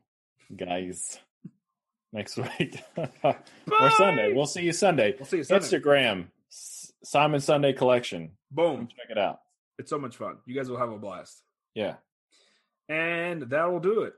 guys 0.57 1.19
next 2.13 2.37
week 2.37 2.81
or 3.25 3.91
Sunday. 3.97 4.33
We'll 4.33 4.47
see 4.47 4.63
you 4.63 4.73
Sunday. 4.73 5.15
We'll 5.19 5.27
see 5.27 5.39
you 5.39 5.45
Sunday. 5.45 5.67
Instagram 5.67 6.27
Simon 6.49 7.41
Sunday 7.41 7.73
Collection. 7.73 8.31
Boom! 8.51 8.87
check 8.89 9.11
it 9.11 9.19
out. 9.19 9.41
It's 9.79 9.91
so 9.91 9.99
much 9.99 10.17
fun. 10.17 10.39
You 10.47 10.55
guys 10.55 10.69
will 10.69 10.79
have 10.79 10.91
a 10.91 10.99
blast. 10.99 11.43
Yeah. 11.75 11.97
And 12.89 13.43
that 13.43 13.71
will 13.71 13.81
do 13.81 14.03
it 14.03 14.15